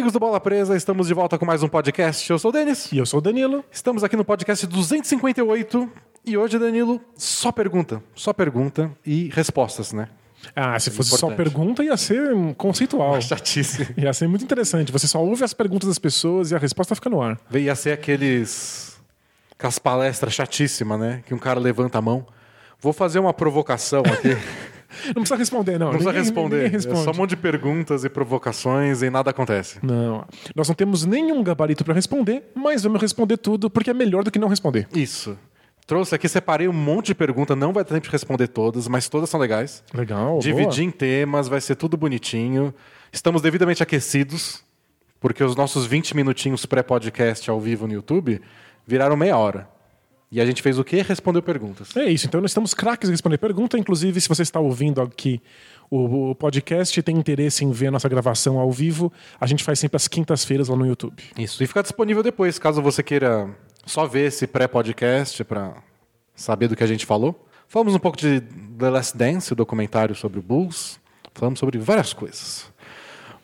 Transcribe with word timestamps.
Amigos 0.00 0.14
do 0.14 0.18
Bola 0.18 0.40
Presa, 0.40 0.74
estamos 0.74 1.08
de 1.08 1.12
volta 1.12 1.36
com 1.36 1.44
mais 1.44 1.62
um 1.62 1.68
podcast. 1.68 2.30
Eu 2.30 2.38
sou 2.38 2.48
o 2.48 2.52
Denis. 2.52 2.90
E 2.90 2.96
eu 2.96 3.04
sou 3.04 3.18
o 3.18 3.20
Danilo. 3.20 3.62
Estamos 3.70 4.02
aqui 4.02 4.16
no 4.16 4.24
podcast 4.24 4.66
258 4.66 5.92
e 6.24 6.38
hoje, 6.38 6.58
Danilo, 6.58 6.98
só 7.14 7.52
pergunta. 7.52 8.02
Só 8.14 8.32
pergunta 8.32 8.90
e 9.04 9.28
respostas, 9.28 9.92
né? 9.92 10.08
Ah, 10.56 10.80
se 10.80 10.90
fosse 10.90 11.10
só 11.10 11.26
Importante. 11.26 11.36
pergunta, 11.36 11.84
ia 11.84 11.94
ser 11.98 12.32
conceitual. 12.56 13.20
Chatice. 13.20 13.92
Ia 14.00 14.10
ser 14.14 14.26
muito 14.26 14.42
interessante. 14.42 14.90
Você 14.90 15.06
só 15.06 15.22
ouve 15.22 15.44
as 15.44 15.52
perguntas 15.52 15.86
das 15.86 15.98
pessoas 15.98 16.50
e 16.50 16.54
a 16.54 16.58
resposta 16.58 16.94
fica 16.94 17.10
no 17.10 17.20
ar. 17.20 17.38
Ia 17.52 17.74
ser 17.74 17.92
aqueles. 17.92 18.98
Aquelas 19.52 19.78
palestras 19.78 20.32
chatíssimas, 20.32 20.98
né? 20.98 21.22
Que 21.26 21.34
um 21.34 21.38
cara 21.38 21.60
levanta 21.60 21.98
a 21.98 22.00
mão. 22.00 22.26
Vou 22.80 22.94
fazer 22.94 23.18
uma 23.18 23.34
provocação 23.34 24.00
aqui. 24.00 24.34
Não 25.06 25.14
precisa 25.14 25.36
responder, 25.36 25.78
não. 25.78 25.86
Não 25.86 25.92
precisa 25.92 26.10
Ninguém- 26.10 26.24
responder. 26.24 26.56
ninguém 26.56 26.68
É 26.68 26.72
responde. 26.72 27.02
só 27.04 27.10
um 27.10 27.14
monte 27.14 27.30
de 27.30 27.36
perguntas 27.36 28.04
e 28.04 28.08
provocações 28.08 29.02
e 29.02 29.10
nada 29.10 29.30
acontece. 29.30 29.78
Não. 29.82 30.24
Nós 30.54 30.68
não 30.68 30.74
temos 30.74 31.04
nenhum 31.04 31.42
gabarito 31.42 31.84
para 31.84 31.94
responder, 31.94 32.50
mas 32.54 32.82
vamos 32.82 33.00
responder 33.00 33.36
tudo 33.36 33.68
porque 33.70 33.90
é 33.90 33.94
melhor 33.94 34.24
do 34.24 34.30
que 34.30 34.38
não 34.38 34.48
responder. 34.48 34.88
Isso. 34.94 35.38
Trouxe 35.86 36.14
aqui, 36.14 36.28
separei 36.28 36.68
um 36.68 36.72
monte 36.72 37.06
de 37.06 37.14
perguntas, 37.16 37.56
não 37.56 37.72
vai 37.72 37.84
ter 37.84 37.94
tempo 37.94 38.06
de 38.06 38.12
responder 38.12 38.46
todas, 38.48 38.86
mas 38.86 39.08
todas 39.08 39.28
são 39.28 39.40
legais. 39.40 39.82
Legal. 39.92 40.38
Dividir 40.38 40.84
em 40.84 40.90
temas, 40.90 41.48
vai 41.48 41.60
ser 41.60 41.74
tudo 41.74 41.96
bonitinho. 41.96 42.72
Estamos 43.12 43.42
devidamente 43.42 43.82
aquecidos, 43.82 44.62
porque 45.18 45.42
os 45.42 45.56
nossos 45.56 45.86
20 45.86 46.14
minutinhos 46.14 46.64
pré-podcast 46.64 47.50
ao 47.50 47.60
vivo 47.60 47.88
no 47.88 47.92
YouTube 47.94 48.40
viraram 48.86 49.16
meia 49.16 49.36
hora. 49.36 49.68
E 50.32 50.40
a 50.40 50.46
gente 50.46 50.62
fez 50.62 50.78
o 50.78 50.84
quê? 50.84 51.02
Respondeu 51.02 51.42
perguntas. 51.42 51.96
É 51.96 52.04
isso. 52.04 52.26
Então 52.26 52.40
nós 52.40 52.52
estamos 52.52 52.72
craques 52.72 53.08
em 53.08 53.12
responder 53.12 53.36
pergunta. 53.38 53.76
Inclusive, 53.76 54.20
se 54.20 54.28
você 54.28 54.42
está 54.42 54.60
ouvindo 54.60 55.02
aqui 55.02 55.42
o, 55.90 56.30
o 56.30 56.34
podcast 56.36 56.98
e 56.98 57.02
tem 57.02 57.16
interesse 57.16 57.64
em 57.64 57.72
ver 57.72 57.88
a 57.88 57.90
nossa 57.90 58.08
gravação 58.08 58.58
ao 58.58 58.70
vivo, 58.70 59.12
a 59.40 59.46
gente 59.46 59.64
faz 59.64 59.80
sempre 59.80 59.96
às 59.96 60.06
quintas-feiras 60.06 60.68
lá 60.68 60.76
no 60.76 60.86
YouTube. 60.86 61.20
Isso. 61.36 61.60
E 61.62 61.66
fica 61.66 61.82
disponível 61.82 62.22
depois, 62.22 62.60
caso 62.60 62.80
você 62.80 63.02
queira 63.02 63.50
só 63.84 64.06
ver 64.06 64.28
esse 64.28 64.46
pré-podcast 64.46 65.42
para 65.42 65.82
saber 66.32 66.68
do 66.68 66.76
que 66.76 66.84
a 66.84 66.86
gente 66.86 67.04
falou. 67.04 67.48
Falamos 67.66 67.94
um 67.94 67.98
pouco 67.98 68.16
de 68.16 68.40
The 68.40 68.88
Last 68.88 69.16
Dance, 69.16 69.52
o 69.52 69.56
documentário 69.56 70.14
sobre 70.14 70.38
o 70.38 70.42
Bulls. 70.42 71.00
Falamos 71.34 71.58
sobre 71.58 71.76
várias 71.78 72.12
coisas. 72.12 72.70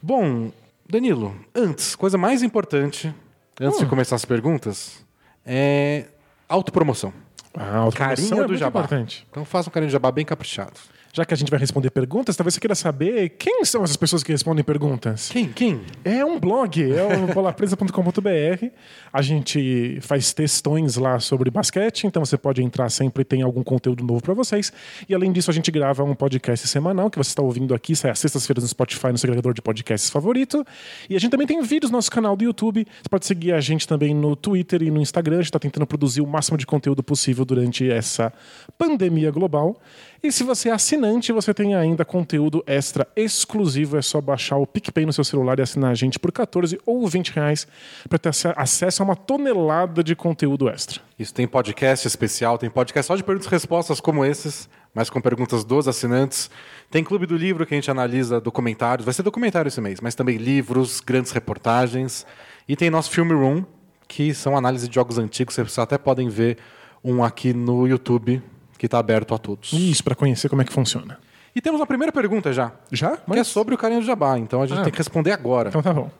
Bom, 0.00 0.52
Danilo, 0.88 1.34
antes, 1.52 1.96
coisa 1.96 2.16
mais 2.16 2.44
importante, 2.44 3.12
antes 3.60 3.80
de 3.80 3.86
começar 3.86 4.14
as 4.14 4.24
perguntas, 4.24 5.04
é 5.44 6.06
autopromoção. 6.48 7.12
Ah, 7.54 7.76
autopromoção 7.78 8.38
é 8.38 8.42
do 8.42 8.48
muito 8.48 8.58
jabá. 8.58 8.80
importante. 8.80 9.26
Então 9.30 9.44
faça 9.44 9.68
um 9.68 9.72
carinho 9.72 9.88
de 9.88 9.92
jabá 9.92 10.10
bem 10.12 10.24
caprichado. 10.24 10.78
Já 11.16 11.24
que 11.24 11.32
a 11.32 11.36
gente 11.36 11.50
vai 11.50 11.58
responder 11.58 11.88
perguntas, 11.88 12.36
talvez 12.36 12.52
você 12.52 12.60
queira 12.60 12.74
saber 12.74 13.30
quem 13.38 13.64
são 13.64 13.82
essas 13.82 13.96
pessoas 13.96 14.22
que 14.22 14.30
respondem 14.30 14.62
perguntas. 14.62 15.30
Quem? 15.30 15.50
Quem? 15.50 15.80
É 16.04 16.22
um 16.22 16.38
blog, 16.38 16.78
é 16.92 17.02
o 17.02 17.26
bolapresa.com.br. 17.32 18.66
A 19.10 19.22
gente 19.22 19.98
faz 20.02 20.34
textões 20.34 20.96
lá 20.98 21.18
sobre 21.18 21.50
basquete, 21.50 22.06
então 22.06 22.22
você 22.22 22.36
pode 22.36 22.62
entrar 22.62 22.90
sempre 22.90 23.24
tem 23.24 23.40
algum 23.40 23.62
conteúdo 23.62 24.04
novo 24.04 24.22
para 24.22 24.34
vocês. 24.34 24.70
E 25.08 25.14
além 25.14 25.32
disso, 25.32 25.50
a 25.50 25.54
gente 25.54 25.70
grava 25.70 26.04
um 26.04 26.14
podcast 26.14 26.68
semanal 26.68 27.08
que 27.08 27.16
você 27.16 27.30
está 27.30 27.40
ouvindo 27.40 27.74
aqui, 27.74 27.96
sai 27.96 28.10
às 28.10 28.18
sextas-feiras 28.18 28.62
no 28.62 28.68
Spotify, 28.68 29.06
no 29.06 29.16
seu 29.16 29.28
agregador 29.28 29.54
de 29.54 29.62
podcasts 29.62 30.10
favorito. 30.10 30.66
E 31.08 31.16
a 31.16 31.18
gente 31.18 31.30
também 31.30 31.46
tem 31.46 31.62
vídeos 31.62 31.90
no 31.90 31.96
nosso 31.96 32.10
canal 32.10 32.36
do 32.36 32.44
YouTube. 32.44 32.86
Você 33.02 33.08
pode 33.08 33.24
seguir 33.24 33.52
a 33.52 33.60
gente 33.62 33.88
também 33.88 34.14
no 34.14 34.36
Twitter 34.36 34.82
e 34.82 34.90
no 34.90 35.00
Instagram. 35.00 35.36
A 35.36 35.38
gente 35.38 35.46
está 35.46 35.58
tentando 35.58 35.86
produzir 35.86 36.20
o 36.20 36.26
máximo 36.26 36.58
de 36.58 36.66
conteúdo 36.66 37.02
possível 37.02 37.46
durante 37.46 37.90
essa 37.90 38.30
pandemia 38.76 39.30
global. 39.30 39.80
E 40.26 40.32
se 40.32 40.42
você 40.42 40.70
é 40.70 40.72
assinante, 40.72 41.30
você 41.30 41.54
tem 41.54 41.76
ainda 41.76 42.04
conteúdo 42.04 42.64
extra 42.66 43.06
exclusivo. 43.14 43.96
É 43.96 44.02
só 44.02 44.20
baixar 44.20 44.56
o 44.56 44.66
PicPay 44.66 45.06
no 45.06 45.12
seu 45.12 45.22
celular 45.22 45.56
e 45.60 45.62
assinar 45.62 45.92
a 45.92 45.94
gente 45.94 46.18
por 46.18 46.32
14 46.32 46.80
ou 46.84 47.06
20 47.06 47.28
reais 47.30 47.64
para 48.08 48.18
ter 48.18 48.30
ace- 48.30 48.52
acesso 48.56 49.02
a 49.02 49.04
uma 49.04 49.14
tonelada 49.14 50.02
de 50.02 50.16
conteúdo 50.16 50.68
extra. 50.68 51.00
Isso 51.16 51.32
tem 51.32 51.46
podcast 51.46 52.08
especial, 52.08 52.58
tem 52.58 52.68
podcast 52.68 53.06
só 53.06 53.14
de 53.14 53.22
perguntas 53.22 53.46
e 53.46 53.50
respostas 53.50 54.00
como 54.00 54.24
esses, 54.24 54.68
mas 54.92 55.08
com 55.08 55.20
perguntas 55.20 55.62
dos 55.64 55.86
assinantes. 55.86 56.50
Tem 56.90 57.04
Clube 57.04 57.24
do 57.26 57.36
Livro 57.36 57.64
que 57.64 57.74
a 57.74 57.76
gente 57.76 57.88
analisa 57.90 58.40
documentários, 58.40 59.04
vai 59.04 59.14
ser 59.14 59.22
documentário 59.22 59.68
esse 59.68 59.80
mês, 59.80 60.00
mas 60.00 60.16
também 60.16 60.38
livros, 60.38 60.98
grandes 60.98 61.30
reportagens. 61.30 62.26
E 62.68 62.74
tem 62.74 62.90
nosso 62.90 63.10
Film 63.12 63.30
Room, 63.30 63.64
que 64.08 64.34
são 64.34 64.56
análise 64.56 64.88
de 64.88 64.94
jogos 64.96 65.18
antigos, 65.18 65.54
vocês 65.54 65.78
até 65.78 65.96
podem 65.96 66.28
ver 66.28 66.58
um 67.04 67.22
aqui 67.22 67.52
no 67.52 67.86
YouTube, 67.86 68.42
que 68.78 68.86
está 68.86 68.98
aberto 68.98 69.34
a 69.34 69.38
todos. 69.38 69.72
Isso, 69.72 70.02
para 70.04 70.14
conhecer 70.14 70.48
como 70.48 70.62
é 70.62 70.64
que 70.64 70.72
funciona. 70.72 71.18
E 71.54 71.60
temos 71.60 71.80
a 71.80 71.86
primeira 71.86 72.12
pergunta 72.12 72.52
já, 72.52 72.72
Já? 72.92 73.16
que 73.16 73.38
é 73.38 73.44
sobre 73.44 73.74
o 73.74 73.78
carinho 73.78 74.00
do 74.00 74.06
jabá, 74.06 74.38
então 74.38 74.60
a 74.62 74.66
gente 74.66 74.78
Ah. 74.80 74.82
tem 74.82 74.92
que 74.92 74.98
responder 74.98 75.32
agora. 75.32 75.70
Então 75.70 75.82
tá 75.82 75.92
bom. 75.92 76.10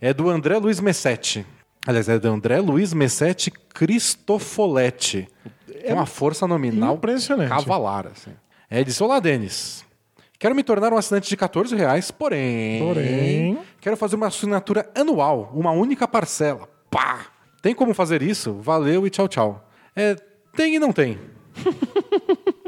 É 0.00 0.12
do 0.12 0.28
André 0.28 0.56
Luiz 0.58 0.80
Messetti. 0.80 1.46
Aliás, 1.86 2.08
é 2.08 2.18
do 2.18 2.28
André 2.28 2.58
Luiz 2.60 2.92
Messetti 2.92 3.50
Cristofoletti. 4.20 5.28
É 5.82 5.94
uma 5.94 6.06
força 6.06 6.46
nominal 6.46 6.94
impressionante. 6.96 7.48
cavalar. 7.48 8.06
Assim. 8.08 8.32
É, 8.70 8.76
ele 8.78 8.84
disse, 8.86 9.02
olá, 9.02 9.18
Denis. 9.20 9.84
Quero 10.38 10.54
me 10.54 10.62
tornar 10.62 10.92
um 10.92 10.96
assinante 10.96 11.28
de 11.28 11.36
14 11.36 11.74
reais, 11.76 12.10
porém... 12.10 12.82
Porém- 12.82 13.58
Quero 13.80 13.96
fazer 13.96 14.16
uma 14.16 14.26
assinatura 14.26 14.90
anual, 14.94 15.50
uma 15.54 15.70
única 15.70 16.06
parcela. 16.08 16.68
Pá! 16.90 17.26
Tem 17.62 17.74
como 17.74 17.92
fazer 17.94 18.22
isso? 18.22 18.54
Valeu 18.60 19.06
e 19.06 19.10
tchau, 19.10 19.28
tchau. 19.28 19.68
É, 19.94 20.16
tem 20.56 20.74
e 20.76 20.78
não 20.78 20.92
tem. 20.92 21.18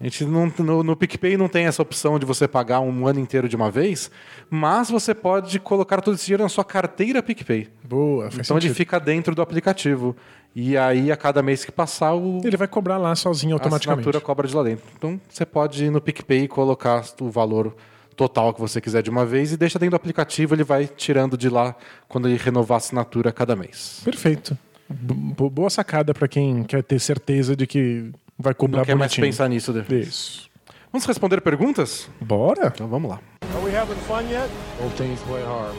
A 0.00 0.04
gente 0.04 0.24
não, 0.26 0.46
no, 0.60 0.84
no 0.84 0.96
PicPay 0.96 1.36
não 1.36 1.48
tem 1.48 1.66
essa 1.66 1.82
opção 1.82 2.20
de 2.20 2.24
você 2.24 2.46
pagar 2.46 2.78
um 2.78 3.08
ano 3.08 3.18
inteiro 3.18 3.48
de 3.48 3.56
uma 3.56 3.68
vez, 3.68 4.12
mas 4.48 4.88
você 4.88 5.12
pode 5.12 5.58
colocar 5.58 6.00
todo 6.00 6.14
esse 6.14 6.24
dinheiro 6.24 6.44
na 6.44 6.48
sua 6.48 6.64
carteira 6.64 7.20
PicPay. 7.20 7.66
Boa, 7.82 8.30
faz 8.30 8.46
Então 8.46 8.56
ele 8.56 8.62
sentido. 8.68 8.76
fica 8.76 9.00
dentro 9.00 9.34
do 9.34 9.42
aplicativo. 9.42 10.14
E 10.54 10.76
aí, 10.76 11.10
a 11.10 11.16
cada 11.16 11.42
mês 11.42 11.64
que 11.64 11.72
passar, 11.72 12.14
o, 12.14 12.40
Ele 12.44 12.56
vai 12.56 12.68
cobrar 12.68 12.96
lá 12.96 13.12
sozinho 13.16 13.54
a 13.54 13.56
automaticamente. 13.56 13.98
assinatura 14.00 14.20
cobra 14.24 14.46
de 14.46 14.54
lá 14.54 14.62
dentro. 14.62 14.84
Então 14.96 15.20
você 15.28 15.44
pode 15.44 15.84
ir 15.86 15.90
no 15.90 16.00
PicPay 16.00 16.44
e 16.44 16.48
colocar 16.48 17.04
o 17.20 17.28
valor 17.28 17.74
total 18.14 18.54
que 18.54 18.60
você 18.60 18.80
quiser 18.80 19.02
de 19.02 19.10
uma 19.10 19.26
vez 19.26 19.52
e 19.52 19.56
deixa 19.56 19.78
dentro 19.80 19.92
do 19.92 19.96
aplicativo, 19.96 20.54
ele 20.54 20.64
vai 20.64 20.86
tirando 20.86 21.36
de 21.36 21.48
lá 21.48 21.74
quando 22.08 22.28
ele 22.28 22.36
renovar 22.36 22.76
a 22.76 22.78
assinatura 22.78 23.30
a 23.30 23.32
cada 23.32 23.54
mês. 23.56 24.00
Perfeito. 24.04 24.56
Bo- 24.90 25.50
boa 25.50 25.70
sacada 25.70 26.14
para 26.14 26.26
quem 26.28 26.64
quer 26.64 26.82
ter 26.82 26.98
certeza 26.98 27.54
de 27.54 27.66
que 27.66 28.10
vai 28.38 28.54
cobrar 28.54 28.78
Não 28.78 28.84
quer 28.86 28.94
mais 28.94 29.10
bonitinho. 29.12 29.26
pensar 29.26 29.48
nisso 29.48 29.72
depois. 29.72 30.08
Isso. 30.08 30.50
Vamos 30.92 31.04
responder 31.06 31.40
perguntas? 31.42 32.08
Bora? 32.20 32.68
Então 32.74 32.88
vamos 32.88 33.10
lá. 33.10 33.20
Are 33.54 33.64
we 33.64 33.76
having 33.76 33.96
fun 34.06 34.22
yet? 34.30 34.48
Both 34.80 34.96
teams 34.96 35.20
play 35.22 35.42
hard. 35.44 35.74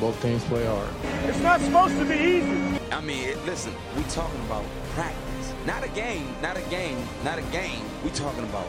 Both 0.00 0.18
teams 0.22 0.42
play 0.44 0.64
hard. 0.64 0.88
It's 1.28 1.42
not 1.42 1.60
supposed 1.60 1.98
to 1.98 2.04
be 2.06 2.14
easy. 2.14 2.78
I 2.90 3.02
mean, 3.02 3.36
listen, 3.44 3.72
we 3.96 4.02
talking 4.04 4.40
about 4.46 4.64
practice. 4.94 5.52
Not 5.66 5.84
a 5.84 5.88
game, 5.88 6.24
not 6.40 6.56
a 6.56 6.62
game, 6.70 6.96
not 7.24 7.36
a 7.38 7.42
game. 7.52 7.82
We 8.04 8.10
talking 8.10 8.44
about 8.44 8.64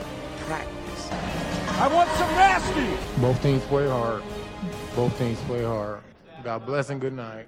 practice. 0.47 1.09
I 1.79 1.87
want 1.87 2.09
some 2.17 2.29
nasty. 2.35 2.87
Both 3.21 3.41
teams 3.41 3.63
play 3.69 3.87
hard. 3.87 4.23
Both 4.95 5.17
teams 5.17 5.39
play 5.47 5.63
hard. 5.63 5.99
God 6.43 6.65
bless 6.65 6.89
and 6.89 6.99
good 6.99 7.13
night. 7.13 7.47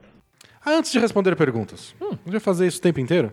Antes 0.65 0.91
de 0.91 0.99
responder 0.99 1.35
perguntas, 1.35 1.95
hum, 2.01 2.39
fazer 2.39 2.67
isso 2.67 2.79
o 2.79 2.81
tempo 2.81 2.99
inteiro. 2.99 3.31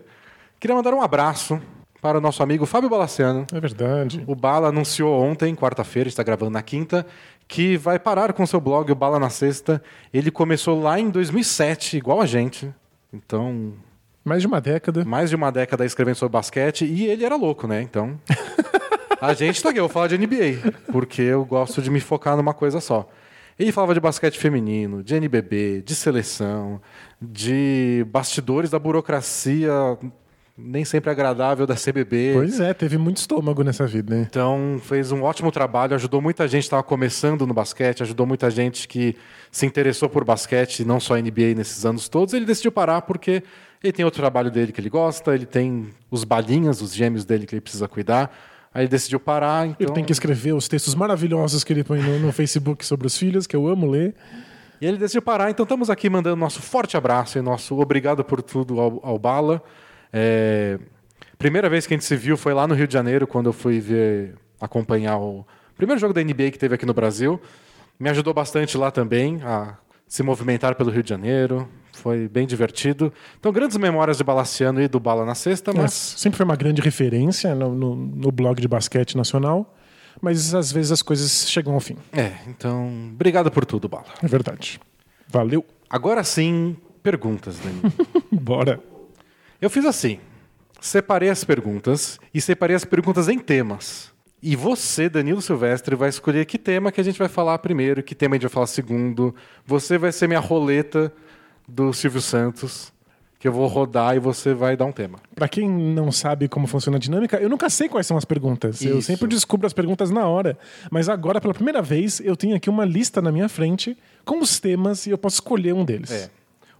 Queria 0.59 0.75
mandar 0.75 0.93
um 0.93 1.01
abraço 1.01 1.61
para 2.01 2.17
o 2.17 2.21
nosso 2.21 2.41
amigo 2.41 2.65
Fábio 2.65 2.89
Balaciano. 2.89 3.45
É 3.53 3.59
verdade. 3.59 4.23
O 4.25 4.35
Bala 4.35 4.69
anunciou 4.69 5.21
ontem, 5.21 5.55
quarta-feira, 5.55 6.09
está 6.09 6.23
gravando 6.23 6.51
na 6.51 6.61
quinta, 6.61 7.05
que 7.47 7.77
vai 7.77 7.99
parar 7.99 8.33
com 8.33 8.45
seu 8.45 8.59
blog, 8.59 8.91
o 8.91 8.95
Bala 8.95 9.19
na 9.19 9.29
Sexta. 9.29 9.81
Ele 10.13 10.31
começou 10.31 10.81
lá 10.81 10.99
em 10.99 11.09
2007, 11.09 11.97
igual 11.97 12.21
a 12.21 12.25
gente. 12.25 12.73
Então, 13.13 13.73
Mais 14.23 14.41
de 14.41 14.47
uma 14.47 14.61
década. 14.61 15.03
mais 15.05 15.29
de 15.29 15.35
uma 15.35 15.51
década 15.51 15.85
escrevendo 15.85 16.15
sobre 16.15 16.33
basquete. 16.33 16.85
E 16.85 17.05
ele 17.05 17.23
era 17.25 17.35
louco, 17.35 17.67
né? 17.67 17.81
Então, 17.81 18.19
a 19.21 19.33
gente 19.33 19.61
tá 19.61 19.69
aqui, 19.69 19.79
eu 19.79 19.83
vou 19.83 19.89
falar 19.93 20.07
de 20.07 20.17
NBA, 20.17 20.73
porque 20.91 21.21
eu 21.21 21.43
gosto 21.45 21.81
de 21.81 21.89
me 21.89 21.99
focar 21.99 22.35
numa 22.37 22.53
coisa 22.53 22.79
só. 22.79 23.07
Ele 23.59 23.73
falava 23.73 23.93
de 23.93 23.99
basquete 23.99 24.39
feminino, 24.39 25.03
de 25.03 25.15
NBB, 25.15 25.83
de 25.85 25.93
seleção, 25.93 26.81
de 27.21 28.05
bastidores 28.09 28.69
da 28.69 28.79
burocracia 28.79 29.71
nem 30.61 30.83
sempre 30.83 31.09
agradável 31.09 31.65
da 31.65 31.75
CBB. 31.75 32.31
Pois 32.33 32.59
é, 32.59 32.73
teve 32.73 32.97
muito 32.97 33.17
estômago 33.17 33.63
nessa 33.63 33.87
vida, 33.87 34.15
né? 34.15 34.27
Então, 34.29 34.79
fez 34.83 35.11
um 35.11 35.23
ótimo 35.23 35.51
trabalho, 35.51 35.95
ajudou 35.95 36.21
muita 36.21 36.47
gente 36.47 36.63
que 36.63 36.67
estava 36.67 36.83
começando 36.83 37.47
no 37.47 37.53
basquete, 37.53 38.03
ajudou 38.03 38.25
muita 38.25 38.49
gente 38.49 38.87
que 38.87 39.15
se 39.51 39.65
interessou 39.65 40.09
por 40.09 40.23
basquete, 40.25 40.83
não 40.83 40.99
só 40.99 41.15
NBA 41.15 41.53
nesses 41.55 41.85
anos 41.85 42.09
todos. 42.09 42.33
Ele 42.33 42.45
decidiu 42.45 42.71
parar 42.71 43.01
porque 43.03 43.41
ele 43.81 43.93
tem 43.93 44.03
outro 44.03 44.21
trabalho 44.21 44.51
dele 44.51 44.71
que 44.71 44.81
ele 44.81 44.89
gosta, 44.89 45.33
ele 45.33 45.45
tem 45.45 45.89
os 46.11 46.23
balinhas, 46.23 46.81
os 46.81 46.93
gêmeos 46.93 47.23
dele 47.23 47.45
que 47.45 47.55
ele 47.55 47.61
precisa 47.61 47.87
cuidar. 47.87 48.29
Aí 48.73 48.83
ele 48.83 48.89
decidiu 48.89 49.19
parar. 49.19 49.67
Então... 49.67 49.87
Ele 49.87 49.93
tem 49.93 50.03
que 50.03 50.11
escrever 50.11 50.53
os 50.53 50.67
textos 50.67 50.95
maravilhosos 50.95 51.63
que 51.63 51.73
ele 51.73 51.83
põe 51.83 52.01
no, 52.01 52.19
no 52.19 52.31
Facebook 52.31 52.85
sobre 52.85 53.07
os 53.07 53.17
filhos, 53.17 53.47
que 53.47 53.55
eu 53.55 53.67
amo 53.67 53.89
ler. 53.89 54.15
E 54.81 54.85
ele 54.85 54.97
decidiu 54.97 55.21
parar, 55.21 55.49
então 55.49 55.63
estamos 55.63 55.89
aqui 55.89 56.09
mandando 56.09 56.37
nosso 56.37 56.61
forte 56.61 56.95
abraço 56.95 57.37
e 57.37 57.41
nosso 57.41 57.77
obrigado 57.79 58.23
por 58.23 58.41
tudo 58.41 58.79
ao, 58.79 58.99
ao 59.03 59.19
Bala. 59.19 59.61
É, 60.13 60.79
Primeira 61.39 61.69
vez 61.69 61.87
que 61.87 61.93
a 61.93 61.95
gente 61.95 62.03
se 62.03 62.17
viu 62.17 62.35
foi 62.35 62.53
lá 62.53 62.67
no 62.67 62.75
Rio 62.75 62.85
de 62.85 62.91
Janeiro, 62.91 63.25
quando 63.25 63.45
eu 63.45 63.53
fui 63.53 63.79
ver, 63.79 64.35
acompanhar 64.59 65.17
o 65.17 65.47
primeiro 65.77 65.97
jogo 65.97 66.13
da 66.13 66.21
NBA 66.21 66.51
que 66.51 66.59
teve 66.59 66.75
aqui 66.75 66.85
no 66.85 66.93
Brasil. 66.93 67.39
Me 67.97 68.09
ajudou 68.09 68.33
bastante 68.33 68.77
lá 68.77 68.91
também 68.91 69.41
a 69.41 69.77
se 70.05 70.21
movimentar 70.21 70.75
pelo 70.75 70.91
Rio 70.91 71.01
de 71.01 71.07
Janeiro. 71.07 71.65
Foi 71.99 72.27
bem 72.27 72.47
divertido. 72.47 73.11
Então, 73.39 73.51
grandes 73.51 73.77
memórias 73.77 74.17
de 74.17 74.23
Balaciano 74.23 74.81
e 74.81 74.87
do 74.87 74.99
Bala 74.99 75.25
na 75.25 75.35
Sexta, 75.35 75.71
Mas 75.73 75.81
mas 75.83 75.93
sempre 75.93 76.37
foi 76.37 76.45
uma 76.45 76.55
grande 76.55 76.81
referência 76.81 77.53
no, 77.53 77.73
no- 77.75 77.95
no 77.95 78.31
blog 78.31 78.61
de 78.61 78.67
basquete 78.67 79.15
nacional, 79.17 79.75
mas 80.21 80.53
às 80.55 80.71
vezes 80.71 80.91
as 80.91 81.01
coisas 81.01 81.49
chegam 81.49 81.73
ao 81.73 81.79
fim. 81.79 81.97
é, 82.13 82.31
então, 82.47 82.87
obrigado 83.13 83.51
por 83.51 83.65
tudo, 83.65 83.87
Bala. 83.89 84.05
É 84.23 84.27
verdade. 84.27 84.79
Valeu. 85.27 85.65
Agora 85.89 86.23
sim, 86.23 86.75
perguntas, 87.03 87.57
Dani. 87.59 87.93
Bora. 88.31 88.79
Eu 89.61 89.69
fiz 89.69 89.85
assim: 89.85 90.19
separei 90.79 91.29
as 91.29 91.43
perguntas 91.43 92.19
e 92.33 92.39
separei 92.41 92.75
as 92.75 92.85
perguntas 92.85 93.27
em 93.27 93.37
temas. 93.39 94.11
E 94.41 94.55
você, 94.55 95.09
Danilo 95.09 95.41
Silvestre, 95.41 95.95
vai 95.97 96.07
escolher 96.07 96.45
que 96.45 96.57
tema 96.57 96.93
que 96.93 97.01
a 97.01 97.03
gente 97.03 97.19
vai 97.19 97.27
falar 97.27 97.57
primeiro, 97.59 98.01
que 98.01 98.15
tema 98.15 98.35
a 98.35 98.37
gente 98.37 98.43
vai 98.43 98.49
falar 98.53 98.67
segundo. 98.67 99.35
Você 99.65 99.97
vai 99.97 100.13
ser 100.13 100.27
minha 100.27 100.39
roleta 100.39 101.11
do 101.69 101.93
Silvio 101.93 102.21
Santos, 102.21 102.91
que 103.39 103.47
eu 103.47 103.53
vou 103.53 103.65
rodar 103.67 104.15
e 104.15 104.19
você 104.19 104.53
vai 104.53 104.75
dar 104.75 104.85
um 104.85 104.91
tema. 104.91 105.17
Pra 105.33 105.47
quem 105.47 105.69
não 105.69 106.11
sabe 106.11 106.49
como 106.49 106.67
funciona 106.67 106.97
a 106.97 106.99
dinâmica, 106.99 107.37
eu 107.37 107.47
nunca 107.47 107.69
sei 107.69 107.87
quais 107.87 108.05
são 108.05 108.17
as 108.17 108.25
perguntas. 108.25 108.81
Eu 108.81 108.99
Isso. 108.99 109.07
sempre 109.07 109.27
descubro 109.27 109.65
as 109.65 109.71
perguntas 109.71 110.11
na 110.11 110.27
hora. 110.27 110.57
Mas 110.91 111.07
agora, 111.07 111.39
pela 111.39 111.53
primeira 111.53 111.81
vez, 111.81 112.19
eu 112.19 112.35
tenho 112.35 112.55
aqui 112.55 112.69
uma 112.69 112.83
lista 112.83 113.21
na 113.21 113.31
minha 113.31 113.47
frente 113.47 113.97
com 114.25 114.39
os 114.39 114.59
temas 114.59 115.07
e 115.07 115.11
eu 115.11 115.17
posso 115.17 115.35
escolher 115.35 115.73
um 115.73 115.85
deles. 115.85 116.11
É. 116.11 116.29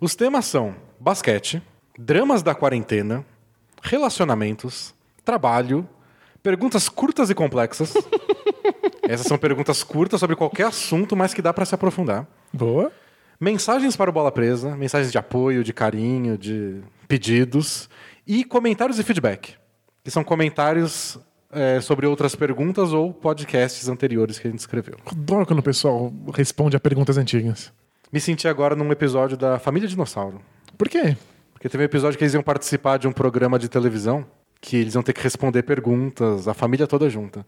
Os 0.01 0.15
temas 0.15 0.45
são 0.45 0.75
basquete, 0.99 1.61
dramas 1.97 2.43
da 2.43 2.53
quarentena, 2.53 3.25
relacionamentos, 3.81 4.93
trabalho, 5.23 5.87
perguntas 6.43 6.89
curtas 6.89 7.29
e 7.29 7.35
complexas. 7.35 7.93
Essas 9.07 9.27
são 9.27 9.37
perguntas 9.37 9.81
curtas 9.81 10.19
sobre 10.19 10.35
qualquer 10.35 10.67
assunto, 10.67 11.15
mas 11.15 11.33
que 11.33 11.41
dá 11.41 11.53
para 11.53 11.65
se 11.65 11.73
aprofundar. 11.73 12.27
Boa. 12.53 12.91
Mensagens 13.41 13.95
para 13.95 14.09
o 14.09 14.13
Bola 14.13 14.33
Presa, 14.33 14.75
mensagens 14.75 15.13
de 15.13 15.17
apoio, 15.17 15.63
de 15.63 15.71
carinho, 15.71 16.37
de 16.37 16.81
pedidos 17.07 17.89
e 18.27 18.43
comentários 18.43 18.99
e 18.99 19.03
feedback, 19.03 19.55
que 20.03 20.11
são 20.11 20.25
comentários 20.25 21.17
é, 21.49 21.79
sobre 21.79 22.05
outras 22.05 22.35
perguntas 22.35 22.91
ou 22.91 23.13
podcasts 23.13 23.87
anteriores 23.87 24.37
que 24.37 24.45
a 24.45 24.51
gente 24.51 24.59
escreveu. 24.59 24.97
Adoro 25.05 25.45
quando 25.45 25.59
o 25.59 25.63
pessoal 25.63 26.11
responde 26.33 26.75
a 26.75 26.81
perguntas 26.81 27.17
antigas. 27.17 27.71
Me 28.11 28.19
senti 28.19 28.45
agora 28.45 28.75
num 28.75 28.91
episódio 28.91 29.37
da 29.37 29.57
Família 29.57 29.87
Dinossauro. 29.87 30.41
Por 30.77 30.89
quê? 30.89 31.15
Porque 31.53 31.69
teve 31.69 31.83
um 31.83 31.85
episódio 31.85 32.17
que 32.17 32.25
eles 32.25 32.33
iam 32.33 32.43
participar 32.43 32.97
de 32.97 33.07
um 33.07 33.13
programa 33.13 33.57
de 33.57 33.69
televisão 33.69 34.25
que 34.59 34.75
eles 34.75 34.95
iam 34.95 35.01
ter 35.01 35.13
que 35.13 35.21
responder 35.21 35.63
perguntas, 35.63 36.45
a 36.45 36.53
família 36.53 36.85
toda 36.85 37.09
junta. 37.09 37.45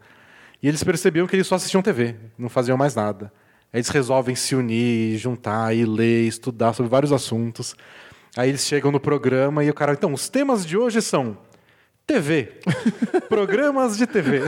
E 0.62 0.68
eles 0.68 0.82
percebiam 0.82 1.26
que 1.26 1.36
eles 1.36 1.46
só 1.46 1.56
assistiam 1.56 1.82
TV, 1.82 2.16
não 2.38 2.48
faziam 2.48 2.78
mais 2.78 2.94
nada. 2.94 3.30
Aí 3.72 3.78
eles 3.78 3.88
resolvem 3.88 4.34
se 4.34 4.54
unir, 4.54 5.16
juntar 5.16 5.74
e 5.74 5.84
ler, 5.86 6.26
estudar 6.26 6.74
sobre 6.74 6.90
vários 6.90 7.10
assuntos. 7.10 7.74
Aí 8.36 8.50
eles 8.50 8.66
chegam 8.66 8.92
no 8.92 9.00
programa 9.00 9.64
e 9.64 9.70
o 9.70 9.74
cara, 9.74 9.92
então, 9.92 10.12
os 10.12 10.28
temas 10.28 10.66
de 10.66 10.76
hoje 10.76 11.00
são 11.00 11.38
TV, 12.06 12.60
programas 13.28 13.96
de 13.96 14.06
TV. 14.06 14.40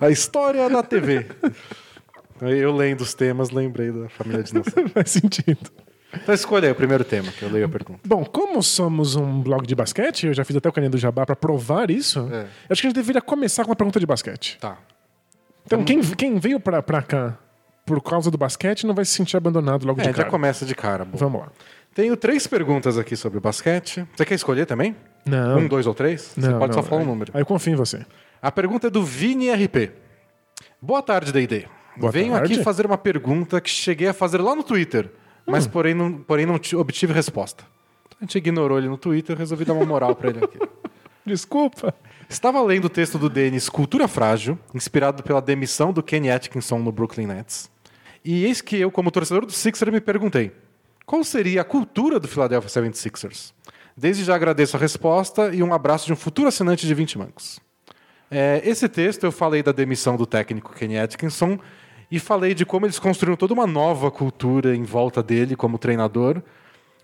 A 0.00 0.10
história 0.10 0.68
da 0.68 0.82
TV. 0.82 1.26
Eu 2.40 2.74
lendo 2.74 3.02
os 3.02 3.14
temas, 3.14 3.50
lembrei 3.50 3.92
da 3.92 4.08
família 4.08 4.42
dinossauro. 4.42 4.88
Faz 4.90 5.10
sentido. 5.10 5.70
Então 6.12 6.34
escolha 6.34 6.66
aí 6.66 6.72
o 6.72 6.74
primeiro 6.74 7.04
tema, 7.04 7.30
que 7.32 7.42
eu 7.42 7.50
leio 7.50 7.66
a 7.66 7.68
pergunta. 7.68 8.00
Bom, 8.04 8.24
como 8.24 8.62
somos 8.62 9.14
um 9.14 9.40
blog 9.40 9.66
de 9.66 9.74
basquete, 9.74 10.26
eu 10.26 10.34
já 10.34 10.44
fiz 10.44 10.56
até 10.56 10.68
o 10.68 10.72
caninho 10.72 10.90
do 10.90 10.98
Jabá 10.98 11.24
pra 11.24 11.36
provar 11.36 11.90
isso. 11.90 12.28
É. 12.30 12.46
Acho 12.68 12.82
que 12.82 12.88
a 12.88 12.90
gente 12.90 12.94
deveria 12.94 13.22
começar 13.22 13.64
com 13.64 13.70
uma 13.70 13.76
pergunta 13.76 13.98
de 13.98 14.06
basquete. 14.06 14.58
Tá. 14.60 14.76
Então, 15.74 15.84
quem, 15.84 16.00
quem 16.00 16.38
veio 16.38 16.58
pra, 16.60 16.82
pra 16.82 17.02
cá 17.02 17.38
por 17.84 18.00
causa 18.02 18.30
do 18.30 18.38
basquete 18.38 18.86
não 18.86 18.94
vai 18.94 19.04
se 19.04 19.12
sentir 19.12 19.36
abandonado 19.36 19.86
logo 19.86 20.00
É, 20.00 20.04
de 20.04 20.08
já 20.10 20.14
cara. 20.14 20.30
começa 20.30 20.64
de 20.66 20.74
cara. 20.74 21.04
Bom. 21.04 21.16
Vamos 21.18 21.40
lá. 21.40 21.48
Tenho 21.94 22.16
três 22.16 22.46
perguntas 22.46 22.96
aqui 22.96 23.16
sobre 23.16 23.38
basquete. 23.40 24.06
Você 24.16 24.24
quer 24.24 24.34
escolher 24.34 24.66
também? 24.66 24.96
Não. 25.26 25.58
Um, 25.58 25.68
dois 25.68 25.86
ou 25.86 25.94
três? 25.94 26.32
Não, 26.36 26.50
Você 26.52 26.58
pode 26.58 26.76
não, 26.76 26.82
só 26.82 26.88
falar 26.88 27.02
um 27.02 27.04
número. 27.06 27.30
Aí 27.34 27.42
eu 27.42 27.46
confio 27.46 27.72
em 27.72 27.76
você. 27.76 28.04
A 28.40 28.50
pergunta 28.50 28.86
é 28.86 28.90
do 28.90 29.02
Vini 29.04 29.50
RP. 29.52 29.90
Boa 30.80 31.02
tarde, 31.02 31.32
D&D. 31.32 31.66
Boa 31.96 32.10
Venho 32.10 32.32
tarde. 32.32 32.54
aqui 32.54 32.62
fazer 32.64 32.86
uma 32.86 32.96
pergunta 32.98 33.60
que 33.60 33.68
cheguei 33.68 34.08
a 34.08 34.14
fazer 34.14 34.40
lá 34.40 34.54
no 34.54 34.62
Twitter, 34.62 35.10
mas 35.46 35.66
Hum. 35.66 35.70
porém 35.70 35.94
não, 35.94 36.12
porém 36.14 36.46
não 36.46 36.58
ti- 36.58 36.74
obtive 36.74 37.12
resposta. 37.12 37.64
A 38.18 38.24
gente 38.24 38.38
ignorou 38.38 38.78
ele 38.78 38.88
no 38.88 38.96
Twitter, 38.96 39.36
resolvi 39.36 39.64
dar 39.64 39.74
uma 39.74 39.84
moral 39.84 40.14
pra 40.16 40.30
ele 40.30 40.42
aqui. 40.44 40.58
Desculpa. 41.26 41.94
Estava 42.32 42.62
lendo 42.62 42.86
o 42.86 42.88
texto 42.88 43.18
do 43.18 43.28
Denis 43.28 43.68
Cultura 43.68 44.08
Frágil, 44.08 44.58
inspirado 44.74 45.22
pela 45.22 45.42
demissão 45.42 45.92
do 45.92 46.02
Kenny 46.02 46.30
Atkinson 46.30 46.78
no 46.78 46.90
Brooklyn 46.90 47.26
Nets. 47.26 47.70
E 48.24 48.46
eis 48.46 48.62
que 48.62 48.78
eu, 48.78 48.90
como 48.90 49.10
torcedor 49.10 49.44
do 49.44 49.52
Sixers, 49.52 49.92
me 49.92 50.00
perguntei: 50.00 50.50
qual 51.04 51.22
seria 51.24 51.60
a 51.60 51.64
cultura 51.64 52.18
do 52.18 52.26
Philadelphia 52.26 52.70
76ers? 52.70 53.52
Desde 53.94 54.24
já 54.24 54.34
agradeço 54.34 54.78
a 54.78 54.80
resposta 54.80 55.54
e 55.54 55.62
um 55.62 55.74
abraço 55.74 56.06
de 56.06 56.14
um 56.14 56.16
futuro 56.16 56.48
assinante 56.48 56.86
de 56.86 56.94
20 56.94 57.18
mancos. 57.18 57.60
É, 58.30 58.62
esse 58.64 58.88
texto 58.88 59.24
eu 59.24 59.30
falei 59.30 59.62
da 59.62 59.70
demissão 59.70 60.16
do 60.16 60.24
técnico 60.24 60.72
Kenny 60.72 60.98
Atkinson 60.98 61.58
e 62.10 62.18
falei 62.18 62.54
de 62.54 62.64
como 62.64 62.86
eles 62.86 62.98
construíram 62.98 63.36
toda 63.36 63.52
uma 63.52 63.66
nova 63.66 64.10
cultura 64.10 64.74
em 64.74 64.84
volta 64.84 65.22
dele 65.22 65.54
como 65.54 65.76
treinador 65.76 66.42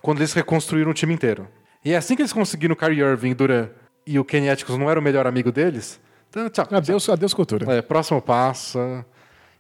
quando 0.01 0.21
eles 0.21 0.33
reconstruíram 0.33 0.91
o 0.91 0.95
time 0.95 1.13
inteiro. 1.13 1.47
E 1.85 1.93
é 1.93 1.99
assim 1.99 2.17
que 2.17 2.23
eles 2.23 2.33
conseguiram 2.33 2.73
o 2.73 2.77
Kyrie 2.77 3.03
Irving 3.03 3.33
e 3.33 3.35
Duran 3.35 3.69
e 4.13 4.19
o 4.19 4.25
Kenny 4.25 4.49
Atkinson 4.51 4.79
não 4.79 4.91
era 4.91 4.99
o 4.99 5.03
melhor 5.03 5.27
amigo 5.27 5.51
deles. 5.53 6.01
Então, 6.31 6.49
tchau. 6.51 6.67
Adeus, 6.71 7.09
adeus 7.09 7.33
cultura. 7.35 7.73
É, 7.73 7.83
próximo 7.83 8.21
passo. 8.21 8.79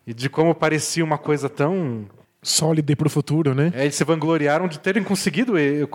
E 0.06 0.12
de 0.14 0.28
como 0.28 0.54
parecia 0.54 1.04
uma 1.04 1.18
coisa 1.18 1.48
tão. 1.48 2.06
Sólida 2.42 2.92
e 2.92 2.96
pro 2.96 3.10
futuro, 3.10 3.54
né? 3.54 3.72
É, 3.74 3.82
eles 3.82 3.94
se 3.96 4.04
vangloriaram 4.04 4.68
de 4.68 4.78
terem 4.78 5.02
conseguido 5.02 5.54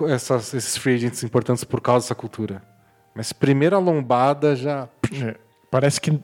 essas- 0.09 0.53
esses 0.53 0.77
free 0.77 0.95
agents 0.95 1.23
importantes 1.23 1.63
por 1.63 1.79
causa 1.79 2.03
dessa 2.05 2.15
cultura. 2.15 2.61
Mas 3.15 3.31
primeira 3.31 3.77
lombada 3.77 4.55
já. 4.55 4.89
É. 5.25 5.35
Parece 5.71 6.01
que 6.01 6.19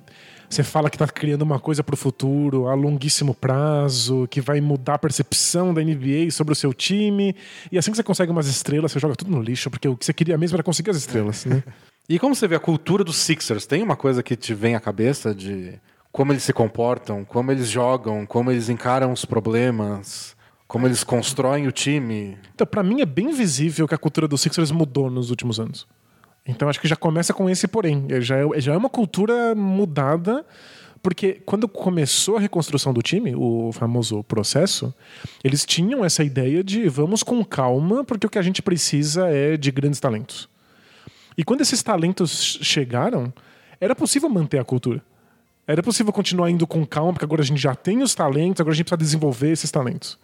você 0.50 0.64
fala 0.64 0.90
que 0.90 0.98
tá 0.98 1.08
criando 1.08 1.44
uma 1.44 1.60
coisa 1.60 1.84
pro 1.84 1.96
futuro, 1.96 2.68
a 2.68 2.74
longuíssimo 2.74 3.36
prazo, 3.36 4.28
que 4.30 4.42
vai 4.42 4.60
mudar 4.60 4.96
a 4.96 5.00
percepção 5.00 5.74
da 5.74 5.82
NBA 5.82 6.32
sobre 6.32 6.54
o 6.54 6.56
seu 6.56 6.74
time. 6.74 7.36
E 7.72 7.78
assim 7.78 7.92
que 7.92 7.98
você 7.98 8.04
consegue 8.04 8.32
umas 8.32 8.48
estrelas, 8.48 8.92
você 8.92 9.00
joga 9.00 9.16
tudo 9.16 9.32
no 9.32 9.42
lixo, 9.42 9.70
porque 9.70 9.88
o 9.88 9.96
que 9.96 10.06
você 10.06 10.14
queria 10.14 10.38
mesmo 10.38 10.56
era 10.56 10.64
conseguir 10.64 10.90
as 10.90 10.98
estrelas, 10.98 11.46
né? 11.46 11.64
E 12.12 12.18
como 12.18 12.34
você 12.34 12.48
vê 12.48 12.56
a 12.56 12.60
cultura 12.60 13.04
dos 13.04 13.18
Sixers? 13.18 13.68
Tem 13.68 13.84
uma 13.84 13.96
coisa 13.96 14.24
que 14.24 14.36
te 14.36 14.52
vem 14.52 14.74
à 14.74 14.80
cabeça 14.80 15.32
de 15.32 15.80
como 16.12 16.32
eles 16.32 16.42
se 16.42 16.52
comportam, 16.52 17.24
como 17.24 17.52
eles 17.52 17.68
jogam, 17.68 18.26
como 18.26 18.50
eles 18.50 18.68
encaram 18.68 19.14
os 19.14 19.26
problemas, 19.26 20.36
como 20.68 20.88
eles 20.88 21.04
constroem 21.04 21.68
o 21.68 21.72
time? 21.72 22.36
Então, 22.56 22.66
pra 22.66 22.82
mim 22.82 23.02
é 23.02 23.06
bem 23.06 23.32
visível 23.32 23.88
que 23.88 23.94
a 23.94 23.98
cultura 23.98 24.28
dos 24.28 24.42
Sixers 24.42 24.72
mudou 24.72 25.12
nos 25.12 25.30
últimos 25.30 25.60
anos. 25.60 25.88
Então 26.50 26.68
acho 26.68 26.82
que 26.82 26.88
já 26.88 26.96
começa 26.96 27.32
com 27.32 27.48
esse 27.48 27.68
porém. 27.68 28.06
É, 28.10 28.20
Já 28.20 28.38
é, 28.38 28.60
já 28.60 28.74
é 28.74 28.78
uma 28.78 28.90
cultura 28.90 29.54
mudada, 29.54 30.44
porque 31.02 31.42
quando 31.46 31.68
começou 31.68 32.38
a 32.38 32.40
reconstrução 32.40 32.92
do 32.92 33.04
time, 33.04 33.36
o 33.36 33.72
famoso 33.72 34.24
processo, 34.24 34.94
eles 35.44 35.64
tinham 35.64 36.04
essa 36.04 36.24
ideia 36.24 36.64
de 36.64 36.90
vamos 36.90 37.22
com 37.22 37.46
calma, 37.46 38.04
porque 38.04 38.26
o 38.26 38.30
que 38.30 38.40
a 38.40 38.42
gente 38.42 38.62
precisa 38.64 39.28
é 39.28 39.56
de 39.56 39.72
grandes 39.72 40.00
talentos. 40.00 40.50
E 41.38 41.44
quando 41.44 41.62
esses 41.62 41.84
talentos 41.84 42.60
chegaram, 42.64 43.32
era 43.80 43.96
possível 43.96 44.28
manter 44.28 44.58
a 44.60 44.64
cultura. 44.64 45.02
Era 45.68 45.84
possível 45.84 46.12
continuar 46.12 46.50
indo 46.50 46.66
com 46.66 46.84
calma, 46.84 47.14
porque 47.14 47.26
agora 47.26 47.44
a 47.44 47.46
gente 47.46 47.62
já 47.62 47.76
tem 47.76 48.02
os 48.02 48.16
talentos, 48.16 48.60
agora 48.60 48.74
a 48.74 48.76
gente 48.76 48.86
precisa 48.86 48.98
desenvolver 48.98 49.52
esses 49.52 49.70
talentos. 49.70 50.18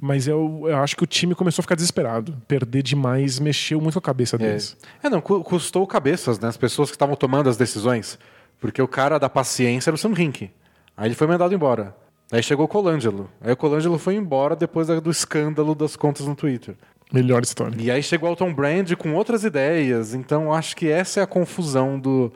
Mas 0.00 0.26
eu, 0.26 0.62
eu 0.64 0.76
acho 0.78 0.96
que 0.96 1.04
o 1.04 1.06
time 1.06 1.34
começou 1.34 1.60
a 1.60 1.64
ficar 1.64 1.74
desesperado. 1.74 2.34
Perder 2.48 2.82
demais 2.82 3.38
mexeu 3.38 3.80
muito 3.80 3.98
a 3.98 4.02
cabeça 4.02 4.38
deles. 4.38 4.76
É, 5.02 5.10
não, 5.10 5.20
cu- 5.20 5.42
custou 5.44 5.86
cabeças, 5.86 6.38
né? 6.40 6.48
As 6.48 6.56
pessoas 6.56 6.88
que 6.90 6.96
estavam 6.96 7.14
tomando 7.16 7.50
as 7.50 7.56
decisões. 7.58 8.18
Porque 8.58 8.80
o 8.80 8.88
cara 8.88 9.18
da 9.18 9.28
paciência 9.28 9.90
era 9.90 9.94
o 9.94 9.98
Sam 9.98 10.12
Hinkie. 10.18 10.50
Aí 10.96 11.08
ele 11.08 11.14
foi 11.14 11.26
mandado 11.26 11.54
embora. 11.54 11.94
Aí 12.32 12.42
chegou 12.42 12.64
o 12.64 12.68
Colangelo. 12.68 13.28
Aí 13.40 13.52
o 13.52 13.56
Colangelo 13.56 13.98
foi 13.98 14.14
embora 14.14 14.56
depois 14.56 14.86
do 14.86 15.10
escândalo 15.10 15.74
das 15.74 15.96
contas 15.96 16.26
no 16.26 16.34
Twitter. 16.34 16.76
Melhor 17.12 17.42
história. 17.42 17.76
E 17.78 17.90
aí 17.90 18.02
chegou 18.02 18.28
o 18.28 18.30
Alton 18.30 18.54
Brand 18.54 18.92
com 18.94 19.12
outras 19.14 19.44
ideias. 19.44 20.14
Então 20.14 20.52
acho 20.52 20.76
que 20.76 20.88
essa 20.88 21.20
é 21.20 21.22
a 21.22 21.26
confusão 21.26 21.98
do, 21.98 22.32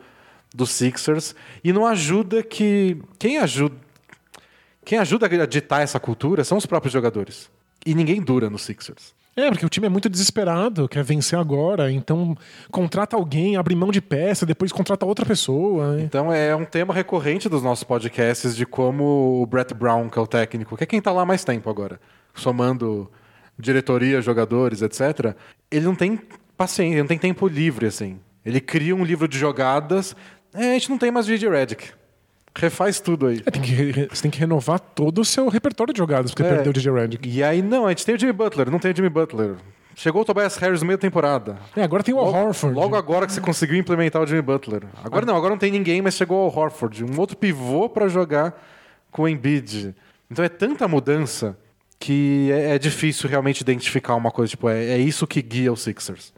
do 0.53 0.65
Sixers. 0.67 1.33
E 1.63 1.71
não 1.73 1.85
ajuda 1.85 2.43
que. 2.43 3.01
Quem 3.17 3.37
ajuda. 3.37 3.75
Quem 4.83 4.99
ajuda 4.99 5.25
a 5.25 5.45
ditar 5.47 5.81
essa 5.81 5.99
cultura 5.99 6.43
são 6.43 6.57
os 6.59 6.65
próprios 6.65 6.93
jogadores. 6.93 7.49
E 7.85 7.93
ninguém 7.93 8.21
dura 8.21 8.49
no 8.49 8.57
Sixers. 8.57 9.13
É, 9.35 9.49
porque 9.49 9.65
o 9.65 9.69
time 9.69 9.85
é 9.85 9.89
muito 9.89 10.07
desesperado, 10.07 10.87
quer 10.87 11.03
vencer 11.03 11.37
agora, 11.37 11.91
então 11.91 12.37
contrata 12.71 13.17
alguém, 13.17 13.57
abre 13.57 13.75
mão 13.75 13.91
de 13.91 13.99
peça, 13.99 14.45
depois 14.45 14.71
contrata 14.71 15.05
outra 15.05 15.25
pessoa. 15.25 15.97
né? 15.97 16.03
Então 16.03 16.31
é 16.31 16.55
um 16.55 16.63
tema 16.63 16.93
recorrente 16.93 17.49
dos 17.49 17.61
nossos 17.61 17.83
podcasts 17.83 18.55
de 18.55 18.65
como 18.65 19.41
o 19.41 19.45
Brett 19.45 19.73
Brown, 19.73 20.09
que 20.09 20.17
é 20.17 20.21
o 20.21 20.27
técnico, 20.27 20.77
que 20.77 20.85
é 20.85 20.87
quem 20.87 21.01
tá 21.01 21.11
lá 21.11 21.23
há 21.23 21.25
mais 21.25 21.43
tempo 21.43 21.69
agora, 21.69 21.99
somando 22.33 23.11
diretoria, 23.59 24.21
jogadores, 24.21 24.81
etc. 24.81 25.35
Ele 25.69 25.85
não 25.85 25.95
tem 25.95 26.17
paciência, 26.55 26.93
ele 26.93 27.01
não 27.01 27.07
tem 27.07 27.19
tempo 27.19 27.45
livre, 27.45 27.87
assim. 27.87 28.17
Ele 28.45 28.61
cria 28.61 28.95
um 28.95 29.03
livro 29.03 29.27
de 29.27 29.37
jogadas. 29.37 30.15
É, 30.53 30.71
a 30.71 30.73
gente 30.73 30.89
não 30.89 30.97
tem 30.97 31.11
mais 31.11 31.25
J.J. 31.25 31.49
Redick. 31.49 31.89
Refaz 32.57 32.99
tudo 32.99 33.27
aí. 33.27 33.41
É, 33.45 33.51
tem 33.51 33.61
que 33.61 34.07
você 34.11 34.21
tem 34.23 34.31
que 34.31 34.39
renovar 34.39 34.79
todo 34.79 35.19
o 35.21 35.25
seu 35.25 35.47
repertório 35.49 35.93
de 35.93 35.97
jogadas, 35.97 36.31
porque 36.31 36.43
É. 36.43 36.49
perdeu 36.53 36.69
o 36.71 36.73
DJ 36.73 36.91
Redick. 36.93 37.29
E 37.29 37.43
aí, 37.43 37.61
não, 37.61 37.85
a 37.85 37.89
gente 37.89 38.05
tem 38.05 38.15
o 38.15 38.19
Jimmy 38.19 38.33
Butler, 38.33 38.69
não 38.71 38.79
tem 38.79 38.91
o 38.91 38.95
Jimmy 38.95 39.09
Butler. 39.09 39.55
Chegou 39.97 40.23
o 40.23 40.25
Tobias 40.25 40.57
Harris 40.57 40.81
no 40.81 40.87
meio 40.87 40.97
da 40.97 41.01
temporada. 41.01 41.57
É, 41.75 41.81
agora 41.83 42.03
tem 42.03 42.13
o 42.13 42.19
Al 42.19 42.27
Horford. 42.47 42.75
logo 42.75 42.95
agora 42.97 43.25
que 43.25 43.31
você 43.31 43.39
conseguiu 43.39 43.77
implementar 43.77 44.21
o 44.21 44.27
Jimmy 44.27 44.41
Butler. 44.41 44.83
Agora 45.03 45.25
não, 45.25 45.35
agora 45.37 45.51
não 45.51 45.57
tem 45.57 45.71
ninguém, 45.71 46.01
mas 46.01 46.15
chegou 46.15 46.49
o 46.49 46.53
Horford, 46.59 47.03
um 47.05 47.17
outro 47.19 47.37
pivô 47.37 47.87
pra 47.87 48.07
jogar 48.09 48.61
com 49.11 49.21
o 49.23 49.27
Embiid. 49.29 49.95
Então 50.29 50.43
é 50.43 50.49
tanta 50.49 50.85
mudança 50.87 51.57
que 51.97 52.49
é, 52.51 52.75
é 52.75 52.79
difícil 52.79 53.29
realmente 53.29 53.61
identificar 53.61 54.15
uma 54.15 54.31
coisa, 54.31 54.49
tipo, 54.49 54.67
é, 54.67 54.83
é 54.83 54.97
isso 54.97 55.25
que 55.25 55.41
guia 55.41 55.71
os 55.71 55.81
Sixers. 55.81 56.33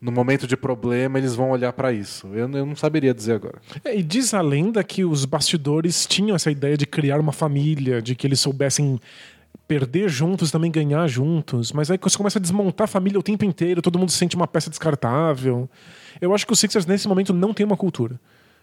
No 0.00 0.12
momento 0.12 0.46
de 0.46 0.56
problema, 0.56 1.18
eles 1.18 1.34
vão 1.34 1.50
olhar 1.50 1.72
pra 1.72 1.92
isso. 1.92 2.28
Eu, 2.28 2.48
eu 2.50 2.64
não 2.64 2.76
saberia 2.76 3.12
dizer 3.12 3.32
agora. 3.32 3.60
É, 3.84 3.96
e 3.96 4.02
diz 4.02 4.32
a 4.32 4.40
lenda 4.40 4.82
que 4.84 5.04
os 5.04 5.24
bastidores 5.24 6.06
tinham 6.06 6.36
essa 6.36 6.50
ideia 6.50 6.76
de 6.76 6.86
criar 6.86 7.18
uma 7.18 7.32
família, 7.32 8.00
de 8.00 8.14
que 8.14 8.24
eles 8.24 8.38
soubessem 8.38 9.00
perder 9.66 10.08
juntos, 10.08 10.52
também 10.52 10.70
ganhar 10.70 11.06
juntos. 11.08 11.72
Mas 11.72 11.90
aí 11.90 11.98
você 12.00 12.16
começa 12.16 12.38
a 12.38 12.42
desmontar 12.42 12.84
a 12.84 12.88
família 12.88 13.18
o 13.18 13.22
tempo 13.22 13.44
inteiro, 13.44 13.82
todo 13.82 13.98
mundo 13.98 14.12
se 14.12 14.18
sente 14.18 14.36
uma 14.36 14.46
peça 14.46 14.70
descartável. 14.70 15.68
Eu 16.20 16.32
acho 16.32 16.46
que 16.46 16.52
os 16.52 16.60
Sixers 16.60 16.86
nesse 16.86 17.08
momento 17.08 17.34
não 17.34 17.52
tem 17.52 17.66
uma 17.66 17.76
cultura. 17.76 18.20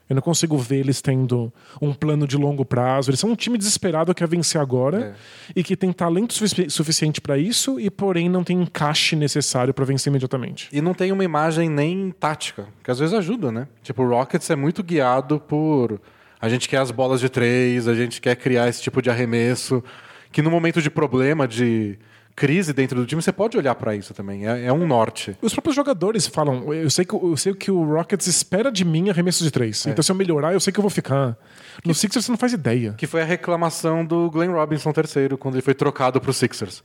Eu 0.10 0.14
não 0.16 0.22
consigo 0.22 0.56
ver 0.58 0.78
eles 0.78 1.02
tendo 1.02 1.52
um 1.82 1.92
plano 1.94 2.28
de 2.28 2.38
longo 2.38 2.64
prazo. 2.64 3.10
Eles 3.10 3.20
são 3.20 3.32
um 3.32 3.36
time 3.36 3.58
desesperado 3.58 4.14
que 4.14 4.20
quer 4.20 4.28
vencer 4.28 4.62
agora 4.62 5.16
e 5.56 5.64
que 5.64 5.76
tem 5.76 5.92
talento 5.92 6.34
sufici- 6.34 6.70
suficiente 6.70 7.20
pra 7.20 7.38
isso 7.38 7.80
e 7.80 7.90
porém 7.90 8.30
não 8.30 8.44
tem 8.44 8.62
encaixe 8.62 9.16
necessário 9.16 9.74
pra 9.74 9.84
vencer 9.84 10.12
imediatamente. 10.12 10.70
E 10.72 10.80
não 10.80 10.94
tem 10.94 11.12
uma 11.12 11.24
imagem 11.24 11.70
nem 11.70 12.12
tática, 12.12 12.68
que 12.84 12.92
às 12.92 13.00
vezes 13.00 13.16
ajuda, 13.16 13.52
né? 13.52 13.68
Tipo, 13.82 14.04
o 14.04 14.10
Rockets 14.10 14.50
é 14.50 14.56
muito 14.56 14.84
guiado 14.84 15.40
por. 15.40 16.00
A 16.40 16.48
gente 16.50 16.70
quer 16.70 16.78
as 16.78 16.92
bolas 16.92 17.20
de 17.20 17.28
três, 17.30 17.88
a 17.88 17.96
gente 17.96 18.22
quer 18.22 18.36
criar 18.36 18.68
esse 18.70 18.82
tipo 18.84 19.02
de 19.02 19.10
arremesso. 19.10 19.84
Que 20.32 20.42
no 20.42 20.52
momento 20.52 20.82
de 20.82 20.90
problema, 20.92 21.48
de 21.48 21.98
crise 22.36 22.74
dentro 22.74 23.00
do 23.00 23.06
time, 23.06 23.22
você 23.22 23.32
pode 23.32 23.58
olhar 23.58 23.74
pra 23.76 23.96
isso 23.96 24.14
também. 24.14 24.48
É, 24.48 24.66
é 24.66 24.74
um 24.74 24.86
norte. 24.86 25.36
Os 25.42 25.54
próprios 25.54 25.76
jogadores 25.76 26.28
falam, 26.28 26.74
eu 26.74 26.90
sei, 26.90 27.06
que, 27.06 27.16
eu 27.16 27.38
sei 27.38 27.54
que 27.54 27.72
o 27.72 27.84
Rockets 27.84 28.28
espera 28.28 28.72
de 28.72 28.84
mim 28.84 29.10
arremesso 29.10 29.44
de 29.44 29.52
três. 29.52 29.86
Então 29.86 30.04
se 30.04 30.12
eu 30.12 30.16
melhorar, 30.16 30.54
eu 30.54 30.60
sei 30.60 30.74
que 30.74 30.80
eu 30.80 30.84
vou 30.84 30.90
ficar. 30.92 31.38
No 31.86 31.94
Sixers 31.94 32.26
você 32.26 32.32
não 32.32 32.38
faz 32.38 32.52
ideia. 32.54 32.94
Que 32.98 33.08
foi 33.08 33.22
a 33.22 33.26
reclamação 33.26 34.04
do 34.06 34.30
Glenn 34.30 34.52
Robinson 34.52 34.90
III, 34.92 35.38
quando 35.38 35.56
ele 35.56 35.62
foi 35.62 35.74
trocado 35.74 36.20
pro 36.20 36.34
Sixers. 36.34 36.84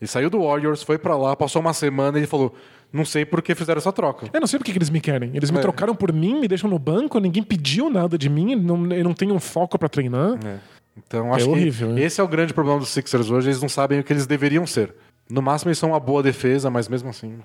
Ele 0.00 0.08
saiu 0.08 0.28
do 0.28 0.42
Warriors, 0.42 0.82
foi 0.82 0.98
pra 0.98 1.16
lá, 1.16 1.34
passou 1.36 1.60
uma 1.60 1.72
semana 1.72 2.18
e 2.18 2.20
ele 2.20 2.26
falou: 2.26 2.52
Não 2.92 3.04
sei 3.04 3.24
por 3.24 3.40
que 3.40 3.54
fizeram 3.54 3.78
essa 3.78 3.92
troca. 3.92 4.26
Eu 4.32 4.40
não 4.40 4.48
sei 4.48 4.58
por 4.58 4.64
que 4.64 4.72
que 4.72 4.78
eles 4.78 4.90
me 4.90 5.00
querem. 5.00 5.30
Eles 5.32 5.50
me 5.52 5.58
É. 5.58 5.60
trocaram 5.60 5.94
por 5.94 6.12
mim, 6.12 6.40
me 6.40 6.48
deixam 6.48 6.68
no 6.68 6.76
banco, 6.78 7.20
ninguém 7.20 7.40
pediu 7.42 7.88
nada 7.88 8.18
de 8.18 8.28
mim, 8.28 8.56
não, 8.56 8.90
eu 8.92 9.04
não 9.04 9.14
tenho 9.14 9.32
um 9.32 9.38
foco 9.38 9.78
pra 9.78 9.88
treinar. 9.88 10.38
É. 10.44 10.56
Então 10.96 11.32
acho 11.32 11.50
horrível, 11.50 11.88
que 11.88 11.94
né? 11.94 12.02
esse 12.02 12.20
é 12.20 12.24
o 12.24 12.28
grande 12.28 12.52
problema 12.52 12.78
dos 12.78 12.90
Sixers 12.90 13.30
hoje. 13.30 13.48
Eles 13.48 13.62
não 13.62 13.68
sabem 13.68 14.00
o 14.00 14.04
que 14.04 14.12
eles 14.12 14.26
deveriam 14.26 14.66
ser. 14.66 14.94
No 15.28 15.40
máximo, 15.40 15.70
eles 15.70 15.78
são 15.78 15.90
uma 15.90 16.00
boa 16.00 16.22
defesa, 16.22 16.68
mas 16.68 16.88
mesmo 16.88 17.08
assim, 17.08 17.38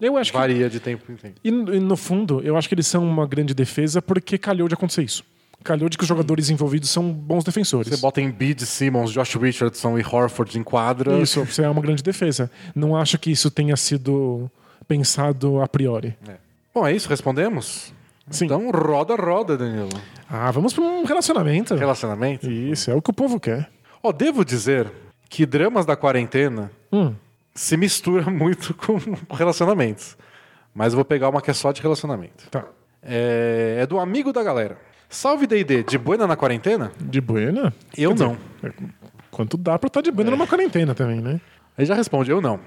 Eu 0.00 0.16
acho 0.18 0.30
que. 0.30 0.36
varia 0.36 0.68
de 0.68 0.78
tempo 0.78 1.10
em 1.10 1.16
tempo. 1.16 1.40
E 1.42 1.50
no 1.50 1.74
e 1.74 1.80
no 1.80 1.96
fundo, 1.96 2.42
eu 2.42 2.56
acho 2.56 2.68
que 2.68 2.74
eles 2.74 2.86
são 2.86 3.06
uma 3.06 3.26
grande 3.26 3.54
defesa 3.54 4.02
porque 4.02 4.36
calhou 4.36 4.68
de 4.68 4.74
acontecer 4.74 5.02
isso. 5.02 5.24
Calhou 5.64 5.88
de 5.88 5.96
que 5.96 6.04
os 6.04 6.08
jogadores 6.08 6.50
envolvidos 6.50 6.90
são 6.90 7.10
bons 7.10 7.42
defensores. 7.42 7.88
Você 7.88 8.00
bota 8.00 8.20
em 8.20 8.30
Bid, 8.30 8.64
Simmons, 8.66 9.10
Josh 9.10 9.34
Richardson 9.36 9.98
e 9.98 10.02
Horford 10.04 10.58
em 10.58 10.62
quadra. 10.62 11.18
Isso, 11.18 11.42
você 11.44 11.62
é 11.62 11.68
uma 11.68 11.80
grande 11.80 12.02
defesa. 12.02 12.50
Não 12.74 12.94
acho 12.94 13.18
que 13.18 13.30
isso 13.30 13.50
tenha 13.50 13.74
sido 13.76 14.50
pensado 14.86 15.60
a 15.62 15.66
priori. 15.66 16.14
Bom, 16.74 16.86
é 16.86 16.92
isso, 16.92 17.08
respondemos? 17.08 17.92
Sim. 18.30 18.46
Então 18.46 18.70
roda, 18.70 19.14
roda, 19.14 19.56
Danilo. 19.56 19.88
Ah, 20.28 20.50
vamos 20.50 20.72
para 20.74 20.82
um 20.84 21.04
relacionamento. 21.04 21.74
Relacionamento? 21.74 22.50
Isso, 22.50 22.90
é 22.90 22.94
o 22.94 23.00
que 23.02 23.10
o 23.10 23.14
povo 23.14 23.38
quer. 23.38 23.70
Ó, 24.02 24.12
devo 24.12 24.44
dizer 24.44 24.90
que 25.28 25.46
dramas 25.46 25.86
da 25.86 25.96
quarentena 25.96 26.70
Hum. 26.92 27.14
se 27.54 27.76
mistura 27.76 28.22
muito 28.30 28.74
com 28.74 28.98
relacionamentos. 29.34 30.16
Mas 30.74 30.92
eu 30.92 30.96
vou 30.96 31.04
pegar 31.04 31.28
uma 31.28 31.40
que 31.40 31.50
é 31.50 31.54
só 31.54 31.72
de 31.72 31.80
relacionamento. 31.80 32.48
Tá. 32.50 32.64
É, 33.02 33.78
é 33.80 33.86
do 33.86 33.98
amigo 33.98 34.32
da 34.32 34.42
galera. 34.42 34.76
Salve 35.08 35.46
D&D, 35.46 35.84
de 35.84 35.96
buena 35.96 36.26
na 36.26 36.36
quarentena? 36.36 36.90
De 37.00 37.20
buena? 37.20 37.72
Eu 37.96 38.14
não. 38.14 38.36
Quanto 39.30 39.56
dá 39.56 39.78
pra 39.78 39.86
estar 39.86 40.00
de 40.00 40.10
buena 40.10 40.30
numa 40.32 40.46
quarentena 40.46 40.94
também, 40.94 41.20
né? 41.20 41.40
Ele 41.78 41.86
já 41.86 41.94
responde, 41.94 42.30
eu 42.30 42.40
não. 42.40 42.58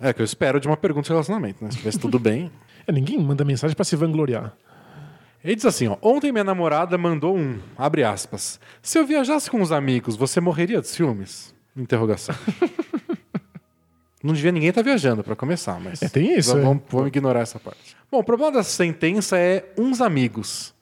É 0.00 0.12
que 0.12 0.20
eu 0.20 0.24
espero 0.24 0.58
de 0.60 0.66
uma 0.66 0.76
pergunta 0.76 1.04
de 1.06 1.10
relacionamento, 1.12 1.64
né? 1.64 1.70
Se 1.70 1.78
tivesse 1.78 1.98
tudo 1.98 2.18
bem. 2.18 2.50
É, 2.88 2.92
ninguém 2.92 3.18
manda 3.18 3.44
mensagem 3.44 3.74
pra 3.74 3.84
se 3.84 3.96
vangloriar. 3.96 4.52
Ele 5.46 5.54
diz 5.54 5.64
assim, 5.64 5.86
ó. 5.86 5.96
Ontem 6.02 6.32
minha 6.32 6.42
namorada 6.42 6.98
mandou 6.98 7.36
um, 7.36 7.60
abre 7.78 8.02
aspas. 8.02 8.58
Se 8.82 8.98
eu 8.98 9.06
viajasse 9.06 9.48
com 9.48 9.62
os 9.62 9.70
amigos, 9.70 10.16
você 10.16 10.40
morreria 10.40 10.80
de 10.80 10.88
ciúmes? 10.88 11.54
Interrogação. 11.76 12.34
Não 14.20 14.34
devia 14.34 14.50
ninguém 14.50 14.70
estar 14.70 14.82
viajando, 14.82 15.22
pra 15.22 15.36
começar, 15.36 15.78
mas... 15.78 16.02
É, 16.02 16.08
tem 16.08 16.36
isso, 16.36 16.50
Vamos, 16.60 16.82
é. 16.82 16.86
vamos 16.90 17.06
ignorar 17.06 17.40
essa 17.42 17.60
parte. 17.60 17.96
Bom, 18.10 18.18
o 18.18 18.24
problema 18.24 18.50
dessa 18.50 18.70
sentença 18.70 19.38
é 19.38 19.72
uns 19.78 20.00
amigos. 20.00 20.74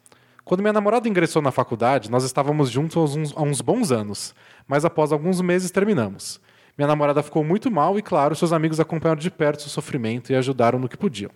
Quando 0.47 0.61
minha 0.61 0.73
namorada 0.73 1.07
ingressou 1.07 1.43
na 1.43 1.51
faculdade, 1.51 2.11
nós 2.11 2.25
estávamos 2.25 2.71
juntos 2.71 2.97
há 2.97 3.01
uns, 3.21 3.37
há 3.37 3.43
uns 3.43 3.61
bons 3.61 3.93
anos, 3.93 4.35
mas 4.67 4.83
após 4.83 5.13
alguns 5.13 5.43
meses 5.43 5.71
terminamos. 5.71 6.41
Minha 6.79 6.89
namorada 6.89 7.23
ficou 7.23 7.45
muito 7.45 7.71
mal 7.71 7.99
e, 7.99 8.03
claro, 8.03 8.35
seus 8.35 8.51
amigos 8.51 8.81
acompanharam 8.81 9.21
de 9.21 9.31
perto 9.31 9.61
seu 9.61 9.71
sofrimento 9.71 10.33
e 10.33 10.35
ajudaram 10.35 10.79
no 10.79 10.89
que 10.89 10.97
podiam. 10.97 11.31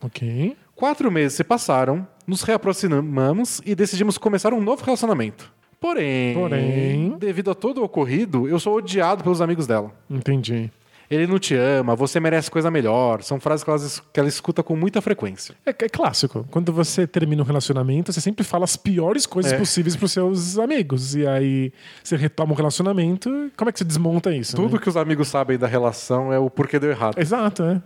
Ok. 0.00 0.56
Quatro 0.74 1.12
meses 1.12 1.36
se 1.36 1.44
passaram, 1.44 2.08
nos 2.30 2.42
reaproximamos 2.42 3.60
e 3.66 3.74
decidimos 3.74 4.16
começar 4.16 4.54
um 4.54 4.60
novo 4.60 4.84
relacionamento. 4.84 5.52
Porém, 5.80 6.34
Porém- 6.34 7.16
devido 7.18 7.50
a 7.50 7.54
todo 7.54 7.78
o 7.80 7.84
ocorrido, 7.84 8.48
eu 8.48 8.58
sou 8.60 8.76
odiado 8.76 9.22
pelos 9.24 9.40
amigos 9.40 9.66
dela. 9.66 9.90
Entendi. 10.08 10.70
Ele 11.10 11.26
não 11.26 11.40
te 11.40 11.56
ama, 11.56 11.96
você 11.96 12.20
merece 12.20 12.48
coisa 12.48 12.70
melhor. 12.70 13.20
São 13.24 13.40
frases 13.40 13.64
que 13.64 13.70
ela, 13.70 13.78
que 14.12 14.20
ela 14.20 14.28
escuta 14.28 14.62
com 14.62 14.76
muita 14.76 15.00
frequência. 15.02 15.56
É, 15.66 15.70
é 15.70 15.88
clássico. 15.88 16.46
Quando 16.52 16.72
você 16.72 17.04
termina 17.04 17.42
um 17.42 17.44
relacionamento, 17.44 18.12
você 18.12 18.20
sempre 18.20 18.44
fala 18.44 18.62
as 18.62 18.76
piores 18.76 19.26
coisas 19.26 19.52
É. 19.52 19.58
possíveis 19.58 19.96
pros 19.96 20.12
seus 20.12 20.56
amigos. 20.56 21.16
E 21.16 21.26
aí 21.26 21.72
você 22.04 22.14
retoma 22.16 22.52
um 22.52 22.54
relacionamento. 22.54 23.28
Como 23.56 23.68
é 23.68 23.72
que 23.72 23.78
você 23.80 23.84
desmonta 23.84 24.32
isso? 24.32 24.54
Tudo 24.54 24.74
né? 24.76 24.78
que 24.80 24.88
os 24.88 24.96
amigos 24.96 25.26
sabem 25.26 25.58
da 25.58 25.66
relação 25.66 26.32
é 26.32 26.38
o 26.38 26.48
porquê 26.48 26.78
deu 26.78 26.90
errado. 26.90 27.18
Exato, 27.18 27.64
é. 27.64 27.82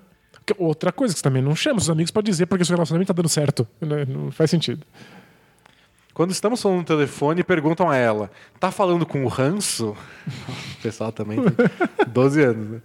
Que- 0.47 0.55
Outra 0.59 0.93
coisa 0.93 1.15
que 1.15 1.19
você 1.19 1.25
também 1.25 1.43
não 1.43 1.55
chama 1.57 1.79
os 1.79 1.89
amigos 1.91 2.11
pra 2.11 2.23
dizer 2.23 2.47
porque 2.47 2.63
o 2.63 2.67
seu 2.67 2.75
relacionamento 2.77 3.09
tá 3.09 3.15
dando 3.15 3.29
certo. 3.29 3.67
né? 3.81 4.05
Não 4.07 4.31
faz 4.31 4.51
sentido. 4.51 4.85
Quando 6.13 6.31
estamos 6.31 6.63
falando 6.63 6.79
no 6.79 6.85
telefone, 6.85 7.43
perguntam 7.43 7.91
a 7.91 7.97
ela: 7.97 8.31
tá 8.61 8.71
falando 8.71 9.05
com 9.05 9.25
o 9.25 9.29
ranço? 9.29 9.97
O 10.79 10.83
pessoal 10.83 11.11
também 11.11 11.39
tem 11.43 11.53
12 12.07 12.43
anos, 12.43 12.69
né? 12.69 12.81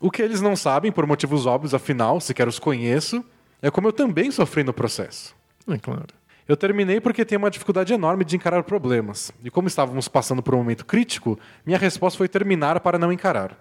O 0.00 0.10
que 0.10 0.20
eles 0.22 0.40
não 0.40 0.54
sabem, 0.54 0.92
por 0.92 1.06
motivos 1.06 1.46
óbvios, 1.46 1.72
afinal, 1.74 2.20
sequer 2.20 2.46
os 2.46 2.58
conheço, 2.58 3.24
é 3.62 3.70
como 3.70 3.88
eu 3.88 3.92
também 3.92 4.30
sofri 4.30 4.62
no 4.62 4.72
processo. 4.72 5.34
É 5.66 5.78
claro. 5.78 6.06
Eu 6.46 6.56
terminei 6.58 7.00
porque 7.00 7.24
tenho 7.24 7.38
uma 7.40 7.50
dificuldade 7.50 7.94
enorme 7.94 8.22
de 8.22 8.36
encarar 8.36 8.62
problemas. 8.64 9.32
E 9.42 9.50
como 9.50 9.66
estávamos 9.66 10.06
passando 10.08 10.42
por 10.42 10.54
um 10.54 10.58
momento 10.58 10.84
crítico, 10.84 11.38
minha 11.64 11.78
resposta 11.78 12.18
foi 12.18 12.28
terminar 12.28 12.78
para 12.80 12.98
não 12.98 13.10
encarar. 13.10 13.56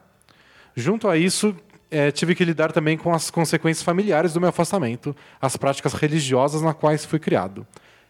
Junto 0.76 1.08
a 1.08 1.16
isso, 1.18 1.56
eh, 1.94 2.12
tive 2.12 2.34
que 2.34 2.44
lidar 2.44 2.72
também 2.72 2.98
com 2.98 3.14
as 3.14 3.30
consequências 3.30 3.84
familiares 3.84 4.34
do 4.34 4.40
meu 4.40 4.50
afastamento, 4.50 5.16
as 5.40 5.56
práticas 5.56 5.94
religiosas 5.94 6.64
na 6.64 6.74
quais 6.74 7.06
fui 7.06 7.20
criado. 7.20 7.68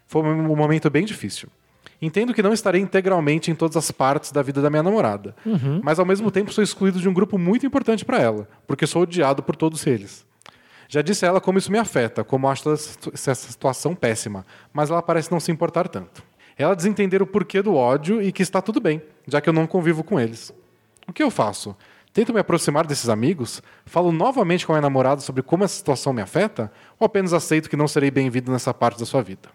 Foi 0.08 0.22
um 0.24 0.56
momento 0.56 0.90
bem 0.90 1.04
difícil. 1.04 1.50
Entendo 2.02 2.34
que 2.34 2.42
não 2.42 2.54
estarei 2.54 2.82
integralmente 2.82 3.52
em 3.52 3.56
todas 3.56 3.76
as 3.76 3.92
partes 3.92 4.32
da 4.32 4.42
vida 4.42 4.62
da 4.62 4.70
minha 4.70 4.84
namorada, 4.84 5.36
mas 5.82 6.00
ao 6.00 6.06
mesmo 6.06 6.32
tempo 6.32 6.52
sou 6.52 6.64
excluído 6.64 7.00
de 7.00 7.08
um 7.08 7.14
grupo 7.14 7.38
muito 7.38 7.66
importante 7.66 8.04
para 8.04 8.22
ela, 8.22 8.48
porque 8.68 8.88
sou 8.88 9.04
odiado 9.04 9.44
por 9.44 9.56
todos 9.56 9.86
eles. 9.86 10.26
Já 10.88 11.02
disse 11.02 11.26
a 11.26 11.30
ela 11.30 11.42
como 11.42 11.58
isso 11.58 11.72
me 11.72 11.78
afeta, 11.78 12.24
como 12.24 12.48
acho 12.48 12.70
essa 12.72 13.36
situação 13.36 13.96
péssima, 13.96 14.46
mas 14.72 14.90
ela 14.90 15.02
parece 15.02 15.32
não 15.32 15.40
se 15.40 15.52
importar 15.52 15.88
tanto. 15.88 16.24
Ela 16.58 16.76
diz 16.76 16.86
entender 16.86 17.22
o 17.22 17.28
porquê 17.28 17.62
do 17.62 17.76
ódio 17.76 18.22
e 18.22 18.32
que 18.32 18.44
está 18.44 18.62
tudo 18.62 18.80
bem, 18.80 19.02
já 19.28 19.42
que 19.42 19.50
eu 19.50 19.54
não 19.54 19.66
convivo 19.66 20.04
com 20.04 20.20
eles. 20.20 20.54
O 21.08 21.14
que 21.14 21.24
eu 21.24 21.32
faço? 21.32 21.76
Tento 22.14 22.32
me 22.32 22.40
aproximar 22.40 22.86
desses 22.86 23.10
amigos? 23.10 23.62
Falo 23.86 24.12
novamente 24.12 24.68
com 24.68 24.72
a 24.72 24.76
minha 24.76 24.82
namorada 24.84 25.20
sobre 25.20 25.42
como 25.42 25.64
essa 25.64 25.76
situação 25.76 26.14
me 26.14 26.22
afeta? 26.22 26.72
Ou 27.00 27.06
apenas 27.06 27.34
aceito 27.34 27.68
que 27.68 27.76
não 27.76 27.88
serei 27.88 28.12
bem-vindo 28.12 28.52
nessa 28.52 28.72
parte 28.72 29.00
da 29.00 29.06
sua 29.06 29.24
vida? 29.24 29.50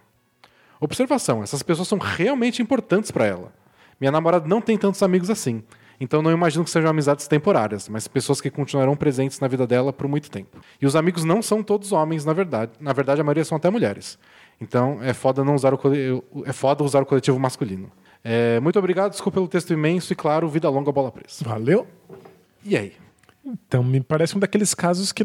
Observação: 0.80 1.42
essas 1.42 1.62
pessoas 1.62 1.86
são 1.86 1.98
realmente 1.98 2.60
importantes 2.60 3.12
para 3.12 3.26
ela. 3.26 3.52
Minha 4.00 4.10
namorada 4.10 4.48
não 4.48 4.60
tem 4.60 4.76
tantos 4.76 5.02
amigos 5.02 5.30
assim, 5.30 5.62
então 6.00 6.20
não 6.22 6.30
imagino 6.32 6.64
que 6.64 6.70
sejam 6.70 6.88
amizades 6.90 7.26
temporárias, 7.26 7.88
mas 7.88 8.06
pessoas 8.06 8.40
que 8.40 8.50
continuarão 8.50 8.96
presentes 8.96 9.40
na 9.40 9.48
vida 9.48 9.66
dela 9.66 9.92
por 9.92 10.06
muito 10.06 10.30
tempo. 10.30 10.58
E 10.80 10.86
os 10.86 10.94
amigos 10.96 11.24
não 11.24 11.40
são 11.42 11.62
todos 11.62 11.92
homens, 11.92 12.24
na 12.24 12.32
verdade. 12.32 12.72
Na 12.80 12.92
verdade, 12.92 13.20
a 13.20 13.24
maioria 13.24 13.44
são 13.44 13.56
até 13.56 13.70
mulheres. 13.70 14.18
Então 14.60 14.98
é 15.02 15.12
foda 15.12 15.44
não 15.44 15.54
usar 15.54 15.72
o 15.72 15.78
cole- 15.78 16.22
é 16.44 16.52
foda 16.52 16.82
usar 16.82 17.02
o 17.02 17.06
coletivo 17.06 17.38
masculino. 17.38 17.90
É, 18.24 18.58
muito 18.58 18.78
obrigado, 18.80 19.12
desculpa 19.12 19.36
pelo 19.36 19.46
texto 19.48 19.72
imenso 19.72 20.12
e 20.12 20.16
claro, 20.16 20.48
vida 20.48 20.68
longa, 20.68 20.90
bola 20.90 21.10
presa. 21.12 21.44
Valeu. 21.44 21.86
E 22.64 22.76
aí? 22.76 22.92
Então, 23.44 23.82
me 23.82 24.00
parece 24.00 24.36
um 24.36 24.40
daqueles 24.40 24.74
casos 24.74 25.12
que 25.12 25.24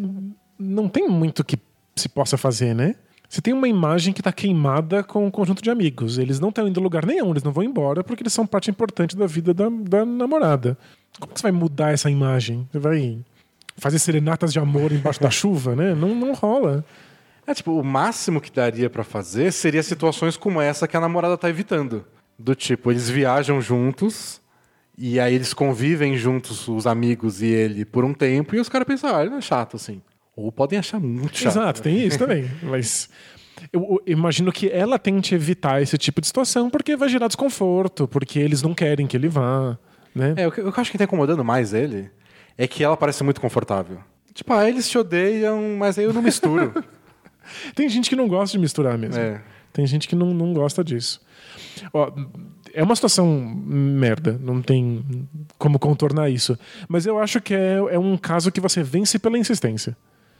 não 0.58 0.88
tem 0.88 1.08
muito 1.08 1.44
que 1.44 1.58
se 1.96 2.08
possa 2.08 2.38
fazer, 2.38 2.74
né? 2.74 2.96
Você 3.28 3.42
tem 3.42 3.54
uma 3.54 3.68
imagem 3.68 4.14
que 4.14 4.22
está 4.22 4.32
queimada 4.32 5.04
com 5.04 5.26
um 5.26 5.32
conjunto 5.32 5.64
de 5.64 5.72
amigos. 5.72 6.20
Eles 6.20 6.40
não 6.40 6.50
estão 6.50 6.68
indo 6.68 6.80
a 6.80 6.84
lugar 6.84 7.06
nenhum, 7.06 7.32
eles 7.32 7.42
não 7.42 7.52
vão 7.52 7.64
embora 7.64 8.04
porque 8.04 8.22
eles 8.22 8.34
são 8.34 8.46
parte 8.46 8.70
importante 8.70 9.18
da 9.18 9.26
vida 9.26 9.54
da, 9.54 9.68
da 9.70 10.06
namorada. 10.06 10.78
Como 11.20 11.34
que 11.34 11.40
você 11.40 11.44
vai 11.44 11.52
mudar 11.52 11.92
essa 11.92 12.12
imagem? 12.12 12.68
Você 12.72 12.78
vai 12.78 13.20
fazer 13.76 13.98
serenatas 13.98 14.54
de 14.54 14.60
amor 14.60 14.92
embaixo 14.92 15.20
da 15.20 15.32
chuva, 15.32 15.76
né? 15.76 15.96
Não, 15.96 16.14
não 16.14 16.34
rola. 16.34 16.86
É, 17.48 17.54
tipo, 17.56 17.72
o 17.72 17.84
máximo 17.84 18.40
que 18.40 18.52
daria 18.52 18.90
pra 18.90 19.04
fazer 19.04 19.52
seria 19.52 19.82
situações 19.82 20.38
como 20.38 20.62
essa 20.62 20.88
que 20.88 20.96
a 20.96 21.02
namorada 21.02 21.38
tá 21.38 21.50
evitando. 21.50 22.06
Do 22.38 22.54
tipo, 22.54 22.92
eles 22.92 23.10
viajam 23.10 23.60
juntos 23.60 24.40
e 24.98 25.20
aí 25.20 25.34
eles 25.34 25.54
convivem 25.54 26.16
juntos, 26.16 26.68
os 26.68 26.86
amigos 26.86 27.42
e 27.42 27.48
ele, 27.48 27.86
por 27.86 28.04
um 28.06 28.14
tempo, 28.14 28.56
e 28.56 28.60
os 28.60 28.70
caras 28.70 28.88
pensam, 28.88 29.16
ah, 29.16 29.22
ele 29.22 29.32
não 29.32 29.38
é 29.38 29.42
chato 29.42 29.76
assim. 29.76 30.02
Ou 30.36 30.52
podem 30.52 30.80
achar 30.80 31.00
muito 31.00 31.38
chato. 31.38 31.54
Exato, 31.54 31.82
tem 31.82 32.06
isso 32.06 32.18
também. 32.18 32.50
Mas 32.62 33.10
eu, 33.72 34.02
eu 34.06 34.14
imagino 34.14 34.52
que 34.52 34.70
ela 34.70 34.98
tente 35.00 35.36
evitar 35.36 35.82
esse 35.82 35.98
tipo 35.98 36.22
de 36.22 36.28
situação 36.28 36.70
porque 36.70 36.96
vai 36.96 37.10
gerar 37.10 37.28
desconforto, 37.28 38.08
porque 38.08 38.40
eles 38.40 38.62
não 38.62 38.74
querem 38.74 39.08
que 39.08 39.16
ele 39.16 39.28
vá, 39.28 39.78
né? 40.14 40.34
É, 40.38 40.48
o 40.48 40.52
que 40.52 40.62
o 40.62 40.72
que 40.72 40.80
eu 40.80 40.82
acho 40.82 40.92
que 40.92 40.98
tá 40.98 41.04
incomodando 41.04 41.44
mais 41.44 41.74
ele 41.74 42.10
é 42.58 42.68
que 42.68 42.84
ela 42.84 42.98
parece 42.98 43.24
muito 43.24 43.42
confortável. 43.42 44.00
Tipo, 44.34 44.54
ah, 44.54 44.68
eles 44.68 44.90
te 44.90 44.98
odeiam, 44.98 45.76
mas 45.78 45.98
aí 45.98 46.06
eu 46.06 46.14
não 46.14 46.22
misturo. 46.22 46.84
Tem 47.76 47.88
gente 47.90 48.10
que 48.10 48.16
não 48.16 48.28
gosta 48.28 48.58
de 48.58 48.60
misturar 48.62 48.98
mesmo. 48.98 49.22
É. 49.22 49.42
Tem 49.72 49.86
gente 49.86 50.08
que 50.08 50.16
não, 50.16 50.34
não 50.34 50.54
gosta 50.54 50.84
disso. 50.84 51.22
Ó, 51.92 52.12
é 52.74 52.84
uma 52.84 52.96
situação 52.96 53.28
merda, 53.66 54.38
não 54.42 54.62
tem 54.62 55.06
como 55.58 55.78
contornar 55.78 56.30
isso. 56.30 56.58
Mas 56.88 57.06
eu 57.06 57.20
acho 57.20 57.40
que 57.40 57.54
é, 57.54 57.76
é 57.92 58.00
um 58.00 58.18
caso 58.18 58.52
que 58.52 58.60
você 58.60 58.82
vence 58.82 59.20
pela 59.20 59.38
insistência. 59.38 59.96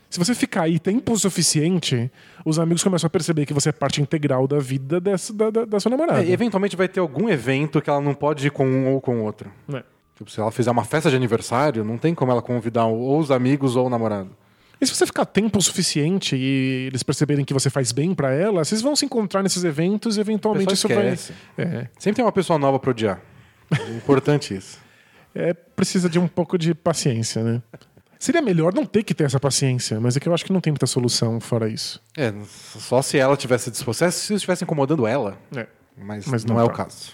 Se 0.10 0.20
você 0.20 0.36
ficar 0.36 0.64
aí 0.64 0.78
tempo 0.78 1.18
suficiente, 1.18 2.12
os 2.46 2.60
amigos 2.60 2.84
começam 2.84 3.08
a 3.08 3.10
perceber 3.10 3.46
que 3.46 3.54
você 3.54 3.70
é 3.70 3.72
parte 3.72 4.02
integral 4.02 4.48
da 4.48 4.60
vida 4.60 5.00
dessa, 5.00 5.34
da, 5.34 5.50
da, 5.50 5.66
da 5.66 5.80
sua 5.80 5.90
namorada. 5.90 6.24
É, 6.24 6.30
eventualmente 6.30 6.76
vai 6.76 6.88
ter 6.88 7.00
algum 7.00 7.30
evento 7.30 7.82
que 7.82 7.90
ela 7.90 8.02
não 8.02 8.14
pode 8.14 8.46
ir 8.46 8.52
com 8.52 8.66
um 8.66 8.94
ou 8.94 9.02
com 9.02 9.22
o 9.22 9.24
outro. 9.24 9.52
É. 9.74 9.84
Tipo, 10.16 10.30
se 10.30 10.40
ela 10.40 10.52
fizer 10.52 10.70
uma 10.70 10.84
festa 10.84 11.10
de 11.10 11.16
aniversário, 11.16 11.84
não 11.84 11.98
tem 11.98 12.14
como 12.14 12.32
ela 12.32 12.42
convidar 12.42 12.86
ou 12.86 13.18
os 13.18 13.32
amigos 13.32 13.76
ou 13.76 13.88
o 13.88 13.90
namorado. 13.90 14.30
E 14.84 14.86
se 14.86 14.94
você 14.94 15.06
ficar 15.06 15.26
tempo 15.26 15.62
suficiente 15.62 16.36
e 16.36 16.88
eles 16.88 17.04
perceberem 17.04 17.46
que 17.46 17.54
você 17.54 17.70
faz 17.70 17.94
bem 17.94 18.14
pra 18.14 18.34
ela, 18.34 18.66
vocês 18.66 18.82
vão 18.82 18.98
se 18.98 19.06
encontrar 19.06 19.42
nesses 19.42 19.64
eventos 19.64 20.18
e 20.18 20.20
eventualmente 20.20 20.74
isso 20.74 20.90
vai. 20.90 21.18
É, 21.58 21.88
Sempre 21.98 22.18
tem 22.18 22.26
uma 22.26 22.34
pessoa 22.34 22.60
nova 22.60 22.78
pra 22.78 22.92
odiar. 22.92 23.22
É 23.72 23.92
importante 23.96 24.54
isso. 24.54 24.78
é, 25.34 25.54
precisa 25.54 26.10
de 26.10 26.20
um 26.20 26.28
pouco 26.28 26.58
de 26.58 26.74
paciência, 26.76 27.42
né? 27.42 27.62
Seria 28.20 28.42
melhor 28.42 28.74
não 28.74 28.86
ter 28.86 29.04
que 29.04 29.14
ter 29.14 29.24
essa 29.24 29.40
paciência, 29.40 30.02
mas 30.02 30.18
é 30.18 30.20
que 30.20 30.28
eu 30.28 30.34
acho 30.34 30.44
que 30.44 30.52
não 30.52 30.60
tem 30.60 30.72
muita 30.74 30.86
solução 30.86 31.40
fora 31.40 31.70
isso. 31.70 32.02
É, 32.18 32.34
só 32.46 33.02
se 33.02 33.18
ela 33.18 33.38
tivesse 33.38 33.72
disposta, 33.72 34.12
se 34.12 34.18
isso 34.20 34.34
estivesse 34.34 34.66
incomodando 34.66 35.08
ela. 35.08 35.38
É. 35.56 35.66
Mas, 35.98 36.26
Mas 36.28 36.44
não, 36.44 36.56
não 36.56 36.62
é 36.62 36.66
tá. 36.66 36.74
o 36.74 36.76
caso. 36.76 37.14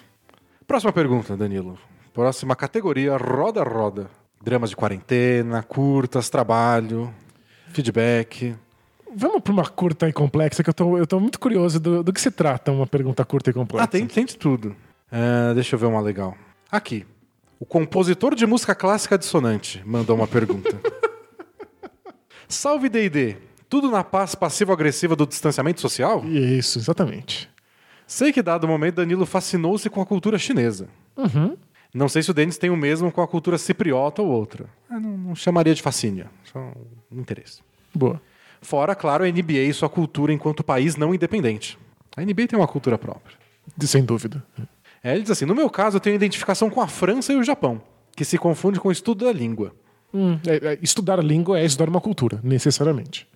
Próxima 0.66 0.92
pergunta, 0.92 1.38
Danilo. 1.38 1.78
Próxima 2.16 2.56
categoria, 2.56 3.16
roda 3.16 3.62
roda. 3.62 4.10
Dramas 4.42 4.72
de 4.72 4.76
quarentena, 4.76 5.62
curtas, 5.62 6.30
trabalho, 6.32 7.14
feedback. 7.72 8.56
Vamos 9.16 9.42
para 9.42 9.54
uma 9.54 9.66
curta 9.68 10.08
e 10.08 10.14
complexa, 10.14 10.64
que 10.64 10.70
eu 10.70 10.74
tô, 10.74 10.98
eu 10.98 11.08
tô 11.08 11.20
muito 11.20 11.40
curioso 11.40 11.80
do, 11.80 12.04
do 12.04 12.14
que 12.14 12.22
se 12.22 12.30
trata 12.30 12.72
uma 12.72 12.86
pergunta 12.86 13.26
curta 13.26 13.50
e 13.50 13.54
complexa. 13.54 13.84
Ah, 13.84 13.88
tem, 13.88 14.06
tem 14.06 14.26
de 14.26 14.38
tudo. 14.38 14.76
Ah, 15.12 15.54
deixa 15.54 15.76
eu 15.76 15.80
ver 15.80 15.88
uma 15.88 16.02
legal. 16.02 16.38
Aqui. 16.72 17.06
O 17.60 17.66
compositor 17.66 18.36
de 18.36 18.46
música 18.46 18.74
clássica 18.74 19.18
dissonante 19.18 19.82
mandou 19.86 20.16
uma 20.16 20.28
pergunta. 20.28 20.80
Salve 22.48 22.88
D&D. 22.88 23.36
Tudo 23.68 23.92
na 23.92 24.04
paz 24.04 24.34
passivo-agressiva 24.34 25.16
do 25.16 25.28
distanciamento 25.28 25.82
social? 25.82 26.24
Isso, 26.26 26.80
exatamente. 26.80 27.50
Sei 28.08 28.32
que 28.34 28.42
dado 28.42 28.64
o 28.64 28.68
momento 28.68 28.96
Danilo 28.96 29.26
fascinou-se 29.26 29.88
com 29.90 30.02
a 30.02 30.06
cultura 30.06 30.40
chinesa. 30.40 30.88
Não 31.94 32.10
sei 32.10 32.24
se 32.24 32.32
o 32.32 32.34
Denis 32.34 32.58
tem 32.58 32.70
o 32.70 32.78
mesmo 32.78 33.12
com 33.12 33.22
a 33.22 33.28
cultura 33.28 33.58
cipriota 33.58 34.22
ou 34.22 34.30
outra. 34.30 34.66
Eu 34.90 35.00
não, 35.00 35.18
não 35.18 35.36
chamaria 35.36 35.76
de 35.76 35.82
fascínio, 35.82 36.28
só 36.52 36.60
um 37.12 37.20
interesse. 37.20 37.62
Boa. 37.94 38.22
Fora, 38.62 38.94
claro, 38.96 39.24
a 39.24 39.28
NBA 39.28 39.64
e 39.70 39.74
sua 39.74 39.90
cultura 39.90 40.34
enquanto 40.34 40.64
país 40.64 40.96
não 40.96 41.14
independente. 41.14 41.78
A 42.16 42.22
NBA 42.22 42.48
tem 42.48 42.60
uma 42.60 42.68
cultura 42.68 42.98
própria. 42.98 43.38
Sem 43.80 44.04
dúvida. 44.04 44.44
É, 45.04 45.14
ele 45.14 45.22
diz 45.22 45.32
assim: 45.32 45.46
no 45.46 45.56
meu 45.56 45.70
caso, 45.70 45.98
eu 45.98 46.02
tenho 46.02 46.16
identificação 46.16 46.70
com 46.70 46.82
a 46.82 46.88
França 46.88 47.32
e 47.32 47.38
o 47.38 47.44
Japão, 47.44 47.82
que 48.16 48.26
se 48.26 48.38
confunde 48.38 48.80
com 48.80 48.90
o 48.90 48.92
estudo 48.92 49.26
da 49.26 49.32
língua. 49.32 49.74
Hum, 50.14 50.40
é- 50.46 50.74
é, 50.74 50.80
estudar 50.82 51.20
a 51.20 51.24
língua 51.24 51.60
é 51.60 51.66
estudar 51.66 51.88
uma 51.90 52.02
cultura, 52.02 52.40
necessariamente. 52.44 53.28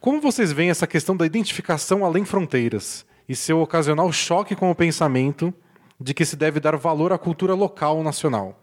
Como 0.00 0.20
vocês 0.20 0.52
veem 0.52 0.70
essa 0.70 0.86
questão 0.86 1.16
da 1.16 1.24
identificação 1.24 2.04
além 2.04 2.24
fronteiras 2.24 3.06
e 3.28 3.36
seu 3.36 3.60
ocasional 3.60 4.10
choque 4.12 4.56
com 4.56 4.70
o 4.70 4.74
pensamento 4.74 5.52
de 6.00 6.12
que 6.12 6.24
se 6.24 6.36
deve 6.36 6.60
dar 6.60 6.76
valor 6.76 7.12
à 7.12 7.18
cultura 7.18 7.54
local 7.54 7.98
ou 7.98 8.02
nacional? 8.02 8.58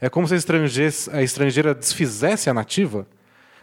É 0.00 0.08
como 0.10 0.28
se 0.28 0.34
a 0.34 0.36
a 1.12 1.22
estrangeira 1.22 1.74
desfizesse 1.74 2.50
a 2.50 2.54
nativa? 2.54 3.06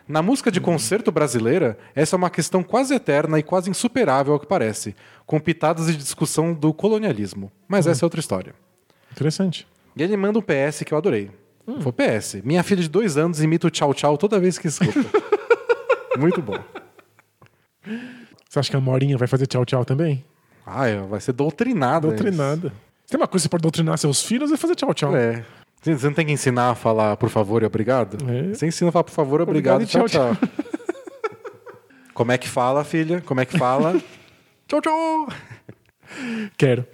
Na 0.08 0.22
música 0.22 0.52
de 0.52 0.60
concerto 0.60 1.12
brasileira, 1.12 1.78
essa 1.96 2.16
é 2.16 2.18
uma 2.18 2.30
questão 2.30 2.62
quase 2.62 2.94
eterna 2.94 3.40
e 3.40 3.44
quase 3.44 3.70
insuperável 3.70 4.34
ao 4.34 4.40
que 4.40 4.46
parece, 4.46 4.96
com 5.26 5.40
pitadas 5.40 5.88
de 5.88 5.96
discussão 5.96 6.54
do 6.54 6.74
colonialismo. 6.74 7.52
Mas 7.68 7.88
essa 7.88 8.04
é 8.04 8.06
outra 8.06 8.20
história. 8.20 8.54
Interessante. 9.12 9.66
E 9.96 10.04
ele 10.04 10.18
manda 10.18 10.38
um 10.38 10.42
PS 10.42 10.84
que 10.86 10.94
eu 10.94 10.98
adorei. 10.98 11.32
Foi 11.80 11.94
PS. 11.94 12.42
Minha 12.44 12.64
filha 12.64 12.82
de 12.82 12.90
dois 12.90 13.16
anos 13.16 13.42
imita 13.42 13.68
o 13.68 13.70
tchau 13.70 13.94
tchau 13.94 14.18
toda 14.18 14.40
vez 14.40 14.58
que 14.58 14.68
escuta. 14.68 15.00
Muito 16.20 16.42
bom. 16.42 16.58
Você 18.50 18.60
acha 18.60 18.70
que 18.70 18.76
a 18.76 18.82
Morinha 18.82 19.18
vai 19.18 19.28
fazer 19.28 19.48
tchau 19.48 19.66
tchau 19.66 19.86
também? 19.86 20.26
Ah, 20.66 20.88
é, 20.88 21.00
vai 21.00 21.22
ser 21.22 21.32
doutrinada. 21.32 22.08
Doutrinada. 22.08 22.74
Se 23.06 23.12
tem 23.12 23.20
uma 23.20 23.28
coisa 23.28 23.44
que 23.44 23.44
você 23.44 23.50
pode 23.50 23.62
doutrinar 23.62 23.98
seus 23.98 24.22
filhos, 24.22 24.52
é 24.52 24.58
fazer 24.58 24.76
tchau 24.76 24.94
tchau. 24.94 25.10
isso. 25.12 25.18
É. 25.18 25.63
Você 25.84 25.94
você 25.96 26.06
não 26.08 26.14
tem 26.14 26.26
que 26.26 26.32
ensinar 26.32 26.70
a 26.72 26.76
falar 26.76 27.18
por 27.18 27.30
favor 27.30 27.62
e 27.62 27.66
obrigado? 27.66 28.18
É. 28.30 28.54
Você 28.54 28.66
ensina 28.66 28.90
a 28.90 28.92
falar 28.92 29.04
por 29.04 29.12
favor, 29.12 29.42
obrigado, 29.42 29.82
Obrigado 29.84 30.06
e 30.08 30.10
tchau, 30.10 30.34
tchau, 30.34 30.36
tchau. 30.36 30.50
Como 32.14 32.32
é 32.32 32.38
que 32.38 32.48
fala, 32.48 32.84
filha? 32.84 33.22
Como 33.22 33.42
é 33.42 33.46
que 33.46 33.58
fala? 33.58 34.00
tchau, 34.68 34.80
tchau. 34.82 35.28
Quero. 36.58 36.86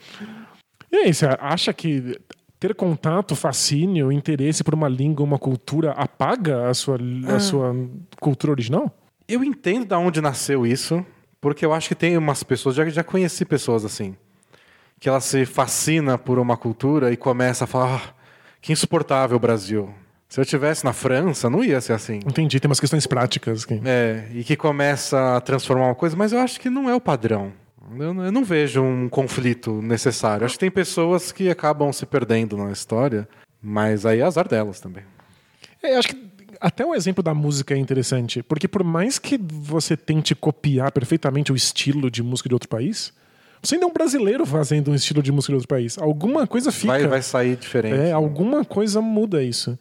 E 0.92 0.96
aí, 0.98 1.14
você 1.14 1.28
acha 1.40 1.74
que 1.74 2.18
ter 2.60 2.74
contato, 2.74 3.36
fascínio, 3.36 4.12
interesse 4.12 4.64
por 4.64 4.74
uma 4.74 4.88
língua, 4.90 5.24
uma 5.26 5.38
cultura 5.38 5.92
apaga 5.92 6.68
a 6.70 6.74
sua, 6.74 6.98
Ah. 7.28 7.36
a 7.36 7.40
sua 7.40 7.76
cultura 8.20 8.52
original? 8.54 8.92
Eu 9.28 9.44
entendo 9.44 9.86
de 9.86 9.94
onde 9.94 10.20
nasceu 10.22 10.66
isso, 10.66 11.06
porque 11.40 11.66
eu 11.66 11.74
acho 11.74 11.88
que 11.90 11.96
tem 11.96 12.18
umas 12.18 12.42
pessoas, 12.42 12.76
já, 12.76 12.88
já 12.90 13.04
conheci 13.04 13.46
pessoas 13.46 13.86
assim, 13.86 14.16
que 15.00 15.08
ela 15.08 15.22
se 15.22 15.46
fascina 15.46 16.18
por 16.18 16.40
uma 16.40 16.58
cultura 16.58 17.12
e 17.12 17.18
começa 17.18 17.66
a 17.66 17.68
falar, 17.68 17.96
ah, 17.96 18.14
que 18.62 18.72
insuportável 18.74 19.38
o 19.38 19.40
Brasil. 19.40 19.90
Se 20.28 20.40
eu 20.40 20.46
tivesse 20.46 20.86
na 20.86 20.94
França, 20.94 21.50
não 21.50 21.64
ia 21.64 21.82
ser 21.82 21.94
assim. 21.94 22.18
Entendi, 22.18 22.60
tem 22.60 22.70
umas 22.70 22.80
questões 22.80 23.08
práticas. 23.08 23.66
Que... 23.66 23.82
É, 23.84 24.28
e 24.34 24.44
que 24.44 24.56
começa 24.56 25.38
a 25.38 25.42
transformar 25.42 25.86
uma 25.88 25.96
coisa, 25.96 26.16
mas 26.16 26.32
eu 26.32 26.40
acho 26.40 26.60
que 26.60 26.70
não 26.70 26.88
é 26.90 26.94
o 26.94 27.02
padrão. 27.02 27.52
Eu, 27.98 28.14
não- 28.14 28.26
eu 28.26 28.32
não 28.32 28.44
vejo 28.44 28.84
um 28.84 29.10
conflito 29.10 29.82
necessário. 29.82 30.46
Acho 30.46 30.54
que 30.54 30.60
tem 30.60 30.70
pessoas 30.70 31.32
que 31.32 31.50
acabam 31.50 31.92
se 31.92 32.06
perdendo 32.06 32.56
na 32.58 32.72
história, 32.72 33.28
mas 33.62 34.06
aí 34.06 34.20
é 34.20 34.24
azar 34.24 34.48
delas 34.48 34.80
também. 34.80 35.04
É, 35.82 35.96
eu 35.96 36.00
acho 36.00 36.10
que 36.10 36.30
até 36.62 36.86
o 36.86 36.94
exemplo 36.94 37.24
da 37.24 37.34
música 37.34 37.74
é 37.74 37.78
interessante, 37.78 38.44
porque 38.44 38.68
por 38.68 38.84
mais 38.84 39.18
que 39.18 39.40
você 39.42 39.98
tente 39.98 40.36
copiar 40.36 40.92
perfeitamente 40.92 41.52
o 41.52 41.56
estilo 41.56 42.12
de 42.12 42.22
música 42.22 42.48
de 42.50 42.54
outro 42.54 42.70
país, 42.70 43.12
você 43.62 43.76
ainda 43.76 43.86
é 43.86 43.90
um 43.90 43.94
brasileiro 43.94 44.46
fazendo 44.46 44.92
um 44.92 44.96
estilo 44.96 45.22
de 45.22 45.32
música 45.32 45.52
de 45.52 45.56
outro 45.56 45.68
país. 45.68 45.98
Alguma 45.98 46.48
coisa 46.48 46.72
fica. 46.72 46.94
Vai, 46.94 47.08
vai 47.08 47.22
sair 47.22 47.56
diferente. 47.56 48.00
É, 48.00 48.12
alguma 48.12 48.64
coisa 48.64 49.02
muda 49.02 49.44
isso. 49.44 49.78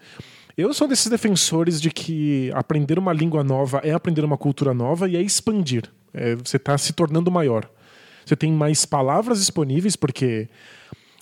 Eu 0.56 0.74
sou 0.74 0.88
desses 0.88 1.06
defensores 1.06 1.80
de 1.80 1.88
que 1.88 2.50
aprender 2.52 2.98
uma 2.98 3.12
língua 3.12 3.44
nova 3.44 3.80
é 3.84 3.92
aprender 3.92 4.24
uma 4.24 4.36
cultura 4.36 4.74
nova 4.74 5.08
e 5.08 5.16
é 5.16 5.22
expandir. 5.22 5.84
É, 6.12 6.34
você 6.34 6.56
está 6.56 6.76
se 6.76 6.92
tornando 6.92 7.30
maior. 7.30 7.68
Você 8.26 8.34
tem 8.34 8.52
mais 8.52 8.84
palavras 8.84 9.38
disponíveis, 9.38 9.94
porque, 9.94 10.48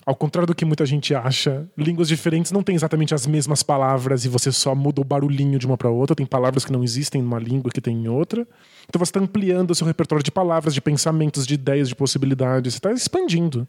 ao 0.07 0.15
contrário 0.15 0.47
do 0.47 0.55
que 0.55 0.63
muita 0.63 0.85
gente 0.85 1.13
acha, 1.13 1.67
línguas 1.77 2.07
diferentes 2.07 2.49
não 2.49 2.63
têm 2.63 2.75
exatamente 2.75 3.13
as 3.13 3.27
mesmas 3.27 3.61
palavras 3.61 4.23
e 4.23 4.29
você 4.29 4.53
só 4.53 4.73
muda 4.73 5.01
o 5.01 5.03
barulhinho 5.03 5.59
de 5.59 5.67
uma 5.67 5.75
para 5.75 5.89
outra. 5.89 6.15
Tem 6.15 6.25
palavras 6.25 6.63
que 6.63 6.71
não 6.71 6.81
existem 6.81 7.21
numa 7.21 7.37
língua 7.37 7.69
que 7.69 7.81
tem 7.81 7.93
em 7.93 8.07
outra. 8.07 8.47
Então 8.87 8.97
você 8.97 9.09
está 9.09 9.19
ampliando 9.19 9.71
o 9.71 9.75
seu 9.75 9.85
repertório 9.85 10.23
de 10.23 10.31
palavras, 10.31 10.73
de 10.73 10.79
pensamentos, 10.79 11.45
de 11.45 11.55
ideias, 11.55 11.89
de 11.89 11.95
possibilidades. 11.95 12.73
Você 12.73 12.77
está 12.77 12.93
expandindo. 12.93 13.67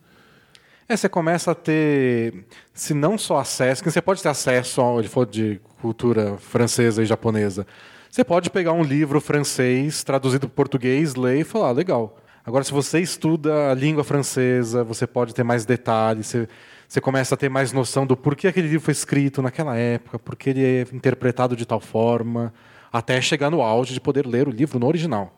É, 0.88 0.96
você 0.96 1.09
começa 1.09 1.51
a 1.51 1.55
ter, 1.57 2.44
se 2.72 2.94
não 2.94 3.18
só 3.18 3.38
acesso, 3.38 3.83
que 3.83 3.90
você 3.90 4.01
pode 4.01 4.22
ter 4.22 4.29
acesso, 4.29 4.81
ele 4.96 5.09
for 5.09 5.27
de 5.27 5.61
cultura 5.83 6.37
francesa 6.38 7.03
e 7.03 7.07
japonesa. 7.07 7.66
Você 8.09 8.22
pode 8.22 8.48
pegar 8.48 8.72
um 8.74 8.85
livro 8.85 9.20
francês 9.20 10.05
traduzido 10.05 10.48
para 10.48 10.55
português, 10.55 11.16
ler 11.16 11.40
e 11.40 11.44
falar, 11.44 11.70
"Ah, 11.70 11.72
legal. 11.72 12.16
Agora, 12.49 12.65
se 12.65 12.73
você 12.73 12.99
estuda 12.99 13.71
a 13.71 13.75
língua 13.75 14.03
francesa, 14.03 14.83
você 14.83 15.07
pode 15.07 15.35
ter 15.35 15.43
mais 15.45 15.67
detalhes, 15.67 16.29
você, 16.29 16.49
você 16.89 16.99
começa 16.99 17.35
a 17.35 17.37
ter 17.37 17.51
mais 17.51 17.75
noção 17.75 18.07
do 18.07 18.17
porquê 18.17 18.49
aquele 18.49 18.69
livro 18.69 18.87
foi 18.87 18.93
escrito 18.93 19.43
naquela 19.43 19.77
época, 19.77 20.19
porque 20.19 20.49
ele 20.49 20.65
é 20.65 20.87
interpretado 20.91 21.55
de 21.55 21.67
tal 21.67 21.79
forma, 21.79 22.51
até 22.91 23.21
chegar 23.21 23.51
no 23.51 23.61
auge 23.61 23.93
de 23.93 24.01
poder 24.01 24.27
ler 24.27 24.49
o 24.49 24.51
livro 24.51 24.79
no 24.79 24.87
original. 24.87 25.31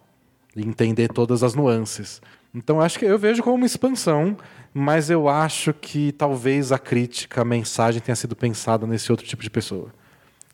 e 0.54 0.62
entender 0.62 1.08
todas 1.08 1.42
as 1.42 1.52
nuances. 1.52 2.22
Então 2.54 2.80
acho 2.80 2.96
que 2.96 3.04
eu 3.04 3.18
vejo 3.18 3.42
como 3.42 3.56
uma 3.56 3.66
expansão, 3.66 4.36
mas 4.72 5.10
eu 5.10 5.28
acho 5.28 5.74
que 5.74 6.12
talvez 6.12 6.70
a 6.70 6.78
crítica, 6.78 7.40
a 7.40 7.44
mensagem 7.44 8.00
tenha 8.00 8.14
sido 8.14 8.36
pensada 8.36 8.86
nesse 8.86 9.10
outro 9.10 9.26
tipo 9.26 9.42
de 9.42 9.50
pessoa, 9.50 9.92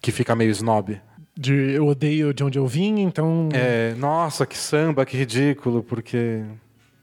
que 0.01 0.11
fica 0.11 0.35
meio 0.35 0.53
snob. 0.53 0.99
De 1.39 1.53
eu 1.53 1.87
odeio 1.87 2.33
de 2.33 2.43
onde 2.43 2.59
eu 2.59 2.67
vim, 2.67 3.01
então. 3.01 3.49
É, 3.53 3.95
nossa, 3.97 4.47
que 4.47 4.57
samba, 4.57 5.05
que 5.05 5.17
ridículo, 5.17 5.83
porque. 5.83 6.43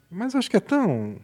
Mas 0.09 0.33
acho 0.35 0.49
que 0.49 0.57
é 0.57 0.59
tão. 0.59 1.17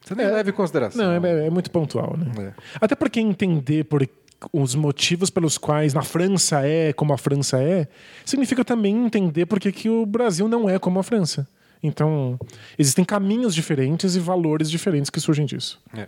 Você 0.00 0.14
nem 0.14 0.24
É. 0.26 0.30
leva 0.30 0.48
em 0.48 0.52
consideração. 0.52 1.04
Não, 1.20 1.26
é, 1.26 1.46
é 1.46 1.50
muito 1.50 1.70
pontual, 1.70 2.16
né? 2.16 2.32
É. 2.38 2.52
Até 2.80 2.94
porque 2.94 3.20
entender 3.20 3.84
por 3.84 4.08
os 4.52 4.74
motivos 4.74 5.30
pelos 5.30 5.58
quais 5.58 5.92
na 5.94 6.02
França 6.02 6.66
é 6.66 6.92
como 6.92 7.12
a 7.12 7.18
França 7.18 7.60
é, 7.62 7.88
significa 8.24 8.64
também 8.64 8.94
entender 9.06 9.46
por 9.46 9.58
que, 9.58 9.72
que 9.72 9.88
o 9.88 10.04
Brasil 10.06 10.46
não 10.46 10.68
é 10.68 10.78
como 10.78 10.98
a 10.98 11.02
França. 11.02 11.48
Então, 11.82 12.38
existem 12.78 13.04
caminhos 13.04 13.54
diferentes 13.54 14.14
e 14.14 14.18
valores 14.20 14.70
diferentes 14.70 15.10
que 15.10 15.20
surgem 15.20 15.44
disso. 15.46 15.80
É. 15.94 16.06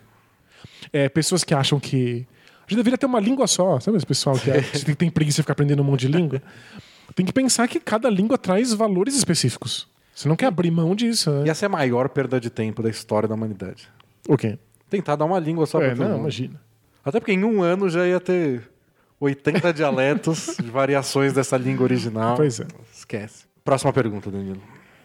É, 0.92 1.08
pessoas 1.08 1.44
que 1.44 1.54
acham 1.54 1.78
que 1.80 2.26
gente 2.68 2.76
deveria 2.76 2.98
ter 2.98 3.06
uma 3.06 3.20
língua 3.20 3.46
só, 3.46 3.80
sabe 3.80 3.96
esse 3.96 4.06
pessoal 4.06 4.36
que, 4.38 4.50
acha 4.50 4.78
que 4.84 4.94
tem 4.94 5.10
preguiça 5.10 5.36
de 5.36 5.42
ficar 5.42 5.52
aprendendo 5.52 5.80
um 5.82 5.84
monte 5.84 6.06
de 6.06 6.08
língua? 6.08 6.42
Tem 7.14 7.24
que 7.24 7.32
pensar 7.32 7.66
que 7.68 7.80
cada 7.80 8.08
língua 8.10 8.36
traz 8.38 8.72
valores 8.72 9.16
específicos. 9.16 9.88
Você 10.14 10.28
não 10.28 10.36
quer 10.36 10.46
abrir 10.46 10.70
mão 10.70 10.94
disso, 10.94 11.30
né? 11.30 11.46
E 11.46 11.50
essa 11.50 11.64
é 11.64 11.66
a 11.66 11.70
maior 11.70 12.08
perda 12.08 12.40
de 12.40 12.50
tempo 12.50 12.82
da 12.82 12.90
história 12.90 13.28
da 13.28 13.34
humanidade. 13.34 13.88
O 14.28 14.36
quê? 14.36 14.58
Tentar 14.90 15.16
dar 15.16 15.24
uma 15.24 15.38
língua 15.38 15.64
só 15.66 15.80
É, 15.80 15.86
pra 15.88 15.96
todo 15.96 16.04
não, 16.04 16.10
mundo. 16.12 16.20
imagina. 16.22 16.60
Até 17.04 17.20
porque 17.20 17.32
em 17.32 17.44
um 17.44 17.62
ano 17.62 17.88
já 17.88 18.06
ia 18.06 18.18
ter 18.20 18.68
80 19.20 19.72
dialetos 19.72 20.56
de 20.62 20.70
variações 20.70 21.32
dessa 21.32 21.56
língua 21.56 21.84
original. 21.84 22.36
Pois 22.36 22.60
é. 22.60 22.66
Esquece. 22.92 23.44
Próxima 23.64 23.92
pergunta, 23.92 24.30
Danilo. 24.30 24.60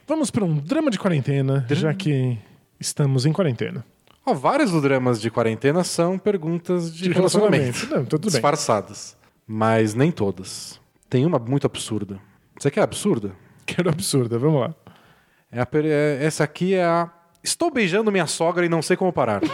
Vamos 0.07 0.29
para 0.31 0.43
um 0.43 0.57
drama 0.57 0.89
de 0.91 0.99
quarentena, 0.99 1.65
já 1.69 1.93
que 1.93 2.37
estamos 2.79 3.25
em 3.25 3.31
quarentena. 3.31 3.85
Vários 4.25 4.71
dos 4.71 4.81
dramas 4.81 5.19
de 5.19 5.29
quarentena 5.29 5.83
são 5.83 6.17
perguntas 6.17 6.93
de, 6.93 7.03
De 7.03 7.11
relacionamento. 7.13 7.63
relacionamento. 7.63 7.95
Não, 7.95 8.05
tudo 8.05 8.21
bem. 8.23 8.31
disfarçadas. 8.31 9.17
Mas 9.45 9.93
nem 9.93 10.11
todas. 10.11 10.79
Tem 11.09 11.25
uma 11.25 11.37
muito 11.37 11.67
absurda. 11.67 12.19
Você 12.57 12.71
quer 12.71 12.81
absurda? 12.81 13.31
Quero 13.65 13.89
absurda, 13.89 14.37
vamos 14.39 14.61
lá. 14.61 14.73
É 15.51 15.59
a 15.61 15.67
é- 15.83 16.19
essa 16.25 16.43
aqui 16.43 16.73
é 16.73 16.83
a. 16.85 17.09
Estou 17.43 17.69
beijando 17.69 18.11
minha 18.11 18.25
sogra 18.25 18.65
e 18.65 18.69
não 18.69 18.81
sei 18.81 18.95
como 18.95 19.11
parar. 19.11 19.41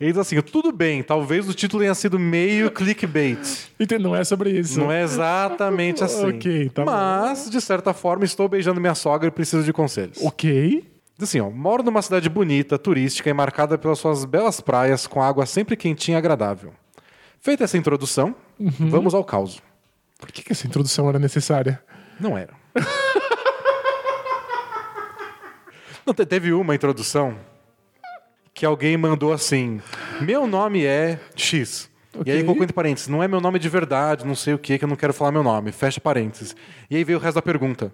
Ele 0.00 0.10
diz 0.12 0.18
assim: 0.18 0.40
tudo 0.40 0.72
bem, 0.72 1.02
talvez 1.02 1.48
o 1.48 1.54
título 1.54 1.82
tenha 1.82 1.94
sido 1.94 2.18
meio 2.18 2.70
clickbait. 2.70 3.68
Então, 3.78 3.98
não 3.98 4.16
é 4.16 4.24
sobre 4.24 4.50
isso. 4.50 4.80
Não 4.80 4.90
é 4.90 5.02
exatamente 5.02 6.02
assim. 6.04 6.26
Ok, 6.28 6.70
tá 6.70 6.84
bom. 6.84 6.90
Mas, 6.90 7.48
de 7.50 7.60
certa 7.60 7.92
forma, 7.94 8.24
estou 8.24 8.48
beijando 8.48 8.80
minha 8.80 8.94
sogra 8.96 9.28
e 9.28 9.30
preciso 9.30 9.62
de 9.62 9.72
conselhos. 9.72 10.18
Ok. 10.24 10.84
Assim, 11.20 11.40
ó, 11.40 11.48
moro 11.50 11.82
numa 11.82 12.02
cidade 12.02 12.28
bonita, 12.28 12.78
turística 12.78 13.30
e 13.30 13.32
marcada 13.32 13.78
pelas 13.78 13.98
suas 13.98 14.24
belas 14.24 14.60
praias 14.60 15.06
com 15.06 15.22
água 15.22 15.46
sempre 15.46 15.76
quentinha 15.76 16.16
e 16.16 16.18
agradável. 16.18 16.72
Feita 17.40 17.64
essa 17.64 17.76
introdução, 17.78 18.34
Uhum. 18.58 18.90
vamos 18.90 19.14
ao 19.14 19.24
caos. 19.24 19.60
Por 20.18 20.30
que, 20.32 20.42
que 20.42 20.52
essa 20.52 20.66
introdução 20.66 21.08
era 21.08 21.18
necessária? 21.18 21.82
Não 22.18 22.36
era. 22.38 22.54
Não, 26.04 26.12
te- 26.14 26.26
teve 26.26 26.52
uma 26.52 26.74
introdução 26.74 27.36
que 28.52 28.66
alguém 28.66 28.96
mandou 28.96 29.32
assim: 29.32 29.80
Meu 30.20 30.46
nome 30.46 30.84
é 30.84 31.18
X. 31.36 31.90
E 32.26 32.30
aí 32.30 32.42
colocou 32.42 32.62
entre 32.64 32.74
parênteses: 32.74 33.08
Não 33.08 33.22
é 33.22 33.28
meu 33.28 33.40
nome 33.40 33.58
de 33.58 33.68
verdade, 33.68 34.26
não 34.26 34.34
sei 34.34 34.54
o 34.54 34.58
que, 34.58 34.78
que 34.78 34.84
eu 34.84 34.88
não 34.88 34.96
quero 34.96 35.12
falar 35.14 35.30
meu 35.32 35.42
nome. 35.42 35.70
Fecha 35.72 36.00
parênteses. 36.00 36.54
E 36.90 36.96
aí 36.96 37.04
veio 37.04 37.18
o 37.18 37.22
resto 37.22 37.36
da 37.36 37.42
pergunta. 37.42 37.92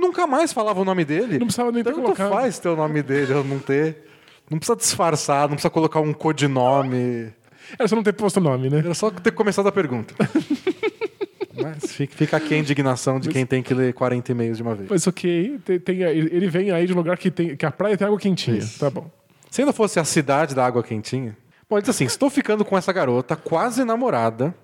Nunca 0.00 0.26
mais 0.26 0.52
falava 0.52 0.80
o 0.80 0.84
nome 0.84 1.04
dele. 1.04 1.38
Não 1.38 1.46
precisava 1.46 1.70
nem 1.70 1.84
ter 1.84 1.90
Tanto 1.90 2.02
colocado. 2.02 2.30
faz 2.30 2.58
ter 2.58 2.68
o 2.68 2.76
nome 2.76 3.02
dele 3.02 3.32
ou 3.34 3.44
não 3.44 3.58
ter. 3.58 4.06
Não 4.50 4.58
precisa 4.58 4.76
disfarçar, 4.76 5.42
não 5.42 5.50
precisa 5.56 5.70
colocar 5.70 6.00
um 6.00 6.12
codinome. 6.12 7.32
Era 7.78 7.86
só 7.86 7.94
não 7.94 8.02
ter 8.02 8.12
posto 8.14 8.38
o 8.38 8.40
nome, 8.40 8.68
né? 8.70 8.78
Era 8.78 8.94
só 8.94 9.10
ter 9.10 9.30
começado 9.30 9.68
a 9.68 9.72
pergunta. 9.72 10.14
Mas 11.62 11.92
fica, 11.92 12.36
aqui 12.36 12.54
a 12.54 12.58
indignação 12.58 13.20
de 13.20 13.28
quem 13.28 13.44
tem 13.44 13.62
que 13.62 13.74
ler 13.74 13.92
40 13.92 14.32
e-mails 14.32 14.56
de 14.56 14.62
uma 14.62 14.74
vez. 14.74 14.88
Mas 14.88 15.06
ok, 15.06 15.60
tem, 15.64 15.78
tem- 15.78 16.00
ele 16.02 16.48
vem 16.48 16.70
aí 16.70 16.86
de 16.86 16.92
um 16.92 16.96
lugar 16.96 17.18
que, 17.18 17.30
tem, 17.30 17.54
que 17.54 17.66
a 17.66 17.70
praia 17.70 17.96
tem 17.96 18.06
água 18.06 18.18
quentinha. 18.18 18.56
Isso. 18.58 18.78
Tá 18.80 18.88
bom. 18.88 19.10
Se 19.50 19.60
ainda 19.60 19.72
fosse 19.72 20.00
a 20.00 20.04
cidade 20.04 20.54
da 20.54 20.64
água 20.64 20.82
quentinha. 20.82 21.36
Bom, 21.68 21.76
ele 21.76 21.82
diz 21.82 21.90
assim: 21.90 22.04
estou 22.04 22.30
ficando 22.30 22.64
com 22.64 22.78
essa 22.78 22.92
garota, 22.92 23.36
quase 23.36 23.84
namorada, 23.84 24.54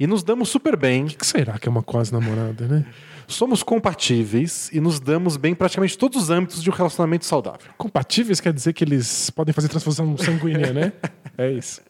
e 0.00 0.06
nos 0.06 0.22
damos 0.22 0.48
super 0.48 0.76
bem, 0.76 1.04
O 1.04 1.08
que 1.08 1.26
será 1.26 1.58
que 1.58 1.68
é 1.68 1.70
uma 1.70 1.82
quase 1.82 2.12
namorada, 2.12 2.66
né? 2.66 2.86
somos 3.28 3.62
compatíveis 3.62 4.68
e 4.72 4.80
nos 4.80 4.98
damos 4.98 5.36
bem 5.36 5.52
em 5.52 5.54
praticamente 5.54 5.96
todos 5.96 6.24
os 6.24 6.30
âmbitos 6.30 6.62
de 6.62 6.70
um 6.70 6.72
relacionamento 6.72 7.24
saudável. 7.24 7.70
Compatíveis 7.78 8.40
quer 8.40 8.52
dizer 8.52 8.72
que 8.72 8.82
eles 8.82 9.30
podem 9.30 9.52
fazer 9.52 9.68
transfusão 9.68 10.16
sanguínea, 10.18 10.72
né? 10.72 10.92
É 11.38 11.50
isso. 11.50 11.80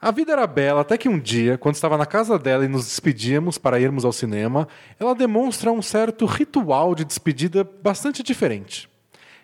A 0.00 0.10
vida 0.10 0.32
era 0.32 0.46
bela 0.46 0.82
até 0.82 0.98
que 0.98 1.08
um 1.08 1.18
dia, 1.18 1.58
quando 1.58 1.74
estava 1.74 1.96
na 1.96 2.06
casa 2.06 2.38
dela 2.38 2.64
e 2.64 2.68
nos 2.68 2.84
despedíamos 2.84 3.58
para 3.58 3.80
irmos 3.80 4.04
ao 4.04 4.12
cinema, 4.12 4.68
ela 5.00 5.14
demonstra 5.14 5.72
um 5.72 5.80
certo 5.80 6.26
ritual 6.26 6.94
de 6.94 7.04
despedida 7.04 7.64
bastante 7.82 8.22
diferente. 8.22 8.88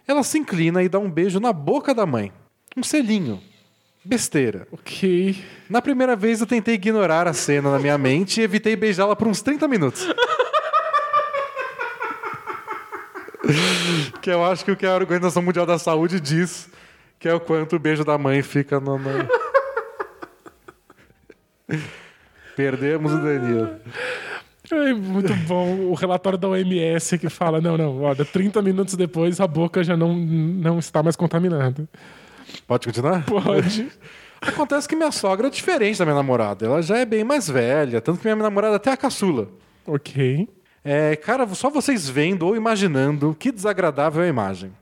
Ela 0.06 0.22
se 0.22 0.38
inclina 0.38 0.82
e 0.82 0.88
dá 0.88 0.98
um 0.98 1.10
beijo 1.10 1.40
na 1.40 1.52
boca 1.52 1.94
da 1.94 2.04
mãe. 2.04 2.30
Um 2.76 2.82
selinho. 2.82 3.40
Besteira. 4.04 4.66
Ok. 4.72 5.44
Na 5.68 5.82
primeira 5.82 6.16
vez 6.16 6.40
eu 6.40 6.46
tentei 6.46 6.74
ignorar 6.74 7.28
a 7.28 7.32
cena 7.34 7.70
na 7.70 7.78
minha 7.78 7.98
mente 7.98 8.40
e 8.40 8.44
evitei 8.44 8.74
beijá-la 8.74 9.14
por 9.14 9.28
uns 9.28 9.42
30 9.42 9.68
minutos. 9.68 10.08
que 14.22 14.30
eu 14.30 14.44
acho 14.44 14.64
que 14.64 14.70
o 14.70 14.76
que 14.76 14.86
a 14.86 14.94
Organização 14.94 15.42
Mundial 15.42 15.66
da 15.66 15.78
Saúde 15.78 16.20
diz, 16.20 16.68
que 17.18 17.28
é 17.28 17.34
o 17.34 17.40
quanto 17.40 17.76
o 17.76 17.78
beijo 17.78 18.04
da 18.04 18.16
mãe 18.16 18.42
fica 18.42 18.80
no. 18.80 18.98
no- 18.98 19.28
Perdemos 22.56 23.12
o 23.12 23.18
Danilo. 23.18 23.76
É 24.72 24.94
muito 24.94 25.34
bom 25.46 25.74
o 25.90 25.94
relatório 25.94 26.38
da 26.38 26.48
OMS 26.48 27.18
que 27.18 27.28
fala: 27.28 27.60
não, 27.60 27.76
não, 27.76 28.02
olha, 28.02 28.24
30 28.24 28.62
minutos 28.62 28.94
depois 28.94 29.40
a 29.40 29.46
boca 29.46 29.82
já 29.82 29.96
não, 29.96 30.14
não 30.14 30.78
está 30.78 31.02
mais 31.02 31.16
contaminada. 31.16 31.88
Pode 32.66 32.86
continuar? 32.86 33.24
Pode. 33.24 33.88
Acontece 34.40 34.88
que 34.88 34.96
minha 34.96 35.12
sogra 35.12 35.48
é 35.48 35.50
diferente 35.50 35.98
da 35.98 36.04
minha 36.04 36.14
namorada. 36.14 36.64
Ela 36.64 36.82
já 36.82 36.96
é 36.96 37.04
bem 37.04 37.22
mais 37.22 37.48
velha, 37.48 38.00
tanto 38.00 38.20
que 38.20 38.24
minha 38.24 38.36
namorada 38.36 38.76
até 38.76 38.90
é 38.90 38.92
a 38.94 38.96
caçula. 38.96 39.48
ok. 39.86 40.48
É, 40.82 41.14
cara, 41.14 41.46
só 41.48 41.68
vocês 41.68 42.08
vendo 42.08 42.46
ou 42.46 42.56
imaginando 42.56 43.36
que 43.38 43.52
desagradável 43.52 44.22
é 44.22 44.26
a 44.26 44.28
imagem. 44.28 44.72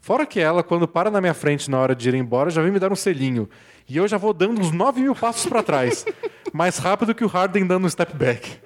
Fora 0.00 0.24
que 0.24 0.38
ela, 0.38 0.62
quando 0.62 0.86
para 0.86 1.10
na 1.10 1.20
minha 1.20 1.34
frente 1.34 1.68
na 1.68 1.78
hora 1.78 1.94
de 1.96 2.08
ir 2.08 2.14
embora, 2.14 2.48
já 2.48 2.62
vem 2.62 2.70
me 2.70 2.78
dar 2.78 2.92
um 2.92 2.96
selinho. 2.96 3.48
E 3.88 3.96
eu 3.96 4.06
já 4.06 4.16
vou 4.16 4.32
dando 4.32 4.60
uns 4.60 4.70
9 4.70 5.00
mil 5.00 5.14
passos 5.14 5.46
para 5.46 5.62
trás. 5.62 6.06
mais 6.52 6.78
rápido 6.78 7.14
que 7.14 7.24
o 7.24 7.28
Harden 7.28 7.66
dando 7.66 7.86
um 7.86 7.90
step 7.90 8.14
back. 8.16 8.58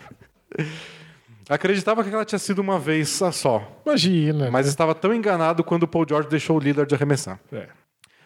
Acreditava 1.48 2.04
que 2.04 2.10
ela 2.14 2.24
tinha 2.24 2.38
sido 2.38 2.60
uma 2.60 2.78
vez 2.78 3.08
só. 3.32 3.80
Imagina. 3.84 4.50
Mas 4.50 4.66
estava 4.66 4.94
tão 4.94 5.14
enganado 5.14 5.64
quando 5.64 5.84
o 5.84 5.88
Paul 5.88 6.06
George 6.08 6.28
deixou 6.28 6.56
o 6.56 6.60
líder 6.60 6.86
de 6.86 6.94
arremessar. 6.94 7.40
É. 7.50 7.66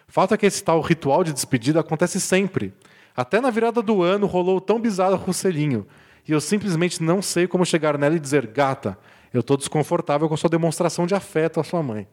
Fato 0.07 0.33
é 0.33 0.37
que 0.37 0.45
esse 0.45 0.63
tal 0.63 0.79
ritual 0.81 1.23
de 1.23 1.33
despedida 1.33 1.79
acontece 1.81 2.19
sempre. 2.19 2.73
Até 3.15 3.41
na 3.41 3.49
virada 3.49 3.81
do 3.81 4.01
ano 4.03 4.25
rolou 4.25 4.61
tão 4.61 4.79
bizarro 4.79 5.21
o 5.27 5.33
selinho. 5.33 5.85
E 6.27 6.31
eu 6.31 6.39
simplesmente 6.41 7.01
não 7.03 7.21
sei 7.21 7.47
como 7.47 7.65
chegar 7.65 7.97
nela 7.97 8.15
e 8.15 8.19
dizer, 8.19 8.47
gata, 8.47 8.97
eu 9.33 9.41
tô 9.43 9.57
desconfortável 9.57 10.27
com 10.27 10.33
a 10.33 10.37
sua 10.37 10.49
demonstração 10.49 11.05
de 11.05 11.13
afeto 11.15 11.59
à 11.59 11.63
sua 11.63 11.81
mãe. 11.83 12.07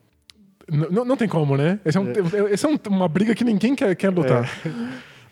Não- 0.68 1.04
não 1.04 1.16
tem 1.16 1.28
como, 1.28 1.56
né? 1.56 1.78
Esse 1.84 1.98
é, 1.98 2.00
um, 2.00 2.12
esse 2.50 2.64
é 2.64 2.68
um- 2.68 2.78
uma 2.88 3.06
briga 3.08 3.34
que 3.34 3.44
ninguém 3.44 3.74
quer, 3.74 3.94
quer 3.94 4.08
lutar. 4.10 4.50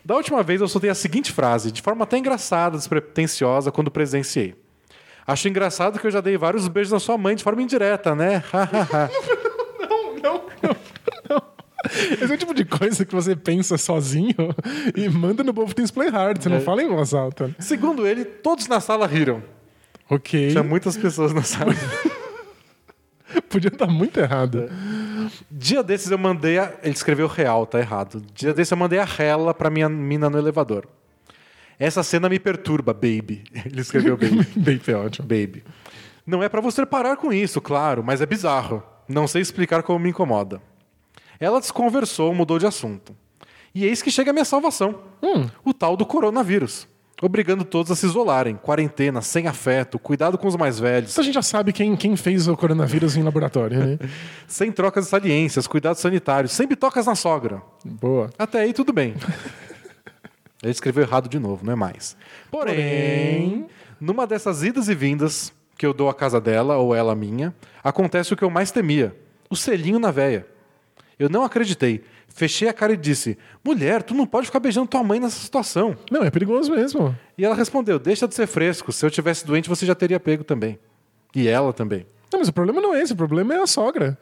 Da 0.05 0.15
última 0.15 0.43
vez 0.43 0.61
eu 0.61 0.67
soltei 0.67 0.89
a 0.89 0.95
seguinte 0.95 1.31
frase, 1.31 1.71
de 1.71 1.81
forma 1.81 2.03
até 2.03 2.17
engraçada, 2.17 2.77
despretensiosa, 2.77 3.71
quando 3.71 3.89
presenciei. 3.89 4.53
Acho 5.25 5.47
engraçado 5.47 5.97
que 5.99 6.05
eu 6.05 6.11
já 6.11 6.19
dei 6.21 6.37
vários 6.37 6.67
beijos 6.67 6.91
na 6.91 6.99
sua 6.99 7.17
mãe 7.17 7.35
de 7.35 7.43
forma 7.43 7.61
indireta, 7.61 8.13
né? 8.13 8.43
Não, 9.79 10.15
não, 10.21 10.45
não. 10.61 10.75
Esse 12.21 12.31
é 12.31 12.35
o 12.35 12.37
tipo 12.37 12.53
de 12.53 12.65
coisa 12.65 13.05
que 13.05 13.13
você 13.13 13.35
pensa 13.35 13.77
sozinho 13.77 14.35
e 14.95 15.09
manda 15.09 15.43
no 15.43 15.51
Both 15.51 15.73
Things 15.73 15.91
Play 15.91 16.09
Hard. 16.09 16.41
Você 16.41 16.49
não 16.49 16.61
fala 16.61 16.81
em 16.81 16.87
voz 16.87 17.13
alta. 17.13 17.53
Segundo 17.59 18.07
ele, 18.07 18.23
todos 18.25 18.67
na 18.67 18.79
sala 18.79 19.05
riram. 19.05 19.43
Ok. 20.09 20.51
Tinha 20.51 20.63
muitas 20.63 20.95
pessoas 20.97 21.33
na 21.33 21.43
sala. 21.43 21.73
Podia 23.49 23.69
estar 23.69 23.87
muito 23.87 24.19
errado. 24.19 24.69
Dia 25.49 25.81
desses 25.83 26.11
eu 26.11 26.17
mandei 26.17 26.59
a... 26.59 26.73
Ele 26.83 26.93
escreveu 26.93 27.27
real, 27.27 27.65
tá 27.65 27.79
errado. 27.79 28.23
Dia 28.33 28.53
desses 28.53 28.71
eu 28.71 28.77
mandei 28.77 28.99
a 28.99 29.05
rela 29.05 29.53
pra 29.53 29.69
minha 29.69 29.89
mina 29.89 30.29
no 30.29 30.37
elevador. 30.37 30.87
Essa 31.79 32.03
cena 32.03 32.29
me 32.29 32.39
perturba, 32.39 32.93
baby. 32.93 33.43
Ele 33.65 33.81
escreveu 33.81 34.15
baby. 34.15 34.47
Bem 34.55 34.79
é 34.87 34.95
ótimo. 34.95 35.27
baby. 35.27 35.63
Não 36.25 36.41
é 36.41 36.47
pra 36.47 36.61
você 36.61 36.85
parar 36.85 37.17
com 37.17 37.33
isso, 37.33 37.59
claro, 37.59 38.03
mas 38.03 38.21
é 38.21 38.25
bizarro. 38.25 38.83
Não 39.07 39.27
sei 39.27 39.41
explicar 39.41 39.83
como 39.83 39.99
me 39.99 40.09
incomoda. 40.09 40.61
Ela 41.39 41.59
desconversou, 41.59 42.33
mudou 42.33 42.59
de 42.59 42.65
assunto. 42.65 43.15
E 43.73 43.85
eis 43.85 44.01
que 44.01 44.11
chega 44.11 44.29
a 44.29 44.33
minha 44.33 44.45
salvação. 44.45 44.99
O 45.65 45.73
tal 45.73 45.97
do 45.97 46.05
coronavírus. 46.05 46.87
obrigando 47.21 47.63
todos 47.63 47.91
a 47.91 47.95
se 47.95 48.05
isolarem, 48.05 48.55
quarentena, 48.55 49.21
sem 49.21 49.47
afeto, 49.47 49.97
cuidado 49.97 50.37
com 50.37 50.47
os 50.47 50.55
mais 50.55 50.77
velhos, 50.77 51.11
Isso 51.11 51.21
a 51.21 51.23
gente 51.23 51.35
já 51.35 51.41
sabe 51.41 51.71
quem, 51.71 51.95
quem 51.95 52.15
fez 52.17 52.47
o 52.47 52.57
coronavírus 52.57 53.15
em 53.15 53.23
laboratório, 53.23 53.79
né? 53.79 53.99
sem 54.45 54.71
trocas 54.71 55.05
de 55.05 55.09
saliências, 55.09 55.65
cuidados 55.65 56.01
sanitários, 56.01 56.51
sempre 56.51 56.75
tocas 56.75 57.05
na 57.05 57.15
sogra. 57.15 57.61
Boa. 57.85 58.29
Até 58.37 58.59
aí 58.59 58.73
tudo 58.73 58.91
bem. 58.91 59.15
Ele 60.61 60.71
escreveu 60.71 61.03
errado 61.03 61.27
de 61.27 61.39
novo, 61.39 61.65
não 61.65 61.73
é 61.73 61.75
mais. 61.75 62.15
Porém, 62.49 63.67
numa 63.99 64.25
dessas 64.25 64.63
idas 64.63 64.87
e 64.87 64.95
vindas 64.95 65.51
que 65.77 65.85
eu 65.85 65.93
dou 65.93 66.09
à 66.09 66.13
casa 66.13 66.39
dela 66.39 66.77
ou 66.77 66.95
ela 66.95 67.13
minha, 67.15 67.53
acontece 67.83 68.33
o 68.33 68.37
que 68.37 68.43
eu 68.43 68.49
mais 68.49 68.71
temia: 68.71 69.15
o 69.49 69.55
selinho 69.55 69.99
na 69.99 70.11
veia. 70.11 70.47
Eu 71.19 71.29
não 71.29 71.43
acreditei. 71.43 72.03
Fechei 72.27 72.67
a 72.67 72.73
cara 72.73 72.93
e 72.93 72.97
disse: 72.97 73.37
Mulher, 73.63 74.01
tu 74.01 74.13
não 74.13 74.25
pode 74.25 74.47
ficar 74.47 74.59
beijando 74.59 74.87
tua 74.87 75.03
mãe 75.03 75.19
nessa 75.19 75.39
situação. 75.39 75.95
Não, 76.09 76.23
é 76.23 76.31
perigoso 76.31 76.71
mesmo. 76.71 77.15
E 77.37 77.45
ela 77.45 77.55
respondeu: 77.55 77.99
Deixa 77.99 78.27
de 78.27 78.33
ser 78.35 78.47
fresco. 78.47 78.91
Se 78.91 79.05
eu 79.05 79.11
tivesse 79.11 79.45
doente, 79.45 79.69
você 79.69 79.85
já 79.85 79.93
teria 79.95 80.19
pego 80.19 80.43
também. 80.43 80.79
E 81.35 81.47
ela 81.47 81.71
também. 81.73 82.05
Não, 82.31 82.39
mas 82.39 82.47
o 82.49 82.53
problema 82.53 82.81
não 82.81 82.95
é 82.95 83.01
esse, 83.01 83.13
o 83.13 83.15
problema 83.15 83.53
é 83.53 83.61
a 83.61 83.67
sogra. 83.67 84.17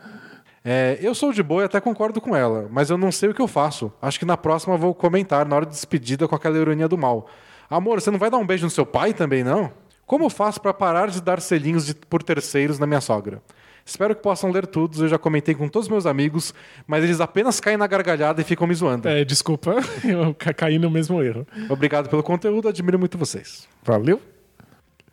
É, 0.64 1.00
eu 1.02 1.16
sou 1.16 1.32
de 1.34 1.42
boa 1.42 1.64
e 1.64 1.66
até 1.66 1.80
concordo 1.82 2.22
com 2.22 2.36
ela, 2.36 2.68
mas 2.70 2.90
eu 2.90 2.98
não 2.98 3.12
sei 3.12 3.30
o 3.30 3.34
que 3.34 3.42
eu 3.42 3.48
faço. 3.48 3.92
Acho 4.02 4.20
que 4.20 4.26
na 4.26 4.38
próxima 4.38 4.78
vou 4.78 4.94
comentar 4.94 5.46
na 5.48 5.56
hora 5.56 5.66
de 5.66 5.72
despedida 5.72 6.28
com 6.28 6.36
aquela 6.36 6.58
ironia 6.58 6.88
do 6.88 6.98
mal. 6.98 7.28
Amor, 7.70 8.00
você 8.02 8.12
não 8.12 8.20
vai 8.20 8.30
dar 8.30 8.38
um 8.38 8.46
beijo 8.46 8.66
no 8.66 8.70
seu 8.70 8.86
pai 8.86 9.14
também, 9.14 9.44
não? 9.44 9.72
Como 10.06 10.30
faço 10.30 10.60
para 10.62 10.74
parar 10.74 11.08
de 11.08 11.22
dar 11.22 11.40
selinhos 11.42 11.86
de- 11.86 11.96
por 11.96 12.22
terceiros 12.22 12.78
na 12.78 12.86
minha 12.86 13.02
sogra? 13.02 13.42
Espero 13.86 14.16
que 14.16 14.22
possam 14.22 14.52
ler 14.52 14.66
tudo. 14.68 15.04
Eu 15.04 15.08
já 15.10 15.18
comentei 15.18 15.54
com 15.56 15.68
todos 15.68 15.88
os 15.88 15.92
meus 15.92 16.06
amigos, 16.06 16.54
mas 16.88 17.04
eles 17.04 17.20
apenas 17.20 17.60
caem 17.60 17.78
na 17.78 17.88
gargalhada 17.88 18.40
e 18.42 18.44
ficam 18.44 18.68
me 18.68 18.74
zoando. 18.76 19.08
É, 19.08 19.24
desculpa, 19.26 19.76
eu 20.04 20.34
ca- 20.36 20.54
caí 20.54 20.78
no 20.80 20.90
mesmo 20.90 21.22
erro. 21.22 21.46
Obrigado 21.70 22.10
pelo 22.10 22.24
conteúdo, 22.24 22.68
admiro 22.68 22.98
muito 23.00 23.18
vocês. 23.18 23.68
Valeu? 23.84 24.22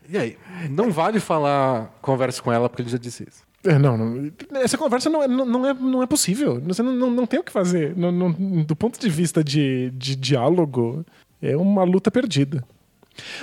E 0.08 0.16
aí? 0.16 0.38
Não 0.70 0.90
vale 0.90 1.20
falar 1.20 1.92
converse 2.00 2.40
com 2.40 2.52
ela, 2.52 2.68
porque 2.68 2.82
ele 2.82 2.88
já 2.90 2.98
disse 2.98 3.24
isso. 3.28 3.42
É, 3.64 3.76
não, 3.76 3.96
não, 3.98 4.30
essa 4.62 4.78
conversa 4.78 5.10
não 5.10 5.22
é, 5.22 5.26
não 5.28 5.66
é, 5.66 5.74
não 5.74 6.02
é 6.02 6.06
possível. 6.06 6.60
Você 6.62 6.82
não, 6.82 6.94
não, 6.94 7.10
não 7.10 7.26
tem 7.26 7.40
o 7.40 7.42
que 7.42 7.50
fazer. 7.52 7.94
Não- 7.96 8.12
não- 8.12 8.32
do 8.62 8.76
ponto 8.76 8.98
de 9.00 9.08
vista 9.10 9.42
de, 9.42 9.90
de 9.94 10.14
diálogo, 10.14 11.04
é 11.42 11.56
uma 11.56 11.82
luta 11.84 12.10
perdida. 12.10 12.64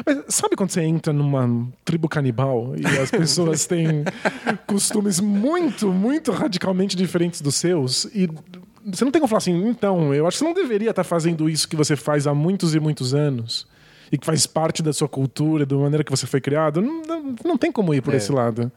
Mas 0.06 0.24
sabe 0.30 0.56
quando 0.56 0.72
você 0.72 0.82
entra 0.82 1.12
numa 1.12 1.68
tribo 1.84 2.08
canibal 2.08 2.74
e 2.78 2.86
as 2.86 3.10
pessoas 3.12 3.66
têm 3.66 4.04
costumes 4.66 5.20
muito, 5.20 5.92
muito 5.92 6.32
radicalmente 6.32 6.96
diferentes 6.96 7.42
dos 7.42 7.56
seus 7.56 8.06
e 8.06 8.30
você 8.86 9.04
não 9.04 9.12
tem 9.12 9.20
como 9.20 9.28
falar 9.28 9.40
assim, 9.40 9.68
então, 9.68 10.14
eu 10.14 10.28
acho 10.28 10.38
que 10.38 10.44
você 10.44 10.46
não 10.46 10.54
deveria 10.54 10.92
estar 10.92 11.04
fazendo 11.04 11.50
isso 11.50 11.68
que 11.68 11.76
você 11.76 11.96
faz 11.96 12.28
há 12.28 12.36
muitos 12.36 12.76
e 12.76 12.80
muitos 12.80 13.16
anos 13.16 13.68
e 14.12 14.18
que 14.18 14.26
faz 14.26 14.46
parte 14.46 14.84
da 14.84 14.94
sua 14.94 15.10
cultura, 15.10 15.66
da 15.66 15.76
maneira 15.76 16.04
que 16.04 16.12
você 16.12 16.28
foi 16.28 16.40
criado. 16.40 16.82
Não, 16.82 17.02
não, 17.02 17.36
não 17.44 17.58
tem 17.58 17.72
como 17.72 17.94
ir 17.94 18.02
por 18.02 18.14
esse 18.14 18.32
lado. 18.32 18.72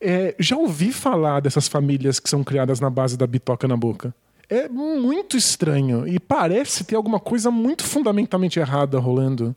É, 0.00 0.34
já 0.40 0.56
ouvi 0.56 0.92
falar 0.92 1.40
dessas 1.40 1.68
famílias 1.68 2.18
que 2.18 2.28
são 2.28 2.42
criadas 2.42 2.80
na 2.80 2.90
base 2.90 3.16
da 3.16 3.26
bitoca 3.26 3.68
na 3.68 3.76
boca. 3.76 4.12
É 4.50 4.68
muito 4.68 5.36
estranho 5.36 6.06
e 6.06 6.18
parece 6.18 6.84
ter 6.84 6.96
alguma 6.96 7.20
coisa 7.20 7.50
muito 7.50 7.84
fundamentalmente 7.84 8.58
errada 8.58 8.98
rolando. 8.98 9.54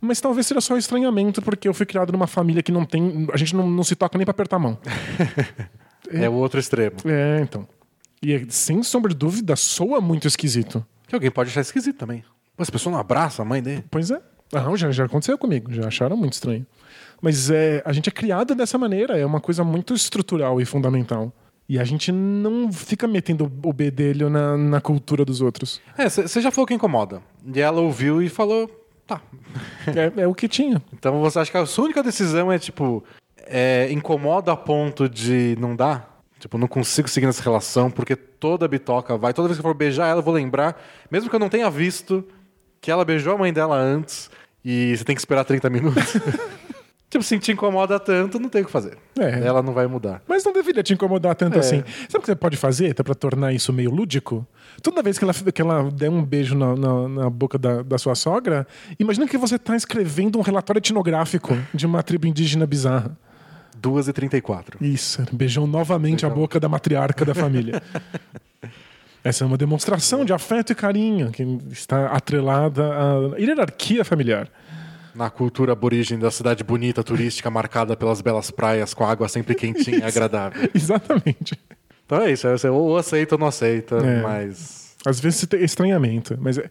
Mas 0.00 0.20
talvez 0.20 0.46
seja 0.46 0.60
só 0.60 0.76
estranhamento, 0.76 1.42
porque 1.42 1.68
eu 1.68 1.74
fui 1.74 1.86
criado 1.86 2.12
numa 2.12 2.26
família 2.26 2.62
que 2.62 2.72
não 2.72 2.84
tem. 2.84 3.26
A 3.32 3.36
gente 3.36 3.54
não, 3.54 3.68
não 3.68 3.84
se 3.84 3.96
toca 3.96 4.16
nem 4.16 4.24
pra 4.24 4.32
apertar 4.32 4.56
a 4.56 4.60
mão. 4.60 4.78
É 6.10 6.26
o 6.26 6.32
outro 6.32 6.58
extremo. 6.58 6.96
É, 7.04 7.40
então. 7.42 7.68
E 8.22 8.32
é, 8.32 8.46
sem 8.48 8.82
sombra 8.82 9.10
de 9.10 9.16
dúvida, 9.16 9.54
soa 9.56 10.00
muito 10.00 10.26
esquisito. 10.26 10.82
Que 11.06 11.14
alguém 11.14 11.30
pode 11.30 11.50
achar 11.50 11.60
esquisito 11.60 11.96
também. 11.98 12.24
Pô, 12.56 12.62
essa 12.62 12.72
pessoa 12.72 12.92
não 12.92 13.00
abraça 13.00 13.42
a 13.42 13.44
mãe 13.44 13.62
dele. 13.62 13.84
Pois 13.90 14.10
é. 14.10 14.20
Não, 14.52 14.76
já, 14.76 14.90
já 14.90 15.04
aconteceu 15.04 15.36
comigo, 15.36 15.72
já 15.72 15.86
acharam 15.86 16.16
muito 16.16 16.32
estranho. 16.32 16.66
Mas 17.20 17.50
é, 17.50 17.82
a 17.84 17.92
gente 17.92 18.08
é 18.08 18.12
criado 18.12 18.54
dessa 18.54 18.78
maneira, 18.78 19.18
é 19.18 19.26
uma 19.26 19.40
coisa 19.40 19.62
muito 19.62 19.92
estrutural 19.92 20.60
e 20.60 20.64
fundamental. 20.64 21.32
E 21.68 21.78
a 21.78 21.84
gente 21.84 22.10
não 22.10 22.72
fica 22.72 23.06
metendo 23.06 23.44
o 23.62 23.72
bedelho 23.72 24.30
na, 24.30 24.56
na 24.56 24.80
cultura 24.80 25.22
dos 25.22 25.42
outros. 25.42 25.82
É, 25.98 26.08
você 26.08 26.40
já 26.40 26.50
falou 26.50 26.66
que 26.66 26.72
incomoda. 26.72 27.20
E 27.54 27.60
ela 27.60 27.82
ouviu 27.82 28.22
e 28.22 28.28
falou, 28.30 28.70
tá. 29.08 29.22
É, 29.86 30.22
é 30.22 30.26
o 30.26 30.34
que 30.34 30.46
tinha. 30.46 30.82
Então 30.92 31.20
você 31.20 31.38
acha 31.38 31.50
que 31.50 31.56
a 31.56 31.66
sua 31.66 31.86
única 31.86 32.02
decisão 32.02 32.52
é, 32.52 32.58
tipo, 32.58 33.02
é, 33.46 33.88
incomoda 33.90 34.52
a 34.52 34.56
ponto 34.56 35.08
de 35.08 35.56
não 35.58 35.74
dar? 35.74 36.22
Tipo, 36.38 36.56
não 36.58 36.68
consigo 36.68 37.08
seguir 37.08 37.26
nessa 37.26 37.42
relação 37.42 37.90
porque 37.90 38.14
toda 38.14 38.68
bitoca 38.68 39.16
vai. 39.16 39.32
Toda 39.32 39.48
vez 39.48 39.58
que 39.58 39.66
eu 39.66 39.68
for 39.70 39.76
beijar 39.76 40.06
ela, 40.06 40.20
eu 40.20 40.24
vou 40.24 40.34
lembrar, 40.34 40.80
mesmo 41.10 41.28
que 41.28 41.34
eu 41.34 41.40
não 41.40 41.48
tenha 41.48 41.68
visto, 41.70 42.24
que 42.80 42.90
ela 42.90 43.04
beijou 43.04 43.34
a 43.34 43.38
mãe 43.38 43.52
dela 43.52 43.76
antes 43.76 44.30
e 44.64 44.96
você 44.96 45.04
tem 45.04 45.16
que 45.16 45.20
esperar 45.20 45.44
30 45.44 45.68
minutos. 45.70 46.14
tipo, 47.10 47.22
se 47.24 47.38
te 47.38 47.52
incomoda 47.52 47.98
tanto, 47.98 48.38
não 48.38 48.48
tem 48.48 48.62
o 48.62 48.64
que 48.64 48.70
fazer. 48.70 48.96
É. 49.18 49.46
Ela 49.46 49.62
não 49.62 49.72
vai 49.72 49.86
mudar. 49.86 50.22
Mas 50.26 50.44
não 50.44 50.52
deveria 50.52 50.82
te 50.82 50.92
incomodar 50.92 51.34
tanto 51.34 51.56
É. 51.56 51.60
assim. 51.60 51.82
Sabe 52.08 52.18
o 52.18 52.20
que 52.20 52.26
você 52.26 52.36
pode 52.36 52.56
fazer 52.56 52.90
até 52.90 53.02
pra 53.02 53.14
tornar 53.14 53.52
isso 53.52 53.72
meio 53.72 53.90
lúdico? 53.90 54.46
Toda 54.82 55.02
vez 55.02 55.18
que 55.18 55.24
ela, 55.24 55.34
que 55.34 55.60
ela 55.62 55.90
der 55.90 56.08
um 56.10 56.22
beijo 56.24 56.54
na, 56.56 56.76
na, 56.76 57.08
na 57.08 57.30
boca 57.30 57.58
da, 57.58 57.82
da 57.82 57.98
sua 57.98 58.14
sogra, 58.14 58.66
imagina 58.98 59.26
que 59.26 59.36
você 59.36 59.58
tá 59.58 59.74
escrevendo 59.74 60.38
um 60.38 60.42
relatório 60.42 60.78
etnográfico 60.78 61.56
de 61.74 61.84
uma 61.86 62.02
tribo 62.02 62.26
indígena 62.26 62.66
bizarra. 62.66 63.16
2h34. 63.80 64.74
Isso, 64.80 65.24
beijou 65.32 65.66
novamente 65.66 66.26
a 66.26 66.30
boca 66.30 66.58
da 66.58 66.68
matriarca 66.68 67.24
da 67.24 67.34
família. 67.34 67.80
Essa 69.22 69.44
é 69.44 69.46
uma 69.46 69.56
demonstração 69.56 70.24
de 70.24 70.32
afeto 70.32 70.72
e 70.72 70.74
carinho 70.74 71.30
que 71.30 71.42
está 71.70 72.06
atrelada 72.06 72.82
à 72.84 73.38
hierarquia 73.38 74.04
familiar. 74.04 74.48
Na 75.18 75.28
cultura 75.30 75.72
aborígene 75.72 76.22
da 76.22 76.30
cidade 76.30 76.62
bonita, 76.62 77.02
turística, 77.02 77.50
marcada 77.50 77.96
pelas 77.96 78.20
belas 78.20 78.50
praias, 78.52 78.94
com 78.94 79.04
água 79.04 79.28
sempre 79.28 79.54
quentinha 79.54 79.98
e 79.98 80.02
agradável. 80.06 80.70
Exatamente. 80.74 81.58
Então 82.06 82.22
é 82.22 82.30
isso, 82.30 82.48
você 82.48 82.68
ou 82.68 82.96
aceita 82.96 83.34
ou 83.34 83.38
não 83.40 83.48
aceita, 83.48 83.96
É. 83.96 84.22
mas. 84.22 84.96
Às 85.04 85.18
vezes 85.20 85.44
tem 85.46 85.62
estranhamento, 85.62 86.36
mas 86.40 86.56
é- 86.58 86.70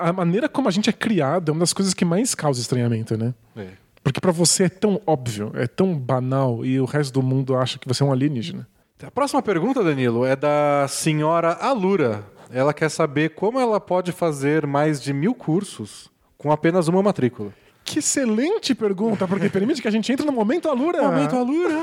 a 0.00 0.12
maneira 0.12 0.48
como 0.48 0.68
a 0.68 0.70
gente 0.70 0.88
é 0.88 0.92
criado 0.92 1.50
é 1.50 1.52
uma 1.52 1.60
das 1.60 1.72
coisas 1.72 1.92
que 1.94 2.04
mais 2.04 2.34
causa 2.34 2.60
estranhamento, 2.60 3.16
né? 3.18 3.34
É. 3.56 3.66
Porque 4.04 4.20
pra 4.20 4.32
você 4.32 4.64
é 4.64 4.68
tão 4.68 5.00
óbvio, 5.06 5.50
é 5.54 5.66
tão 5.66 5.94
banal 5.98 6.64
e 6.64 6.80
o 6.80 6.84
resto 6.84 7.12
do 7.12 7.22
mundo 7.22 7.56
acha 7.56 7.78
que 7.78 7.86
você 7.88 8.02
é 8.02 8.06
um 8.06 8.12
alienígena. 8.12 8.66
A 9.02 9.10
próxima 9.10 9.42
pergunta, 9.42 9.82
Danilo, 9.84 10.24
é 10.24 10.34
da 10.34 10.86
senhora 10.88 11.52
Alura. 11.54 12.24
Ela 12.50 12.72
quer 12.72 12.88
saber 12.88 13.30
como 13.34 13.60
ela 13.60 13.78
pode 13.78 14.10
fazer 14.12 14.66
mais 14.66 15.02
de 15.02 15.12
mil 15.12 15.34
cursos 15.34 16.10
com 16.38 16.52
apenas 16.52 16.86
uma 16.86 17.02
matrícula. 17.02 17.52
Que 17.84 17.98
excelente 17.98 18.74
pergunta, 18.74 19.26
porque 19.26 19.48
permite 19.48 19.82
que 19.82 19.88
a 19.88 19.90
gente 19.90 20.12
entre 20.12 20.24
no 20.24 20.32
momento 20.32 20.68
Alura. 20.68 21.02
Momento 21.02 21.36
Alura. 21.36 21.74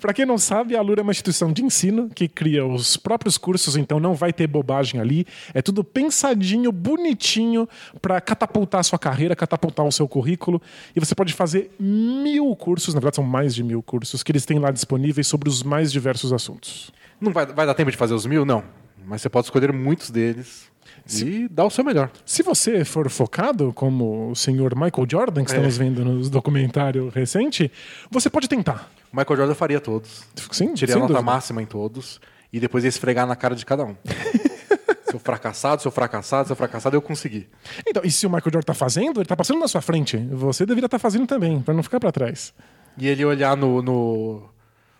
Pra 0.00 0.12
quem 0.12 0.24
não 0.24 0.38
sabe, 0.38 0.74
a 0.74 0.78
Alura 0.78 1.00
é 1.00 1.02
uma 1.02 1.12
instituição 1.12 1.52
de 1.52 1.62
ensino 1.62 2.08
que 2.08 2.26
cria 2.26 2.66
os 2.66 2.96
próprios 2.96 3.36
cursos, 3.38 3.76
então 3.76 4.00
não 4.00 4.14
vai 4.14 4.32
ter 4.32 4.46
bobagem 4.46 5.00
ali. 5.00 5.26
É 5.52 5.60
tudo 5.62 5.84
pensadinho, 5.84 6.72
bonitinho 6.72 7.68
pra 8.00 8.20
catapultar 8.20 8.80
a 8.80 8.84
sua 8.84 8.98
carreira, 8.98 9.36
catapultar 9.36 9.86
o 9.86 9.92
seu 9.92 10.08
currículo. 10.08 10.60
E 10.96 11.00
você 11.00 11.14
pode 11.14 11.32
fazer 11.32 11.70
mil 11.78 12.54
cursos, 12.56 12.94
na 12.94 13.00
verdade 13.00 13.16
são 13.16 13.24
mais 13.24 13.54
de 13.54 13.62
mil 13.62 13.82
cursos, 13.82 14.22
que 14.22 14.32
eles 14.32 14.44
têm 14.44 14.58
lá 14.58 14.70
disponíveis 14.70 15.26
sobre 15.26 15.48
os 15.48 15.62
mais 15.62 15.92
diversos 15.92 16.32
assuntos. 16.32 16.90
Não 17.20 17.32
vai, 17.32 17.46
vai 17.46 17.66
dar 17.66 17.74
tempo 17.74 17.90
de 17.90 17.96
fazer 17.96 18.14
os 18.14 18.26
mil? 18.26 18.44
Não. 18.44 18.64
Mas 19.06 19.20
você 19.20 19.28
pode 19.28 19.46
escolher 19.46 19.72
muitos 19.72 20.10
deles 20.10 20.72
e 21.12 21.48
dar 21.48 21.64
o 21.64 21.70
seu 21.70 21.84
melhor. 21.84 22.10
Se 22.24 22.42
você 22.42 22.84
for 22.84 23.08
focado, 23.10 23.72
como 23.74 24.30
o 24.30 24.36
senhor 24.36 24.74
Michael 24.74 25.06
Jordan, 25.10 25.44
que 25.44 25.50
estamos 25.50 25.76
vendo 25.76 26.04
no 26.04 26.28
documentário 26.28 27.10
recente, 27.14 27.70
você 28.10 28.30
pode 28.30 28.48
tentar. 28.48 28.90
O 29.12 29.16
Michael 29.16 29.36
Jordan 29.36 29.54
faria 29.54 29.80
todos. 29.80 30.24
Sim, 30.50 30.74
Tirei 30.74 30.94
a 30.94 30.98
nota 30.98 31.12
dúvida. 31.12 31.24
máxima 31.24 31.62
em 31.62 31.66
todos 31.66 32.20
e 32.52 32.58
depois 32.58 32.84
ia 32.84 32.88
esfregar 32.88 33.26
na 33.26 33.36
cara 33.36 33.54
de 33.54 33.66
cada 33.66 33.84
um. 33.84 33.94
seu 35.10 35.18
fracassado, 35.18 35.82
seu 35.82 35.90
fracassado, 35.90 36.46
seu 36.48 36.56
fracassado, 36.56 36.96
eu 36.96 37.02
consegui. 37.02 37.48
Então, 37.86 38.02
e 38.04 38.10
se 38.10 38.26
o 38.26 38.30
Michael 38.30 38.52
Jordan 38.52 38.66
tá 38.66 38.74
fazendo, 38.74 39.20
ele 39.20 39.26
tá 39.26 39.36
passando 39.36 39.60
na 39.60 39.68
sua 39.68 39.80
frente. 39.80 40.16
Você 40.32 40.66
deveria 40.66 40.86
estar 40.86 40.98
fazendo 40.98 41.26
também, 41.26 41.60
pra 41.60 41.74
não 41.74 41.82
ficar 41.82 42.00
pra 42.00 42.10
trás. 42.10 42.52
E 42.96 43.06
ele 43.06 43.24
olhar 43.24 43.56
no, 43.56 43.82
no, 43.82 44.48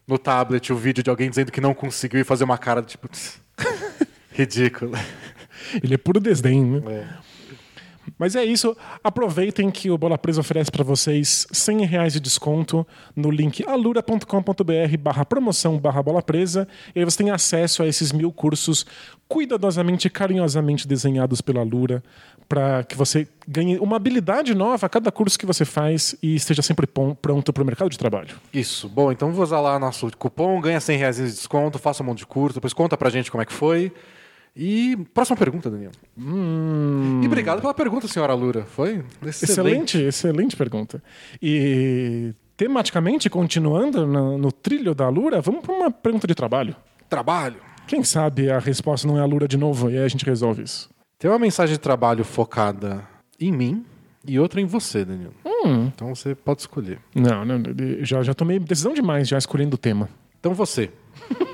no 0.06 0.18
tablet 0.18 0.72
o 0.72 0.76
vídeo 0.76 1.02
de 1.02 1.10
alguém 1.10 1.30
dizendo 1.30 1.50
que 1.50 1.60
não 1.60 1.74
conseguiu 1.74 2.20
e 2.20 2.24
fazer 2.24 2.44
uma 2.44 2.58
cara 2.58 2.80
de 2.80 2.88
tipo. 2.88 3.08
ridículo. 4.30 4.92
Ele 5.82 5.94
é 5.94 5.98
puro 5.98 6.20
desdém, 6.20 6.64
né? 6.64 6.82
É. 6.86 7.34
Mas 8.18 8.36
é 8.36 8.44
isso. 8.44 8.76
Aproveitem 9.02 9.70
que 9.70 9.90
o 9.90 9.98
Bola 9.98 10.18
Presa 10.18 10.40
oferece 10.40 10.70
para 10.70 10.84
vocês 10.84 11.46
100 11.50 11.86
reais 11.86 12.12
de 12.12 12.20
desconto 12.20 12.86
no 13.16 13.30
link 13.30 13.64
alura.com.br 13.66 14.98
barra 15.00 15.24
promoção 15.24 15.78
barra 15.78 16.02
bola 16.02 16.22
presa. 16.22 16.68
E 16.94 16.98
aí 16.98 17.04
você 17.04 17.18
tem 17.18 17.30
acesso 17.30 17.82
a 17.82 17.86
esses 17.86 18.12
mil 18.12 18.32
cursos 18.32 18.86
cuidadosamente 19.26 20.06
e 20.06 20.10
carinhosamente 20.10 20.86
desenhados 20.86 21.40
pela 21.40 21.60
Alura 21.60 22.02
para 22.46 22.84
que 22.84 22.94
você 22.94 23.26
ganhe 23.48 23.78
uma 23.78 23.96
habilidade 23.96 24.54
nova 24.54 24.86
a 24.86 24.88
cada 24.88 25.10
curso 25.10 25.38
que 25.38 25.46
você 25.46 25.64
faz 25.64 26.14
e 26.22 26.34
esteja 26.34 26.60
sempre 26.60 26.86
pronto 26.86 27.52
para 27.52 27.62
o 27.62 27.66
mercado 27.66 27.88
de 27.88 27.98
trabalho. 27.98 28.36
Isso. 28.52 28.86
Bom, 28.86 29.10
então 29.10 29.32
vou 29.32 29.42
usar 29.42 29.60
lá 29.60 29.78
nosso 29.78 30.10
cupom, 30.18 30.60
ganha 30.60 30.78
100 30.78 30.98
reais 30.98 31.16
de 31.16 31.22
desconto, 31.22 31.78
faça 31.78 32.02
um 32.02 32.06
monte 32.06 32.18
de 32.18 32.26
curso, 32.26 32.54
depois 32.54 32.74
conta 32.74 32.98
pra 32.98 33.08
gente 33.08 33.30
como 33.30 33.42
é 33.42 33.46
que 33.46 33.52
foi. 33.52 33.90
E 34.56 34.96
próxima 35.12 35.36
pergunta, 35.36 35.68
Daniel. 35.68 35.90
Hum. 36.16 37.20
E 37.22 37.26
obrigado 37.26 37.60
pela 37.60 37.74
pergunta, 37.74 38.06
senhora 38.06 38.34
Lura. 38.34 38.64
Foi 38.64 39.04
excelente. 39.26 39.44
Excelente, 39.44 39.98
excelente 39.98 40.56
pergunta. 40.56 41.02
E 41.42 42.32
tematicamente, 42.56 43.28
continuando 43.28 44.06
no, 44.06 44.38
no 44.38 44.52
trilho 44.52 44.94
da 44.94 45.08
Lura, 45.08 45.40
vamos 45.40 45.62
para 45.62 45.74
uma 45.74 45.90
pergunta 45.90 46.26
de 46.26 46.34
trabalho. 46.34 46.76
Trabalho. 47.08 47.56
Quem 47.86 48.02
sabe 48.04 48.50
a 48.50 48.58
resposta 48.58 49.06
não 49.06 49.18
é 49.18 49.20
a 49.20 49.26
Lura 49.26 49.48
de 49.48 49.58
novo 49.58 49.90
e 49.90 49.98
aí 49.98 50.04
a 50.04 50.08
gente 50.08 50.24
resolve 50.24 50.62
isso. 50.62 50.88
Tem 51.18 51.30
uma 51.30 51.38
mensagem 51.38 51.74
de 51.74 51.80
trabalho 51.80 52.24
focada 52.24 53.04
em 53.40 53.52
mim 53.52 53.84
e 54.26 54.38
outra 54.38 54.60
em 54.60 54.66
você, 54.66 55.04
Daniel. 55.04 55.32
Hum. 55.44 55.90
Então 55.94 56.14
você 56.14 56.34
pode 56.34 56.60
escolher. 56.60 56.98
Não, 57.14 57.44
não, 57.44 57.60
já, 58.00 58.22
já 58.22 58.32
tomei 58.32 58.58
decisão 58.58 58.94
demais 58.94 59.28
já 59.28 59.36
escolhendo 59.36 59.74
o 59.74 59.78
tema. 59.78 60.08
Então 60.38 60.54
você. 60.54 60.90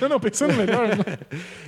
Não, 0.00 0.08
não, 0.08 0.20
pensando 0.20 0.54
melhor. 0.54 0.88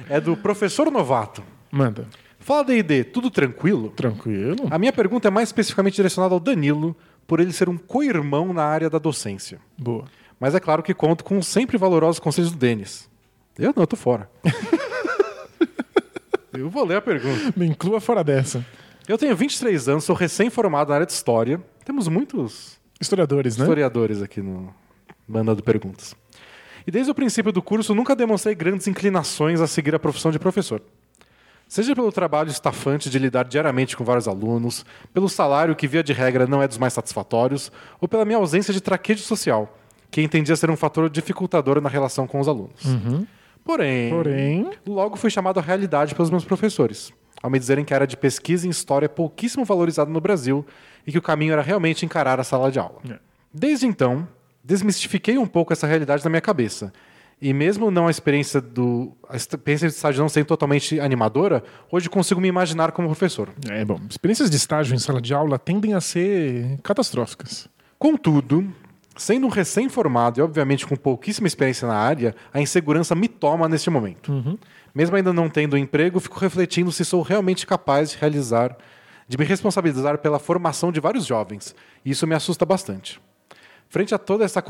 É 0.09 0.21
do 0.21 0.37
professor 0.37 0.91
novato. 0.91 1.43
Manda. 1.71 2.07
Fala 2.39 2.65
D&D, 2.65 3.05
tudo 3.05 3.31
tranquilo? 3.31 3.91
Tranquilo. 3.91 4.67
A 4.71 4.79
minha 4.79 4.93
pergunta 4.93 5.29
é 5.29 5.31
mais 5.31 5.49
especificamente 5.49 5.95
direcionada 5.95 6.35
ao 6.35 6.41
Danilo, 6.41 6.97
por 7.27 7.41
ele 7.41 7.53
ser 7.53 7.69
um 7.69 7.79
co-irmão 7.79 8.53
na 8.53 8.65
área 8.65 8.91
da 8.91 8.99
docência. 8.99 9.61
Boa. 9.79 10.05
Mas 10.41 10.55
é 10.55 10.61
claro 10.61 10.83
que 10.83 10.93
conto 10.93 11.25
com 11.25 11.39
os 11.39 11.47
sempre 11.47 11.79
valorosos 11.79 12.19
conselhos 12.19 12.51
do 12.51 12.59
Denis. 12.59 13.09
Eu 13.57 13.73
não, 13.77 13.83
eu 13.83 13.87
tô 13.87 13.97
fora. 13.97 14.29
eu 16.53 16.69
vou 16.69 16.85
ler 16.85 16.97
a 16.97 17.01
pergunta. 17.01 17.53
Me 17.57 17.67
inclua 17.67 18.01
fora 18.01 18.25
dessa. 18.25 18.65
Eu 19.07 19.17
tenho 19.17 19.37
23 19.37 19.89
anos, 19.89 20.05
sou 20.05 20.17
recém-formado 20.17 20.91
na 20.91 20.97
área 20.97 21.07
de 21.07 21.13
História. 21.13 21.63
Temos 21.85 22.09
muitos 22.09 22.79
Historiadores, 23.01 23.57
né? 23.57 23.65
historiadores 23.65 24.23
aqui 24.23 24.41
no 24.41 24.73
Banda 25.27 25.57
de 25.57 25.63
Perguntas. 25.63 26.15
E 26.87 26.91
desde 26.91 27.11
o 27.11 27.15
princípio 27.15 27.53
do 27.53 27.63
curso 27.63 27.95
nunca 27.95 28.17
demonstrei 28.17 28.55
grandes 28.55 28.87
inclinações 28.87 29.61
a 29.61 29.67
seguir 29.67 29.95
a 29.95 29.99
profissão 29.99 30.31
de 30.31 30.39
professor. 30.39 30.83
Seja 31.69 31.95
pelo 31.95 32.13
trabalho 32.13 32.51
estafante 32.51 33.09
de 33.09 33.19
lidar 33.19 33.45
diariamente 33.45 33.97
com 33.97 34.05
vários 34.05 34.29
alunos, 34.29 34.85
pelo 35.15 35.29
salário 35.29 35.75
que, 35.75 35.89
via 35.89 36.03
de 36.03 36.13
regra, 36.13 36.47
não 36.47 36.63
é 36.63 36.69
dos 36.69 36.77
mais 36.77 36.93
satisfatórios, 36.93 37.73
ou 38.01 38.07
pela 38.07 38.27
minha 38.27 38.37
ausência 38.37 38.75
de 38.75 38.81
traquejo 38.81 39.23
social, 39.23 39.79
que 40.11 40.21
entendia 40.21 40.55
ser 40.55 40.71
um 40.71 40.77
fator 40.77 41.09
dificultador 41.09 41.81
na 41.81 41.89
relação 41.89 42.27
com 42.27 42.39
os 42.41 42.47
alunos. 42.49 42.83
Porém, 43.65 44.11
Porém, 44.11 44.71
logo 44.87 45.17
fui 45.17 45.31
chamado 45.31 45.61
à 45.61 45.63
realidade 45.63 46.15
pelos 46.15 46.31
meus 46.31 46.45
professores, 46.45 47.11
ao 47.43 47.49
me 47.49 47.59
dizerem 47.59 47.85
que 47.85 47.95
a 47.95 47.97
área 47.97 48.07
de 48.07 48.17
pesquisa 48.17 48.67
em 48.67 48.71
história 48.71 49.07
é 49.07 49.09
pouquíssimo 49.09 49.65
valorizada 49.65 50.11
no 50.11 50.21
Brasil 50.21 50.67
e 51.07 51.13
que 51.13 51.19
o 51.19 51.23
caminho 51.23 51.53
era 51.53 51.63
realmente 51.63 52.05
encarar 52.05 52.39
a 52.39 52.45
sala 52.45 52.71
de 52.71 52.79
aula. 52.79 53.01
É. 53.09 53.19
Desde 53.55 53.87
então, 53.87 54.29
desmistifiquei 54.65 55.39
um 55.39 55.47
pouco 55.47 55.73
essa 55.73 55.87
realidade 55.87 56.25
na 56.25 56.31
minha 56.31 56.41
cabeça. 56.41 56.93
E 57.41 57.53
mesmo 57.53 57.91
não 57.91 58.07
a 58.07 58.11
experiência 58.11 58.61
do 58.61 59.17
a 59.29 59.35
experiência 59.35 59.89
de 59.89 59.95
estágio 59.95 60.23
não 60.23 60.29
sendo 60.29 60.47
totalmente 60.47 61.01
animadora, 61.01 61.65
hoje 61.91 62.09
consigo 62.09 62.41
me 62.41 62.47
imaginar 62.47 62.93
como 62.93 63.09
professor. 63.09 63.49
é 63.69 63.85
bom. 63.85 63.99
Experiências 64.09 64.49
de 64.49 64.57
estágio 64.57 64.95
em 64.95 64.99
sala 64.99 65.21
de 65.21 65.35
aula 65.35 65.59
tendem 65.59 65.93
a 65.93 66.01
ser 66.01 66.79
catastróficas. 66.85 67.69
Contudo, 67.99 68.73
sendo 69.17 69.47
um 69.47 69.51
recém-formado 69.51 70.39
e 70.39 70.43
obviamente 70.43 70.87
com 70.87 70.95
pouquíssima 70.95 71.49
experiência 71.49 71.89
na 71.89 71.97
área, 71.97 72.33
a 72.55 72.61
insegurança 72.61 73.13
me 73.17 73.27
toma 73.27 73.69
neste 73.69 73.91
momento. 73.91 74.31
Mesmo 74.95 75.17
ainda 75.17 75.33
não 75.33 75.49
tendo 75.49 75.77
emprego, 75.77 76.21
fico 76.21 76.39
refletindo 76.39 76.93
se 76.93 77.05
sou 77.05 77.23
realmente 77.23 77.67
capaz 77.67 78.13
de 78.13 78.19
realizar, 78.19 78.77
de 79.27 79.37
me 79.37 79.45
responsabilizar 79.45 80.19
pela 80.19 80.39
formação 80.39 80.93
de 80.93 81.01
vários 81.01 81.27
jovens. 81.27 81.75
E 82.05 82.11
isso 82.13 82.25
me 82.25 82.37
assusta 82.37 82.65
bastante. 82.65 83.21
Frente 83.93 84.15
a 84.15 84.19
toda 84.19 84.43
essa 84.43 84.63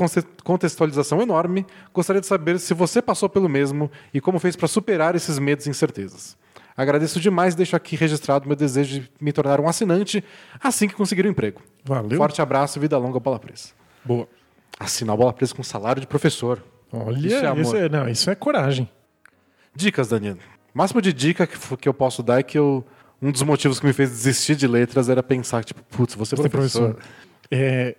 contextualização 0.43 1.21
enorme, 1.21 1.65
gostaria 1.93 2.19
de 2.19 2.27
saber 2.27 2.59
se 2.59 2.73
você 2.73 3.01
passou 3.01 3.29
pelo 3.29 3.47
mesmo 3.47 3.89
e 4.13 4.19
como 4.19 4.37
fez 4.37 4.53
para 4.53 4.67
superar 4.67 5.15
esses 5.15 5.39
medos 5.39 5.65
e 5.65 5.69
incertezas. 5.69 6.35
Agradeço 6.75 7.21
demais 7.21 7.53
e 7.53 7.57
deixo 7.57 7.73
aqui 7.73 7.95
registrado 7.95 8.45
meu 8.45 8.55
desejo 8.57 8.99
de 8.99 9.09
me 9.21 9.31
tornar 9.31 9.61
um 9.61 9.67
assinante 9.69 10.21
assim 10.61 10.89
que 10.89 10.93
conseguir 10.93 11.25
um 11.25 11.29
emprego. 11.29 11.61
Valeu. 11.85 12.17
Forte 12.17 12.41
abraço, 12.41 12.81
vida 12.81 12.97
longa, 12.97 13.17
bola 13.17 13.39
presa. 13.39 13.69
Boa. 14.03 14.27
Assinar 14.77 15.15
bola 15.15 15.31
presa 15.31 15.55
com 15.55 15.63
salário 15.63 16.01
de 16.01 16.07
professor. 16.07 16.61
Olha, 16.91 17.15
Isso 17.15 17.45
é 17.45 17.61
isso 17.61 17.75
é, 17.77 17.87
não, 17.87 18.09
isso 18.09 18.29
é 18.29 18.35
coragem. 18.35 18.89
Dicas, 19.73 20.09
Danilo. 20.09 20.39
O 20.75 20.77
máximo 20.77 21.01
de 21.01 21.13
dica 21.13 21.47
que, 21.47 21.77
que 21.77 21.87
eu 21.87 21.93
posso 21.93 22.21
dar 22.21 22.39
é 22.41 22.43
que 22.43 22.57
eu, 22.59 22.85
um 23.21 23.31
dos 23.31 23.41
motivos 23.43 23.79
que 23.79 23.85
me 23.85 23.93
fez 23.93 24.09
desistir 24.09 24.57
de 24.57 24.67
letras 24.67 25.07
era 25.07 25.23
pensar, 25.23 25.63
tipo, 25.63 25.81
putz, 25.83 26.13
você 26.13 26.35
é 26.35 26.37
Você, 26.37 26.49
professor. 26.49 26.95
professor. 26.95 27.13
É, 27.49 27.95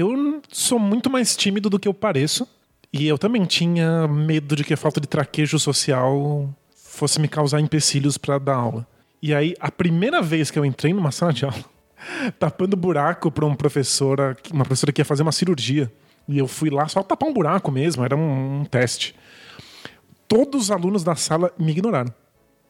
eu 0.00 0.42
sou 0.50 0.78
muito 0.78 1.08
mais 1.10 1.36
tímido 1.36 1.70
do 1.70 1.78
que 1.78 1.88
eu 1.88 1.94
pareço. 1.94 2.48
E 2.92 3.08
eu 3.08 3.18
também 3.18 3.44
tinha 3.44 4.06
medo 4.06 4.54
de 4.54 4.62
que 4.62 4.72
a 4.72 4.76
falta 4.76 5.00
de 5.00 5.08
traquejo 5.08 5.58
social 5.58 6.48
fosse 6.76 7.20
me 7.20 7.26
causar 7.26 7.60
empecilhos 7.60 8.16
para 8.16 8.38
dar 8.38 8.54
aula. 8.54 8.86
E 9.20 9.34
aí, 9.34 9.54
a 9.58 9.70
primeira 9.70 10.22
vez 10.22 10.50
que 10.50 10.58
eu 10.58 10.64
entrei 10.64 10.92
numa 10.92 11.10
sala 11.10 11.32
de 11.32 11.44
aula, 11.44 11.64
tapando 12.38 12.76
buraco 12.76 13.32
para 13.32 13.44
uma 13.44 13.56
professora, 13.56 14.36
uma 14.52 14.64
professora 14.64 14.92
que 14.92 15.00
ia 15.00 15.04
fazer 15.04 15.22
uma 15.22 15.32
cirurgia. 15.32 15.92
E 16.28 16.38
eu 16.38 16.46
fui 16.46 16.70
lá 16.70 16.86
só 16.86 17.02
tapar 17.02 17.28
um 17.28 17.32
buraco 17.32 17.72
mesmo, 17.72 18.04
era 18.04 18.16
um, 18.16 18.60
um 18.60 18.64
teste. 18.64 19.14
Todos 20.28 20.64
os 20.64 20.70
alunos 20.70 21.02
da 21.02 21.16
sala 21.16 21.52
me 21.58 21.72
ignoraram. 21.72 22.14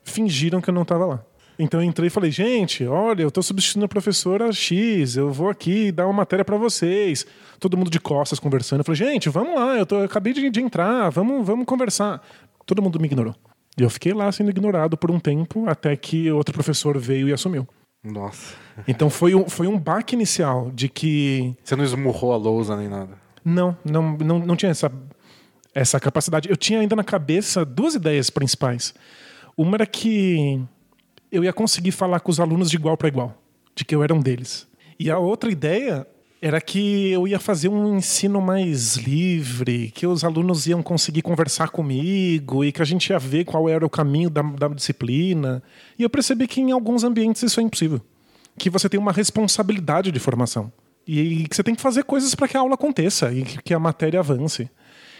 Fingiram 0.02 0.60
que 0.60 0.70
eu 0.70 0.74
não 0.74 0.82
estava 0.82 1.04
lá. 1.04 1.24
Então 1.58 1.80
eu 1.80 1.86
entrei 1.86 2.08
e 2.08 2.10
falei, 2.10 2.30
gente, 2.30 2.84
olha, 2.84 3.22
eu 3.22 3.28
estou 3.28 3.42
substituindo 3.42 3.86
a 3.86 3.88
professora 3.88 4.52
X, 4.52 5.16
eu 5.16 5.30
vou 5.32 5.48
aqui 5.48 5.92
dar 5.92 6.06
uma 6.06 6.12
matéria 6.12 6.44
para 6.44 6.56
vocês. 6.56 7.24
Todo 7.60 7.76
mundo 7.76 7.90
de 7.90 8.00
costas 8.00 8.40
conversando. 8.40 8.80
Eu 8.80 8.84
falei, 8.84 8.98
gente, 8.98 9.28
vamos 9.28 9.54
lá, 9.54 9.76
eu, 9.76 9.86
tô, 9.86 9.96
eu 9.96 10.04
acabei 10.04 10.32
de, 10.32 10.50
de 10.50 10.60
entrar, 10.60 11.10
vamos, 11.10 11.46
vamos 11.46 11.64
conversar. 11.64 12.20
Todo 12.66 12.82
mundo 12.82 12.98
me 12.98 13.06
ignorou. 13.06 13.34
E 13.78 13.82
eu 13.82 13.90
fiquei 13.90 14.12
lá 14.12 14.30
sendo 14.32 14.50
ignorado 14.50 14.96
por 14.96 15.10
um 15.10 15.18
tempo, 15.20 15.68
até 15.68 15.96
que 15.96 16.30
outro 16.30 16.52
professor 16.54 16.98
veio 16.98 17.28
e 17.28 17.32
assumiu. 17.32 17.66
Nossa. 18.02 18.54
Então 18.86 19.08
foi 19.08 19.34
um, 19.34 19.48
foi 19.48 19.66
um 19.66 19.78
baque 19.78 20.14
inicial 20.14 20.70
de 20.72 20.88
que 20.88 21.54
Você 21.62 21.74
não 21.74 21.84
esmurrou 21.84 22.32
a 22.32 22.36
lousa 22.36 22.76
nem 22.76 22.88
nada. 22.88 23.16
não, 23.44 23.76
não, 23.84 24.16
não, 24.18 24.38
não 24.40 24.56
tinha 24.56 24.70
essa, 24.70 24.92
essa 25.74 25.98
capacidade. 25.98 26.48
Eu 26.50 26.56
tinha 26.56 26.80
ainda 26.80 26.94
na 26.94 27.04
cabeça 27.04 27.64
duas 27.64 27.94
ideias 27.94 28.28
principais. 28.30 28.94
Uma 29.56 29.76
era 29.76 29.86
que 29.86 30.60
eu 31.34 31.42
ia 31.42 31.52
conseguir 31.52 31.90
falar 31.90 32.20
com 32.20 32.30
os 32.30 32.38
alunos 32.38 32.70
de 32.70 32.76
igual 32.76 32.96
para 32.96 33.08
igual, 33.08 33.36
de 33.74 33.84
que 33.84 33.94
eu 33.94 34.02
era 34.02 34.14
um 34.14 34.20
deles. 34.20 34.66
E 34.98 35.10
a 35.10 35.18
outra 35.18 35.50
ideia 35.50 36.06
era 36.40 36.60
que 36.60 37.10
eu 37.10 37.26
ia 37.26 37.40
fazer 37.40 37.68
um 37.68 37.96
ensino 37.96 38.40
mais 38.40 38.96
livre, 38.96 39.90
que 39.90 40.06
os 40.06 40.22
alunos 40.22 40.66
iam 40.66 40.82
conseguir 40.82 41.22
conversar 41.22 41.70
comigo 41.70 42.64
e 42.64 42.70
que 42.70 42.82
a 42.82 42.84
gente 42.84 43.08
ia 43.08 43.18
ver 43.18 43.44
qual 43.44 43.68
era 43.68 43.84
o 43.84 43.90
caminho 43.90 44.28
da, 44.30 44.42
da 44.42 44.68
disciplina. 44.68 45.62
E 45.98 46.02
eu 46.02 46.10
percebi 46.10 46.46
que 46.46 46.60
em 46.60 46.70
alguns 46.70 47.02
ambientes 47.02 47.42
isso 47.42 47.58
é 47.58 47.62
impossível. 47.62 48.00
Que 48.56 48.70
você 48.70 48.88
tem 48.88 49.00
uma 49.00 49.10
responsabilidade 49.10 50.12
de 50.12 50.20
formação. 50.20 50.70
E 51.06 51.48
que 51.48 51.56
você 51.56 51.62
tem 51.62 51.74
que 51.74 51.82
fazer 51.82 52.04
coisas 52.04 52.34
para 52.34 52.46
que 52.46 52.56
a 52.56 52.60
aula 52.60 52.74
aconteça 52.74 53.32
e 53.32 53.42
que 53.42 53.74
a 53.74 53.78
matéria 53.78 54.20
avance. 54.20 54.70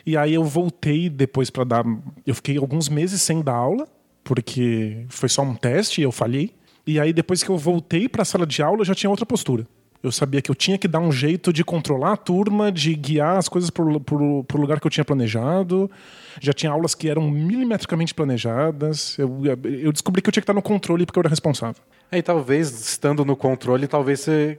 E 0.07 0.17
aí 0.17 0.35
eu 0.35 0.45
voltei 0.45 1.09
depois 1.09 1.51
para 1.51 1.65
dar. 1.65 1.85
Eu 2.27 2.35
fiquei 2.35 2.59
alguns 2.59 2.89
meses 2.89 3.23
sem 3.23 3.41
dar 3.41 3.55
aula, 3.55 3.89
porque 4.25 5.07
foi 5.09 5.29
só 5.29 5.43
um 5.43 5.55
teste 5.55 6.01
e 6.01 6.05
eu 6.05 6.11
falhei. 6.11 6.53
E 6.87 6.99
aí 6.99 7.13
depois 7.13 7.43
que 7.43 7.51
eu 7.51 7.57
voltei 7.57 8.09
para 8.09 8.23
a 8.23 8.25
sala 8.25 8.47
de 8.47 8.63
aula, 8.63 8.81
eu 8.81 8.85
já 8.85 8.95
tinha 8.95 9.11
outra 9.11 9.25
postura. 9.25 9.67
Eu 10.03 10.13
sabia 10.13 10.43
que 10.43 10.51
eu 10.51 10.55
tinha 10.55 10.77
que 10.77 10.87
dar 10.87 10.99
um 10.99 11.11
jeito 11.11 11.51
de 11.51 11.65
controlar 11.65 12.13
a 12.13 12.17
turma, 12.17 12.71
de 12.71 12.95
guiar 12.95 13.39
as 13.39 13.49
coisas 13.49 13.71
para 13.71 13.83
o 13.83 14.45
lugar 14.55 14.79
que 14.79 14.87
eu 14.87 14.91
tinha 14.91 15.05
planejado. 15.05 15.91
Já 16.43 16.53
tinha 16.53 16.71
aulas 16.71 16.95
que 16.95 17.09
eram 17.09 17.31
milimetricamente 17.31 18.13
planejadas. 18.13 19.17
Eu, 19.19 19.41
eu 19.65 19.91
descobri 19.91 20.21
que 20.21 20.29
eu 20.29 20.33
tinha 20.33 20.43
que 20.43 20.45
estar 20.45 20.53
no 20.53 20.61
controle 20.61 21.07
porque 21.07 21.19
eu 21.19 21.23
era 21.23 21.31
responsável. 21.31 21.83
É, 22.13 22.19
e 22.19 22.23
talvez, 22.23 22.69
estando 22.87 23.25
no 23.25 23.35
controle, 23.35 23.87
talvez 23.87 24.21
você 24.21 24.59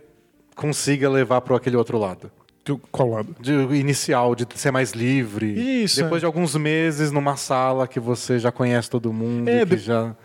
consiga 0.55 1.07
levar 1.07 1.41
para 1.41 1.55
aquele 1.55 1.75
outro 1.75 1.99
lado. 1.99 2.31
Que- 2.65 2.77
Qual 2.91 3.07
lado? 3.09 3.35
De, 3.39 3.51
inicial, 3.77 4.33
de 4.35 4.45
ser 4.55 4.71
mais 4.71 4.91
livre. 4.91 5.83
Isso, 5.83 6.01
Depois 6.01 6.19
é. 6.19 6.21
de 6.21 6.25
alguns 6.25 6.55
meses 6.55 7.11
numa 7.11 7.37
sala 7.37 7.87
que 7.87 7.99
você 7.99 8.39
já 8.39 8.51
conhece 8.51 8.89
todo 8.89 9.13
mundo, 9.13 9.47
É, 9.47 9.63
de- 9.63 9.77
já... 9.77 10.15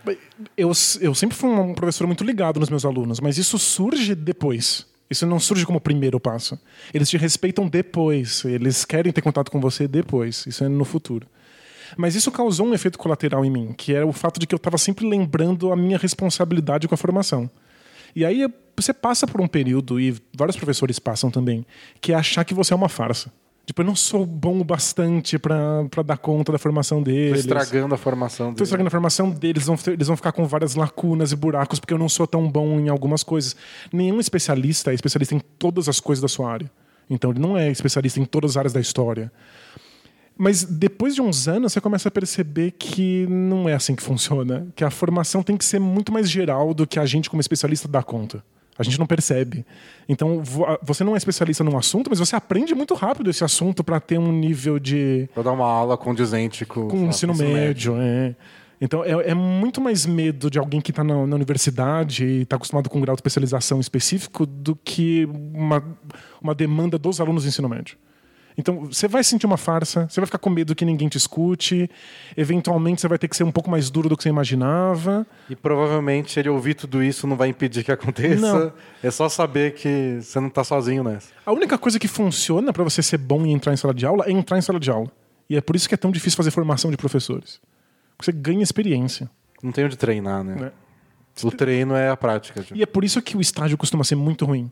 Eu, 0.57 0.73
eu 1.01 1.15
sempre 1.15 1.37
fui 1.37 1.51
um 1.51 1.75
professor 1.75 2.07
muito 2.07 2.25
ligado 2.25 2.59
nos 2.59 2.71
meus 2.71 2.85
alunos, 2.87 3.21
mas 3.21 3.37
isso 3.37 3.59
surge 3.59 4.15
depois. 4.15 4.87
Isso 5.11 5.27
não 5.27 5.39
surge 5.39 5.67
como 5.67 5.81
primeiro 5.81 6.19
passo. 6.19 6.59
Eles 6.95 7.11
te 7.11 7.17
respeitam 7.19 7.69
depois. 7.69 8.45
Eles 8.45 8.85
querem 8.85 9.13
ter 9.13 9.21
contato 9.21 9.51
com 9.51 9.61
você 9.61 9.87
depois. 9.87 10.47
Isso 10.47 10.65
é 10.65 10.69
no 10.69 10.85
futuro. 10.85 11.27
Mas 11.97 12.15
isso 12.15 12.31
causou 12.31 12.67
um 12.67 12.73
efeito 12.73 12.97
colateral 12.97 13.45
em 13.45 13.51
mim, 13.51 13.75
que 13.77 13.93
era 13.93 14.07
o 14.07 14.13
fato 14.13 14.39
de 14.39 14.47
que 14.47 14.55
eu 14.55 14.57
estava 14.59 14.79
sempre 14.79 15.07
lembrando 15.09 15.73
a 15.73 15.77
minha 15.77 15.99
responsabilidade 15.99 16.87
com 16.89 16.95
a 16.95 16.97
formação. 16.97 17.51
E 18.15 18.25
aí 18.25 18.49
você 18.81 18.93
passa 18.93 19.27
por 19.27 19.41
um 19.41 19.47
período, 19.47 20.01
e 20.01 20.17
vários 20.35 20.57
professores 20.57 20.99
passam 20.99 21.31
também, 21.31 21.65
que 22.01 22.13
é 22.13 22.15
achar 22.15 22.45
que 22.45 22.55
você 22.55 22.73
é 22.73 22.77
uma 22.77 22.89
farsa. 22.89 23.33
Tipo, 23.67 23.83
eu 23.83 23.87
não 23.87 23.95
sou 23.95 24.27
bom 24.27 24.59
o 24.59 24.65
bastante 24.65 25.39
para 25.39 25.85
dar 26.05 26.19
conta 26.19 26.51
da 26.51 26.59
formação 26.59 26.99
Tô 26.99 27.05
deles. 27.05 27.41
estragando 27.41 27.95
a 27.95 27.99
formação 27.99 28.47
Estou 28.47 28.57
dele. 28.57 28.65
estragando 28.65 28.89
a 28.89 28.91
formação 28.91 29.31
deles, 29.31 29.65
vão, 29.67 29.79
eles 29.87 30.09
vão 30.09 30.17
ficar 30.17 30.33
com 30.33 30.45
várias 30.45 30.75
lacunas 30.75 31.31
e 31.31 31.37
buracos 31.37 31.79
porque 31.79 31.95
eu 31.95 31.99
não 31.99 32.09
sou 32.09 32.27
tão 32.27 32.51
bom 32.51 32.81
em 32.81 32.89
algumas 32.89 33.23
coisas. 33.23 33.55
Nenhum 33.93 34.19
especialista 34.19 34.91
é 34.91 34.95
especialista 34.95 35.37
em 35.37 35.41
todas 35.59 35.89
as 35.89 36.01
coisas 36.01 36.21
da 36.21 36.27
sua 36.27 36.51
área. 36.51 36.71
Então 37.09 37.31
ele 37.31 37.39
não 37.39 37.57
é 37.57 37.71
especialista 37.71 38.19
em 38.19 38.25
todas 38.25 38.53
as 38.53 38.57
áreas 38.57 38.73
da 38.73 38.81
história. 38.81 39.31
Mas 40.37 40.65
depois 40.65 41.15
de 41.15 41.21
uns 41.21 41.47
anos, 41.47 41.73
você 41.73 41.81
começa 41.81 42.09
a 42.09 42.11
perceber 42.11 42.73
que 42.73 43.27
não 43.29 43.69
é 43.69 43.75
assim 43.75 43.95
que 43.95 44.03
funciona. 44.03 44.67
Que 44.75 44.83
a 44.83 44.91
formação 44.91 45.43
tem 45.43 45.57
que 45.57 45.65
ser 45.65 45.79
muito 45.79 46.11
mais 46.11 46.31
geral 46.31 46.73
do 46.73 46.87
que 46.87 46.99
a 46.99 47.05
gente, 47.05 47.29
como 47.29 47.41
especialista, 47.41 47.87
dá 47.87 48.03
conta. 48.03 48.43
A 48.81 48.83
gente 48.83 48.99
não 48.99 49.07
percebe. 49.07 49.65
Então, 50.09 50.43
vo- 50.43 50.67
você 50.83 51.05
não 51.05 51.15
é 51.15 51.19
especialista 51.19 51.63
num 51.63 51.77
assunto, 51.77 52.09
mas 52.11 52.19
você 52.19 52.35
aprende 52.35 52.75
muito 52.75 52.95
rápido 52.95 53.29
esse 53.31 53.45
assunto 53.45 53.85
para 53.85 54.01
ter 54.01 54.19
um 54.19 54.33
nível 54.33 54.79
de. 54.79 55.29
Pra 55.35 55.43
dar 55.43 55.53
uma 55.53 55.67
aula 55.67 55.97
condizente 55.97 56.65
com, 56.65 56.89
com 56.89 57.05
o 57.05 57.07
ensino 57.09 57.35
médio. 57.35 57.95
É. 57.99 58.35
Então, 58.83 59.05
é, 59.05 59.11
é 59.31 59.35
muito 59.35 59.79
mais 59.79 60.07
medo 60.07 60.51
de 60.51 60.59
alguém 60.59 60.81
que 60.81 60.91
está 60.91 61.05
na, 61.05 61.27
na 61.27 61.37
universidade 61.37 62.25
e 62.25 62.43
está 62.43 62.57
acostumado 62.57 62.89
com 62.89 62.97
um 62.99 63.03
grau 63.03 63.15
de 63.15 63.19
especialização 63.21 63.79
específico 63.79 64.47
do 64.47 64.75
que 64.75 65.29
uma, 65.55 65.85
uma 66.41 66.55
demanda 66.55 66.97
dos 66.99 67.21
alunos 67.21 67.43
do 67.45 67.49
ensino 67.49 67.69
médio. 67.69 67.99
Então, 68.61 68.85
você 68.85 69.09
vai 69.09 69.25
sentir 69.25 69.47
uma 69.47 69.57
farsa, 69.57 70.07
você 70.09 70.21
vai 70.21 70.27
ficar 70.27 70.39
com 70.39 70.51
medo 70.51 70.75
que 70.75 70.85
ninguém 70.85 71.09
te 71.09 71.17
escute, 71.17 71.91
eventualmente 72.37 73.01
você 73.01 73.09
vai 73.09 73.19
ter 73.19 73.27
que 73.27 73.35
ser 73.35 73.43
um 73.43 73.51
pouco 73.51 73.71
mais 73.71 73.89
duro 73.89 74.09
do 74.09 74.17
que 74.17 74.23
você 74.23 74.29
imaginava. 74.29 75.27
E 75.49 75.57
provavelmente 75.57 76.39
ele 76.39 76.51
ouvir 76.51 76.75
tudo 76.75 77.03
isso 77.03 77.27
não 77.27 77.37
vai 77.37 77.49
impedir 77.49 77.83
que 77.83 77.91
aconteça. 77.91 78.41
Não. 78.41 78.73
É 79.03 79.11
só 79.11 79.29
saber 79.31 79.73
que 79.73 80.19
você 80.21 80.39
não 80.39 80.51
tá 80.51 80.63
sozinho 80.63 81.03
nessa. 81.03 81.31
A 81.45 81.53
única 81.53 81.79
coisa 81.79 81.99
que 81.99 82.07
funciona 82.07 82.71
para 82.71 82.85
você 82.85 83.03
ser 83.03 83.17
bom 83.17 83.47
e 83.47 83.51
entrar 83.51 83.73
em 83.73 83.77
sala 83.77 83.95
de 83.95 84.05
aula 84.05 84.27
é 84.27 84.31
entrar 84.31 84.59
em 84.59 84.63
sala 84.63 84.79
de 84.79 84.91
aula. 84.91 85.11
E 85.49 85.57
é 85.57 85.61
por 85.61 85.75
isso 85.75 85.89
que 85.89 85.95
é 85.95 85.99
tão 85.99 86.11
difícil 86.11 86.37
fazer 86.37 86.51
formação 86.51 86.91
de 86.91 86.99
professores. 86.99 87.61
Porque 88.17 88.31
você 88.31 88.33
ganha 88.33 88.63
experiência. 88.63 89.29
Não 89.63 89.73
tem 89.73 89.87
onde 89.87 89.97
treinar, 89.97 90.45
né? 90.45 90.55
né? 90.55 90.73
O 91.43 91.51
treino 91.51 91.95
é 91.95 92.11
a 92.11 92.17
prática. 92.17 92.63
já. 92.63 92.77
E 92.77 92.83
é 92.83 92.87
por 92.87 93.05
isso 93.05 93.21
que 93.23 93.37
o 93.37 93.41
estágio 93.41 93.79
costuma 93.79 94.05
ser 94.05 94.17
muito 94.17 94.45
ruim. 94.45 94.71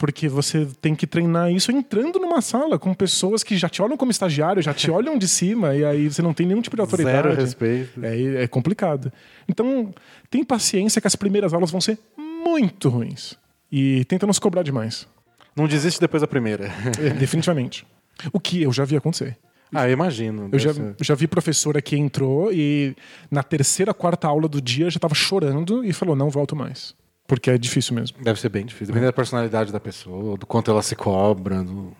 Porque 0.00 0.30
você 0.30 0.66
tem 0.80 0.94
que 0.94 1.06
treinar 1.06 1.52
isso 1.52 1.70
entrando 1.70 2.18
numa 2.18 2.40
sala 2.40 2.78
com 2.78 2.94
pessoas 2.94 3.42
que 3.42 3.54
já 3.58 3.68
te 3.68 3.82
olham 3.82 3.98
como 3.98 4.10
estagiário, 4.10 4.62
já 4.62 4.72
te 4.72 4.88
olham 4.90 5.18
de 5.18 5.28
cima, 5.28 5.76
e 5.76 5.84
aí 5.84 6.10
você 6.10 6.22
não 6.22 6.32
tem 6.32 6.46
nenhum 6.46 6.62
tipo 6.62 6.74
de 6.74 6.80
autoridade. 6.80 7.28
Zero 7.28 7.34
respeito. 7.34 8.02
É, 8.02 8.44
é 8.44 8.48
complicado. 8.48 9.12
Então, 9.46 9.92
tem 10.30 10.42
paciência 10.42 11.02
que 11.02 11.06
as 11.06 11.14
primeiras 11.14 11.52
aulas 11.52 11.70
vão 11.70 11.82
ser 11.82 11.98
muito 12.16 12.88
ruins. 12.88 13.36
E 13.70 14.02
tenta 14.06 14.24
não 14.24 14.32
se 14.32 14.40
cobrar 14.40 14.62
demais. 14.62 15.06
Não 15.54 15.68
desiste 15.68 16.00
depois 16.00 16.22
da 16.22 16.26
primeira. 16.26 16.72
É, 16.98 17.10
definitivamente. 17.10 17.86
O 18.32 18.40
que 18.40 18.62
eu 18.62 18.72
já 18.72 18.86
vi 18.86 18.96
acontecer. 18.96 19.36
ah, 19.74 19.86
eu 19.86 19.92
imagino. 19.92 20.48
Eu 20.50 20.58
já, 20.58 20.70
já 20.98 21.14
vi 21.14 21.26
professora 21.26 21.82
que 21.82 21.94
entrou 21.94 22.50
e 22.50 22.96
na 23.30 23.42
terceira, 23.42 23.92
quarta 23.92 24.26
aula 24.26 24.48
do 24.48 24.62
dia 24.62 24.88
já 24.88 24.96
estava 24.96 25.14
chorando 25.14 25.84
e 25.84 25.92
falou: 25.92 26.16
não 26.16 26.30
volto 26.30 26.56
mais. 26.56 26.94
Porque 27.30 27.48
é 27.48 27.56
difícil 27.56 27.94
mesmo. 27.94 28.18
Deve 28.20 28.40
ser 28.40 28.48
bem 28.48 28.66
difícil. 28.66 28.88
Depende 28.88 29.06
da 29.06 29.12
personalidade 29.12 29.70
da 29.72 29.78
pessoa, 29.78 30.36
do 30.36 30.44
quanto 30.44 30.68
ela 30.68 30.82
se 30.82 30.96
cobra. 30.96 31.62
do- 31.62 31.92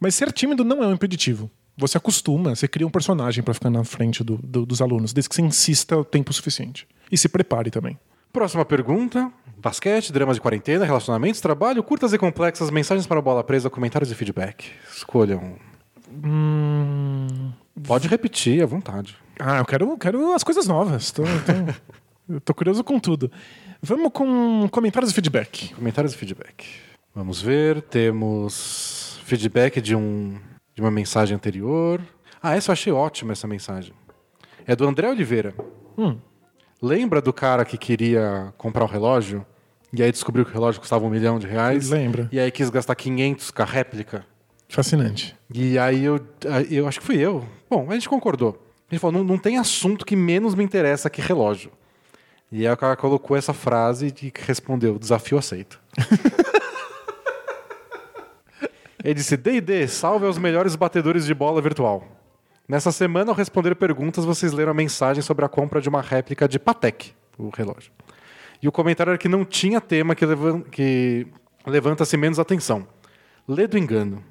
Mas 0.00 0.14
ser 0.14 0.32
tímido 0.32 0.64
não 0.64 0.82
é 0.82 0.86
um 0.86 0.94
impeditivo. 0.94 1.50
Você 1.76 1.98
acostuma, 1.98 2.56
você 2.56 2.66
cria 2.66 2.86
um 2.86 2.90
personagem 2.90 3.44
para 3.44 3.52
ficar 3.52 3.68
na 3.68 3.84
frente 3.84 4.24
do- 4.24 4.38
do- 4.38 4.64
dos 4.64 4.80
alunos, 4.80 5.12
desde 5.12 5.28
que 5.28 5.34
você 5.34 5.42
insista 5.42 5.94
o 5.98 6.02
tempo 6.06 6.32
suficiente. 6.32 6.88
E 7.12 7.18
se 7.18 7.28
prepare 7.28 7.70
também. 7.70 7.98
Próxima 8.32 8.64
pergunta. 8.64 9.30
Basquete, 9.58 10.10
dramas 10.10 10.36
de 10.36 10.40
quarentena, 10.40 10.86
relacionamentos, 10.86 11.42
trabalho, 11.42 11.82
curtas 11.82 12.14
e 12.14 12.18
complexas, 12.18 12.70
mensagens 12.70 13.06
para 13.06 13.18
a 13.18 13.22
bola 13.22 13.44
presa, 13.44 13.68
comentários 13.68 14.10
e 14.10 14.14
feedback. 14.14 14.70
Escolham. 14.90 15.56
Hum. 16.10 17.52
Pode 17.86 18.08
repetir 18.08 18.62
à 18.62 18.66
vontade. 18.66 19.16
Ah, 19.38 19.58
eu 19.58 19.64
quero, 19.66 19.98
quero 19.98 20.32
as 20.32 20.42
coisas 20.42 20.66
novas. 20.66 21.10
Tô, 21.10 21.22
tô- 21.24 21.28
eu 22.28 22.40
tô 22.40 22.54
curioso 22.54 22.82
com 22.82 22.98
tudo. 22.98 23.30
Vamos 23.82 24.10
com 24.12 24.68
comentários 24.70 25.10
e 25.10 25.14
feedback. 25.14 25.74
Comentários 25.74 26.14
e 26.14 26.16
feedback. 26.16 26.66
Vamos 27.14 27.40
ver. 27.40 27.82
Temos 27.82 29.20
feedback 29.24 29.80
de, 29.80 29.94
um, 29.94 30.38
de 30.74 30.80
uma 30.80 30.90
mensagem 30.90 31.34
anterior. 31.34 32.00
Ah, 32.42 32.56
essa 32.56 32.70
eu 32.70 32.72
achei 32.72 32.92
ótima, 32.92 33.32
essa 33.32 33.46
mensagem. 33.46 33.92
É 34.66 34.74
do 34.74 34.86
André 34.86 35.08
Oliveira. 35.08 35.54
Hum. 35.96 36.18
Lembra 36.80 37.20
do 37.20 37.32
cara 37.32 37.64
que 37.64 37.78
queria 37.78 38.52
comprar 38.58 38.84
o 38.84 38.88
relógio? 38.88 39.44
E 39.92 40.02
aí 40.02 40.10
descobriu 40.10 40.44
que 40.44 40.50
o 40.50 40.54
relógio 40.54 40.80
custava 40.80 41.04
um 41.04 41.10
milhão 41.10 41.38
de 41.38 41.46
reais? 41.46 41.88
Lembra. 41.88 42.28
E 42.32 42.40
aí 42.40 42.50
quis 42.50 42.68
gastar 42.68 42.94
500 42.94 43.50
com 43.50 43.62
a 43.62 43.64
réplica? 43.64 44.26
Fascinante. 44.68 45.36
E 45.54 45.78
aí 45.78 46.04
eu, 46.04 46.20
eu 46.68 46.88
acho 46.88 47.00
que 47.00 47.06
fui 47.06 47.16
eu. 47.16 47.46
Bom, 47.70 47.86
a 47.88 47.94
gente 47.94 48.08
concordou. 48.08 48.60
A 48.90 48.94
gente 48.94 49.00
falou, 49.00 49.18
não, 49.18 49.24
não 49.24 49.38
tem 49.38 49.56
assunto 49.56 50.04
que 50.04 50.16
menos 50.16 50.54
me 50.54 50.64
interessa 50.64 51.08
que 51.08 51.20
relógio. 51.20 51.70
E 52.52 52.66
aí 52.66 52.72
o 52.72 52.76
cara 52.76 52.96
colocou 52.96 53.36
essa 53.36 53.52
frase 53.52 54.14
e 54.22 54.32
respondeu, 54.44 54.98
desafio 54.98 55.38
aceito. 55.38 55.80
Ele 59.02 59.14
disse, 59.14 59.36
D&D, 59.36 59.86
salve 59.88 60.24
aos 60.26 60.38
melhores 60.38 60.74
batedores 60.76 61.26
de 61.26 61.34
bola 61.34 61.60
virtual. 61.60 62.06
Nessa 62.66 62.90
semana, 62.90 63.30
ao 63.30 63.36
responder 63.36 63.74
perguntas, 63.74 64.24
vocês 64.24 64.52
leram 64.52 64.70
a 64.70 64.74
mensagem 64.74 65.22
sobre 65.22 65.44
a 65.44 65.48
compra 65.48 65.80
de 65.80 65.88
uma 65.90 66.00
réplica 66.00 66.48
de 66.48 66.58
Patek, 66.58 67.12
o 67.36 67.50
relógio. 67.50 67.92
E 68.62 68.68
o 68.68 68.72
comentário 68.72 69.10
era 69.10 69.18
que 69.18 69.28
não 69.28 69.44
tinha 69.44 69.78
tema 69.80 70.14
que, 70.14 70.24
levan- 70.24 70.62
que 70.62 71.26
levanta-se 71.66 72.16
menos 72.16 72.38
atenção. 72.38 72.86
Lê 73.46 73.66
do 73.66 73.76
engano. 73.76 74.24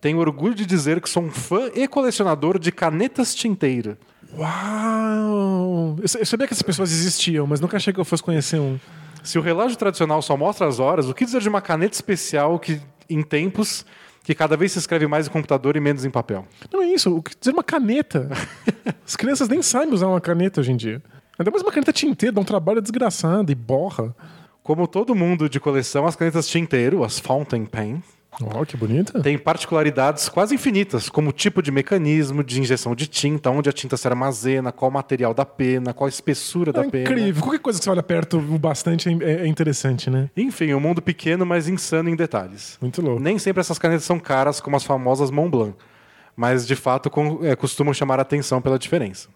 Tenho 0.00 0.18
orgulho 0.18 0.54
de 0.54 0.64
dizer 0.64 1.00
que 1.00 1.08
sou 1.10 1.24
um 1.24 1.30
fã 1.30 1.68
e 1.74 1.88
colecionador 1.88 2.60
de 2.60 2.70
canetas 2.70 3.34
tinteira. 3.34 3.98
Uau! 4.36 5.96
Eu 6.00 6.08
sa- 6.08 6.18
eu 6.18 6.26
sabia 6.26 6.46
que 6.46 6.52
essas 6.54 6.62
pessoas 6.62 6.90
existiam, 6.92 7.46
mas 7.46 7.60
nunca 7.60 7.76
achei 7.76 7.92
que 7.92 8.00
eu 8.00 8.04
fosse 8.04 8.22
conhecer 8.22 8.58
um. 8.60 8.78
Se 9.22 9.38
o 9.38 9.42
relógio 9.42 9.76
tradicional 9.78 10.20
só 10.22 10.36
mostra 10.36 10.66
as 10.66 10.78
horas, 10.80 11.08
o 11.08 11.14
que 11.14 11.24
dizer 11.24 11.40
de 11.40 11.48
uma 11.48 11.60
caneta 11.60 11.94
especial 11.94 12.58
que, 12.58 12.80
em 13.08 13.22
tempos 13.22 13.84
que 14.24 14.34
cada 14.34 14.56
vez 14.56 14.72
se 14.72 14.78
escreve 14.78 15.06
mais 15.06 15.26
em 15.26 15.30
computador 15.30 15.76
e 15.76 15.80
menos 15.80 16.04
em 16.04 16.10
papel? 16.10 16.46
Não 16.72 16.82
é 16.82 16.86
isso, 16.86 17.14
o 17.16 17.22
que 17.22 17.34
dizer 17.38 17.52
uma 17.52 17.62
caneta. 17.64 18.28
As 19.06 19.14
crianças 19.16 19.48
nem 19.48 19.62
sabem 19.62 19.92
usar 19.94 20.06
uma 20.08 20.20
caneta 20.20 20.60
hoje 20.60 20.72
em 20.72 20.76
dia. 20.76 21.02
Ainda 21.38 21.50
mais 21.50 21.62
uma 21.62 21.72
caneta 21.72 21.92
tinteira, 21.92 22.32
dá 22.34 22.40
um 22.40 22.44
trabalho 22.44 22.80
desgraçado 22.82 23.50
e 23.50 23.54
borra. 23.54 24.14
Como 24.62 24.86
todo 24.86 25.14
mundo 25.14 25.48
de 25.48 25.58
coleção, 25.58 26.06
as 26.06 26.14
canetas 26.14 26.46
tinteiro, 26.46 27.02
as 27.04 27.18
fountain 27.18 27.64
pen, 27.64 28.02
Ó, 28.40 28.64
que 28.64 28.76
bonita. 28.76 29.20
têm 29.20 29.36
particularidades 29.36 30.28
quase 30.28 30.54
infinitas, 30.54 31.08
como 31.10 31.28
o 31.30 31.32
tipo 31.32 31.60
de 31.62 31.70
mecanismo 31.70 32.42
de 32.42 32.60
injeção 32.60 32.94
de 32.94 33.06
tinta, 33.06 33.50
onde 33.50 33.68
a 33.68 33.72
tinta 33.72 33.96
se 33.96 34.08
armazena, 34.08 34.72
qual 34.72 34.90
o 34.90 34.94
material 34.94 35.34
da 35.34 35.44
pena, 35.44 35.92
qual 35.92 36.06
a 36.06 36.08
espessura 36.08 36.72
da 36.72 36.82
É 36.84 36.88
pena. 36.90 37.04
incrível. 37.10 37.42
Qualquer 37.42 37.58
coisa 37.60 37.78
que 37.78 37.84
você 37.84 37.90
olha 37.90 38.02
perto 38.02 38.38
o 38.38 38.58
bastante 38.58 39.08
é, 39.22 39.42
é 39.42 39.46
interessante, 39.46 40.08
né? 40.08 40.30
Enfim, 40.36 40.72
um 40.72 40.80
mundo 40.80 41.02
pequeno, 41.02 41.44
mas 41.44 41.68
insano 41.68 42.08
em 42.08 42.16
detalhes. 42.16 42.78
Muito 42.80 43.02
louco. 43.02 43.20
Nem 43.20 43.38
sempre 43.38 43.60
essas 43.60 43.78
canetas 43.78 44.04
são 44.04 44.18
caras 44.18 44.60
como 44.60 44.76
as 44.76 44.84
famosas 44.84 45.30
Montblanc, 45.30 45.74
mas 46.34 46.66
de 46.66 46.74
fato 46.74 47.10
é, 47.42 47.54
costumam 47.54 47.92
chamar 47.92 48.18
a 48.18 48.22
atenção 48.22 48.62
pela 48.62 48.78
diferença. 48.78 49.28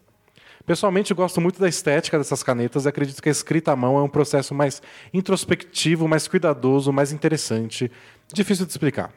Pessoalmente, 0.64 1.12
eu 1.12 1.16
gosto 1.16 1.40
muito 1.40 1.60
da 1.60 1.68
estética 1.68 2.18
dessas 2.18 2.42
canetas 2.42 2.86
e 2.86 2.88
acredito 2.88 3.22
que 3.22 3.28
a 3.28 3.32
escrita 3.32 3.70
à 3.70 3.76
mão 3.76 3.98
é 3.98 4.02
um 4.02 4.08
processo 4.08 4.52
mais 4.52 4.82
introspectivo, 5.14 6.08
mais 6.08 6.26
cuidadoso, 6.26 6.92
mais 6.92 7.12
interessante. 7.12 7.88
Difícil 8.32 8.66
de 8.66 8.72
explicar. 8.72 9.12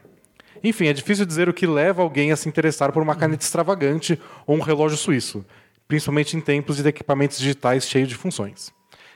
Enfim, 0.64 0.88
é 0.88 0.93
difícil 0.93 1.26
dizer 1.26 1.47
o 1.49 1.53
que 1.53 1.66
leva 1.66 2.01
alguém 2.01 2.32
a 2.32 2.36
se 2.36 2.47
interessar 2.47 2.91
por 2.91 3.01
uma 3.01 3.16
caneta 3.16 3.43
extravagante 3.43 4.20
ou 4.45 4.55
um 4.55 4.62
relógio 4.62 4.97
suíço, 4.97 5.45
principalmente 5.88 6.36
em 6.36 6.41
tempos 6.41 6.78
de 6.78 6.88
equipamentos 6.88 7.39
digitais 7.39 7.88
cheios 7.88 8.10
de 8.10 8.16
funções. 8.16 8.72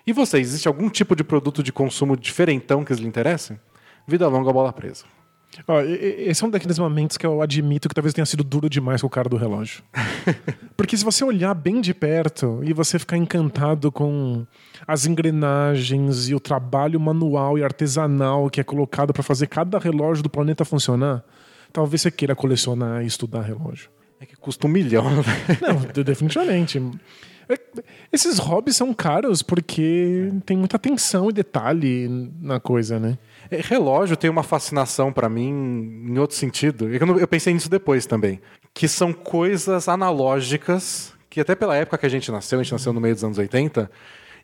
E 0.05 0.11
vocês, 0.11 0.47
existe 0.47 0.67
algum 0.67 0.89
tipo 0.89 1.15
de 1.15 1.23
produto 1.23 1.61
de 1.61 1.71
consumo 1.71 2.17
diferentão 2.17 2.83
que 2.83 2.93
lhes 2.93 3.05
interesse? 3.05 3.57
Vida 4.07 4.27
longa, 4.27 4.51
bola 4.51 4.73
presa. 4.73 5.05
Ó, 5.67 5.81
esse 5.81 6.43
é 6.43 6.47
um 6.47 6.49
daqueles 6.49 6.79
momentos 6.79 7.15
que 7.17 7.25
eu 7.25 7.41
admito 7.41 7.87
que 7.87 7.93
talvez 7.95 8.13
tenha 8.13 8.25
sido 8.25 8.43
duro 8.43 8.69
demais 8.69 9.01
com 9.01 9.07
o 9.07 9.09
cara 9.09 9.29
do 9.29 9.37
relógio. 9.37 9.83
Porque 10.75 10.97
se 10.97 11.05
você 11.05 11.23
olhar 11.23 11.53
bem 11.53 11.79
de 11.79 11.93
perto 11.93 12.59
e 12.63 12.73
você 12.73 12.97
ficar 12.97 13.17
encantado 13.17 13.91
com 13.91 14.45
as 14.87 15.05
engrenagens 15.05 16.29
e 16.29 16.35
o 16.35 16.39
trabalho 16.39 16.99
manual 16.99 17.57
e 17.57 17.63
artesanal 17.63 18.49
que 18.49 18.59
é 18.59 18.63
colocado 18.63 19.13
para 19.13 19.21
fazer 19.23 19.47
cada 19.47 19.77
relógio 19.79 20.23
do 20.23 20.29
planeta 20.29 20.65
funcionar, 20.65 21.23
talvez 21.71 22.01
você 22.01 22.11
queira 22.11 22.35
colecionar 22.35 23.03
e 23.03 23.07
estudar 23.07 23.41
relógio. 23.41 23.89
É 24.19 24.25
que 24.25 24.35
custa 24.35 24.65
um 24.67 24.69
milhão. 24.69 25.03
né? 25.03 25.23
Não, 25.61 25.75
de- 25.91 26.03
definitivamente. 26.03 26.81
É, 27.49 27.59
Esses 28.11 28.39
hobbies 28.39 28.75
são 28.77 28.93
caros 28.93 29.41
porque 29.41 30.31
tem 30.45 30.55
muita 30.57 30.77
atenção 30.77 31.29
e 31.29 31.33
detalhe 31.33 32.07
na 32.41 32.59
coisa, 32.59 32.99
né? 32.99 33.17
Relógio 33.61 34.15
tem 34.17 34.29
uma 34.29 34.43
fascinação 34.43 35.11
pra 35.11 35.29
mim 35.29 35.49
em 36.07 36.17
outro 36.17 36.35
sentido. 36.35 36.87
É 36.93 36.97
Eu, 37.01 37.19
eu 37.19 37.27
pensei 37.27 37.53
nisso 37.53 37.69
depois 37.69 38.05
também. 38.05 38.39
Que 38.73 38.87
são 38.87 39.11
coisas 39.13 39.87
analógicas 39.87 41.13
que 41.29 41.39
até 41.39 41.55
pela 41.55 41.75
época 41.75 41.97
que 41.97 42.05
a 42.05 42.09
gente 42.09 42.31
nasceu, 42.31 42.59
a 42.59 42.63
gente 42.63 42.71
nasceu 42.71 42.93
no 42.93 43.01
meio 43.01 43.15
dos 43.15 43.23
anos 43.23 43.37
80, 43.39 43.89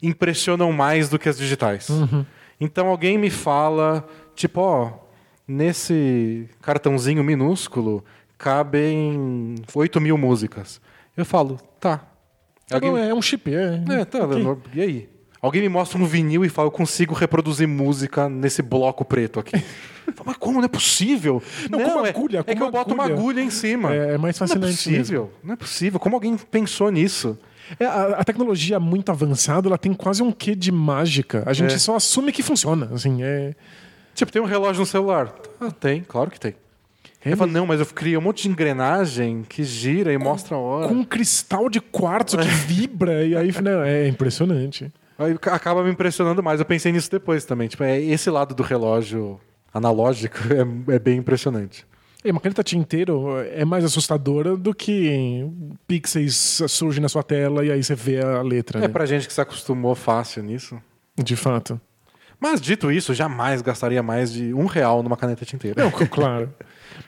impressionam 0.02 0.72
mais 0.72 1.08
do 1.10 1.20
que 1.20 1.30
as 1.30 1.38
digitais. 1.38 1.88
Então 2.60 2.88
alguém 2.88 3.18
me 3.18 3.30
fala, 3.30 4.08
tipo, 4.36 4.60
ó, 4.62 4.94
nesse 5.48 6.50
cartãozinho 6.62 7.24
minúsculo 7.24 8.04
cabem 8.38 9.56
8 9.74 10.00
mil 10.02 10.18
músicas. 10.18 10.82
Eu 11.16 11.26
falo, 11.26 11.60
tá. 11.80 12.02
Alguém- 12.72 12.92
Não, 12.92 12.98
é 12.98 13.14
um 13.14 13.22
chip, 13.22 13.54
é. 13.54 13.84
É, 13.90 14.06
tá, 14.06 14.20
Ok. 14.24 14.36
Leonor, 14.36 14.58
e 14.74 14.82
aí? 14.82 15.10
Alguém 15.42 15.62
me 15.62 15.70
mostra 15.70 15.98
um 15.98 16.06
vinil 16.06 16.44
e 16.44 16.50
fala, 16.50 16.68
eu 16.68 16.72
consigo 16.72 17.14
reproduzir 17.14 17.68
música 17.68 18.28
nesse 18.28 18.62
bloco 18.62 19.06
preto 19.06 19.40
aqui. 19.40 19.58
Falo, 20.16 20.24
Mas 20.26 20.38
como? 20.38 20.58
Não 20.58 20.66
é 20.66 20.68
possível. 20.68 21.42
Não, 21.70 21.80
com 21.80 22.06
é, 22.06 22.10
agulha, 22.10 22.40
é 22.40 22.44
com 22.44 22.56
que 22.56 22.62
eu 22.64 22.72
boto 22.72 22.94
uma 22.94 23.06
agulha. 23.06 23.42
em 23.42 23.50
cima. 23.50 23.94
É- 23.94 24.16
é 24.16 24.18
mais 24.18 24.38
fascinante 24.38 24.62
Não 24.90 24.96
é 24.96 24.98
possível. 25.00 25.34
Não 25.44 25.54
é 25.54 25.56
possível. 25.56 26.00
Como 26.00 26.16
alguém 26.16 26.36
pensou 26.36 26.90
nisso? 26.92 27.38
É, 27.80 27.86
a, 27.86 28.06
a 28.18 28.24
tecnologia 28.24 28.80
muito 28.80 29.12
avançada, 29.12 29.68
ela 29.70 29.78
tem 29.78 29.94
quase 29.94 30.24
um 30.24 30.32
quê 30.32 30.56
de 30.56 30.72
mágica. 30.72 31.44
A 31.46 31.54
gente 31.54 31.76
É. 31.76 31.78
só 31.78 31.96
assume 31.96 32.32
que 32.32 32.42
funciona. 32.42 32.90
Assim, 32.92 33.22
é... 33.22 33.54
Tipo, 34.16 34.32
tem 34.32 34.42
um 34.42 34.46
relógio 34.46 34.80
no 34.82 34.86
celular. 34.88 35.34
Ah, 35.62 35.70
tem, 35.72 36.02
claro 36.06 36.32
que 36.32 36.40
tem. 36.40 36.56
É, 37.24 37.32
Eu 37.34 37.38
falo, 37.38 37.52
não, 37.52 37.66
mas 37.68 37.80
eu 37.80 37.86
criei 37.86 38.18
um 38.18 38.22
monte 38.22 38.44
de 38.44 38.50
engrenagem 38.50 39.46
que 39.48 39.64
gira 39.64 40.12
e 40.12 40.18
mostra 40.18 40.56
a 40.56 40.60
hora. 40.60 40.88
Com 40.88 40.96
um 40.96 41.04
cristal 41.04 41.70
de 41.70 41.80
quartzo 41.80 42.38
que 42.38 42.48
vibra, 42.48 43.24
e 43.26 43.36
aí 43.36 43.52
não, 43.62 43.84
é 43.84 44.08
impressionante. 44.08 44.92
Acaba 45.52 45.84
me 45.84 45.92
impressionando 45.92 46.42
mais. 46.42 46.60
Eu 46.60 46.66
pensei 46.66 46.92
nisso 46.92 47.12
depois 47.12 47.44
também. 47.46 47.68
Tipo, 47.68 47.84
é 47.84 48.00
esse 48.00 48.30
lado 48.30 48.56
do 48.56 48.64
relógio 48.64 49.40
analógico 49.74 50.38
é, 50.90 50.96
é 50.96 51.00
bem 51.00 51.18
impressionante. 51.18 51.86
E 52.24 52.32
uma 52.32 52.42
caneta 52.42 52.64
tinteiro 52.64 53.38
é 53.54 53.64
mais 53.64 53.86
assustadora 53.86 54.58
do 54.58 54.74
que 54.74 55.48
pixels 55.88 56.62
surgem 56.68 57.02
na 57.02 57.08
sua 57.08 57.24
tela 57.24 57.64
e 57.64 57.72
aí 57.72 57.82
você 57.82 57.96
vê 57.96 58.22
a 58.22 58.42
letra. 58.42 58.80
É 58.80 58.82
né? 58.82 58.88
pra 58.90 59.06
gente 59.06 59.26
que 59.26 59.34
se 59.34 59.40
acostumou 59.40 59.96
fácil 59.96 60.44
nisso. 60.44 60.82
De 61.18 61.36
fato. 61.38 61.80
Mas 62.38 62.60
dito 62.60 62.92
isso, 62.92 63.14
jamais 63.14 63.62
gastaria 63.62 64.04
mais 64.04 64.32
de 64.32 64.54
um 64.54 64.66
real 64.66 65.02
numa 65.02 65.16
caneta 65.16 65.46
tinteira. 65.46 65.84
Não, 65.84 65.92
claro. 66.08 66.54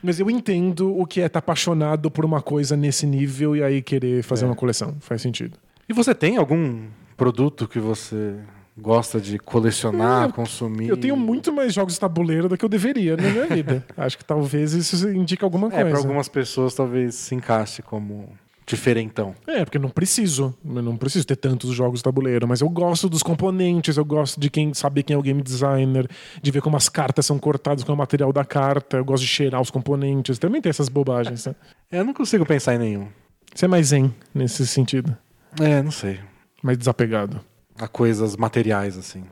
Mas 0.02 0.20
eu 0.20 0.30
entendo 0.30 0.98
o 0.98 1.06
que 1.06 1.22
é 1.22 1.26
estar 1.26 1.40
apaixonado 1.40 2.10
por 2.10 2.24
uma 2.24 2.42
coisa 2.42 2.78
nesse 2.78 3.06
nível 3.06 3.56
e 3.56 3.64
aí 3.64 3.82
querer 3.82 4.24
fazer 4.24 4.46
uma 4.46 4.56
coleção. 4.56 4.96
Faz 5.02 5.22
sentido. 5.22 5.58
E 5.90 5.94
você 5.94 6.16
tem 6.16 6.38
algum 6.38 6.86
produto 7.18 7.68
que 7.68 7.80
você 7.80 8.36
gosta 8.78 9.20
de 9.20 9.38
colecionar, 9.38 10.32
consumir? 10.34 10.88
Eu 10.90 10.98
tenho 10.98 11.16
muito 11.16 11.52
mais 11.54 11.74
jogos 11.74 11.94
de 11.94 12.00
tabuleiro 12.00 12.48
do 12.50 12.58
que 12.58 12.66
eu 12.66 12.70
deveria 12.70 13.16
na 13.18 13.24
minha 13.30 13.48
vida. 13.48 13.86
Acho 13.98 14.18
que 14.18 14.26
talvez 14.26 14.74
isso 14.74 15.10
indique 15.10 15.44
alguma 15.44 15.68
É, 15.68 15.72
coisa. 15.72 15.90
pra 15.90 15.98
algumas 16.00 16.28
pessoas 16.28 16.74
talvez 16.74 17.16
se 17.16 17.36
encaixe 17.36 17.82
como 17.82 18.30
diferentão. 18.66 19.36
É, 19.46 19.66
porque 19.66 19.78
não 19.78 19.90
preciso. 19.90 20.56
Eu 20.66 20.82
não 20.82 20.96
preciso 20.96 21.26
ter 21.28 21.36
tantos 21.36 21.74
jogos 21.74 22.00
de 22.00 22.04
tabuleiro, 22.04 22.48
mas 22.48 22.62
eu 22.62 22.70
gosto 22.70 23.10
dos 23.10 23.22
componentes, 23.22 23.98
eu 23.98 24.06
gosto 24.06 24.40
de 24.40 24.50
quem 24.50 24.74
saber 24.74 25.04
quem 25.04 25.14
é 25.14 25.18
o 25.18 25.22
game 25.22 25.42
designer, 25.42 26.08
de 26.42 26.52
ver 26.52 26.62
como 26.62 26.78
as 26.78 26.88
cartas 26.88 27.26
são 27.26 27.38
cortadas, 27.38 27.84
qual 27.84 27.94
é 27.94 27.96
o 27.96 27.98
material 27.98 28.32
da 28.32 28.46
carta, 28.46 28.98
eu 28.98 29.04
gosto 29.06 29.24
de 29.24 29.28
cheirar 29.30 29.60
os 29.60 29.70
componentes. 29.70 30.40
Também 30.40 30.62
tem 30.62 30.70
essas 30.70 30.88
bobagens, 30.88 31.46
né? 31.48 31.56
É, 31.92 32.00
Eu 32.00 32.06
não 32.06 32.14
consigo 32.14 32.46
pensar 32.46 32.76
em 32.76 32.80
nenhum. 32.80 33.08
Você 33.54 33.66
é 33.66 33.68
mais 33.68 33.88
zen 33.88 34.14
nesse 34.34 34.66
sentido. 34.66 35.16
É, 35.60 35.82
não 35.84 35.92
sei. 35.92 36.20
Mais 36.62 36.78
desapegado. 36.78 37.40
A 37.80 37.88
coisas 37.88 38.36
materiais, 38.36 38.98
assim. 38.98 39.24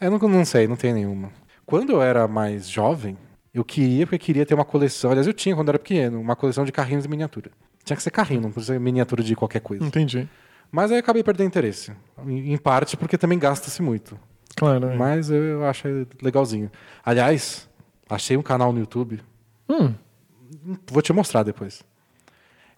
Eu 0.00 0.10
não, 0.10 0.18
não 0.28 0.44
sei, 0.44 0.66
não 0.66 0.76
tem 0.76 0.92
nenhuma. 0.92 1.30
Quando 1.64 1.92
eu 1.92 2.02
era 2.02 2.26
mais 2.26 2.68
jovem, 2.68 3.16
eu 3.54 3.64
queria, 3.64 4.06
porque 4.06 4.16
eu 4.16 4.20
queria 4.26 4.46
ter 4.46 4.54
uma 4.54 4.64
coleção. 4.64 5.10
Aliás, 5.10 5.26
eu 5.26 5.32
tinha 5.32 5.54
quando 5.54 5.68
eu 5.68 5.72
era 5.72 5.78
pequeno, 5.78 6.20
uma 6.20 6.34
coleção 6.34 6.64
de 6.64 6.72
carrinhos 6.72 7.04
de 7.04 7.08
miniatura. 7.08 7.50
Tinha 7.84 7.96
que 7.96 8.02
ser 8.02 8.10
carrinho, 8.10 8.40
não 8.42 8.50
precisa 8.50 8.74
ser 8.74 8.80
miniatura 8.80 9.22
de 9.22 9.34
qualquer 9.36 9.60
coisa. 9.60 9.84
Entendi. 9.84 10.28
Mas 10.70 10.90
aí 10.90 10.96
eu 10.96 11.00
acabei 11.00 11.22
perdendo 11.22 11.48
interesse. 11.48 11.92
Em 12.26 12.56
parte 12.56 12.96
porque 12.96 13.18
também 13.18 13.38
gasta-se 13.38 13.82
muito. 13.82 14.18
Claro. 14.56 14.86
é. 14.86 14.96
Mas 14.96 15.30
eu, 15.30 15.42
eu 15.42 15.66
acho 15.66 15.86
legalzinho. 16.22 16.70
Aliás, 17.04 17.68
achei 18.08 18.36
um 18.36 18.42
canal 18.42 18.72
no 18.72 18.80
YouTube. 18.80 19.20
Hum, 19.68 19.94
Vou 20.90 21.02
te 21.02 21.12
mostrar 21.12 21.42
depois. 21.42 21.82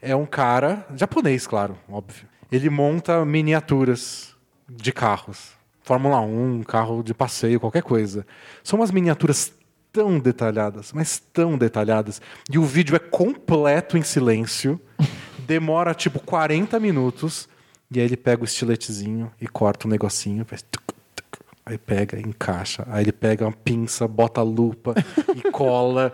É 0.00 0.14
um 0.14 0.26
cara, 0.26 0.86
japonês, 0.94 1.46
claro, 1.46 1.78
óbvio. 1.88 2.26
Ele 2.54 2.70
monta 2.70 3.24
miniaturas 3.24 4.32
de 4.68 4.92
carros. 4.92 5.54
Fórmula 5.82 6.20
1, 6.20 6.62
carro 6.62 7.02
de 7.02 7.12
passeio, 7.12 7.58
qualquer 7.58 7.82
coisa. 7.82 8.24
São 8.62 8.78
umas 8.78 8.92
miniaturas 8.92 9.52
tão 9.92 10.20
detalhadas, 10.20 10.92
mas 10.92 11.18
tão 11.18 11.58
detalhadas. 11.58 12.22
E 12.48 12.56
o 12.56 12.62
vídeo 12.62 12.94
é 12.94 13.00
completo 13.00 13.98
em 13.98 14.02
silêncio. 14.02 14.80
Demora 15.44 15.94
tipo 15.94 16.20
40 16.20 16.78
minutos. 16.78 17.48
E 17.90 17.98
aí 17.98 18.06
ele 18.06 18.16
pega 18.16 18.42
o 18.42 18.44
estiletezinho 18.44 19.32
e 19.40 19.48
corta 19.48 19.88
um 19.88 19.90
negocinho. 19.90 20.44
Faz 20.44 20.62
tuc, 20.62 20.84
tuc. 21.16 21.40
Aí 21.66 21.76
pega, 21.76 22.20
encaixa. 22.20 22.86
Aí 22.88 23.02
ele 23.02 23.12
pega 23.12 23.46
uma 23.46 23.52
pinça, 23.52 24.06
bota 24.06 24.40
a 24.40 24.44
lupa 24.44 24.94
e 25.34 25.50
cola. 25.50 26.12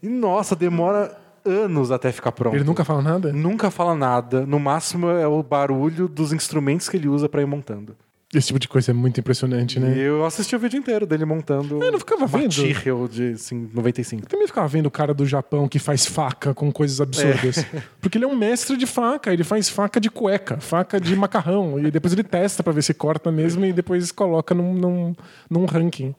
E 0.00 0.08
nossa, 0.08 0.54
demora 0.54 1.19
anos 1.44 1.90
até 1.90 2.12
ficar 2.12 2.32
pronto. 2.32 2.54
ele 2.56 2.64
nunca 2.64 2.84
fala 2.84 3.02
nada? 3.02 3.32
Nunca 3.32 3.70
fala 3.70 3.94
nada. 3.94 4.46
No 4.46 4.58
máximo 4.58 5.08
é 5.08 5.26
o 5.26 5.42
barulho 5.42 6.08
dos 6.08 6.32
instrumentos 6.32 6.88
que 6.88 6.96
ele 6.96 7.08
usa 7.08 7.28
pra 7.28 7.42
ir 7.42 7.46
montando. 7.46 7.96
Esse 8.32 8.46
tipo 8.46 8.60
de 8.60 8.68
coisa 8.68 8.92
é 8.92 8.94
muito 8.94 9.18
impressionante, 9.18 9.80
né? 9.80 9.92
E 9.96 10.00
eu 10.02 10.24
assisti 10.24 10.54
o 10.54 10.58
vídeo 10.58 10.78
inteiro 10.78 11.04
dele 11.04 11.24
montando. 11.24 11.82
Eu 11.82 11.90
não 11.90 11.98
ficava 11.98 12.28
vendo. 12.28 12.54
Tyrrell 12.54 13.08
de 13.08 13.32
assim, 13.32 13.68
95. 13.74 14.22
Eu 14.22 14.28
também 14.28 14.46
ficava 14.46 14.68
vendo 14.68 14.86
o 14.86 14.90
cara 14.90 15.12
do 15.12 15.26
Japão 15.26 15.66
que 15.68 15.80
faz 15.80 16.06
faca 16.06 16.54
com 16.54 16.70
coisas 16.70 17.00
absurdas. 17.00 17.66
Porque 18.00 18.16
ele 18.18 18.24
é 18.24 18.28
um 18.28 18.36
mestre 18.36 18.76
de 18.76 18.86
faca, 18.86 19.32
ele 19.32 19.42
faz 19.42 19.68
faca 19.68 19.98
de 20.00 20.08
cueca, 20.08 20.60
faca 20.60 21.00
de 21.00 21.16
macarrão. 21.16 21.76
E 21.80 21.90
depois 21.90 22.12
ele 22.12 22.22
testa 22.22 22.62
pra 22.62 22.72
ver 22.72 22.82
se 22.82 22.94
corta 22.94 23.32
mesmo 23.32 23.64
e 23.64 23.72
depois 23.72 24.12
coloca 24.12 24.54
num, 24.54 24.74
num, 24.74 25.16
num 25.50 25.64
ranking. 25.64 26.14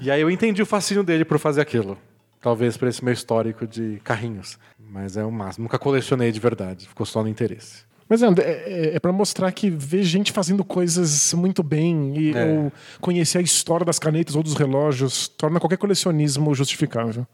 E 0.00 0.10
aí 0.10 0.20
eu 0.20 0.28
entendi 0.28 0.60
o 0.60 0.66
fascínio 0.66 1.04
dele 1.04 1.24
por 1.24 1.38
fazer 1.38 1.60
aquilo. 1.60 1.96
Talvez 2.42 2.76
por 2.76 2.88
esse 2.88 3.02
meu 3.04 3.14
histórico 3.14 3.66
de 3.66 4.00
carrinhos. 4.04 4.58
Mas 4.78 5.16
é 5.16 5.24
o 5.24 5.30
máximo. 5.32 5.62
Nunca 5.64 5.78
colecionei 5.78 6.30
de 6.32 6.40
verdade. 6.40 6.86
Ficou 6.88 7.06
só 7.06 7.22
no 7.22 7.28
interesse. 7.28 7.84
Mas 8.08 8.22
é, 8.22 8.26
é, 8.40 8.96
é 8.96 9.00
para 9.00 9.12
mostrar 9.12 9.50
que 9.52 9.70
ver 9.70 10.02
gente 10.02 10.32
fazendo 10.32 10.62
coisas 10.64 11.32
muito 11.32 11.62
bem 11.62 12.12
e, 12.18 12.36
É. 12.36 12.44
ou 12.44 12.72
conhecer 13.00 13.38
a 13.38 13.40
história 13.40 13.86
das 13.86 13.98
canetas 13.98 14.34
ou 14.36 14.42
dos 14.42 14.54
relógios 14.54 15.28
torna 15.28 15.58
qualquer 15.58 15.78
colecionismo 15.78 16.54
justificável. 16.54 17.26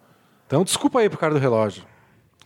Então 0.47 0.63
desculpa 0.63 1.01
aí 1.01 1.09
pro 1.09 1.19
cara 1.19 1.35
do 1.35 1.41
relógio. 1.41 1.83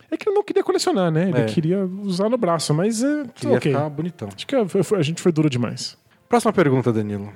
É 0.09 0.17
que 0.17 0.27
ele 0.29 0.35
não 0.35 0.43
queria 0.43 0.63
colecionar, 0.63 1.11
né? 1.11 1.29
Ele 1.29 1.41
É. 1.41 1.45
queria 1.45 1.85
usar 1.85 2.29
no 2.29 2.37
braço, 2.37 2.73
mas 2.73 3.03
é 3.03 3.25
Queria 3.35 3.57
ok. 3.57 3.71
ficar 3.71 3.89
bonitão. 3.89 4.29
Acho 4.35 4.47
que 4.47 4.55
foi- 4.83 4.97
a 4.97 5.01
gente 5.03 5.21
foi 5.21 5.31
duro 5.31 5.49
demais. 5.49 5.97
Próxima 6.29 6.53
pergunta, 6.53 6.91
Danilo. 6.93 7.31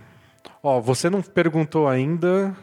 Ó, 0.63 0.79
você 0.81 1.09
não 1.09 1.21
perguntou 1.21 1.87
ainda 1.87 2.55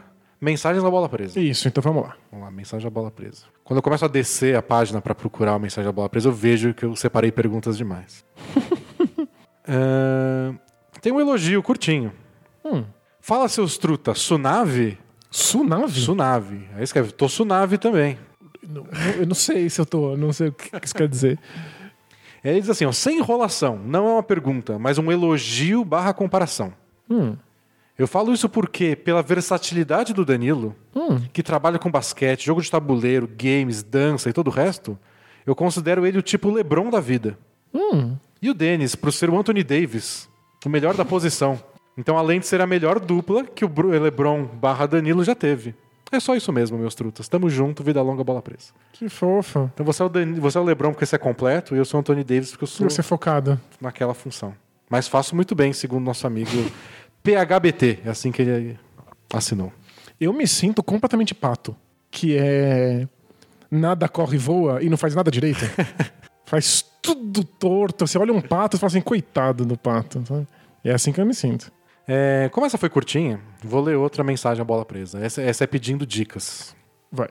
mensagens 0.45 0.83
da 0.83 0.89
bola 0.89 1.09
presa. 1.09 1.39
Isso, 1.39 1.67
então 1.67 1.81
vamos 1.81 2.03
lá. 2.03 2.15
Vamos 2.31 2.45
lá, 2.45 2.51
mensagem 2.51 2.83
da 2.85 2.89
bola 2.89 3.09
presa. 3.11 3.43
Quando 3.63 3.77
eu 3.77 3.81
começo 3.83 4.05
a 4.05 4.07
descer 4.07 4.55
a 4.55 4.61
página 4.61 5.01
para 5.01 5.13
procurar 5.15 5.53
a 5.55 5.59
mensagem 5.59 5.85
da 5.87 5.91
bola 5.91 6.07
presa, 6.07 6.29
eu 6.29 6.33
vejo 6.33 6.73
que 6.73 6.85
eu 6.85 6.95
separei 6.95 7.31
perguntas 7.31 7.75
demais. 7.77 8.23
É, 9.67 10.53
Tem 11.01 11.11
um 11.11 11.19
elogio 11.19 11.63
curtinho. 11.63 12.11
Hum. 12.63 12.83
Fala 13.19 13.47
seus 13.49 13.77
truta, 13.79 14.13
Sunave? 14.13 14.95
Sunave? 15.31 15.99
Sunave. 15.99 16.69
Aí 16.75 16.83
escreve, 16.83 17.11
tô 17.11 17.27
Sunave 17.27 17.79
também. 17.79 18.17
Não- 18.67 18.85
Eu 19.17 19.25
não 19.25 19.33
sei 19.33 19.67
se 19.69 19.81
eu 19.81 19.85
tô, 19.85 20.15
não 20.15 20.31
sei 20.31 20.49
o 20.49 20.51
que 20.53 20.69
isso 20.83 20.93
quer 20.93 21.07
dizer. 21.07 21.39
Aí 22.43 22.51
ele 22.51 22.61
diz 22.61 22.69
assim, 22.69 22.85
ó, 22.85 22.91
sem 22.91 23.17
enrolação, 23.17 23.75
não 23.83 24.07
é 24.07 24.11
uma 24.13 24.23
pergunta, 24.23 24.77
mas 24.77 24.99
um 24.99 25.11
elogio 25.11 25.83
barra 25.83 26.13
comparação. 26.13 26.71
Hum. 27.09 27.35
Eu 27.97 28.07
falo 28.07 28.33
isso 28.33 28.49
porque, 28.49 28.95
pela 28.95 29.21
versatilidade 29.21 30.13
do 30.13 30.25
Danilo, 30.25 30.75
Hum. 30.95 31.19
que 31.31 31.41
trabalha 31.41 31.79
com 31.79 31.89
basquete, 31.89 32.45
jogo 32.45 32.61
de 32.61 32.69
tabuleiro, 32.69 33.27
games, 33.37 33.83
dança 33.83 34.29
e 34.29 34.33
todo 34.33 34.47
o 34.47 34.51
resto, 34.51 34.97
eu 35.45 35.55
considero 35.55 36.05
ele 36.05 36.17
o 36.17 36.21
tipo 36.21 36.51
LeBron 36.51 36.89
da 36.89 36.99
vida. 36.99 37.37
Hum. 37.73 38.17
E 38.41 38.49
o 38.49 38.53
Dennis, 38.53 38.95
por 38.95 39.13
ser 39.13 39.29
o 39.29 39.37
Anthony 39.39 39.63
Davis, 39.63 40.29
o 40.65 40.69
melhor 40.69 40.93
da 40.95 41.05
posição. 41.05 41.57
Então, 41.97 42.17
além 42.17 42.39
de 42.41 42.47
ser 42.47 42.59
a 42.59 42.67
melhor 42.67 42.99
dupla 42.99 43.45
que 43.45 43.63
o 43.63 43.71
LeBron 44.01 44.43
barra 44.45 44.85
Danilo 44.85 45.23
já 45.23 45.33
teve. 45.33 45.73
É 46.11 46.19
só 46.19 46.35
isso 46.35 46.51
mesmo, 46.51 46.77
meus 46.77 46.93
trutas. 46.95 47.27
Tamo 47.29 47.49
junto, 47.49 47.81
vida 47.83 48.01
longa, 48.01 48.23
bola 48.23 48.41
presa. 48.41 48.73
Que 48.93 49.07
fofa. 49.09 49.71
Então 49.73 49.85
você 49.85 50.01
é 50.03 50.05
o, 50.05 50.09
Dan... 50.09 50.33
você 50.33 50.57
é 50.57 50.61
o 50.61 50.63
LeBron 50.63 50.91
porque 50.91 51.05
você 51.05 51.15
é 51.15 51.19
completo 51.19 51.73
e 51.75 51.77
eu 51.77 51.85
sou 51.85 51.97
o 51.97 52.01
Anthony 52.01 52.23
Davis 52.23 52.51
porque 52.51 52.63
eu 52.65 52.67
sou 52.67 52.89
Você 52.89 52.99
é 53.01 53.03
focado. 53.03 53.59
naquela 53.79 54.13
função. 54.13 54.53
Mas 54.89 55.07
faço 55.07 55.35
muito 55.35 55.55
bem, 55.55 55.73
segundo 55.73 56.03
nosso 56.03 56.27
amigo 56.27 56.51
PHBT. 57.25 57.99
É 58.05 58.09
assim 58.09 58.31
que 58.31 58.43
ele 58.43 58.79
assinou. 59.33 59.73
Eu 60.21 60.31
me 60.31 60.47
sinto 60.47 60.83
completamente 60.83 61.33
pato, 61.33 61.75
que 62.11 62.37
é 62.37 63.07
nada 63.69 64.07
corre 64.07 64.35
e 64.35 64.39
voa 64.39 64.81
e 64.83 64.89
não 64.89 64.97
faz 64.97 65.15
nada 65.15 65.31
direito. 65.31 65.65
faz 66.45 66.85
tudo 67.01 67.43
torto. 67.43 68.05
Você 68.05 68.17
olha 68.17 68.31
um 68.31 68.41
pato 68.41 68.77
e 68.77 68.79
fala 68.79 68.87
assim, 68.87 69.01
coitado 69.01 69.65
do 69.65 69.77
pato. 69.77 70.23
É 70.83 70.93
assim 70.93 71.11
que 71.11 71.19
eu 71.19 71.25
me 71.25 71.33
sinto. 71.33 71.71
É, 72.07 72.49
como 72.53 72.67
essa 72.67 72.77
foi 72.77 72.87
curtinha, 72.87 73.41
vou 73.63 73.81
ler 73.81 73.97
outra 73.97 74.23
mensagem 74.23 74.61
a 74.61 74.65
bola 74.65 74.85
presa. 74.85 75.19
Essa, 75.19 75.41
essa 75.41 75.63
é 75.63 75.67
pedindo 75.67 76.05
dicas. 76.05 76.75
Vai. 77.11 77.29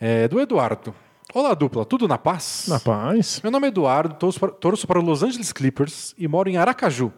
É, 0.00 0.26
do 0.26 0.40
Eduardo. 0.40 0.94
Olá, 1.34 1.54
dupla, 1.54 1.84
tudo 1.84 2.08
na 2.08 2.18
paz? 2.18 2.66
Na 2.68 2.80
paz. 2.80 3.40
Meu 3.42 3.52
nome 3.52 3.66
é 3.66 3.68
Eduardo, 3.68 4.14
torço 4.14 4.40
para, 4.40 4.50
torço 4.50 4.86
para 4.86 4.98
o 4.98 5.02
Los 5.02 5.22
Angeles 5.22 5.52
Clippers 5.52 6.14
e 6.18 6.26
moro 6.26 6.48
em 6.48 6.56
Aracaju, 6.56 7.12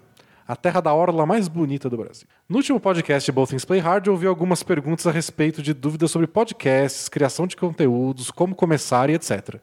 a 0.47 0.55
terra 0.55 0.81
da 0.81 0.93
orla 0.93 1.25
mais 1.25 1.49
bonita 1.49 1.89
do 1.89 1.97
Brasil. 1.97 2.27
No 2.49 2.59
último 2.59 2.79
podcast 2.79 3.31
Both 3.33 3.51
Things 3.51 3.65
Play 3.65 3.81
Hard, 3.81 4.07
eu 4.07 4.13
ouvi 4.13 4.27
algumas 4.27 4.63
perguntas 4.63 5.07
a 5.07 5.11
respeito 5.11 5.63
de 5.63 5.73
dúvidas 5.73 6.11
sobre 6.11 6.27
podcasts, 6.27 7.09
criação 7.09 7.47
de 7.47 7.57
conteúdos, 7.57 8.31
como 8.31 8.55
começar 8.55 9.09
e 9.09 9.15
etc. 9.15 9.57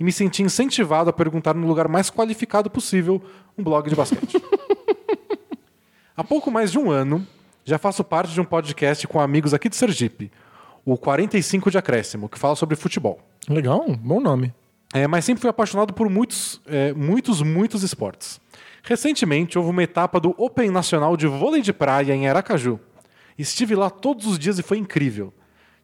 E 0.00 0.04
me 0.04 0.10
senti 0.10 0.42
incentivado 0.42 1.10
a 1.10 1.12
perguntar 1.12 1.54
no 1.54 1.66
lugar 1.66 1.86
mais 1.86 2.10
qualificado 2.10 2.70
possível, 2.70 3.22
um 3.56 3.62
blog 3.62 3.88
de 3.88 3.94
basquete. 3.94 4.42
Há 6.16 6.24
pouco 6.24 6.50
mais 6.50 6.72
de 6.72 6.78
um 6.78 6.90
ano, 6.90 7.26
já 7.64 7.78
faço 7.78 8.02
parte 8.02 8.32
de 8.32 8.40
um 8.40 8.44
podcast 8.44 9.06
com 9.06 9.20
amigos 9.20 9.52
aqui 9.52 9.68
de 9.68 9.76
Sergipe, 9.76 10.32
o 10.84 10.96
45 10.96 11.70
de 11.70 11.78
Acréscimo, 11.78 12.28
que 12.28 12.38
fala 12.38 12.56
sobre 12.56 12.74
futebol. 12.74 13.20
Legal, 13.48 13.84
bom 14.00 14.20
nome. 14.20 14.52
É, 14.94 15.06
mas 15.06 15.24
sempre 15.24 15.40
fui 15.40 15.48
apaixonado 15.48 15.94
por 15.94 16.08
muitos, 16.10 16.60
é, 16.66 16.92
muitos, 16.92 17.40
muitos 17.40 17.82
esportes. 17.82 18.40
Recentemente 18.82 19.56
houve 19.58 19.70
uma 19.70 19.82
etapa 19.82 20.18
do 20.18 20.34
Open 20.36 20.70
Nacional 20.70 21.16
de 21.16 21.26
Vôlei 21.26 21.62
de 21.62 21.72
Praia 21.72 22.12
em 22.14 22.28
Aracaju. 22.28 22.80
Estive 23.38 23.74
lá 23.74 23.88
todos 23.88 24.26
os 24.26 24.38
dias 24.38 24.58
e 24.58 24.62
foi 24.62 24.78
incrível. 24.78 25.32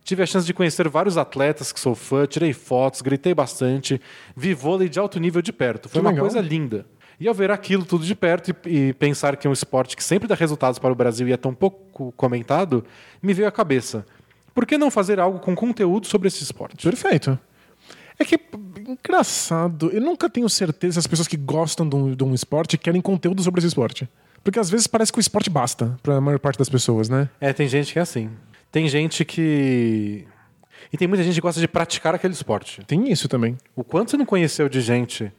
Tive 0.03 0.23
a 0.23 0.27
chance 0.27 0.47
de 0.47 0.55
conhecer 0.55 0.89
vários 0.89 1.17
atletas 1.17 1.71
que 1.71 1.79
sou 1.79 1.95
fã, 1.95 2.27
tirei 2.27 2.53
fotos, 2.53 3.01
gritei 3.03 3.35
bastante, 3.35 4.01
vi 4.37 4.55
vôlei 4.55 4.89
de 4.89 4.99
alto 4.99 5.21
nível 5.21 5.43
de 5.43 5.53
perto. 5.53 5.89
Foi 5.89 6.01
Que 6.01 6.07
uma 6.07 6.11
legal. 6.11 6.25
coisa 6.25 6.41
linda. 6.41 6.87
E 7.21 7.29
ao 7.29 7.35
ver 7.35 7.51
aquilo 7.51 7.85
tudo 7.85 8.05
de 8.05 8.15
perto 8.15 8.55
e, 8.67 8.89
e 8.89 8.93
pensar 8.95 9.37
que 9.37 9.47
é 9.47 9.51
um 9.51 9.53
esporte 9.53 9.97
que 9.97 10.03
sempre 10.05 10.27
dá 10.29 10.35
resultados 10.35 10.79
para 10.79 10.93
o 10.93 10.95
Brasil 10.95 11.29
e 11.29 11.33
é 11.33 11.37
tão 11.37 11.53
pouco 11.55 12.13
comentado, 12.13 12.85
me 13.23 13.35
veio 13.35 13.49
à 13.49 13.53
cabeça. 13.53 14.07
Por 14.55 14.65
que 14.67 14.79
não 14.79 14.91
fazer 14.91 15.21
algo 15.21 15.39
com 15.39 15.55
conteúdo 15.55 16.07
sobre 16.07 16.29
esse 16.29 16.43
esporte? 16.43 16.85
Perfeito. 16.89 17.39
É 18.19 18.25
que 18.25 18.39
engraçado, 18.89 19.91
eu 19.91 20.01
nunca 20.01 20.29
tenho 20.29 20.49
certeza 20.49 20.95
se 20.95 20.99
as 20.99 21.07
pessoas 21.07 21.29
que 21.29 21.37
gostam 21.37 21.89
de 21.89 21.95
um, 21.95 22.15
de 22.15 22.25
um 22.25 22.35
esporte 22.35 22.77
querem 22.77 23.01
conteúdo 23.01 23.43
sobre 23.43 23.61
esse 23.61 23.69
esporte. 23.69 24.09
Porque 24.43 24.59
às 24.59 24.71
vezes 24.71 24.87
parece 24.87 25.13
que 25.13 25.19
o 25.19 25.21
esporte 25.21 25.51
basta 25.51 25.97
para 26.03 26.17
a 26.17 26.21
maior 26.21 26.39
parte 26.39 26.59
das 26.59 26.69
pessoas, 26.69 27.09
né? 27.09 27.29
É, 27.41 27.53
tem 27.53 27.69
gente 27.69 27.93
que 27.93 27.99
é 27.99 28.03
assim. 28.03 28.31
Tem 28.73 28.89
gente 28.89 29.25
que. 29.25 30.27
E 30.93 30.97
tem 30.97 31.07
muita 31.07 31.23
gente 31.23 31.35
que 31.35 31.41
gosta 31.41 31.61
de 31.61 31.69
praticar 31.69 32.15
aquele 32.15 32.33
esporte. 32.33 32.83
Tem 32.87 33.11
isso 33.11 33.29
também. 33.29 33.57
O 33.77 33.85
quanto 33.85 34.11
você 34.11 34.17
não 34.17 34.25
conheceu 34.25 34.69
de 34.69 34.81
gente 34.81 35.33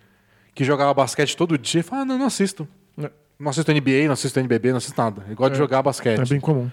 que 0.53 0.63
jogava 0.63 0.93
basquete 0.93 1.35
todo 1.35 1.57
dia 1.57 1.79
e 1.79 1.83
fala, 1.83 2.01
ah, 2.01 2.05
não, 2.05 2.17
não 2.17 2.25
assisto. 2.25 2.67
É. 2.97 3.09
Não 3.39 3.49
assisto 3.49 3.71
NBA, 3.71 4.05
não 4.05 4.13
assisto 4.13 4.39
NBB, 4.39 4.71
não 4.71 4.77
assisto 4.77 5.01
nada. 5.01 5.23
Eu 5.29 5.35
gosto 5.35 5.53
de 5.53 5.57
jogar 5.57 5.81
basquete. 5.81 6.19
É 6.19 6.25
bem 6.25 6.39
comum. 6.39 6.69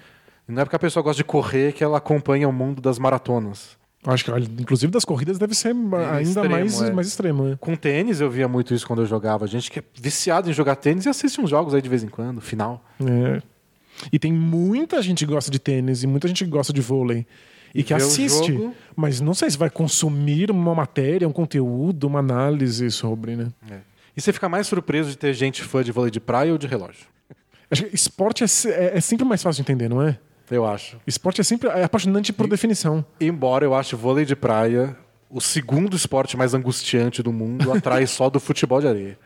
Não 0.48 0.62
é 0.62 0.64
porque 0.64 0.76
a 0.76 0.78
pessoa 0.78 1.02
gosta 1.02 1.18
de 1.18 1.24
correr 1.24 1.72
que 1.72 1.82
ela 1.82 1.98
acompanha 1.98 2.48
o 2.48 2.52
mundo 2.52 2.82
das 2.82 2.98
maratonas. 2.98 3.76
Acho 4.06 4.24
que, 4.24 4.30
inclusive, 4.60 4.90
das 4.92 5.04
corridas 5.04 5.36
deve 5.36 5.54
ser 5.54 5.68
ainda 5.68 6.20
extremo, 6.20 6.48
mais, 6.50 6.80
é. 6.80 6.92
mais 6.92 7.08
extremo. 7.08 7.44
Né? 7.44 7.56
Com 7.60 7.74
tênis 7.74 8.20
eu 8.20 8.30
via 8.30 8.46
muito 8.46 8.72
isso 8.72 8.86
quando 8.86 9.02
eu 9.02 9.06
jogava. 9.06 9.46
Gente 9.46 9.70
que 9.70 9.80
é 9.80 9.82
viciada 9.94 10.48
em 10.48 10.52
jogar 10.52 10.76
tênis 10.76 11.06
e 11.06 11.08
assiste 11.08 11.40
uns 11.40 11.50
jogos 11.50 11.74
aí 11.74 11.82
de 11.82 11.88
vez 11.88 12.04
em 12.04 12.08
quando, 12.08 12.40
final. 12.40 12.84
É. 13.00 13.42
E 14.12 14.18
tem 14.18 14.32
muita 14.32 15.02
gente 15.02 15.26
que 15.26 15.32
gosta 15.32 15.50
de 15.50 15.58
tênis 15.58 16.02
e 16.02 16.06
muita 16.06 16.28
gente 16.28 16.44
que 16.44 16.50
gosta 16.50 16.72
de 16.72 16.80
vôlei. 16.80 17.26
E, 17.74 17.82
que 17.82 17.92
vê 17.94 18.02
assiste. 18.02 18.52
jogo. 18.52 18.74
Mas 18.94 19.20
não 19.20 19.34
sei 19.34 19.50
se 19.50 19.58
vai 19.58 19.68
consumir 19.68 20.50
uma 20.50 20.74
matéria, 20.74 21.28
um 21.28 21.32
conteúdo, 21.32 22.04
uma 22.06 22.20
análise 22.20 22.90
sobre, 22.90 23.36
né? 23.36 23.48
E 24.16 24.20
você 24.20 24.32
fica 24.32 24.48
mais 24.48 24.66
surpreso 24.66 25.10
de 25.10 25.18
ter 25.18 25.34
gente 25.34 25.62
fã 25.62 25.82
de 25.82 25.92
vôlei 25.92 26.10
de 26.10 26.20
praia 26.20 26.52
ou 26.52 26.58
de 26.58 26.66
relógio? 26.66 27.06
Acho 27.70 27.84
que 27.84 27.94
esporte 27.94 28.44
é, 28.44 28.46
é- 28.70 28.96
é 28.96 29.00
sempre 29.00 29.26
mais 29.26 29.42
fácil 29.42 29.62
de 29.62 29.70
entender, 29.70 29.88
não 29.90 30.00
é? 30.00 30.18
Eu 30.50 30.66
acho. 30.66 30.98
Esporte 31.06 31.40
é 31.40 31.44
sempre 31.44 31.68
é 31.68 31.84
apaixonante 31.84 32.32
por 32.32 32.48
definição. 32.48 33.04
Embora 33.20 33.64
eu 33.64 33.74
ache 33.74 33.96
vôlei 33.96 34.24
de 34.24 34.36
praia 34.36 34.96
o 35.28 35.40
segundo 35.40 35.96
esporte 35.96 36.36
mais 36.36 36.54
angustiante 36.54 37.22
do 37.22 37.32
mundo, 37.32 37.72
atrás 37.72 38.10
só 38.12 38.30
do 38.30 38.38
futebol 38.38 38.80
de 38.80 38.88
areia. 38.88 39.18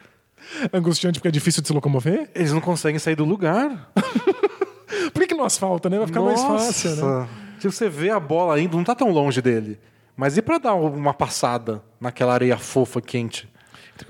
Angustiante 0.72 1.18
porque 1.18 1.28
é 1.28 1.30
difícil 1.30 1.62
de 1.62 1.68
se 1.68 1.74
locomover. 1.74 2.30
Eles 2.34 2.52
não 2.52 2.60
conseguem 2.60 2.98
sair 2.98 3.14
do 3.14 3.24
lugar. 3.24 3.90
Por 5.12 5.20
que, 5.22 5.28
que 5.28 5.34
no 5.34 5.44
asfalto, 5.44 5.88
né? 5.88 5.98
Vai 5.98 6.06
ficar 6.06 6.22
mais 6.22 6.40
fácil, 6.40 6.96
né? 6.96 7.02
Nossa. 7.02 7.28
Se 7.60 7.70
você 7.70 7.88
vê 7.88 8.10
a 8.10 8.18
bola 8.18 8.58
indo, 8.60 8.76
não 8.76 8.84
tá 8.84 8.94
tão 8.94 9.10
longe 9.10 9.42
dele. 9.42 9.78
Mas 10.16 10.36
e 10.36 10.42
pra 10.42 10.58
dar 10.58 10.74
uma 10.74 11.14
passada 11.14 11.82
naquela 12.00 12.32
areia 12.32 12.56
fofa, 12.56 13.00
quente? 13.00 13.48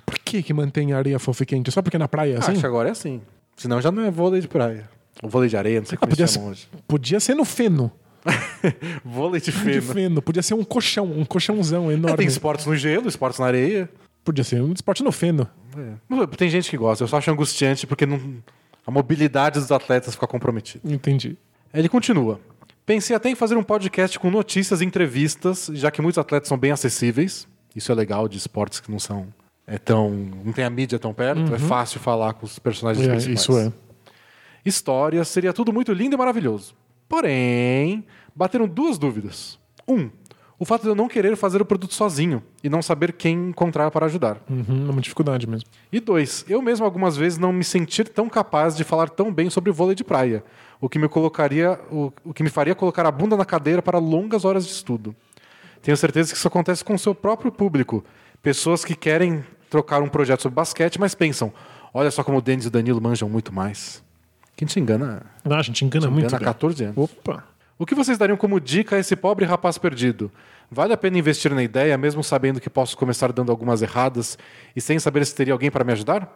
Por 0.06 0.18
que, 0.18 0.42
que 0.42 0.54
mantém 0.54 0.92
a 0.92 0.98
areia 0.98 1.18
fofa 1.18 1.42
e 1.42 1.46
quente? 1.46 1.70
Só 1.70 1.82
porque 1.82 1.98
na 1.98 2.08
praia 2.08 2.34
é 2.34 2.38
assim? 2.38 2.52
Acho 2.52 2.60
que 2.60 2.66
agora 2.66 2.88
é 2.88 2.92
assim. 2.92 3.20
Senão 3.56 3.80
já 3.80 3.90
não 3.90 4.04
é 4.04 4.10
vôlei 4.10 4.40
de 4.40 4.48
praia. 4.48 4.88
Ou 5.22 5.28
vôlei 5.28 5.48
de 5.48 5.56
areia, 5.56 5.80
não 5.80 5.86
sei 5.86 5.96
Ah, 5.96 5.98
como 6.00 6.10
podia, 6.10 6.22
eles 6.24 6.30
ser, 6.32 6.68
podia 6.88 7.20
ser 7.20 7.34
no 7.34 7.44
feno. 7.44 7.92
vôlei 9.04 9.40
de 9.40 9.46
De 9.46 9.52
feno. 9.52 9.82
feno. 9.82 10.22
Podia 10.22 10.42
ser 10.42 10.54
um 10.54 10.64
colchão, 10.64 11.06
um 11.10 11.24
colchãozão 11.24 11.90
É, 11.90 11.94
enorme. 11.94 12.16
tem 12.18 12.26
esportes 12.26 12.66
no 12.66 12.76
gelo, 12.76 13.08
esportes 13.08 13.38
na 13.40 13.46
areia. 13.46 13.88
Podia 14.24 14.44
ser 14.44 14.60
um 14.62 14.72
esporte 14.72 15.02
no 15.02 15.12
feno. 15.12 15.48
É. 15.76 16.26
Tem 16.36 16.48
gente 16.50 16.68
que 16.70 16.76
gosta. 16.76 17.04
Eu 17.04 17.08
só 17.08 17.16
acho 17.18 17.30
angustiante 17.30 17.86
porque 17.86 18.04
não... 18.06 18.20
a 18.86 18.90
mobilidade 18.90 19.58
dos 19.58 19.72
atletas 19.72 20.14
fica 20.14 20.26
comprometida. 20.26 20.92
Entendi. 20.92 21.36
Ele 21.72 21.88
continua. 21.88 22.40
Pensei 22.84 23.14
até 23.14 23.30
em 23.30 23.34
fazer 23.34 23.56
um 23.56 23.62
podcast 23.62 24.18
com 24.18 24.30
notícias 24.30 24.80
e 24.80 24.84
entrevistas, 24.84 25.70
já 25.72 25.90
que 25.90 26.02
muitos 26.02 26.18
atletas 26.18 26.48
são 26.48 26.58
bem 26.58 26.72
acessíveis. 26.72 27.46
Isso 27.74 27.92
é 27.92 27.94
legal 27.94 28.28
de 28.28 28.36
esportes 28.36 28.80
que 28.80 28.90
não 28.90 28.98
são 28.98 29.28
é 29.66 29.78
tão 29.78 30.10
não 30.44 30.52
tem 30.52 30.64
a 30.64 30.70
mídia 30.70 30.98
tão 30.98 31.14
perto, 31.14 31.54
é 31.54 31.58
fácil 31.58 32.00
falar 32.00 32.32
com 32.34 32.44
os 32.44 32.58
personagens 32.58 33.06
É, 33.06 33.10
principais. 33.10 33.40
isso 33.40 33.56
é. 33.56 33.72
Histórias, 34.64 35.28
seria 35.28 35.52
tudo 35.52 35.72
muito 35.72 35.92
lindo 35.92 36.14
e 36.14 36.18
maravilhoso. 36.18 36.74
Porém, 37.08 38.04
bateram 38.34 38.68
duas 38.68 38.98
dúvidas. 38.98 39.58
Um, 39.86 40.10
o 40.58 40.64
fato 40.66 40.82
de 40.82 40.88
eu 40.88 40.94
não 40.94 41.08
querer 41.08 41.34
fazer 41.36 41.62
o 41.62 41.64
produto 41.64 41.94
sozinho 41.94 42.42
e 42.62 42.68
não 42.68 42.82
saber 42.82 43.14
quem 43.14 43.48
encontrar 43.48 43.90
para 43.90 44.04
ajudar. 44.04 44.42
Uhum, 44.48 44.86
é 44.88 44.90
uma 44.90 45.00
dificuldade 45.00 45.46
mesmo. 45.46 45.66
E 45.90 45.98
dois, 45.98 46.44
eu 46.46 46.60
mesmo 46.60 46.84
algumas 46.84 47.16
vezes 47.16 47.38
não 47.38 47.50
me 47.50 47.64
sentir 47.64 48.06
tão 48.08 48.28
capaz 48.28 48.76
de 48.76 48.84
falar 48.84 49.08
tão 49.08 49.32
bem 49.32 49.48
sobre 49.48 49.72
vôlei 49.72 49.94
de 49.94 50.04
praia, 50.04 50.44
o 50.78 50.86
que 50.86 50.98
me 50.98 51.08
colocaria, 51.08 51.80
o, 51.90 52.12
o 52.22 52.34
que 52.34 52.42
me 52.42 52.50
faria 52.50 52.74
colocar 52.74 53.06
a 53.06 53.10
bunda 53.10 53.38
na 53.38 53.44
cadeira 53.46 53.80
para 53.80 53.98
longas 53.98 54.44
horas 54.44 54.66
de 54.66 54.72
estudo. 54.72 55.16
Tenho 55.80 55.96
certeza 55.96 56.30
que 56.30 56.36
isso 56.36 56.46
acontece 56.46 56.84
com 56.84 56.92
o 56.92 56.98
seu 56.98 57.14
próprio 57.14 57.50
público, 57.50 58.04
pessoas 58.42 58.84
que 58.84 58.94
querem 58.94 59.42
trocar 59.70 60.02
um 60.02 60.08
projeto 60.08 60.42
sobre 60.42 60.56
basquete, 60.56 61.00
mas 61.00 61.14
pensam: 61.14 61.50
olha 61.94 62.10
só 62.10 62.22
como 62.22 62.36
o 62.36 62.42
Denis 62.42 62.66
e 62.66 62.68
o 62.68 62.70
Danilo 62.70 63.00
manjam 63.00 63.30
muito 63.30 63.50
mais. 63.50 64.04
Quem 64.60 64.68
te 64.68 64.78
engana? 64.78 65.22
Ah, 65.42 65.56
a 65.56 65.62
gente 65.62 65.86
engana 65.86 66.06
Te 66.06 66.12
muito. 66.12 66.26
engana 66.26 66.36
há 66.36 66.40
né? 66.40 66.44
14 66.44 66.84
anos. 66.84 66.98
Opa. 66.98 67.44
O 67.78 67.86
que 67.86 67.94
vocês 67.94 68.18
dariam 68.18 68.36
como 68.36 68.60
dica 68.60 68.96
a 68.96 68.98
esse 68.98 69.16
pobre 69.16 69.46
rapaz 69.46 69.78
perdido? 69.78 70.30
Vale 70.70 70.92
a 70.92 70.98
pena 70.98 71.16
investir 71.16 71.54
na 71.54 71.62
ideia, 71.62 71.96
mesmo 71.96 72.22
sabendo 72.22 72.60
que 72.60 72.68
posso 72.68 72.94
começar 72.94 73.32
dando 73.32 73.50
algumas 73.50 73.80
erradas 73.80 74.36
e 74.76 74.80
sem 74.82 74.98
saber 74.98 75.24
se 75.24 75.34
teria 75.34 75.54
alguém 75.54 75.70
para 75.70 75.82
me 75.82 75.92
ajudar? 75.92 76.30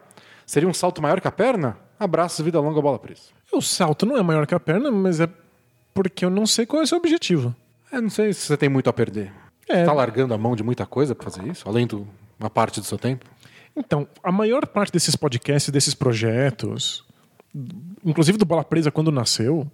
Seria 0.46 0.66
um 0.66 0.72
salto 0.72 1.02
maior 1.02 1.20
que 1.20 1.28
a 1.28 1.30
perna? 1.30 1.76
Abraços, 2.00 2.42
vida 2.42 2.58
longa, 2.58 2.80
bola 2.80 2.98
presa. 2.98 3.24
O 3.52 3.60
salto 3.60 4.06
não 4.06 4.16
é 4.16 4.22
maior 4.22 4.46
que 4.46 4.54
a 4.54 4.58
perna, 4.60 4.90
mas 4.90 5.20
é 5.20 5.28
porque 5.92 6.24
eu 6.24 6.30
não 6.30 6.46
sei 6.46 6.64
qual 6.64 6.80
é 6.80 6.84
o 6.84 6.86
seu 6.86 6.96
objetivo. 6.96 7.54
É, 7.92 8.00
não 8.00 8.08
sei 8.08 8.32
se 8.32 8.40
você 8.46 8.56
tem 8.56 8.70
muito 8.70 8.88
a 8.88 8.92
perder. 8.94 9.30
É. 9.68 9.80
Você 9.80 9.84
tá 9.84 9.92
largando 9.92 10.32
a 10.32 10.38
mão 10.38 10.56
de 10.56 10.62
muita 10.62 10.86
coisa 10.86 11.14
para 11.14 11.30
fazer 11.30 11.46
isso? 11.46 11.68
Além 11.68 11.86
de 11.86 12.02
uma 12.40 12.48
parte 12.48 12.80
do 12.80 12.86
seu 12.86 12.96
tempo? 12.96 13.26
Então, 13.76 14.08
a 14.22 14.32
maior 14.32 14.66
parte 14.66 14.94
desses 14.94 15.14
podcasts, 15.14 15.70
desses 15.70 15.92
projetos, 15.92 17.04
inclusive 18.04 18.38
do 18.38 18.44
Bola 18.44 18.64
Presa 18.64 18.90
quando 18.90 19.12
nasceu, 19.12 19.70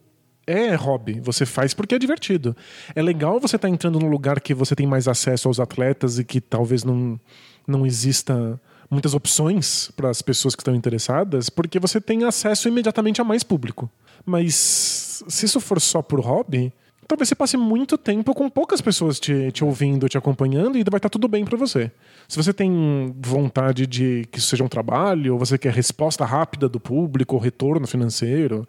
é 0.47 0.74
hobby. 0.74 1.20
Você 1.20 1.47
faz 1.47 1.74
porque 1.74 1.95
é 1.95 1.99
divertido. 1.99 2.57
É 2.95 3.03
legal 3.03 3.39
você 3.39 3.57
estar 3.57 3.68
entrando 3.68 3.99
num 3.99 4.09
lugar 4.09 4.41
que 4.41 4.53
você 4.53 4.74
tem 4.74 4.87
mais 4.87 5.07
acesso 5.09 5.49
aos 5.49 5.61
atletas 5.61 6.18
e 6.18 6.24
que 6.24 6.41
talvez 6.41 6.85
não, 6.85 7.18
não 7.66 7.87
exista 7.87 8.61
muitas 8.91 9.14
opções 9.14 9.91
para 9.97 10.11
as 10.11 10.20
pessoas 10.20 10.57
que 10.57 10.62
estão 10.62 10.74
interessadas, 10.74 11.49
porque 11.49 11.78
você 11.78 12.01
tem 12.01 12.24
acesso 12.24 12.68
imediatamente 12.68 13.20
a 13.20 13.24
mais 13.24 13.45
público. 13.45 13.89
Mas 14.26 15.22
se 15.28 15.47
isso 15.47 15.61
for 15.61 15.81
só 15.81 16.03
por 16.03 16.20
hobby, 16.20 16.72
talvez 17.11 17.29
você 17.29 17.35
passe 17.35 17.57
muito 17.57 17.99
tempo 17.99 18.33
com 18.33 18.49
poucas 18.49 18.81
pessoas 18.81 19.19
te, 19.19 19.51
te 19.51 19.65
ouvindo, 19.65 20.09
te 20.09 20.17
acompanhando 20.17 20.79
e 20.79 20.85
vai 20.89 20.99
estar 20.99 21.09
tudo 21.09 21.27
bem 21.27 21.45
para 21.45 21.59
você. 21.59 21.91
Se 22.29 22.37
você 22.37 22.53
tem 22.53 23.13
vontade 23.19 23.85
de 23.85 24.29
que 24.31 24.39
isso 24.39 24.47
seja 24.47 24.63
um 24.63 24.69
trabalho, 24.69 25.33
ou 25.33 25.39
você 25.39 25.59
quer 25.59 25.73
resposta 25.73 26.25
rápida 26.25 26.69
do 26.69 26.79
público, 26.79 27.35
ou 27.35 27.41
retorno 27.41 27.85
financeiro, 27.85 28.67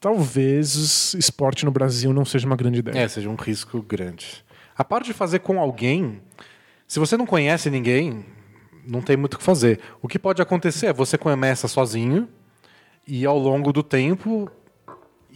talvez 0.00 1.14
esporte 1.14 1.64
no 1.64 1.70
Brasil 1.70 2.12
não 2.12 2.24
seja 2.24 2.44
uma 2.44 2.56
grande 2.56 2.80
ideia. 2.80 2.98
É, 2.98 3.06
seja 3.06 3.30
um 3.30 3.36
risco 3.36 3.80
grande. 3.80 4.44
A 4.76 4.82
parte 4.82 5.06
de 5.06 5.12
fazer 5.12 5.38
com 5.38 5.60
alguém, 5.60 6.20
se 6.88 6.98
você 6.98 7.16
não 7.16 7.24
conhece 7.24 7.70
ninguém, 7.70 8.26
não 8.84 9.00
tem 9.00 9.16
muito 9.16 9.34
o 9.34 9.38
que 9.38 9.44
fazer. 9.44 9.78
O 10.02 10.08
que 10.08 10.18
pode 10.18 10.42
acontecer 10.42 10.86
é 10.86 10.92
você 10.92 11.16
começa 11.16 11.68
sozinho 11.68 12.28
e 13.06 13.24
ao 13.24 13.38
longo 13.38 13.72
do 13.72 13.84
tempo 13.84 14.50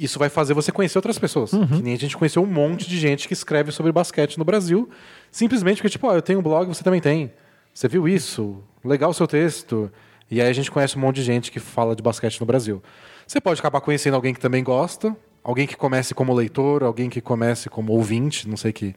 isso 0.00 0.18
vai 0.18 0.28
fazer 0.28 0.54
você 0.54 0.72
conhecer 0.72 0.98
outras 0.98 1.18
pessoas. 1.18 1.50
Que 1.50 1.82
nem 1.82 1.94
a 1.94 1.98
gente 1.98 2.16
conheceu 2.16 2.42
um 2.42 2.46
monte 2.46 2.88
de 2.88 2.98
gente 2.98 3.28
que 3.28 3.34
escreve 3.34 3.70
sobre 3.70 3.92
basquete 3.92 4.38
no 4.38 4.44
Brasil, 4.44 4.88
simplesmente 5.30 5.76
porque, 5.76 5.90
tipo, 5.90 6.06
ó, 6.06 6.14
eu 6.14 6.22
tenho 6.22 6.38
um 6.38 6.42
blog, 6.42 6.66
você 6.66 6.82
também 6.82 7.00
tem. 7.00 7.32
Você 7.72 7.86
viu 7.86 8.08
isso? 8.08 8.62
Legal 8.84 9.10
o 9.10 9.14
seu 9.14 9.26
texto. 9.26 9.90
E 10.30 10.40
aí 10.40 10.48
a 10.48 10.52
gente 10.52 10.70
conhece 10.70 10.96
um 10.96 11.00
monte 11.00 11.16
de 11.16 11.22
gente 11.22 11.50
que 11.50 11.60
fala 11.60 11.94
de 11.94 12.02
basquete 12.02 12.40
no 12.40 12.46
Brasil. 12.46 12.82
Você 13.26 13.40
pode 13.40 13.60
acabar 13.60 13.80
conhecendo 13.80 14.14
alguém 14.14 14.32
que 14.32 14.40
também 14.40 14.64
gosta, 14.64 15.16
alguém 15.42 15.66
que 15.66 15.76
comece 15.76 16.14
como 16.14 16.32
leitor, 16.32 16.82
alguém 16.82 17.08
que 17.08 17.20
comece 17.20 17.68
como 17.68 17.92
ouvinte, 17.92 18.48
não 18.48 18.56
sei 18.56 18.72
que 18.72 18.94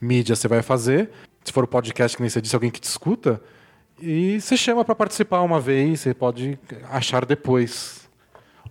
mídia 0.00 0.34
você 0.34 0.48
vai 0.48 0.62
fazer. 0.62 1.10
Se 1.44 1.52
for 1.52 1.64
o 1.64 1.68
podcast 1.68 2.16
que 2.16 2.22
nem 2.22 2.30
você 2.30 2.40
disse, 2.40 2.54
alguém 2.54 2.70
que 2.70 2.80
te 2.80 2.88
escuta. 2.88 3.40
E 4.00 4.40
você 4.40 4.56
chama 4.56 4.84
para 4.84 4.94
participar 4.94 5.42
uma 5.42 5.60
vez, 5.60 6.00
você 6.00 6.14
pode 6.14 6.58
achar 6.90 7.24
depois. 7.24 8.01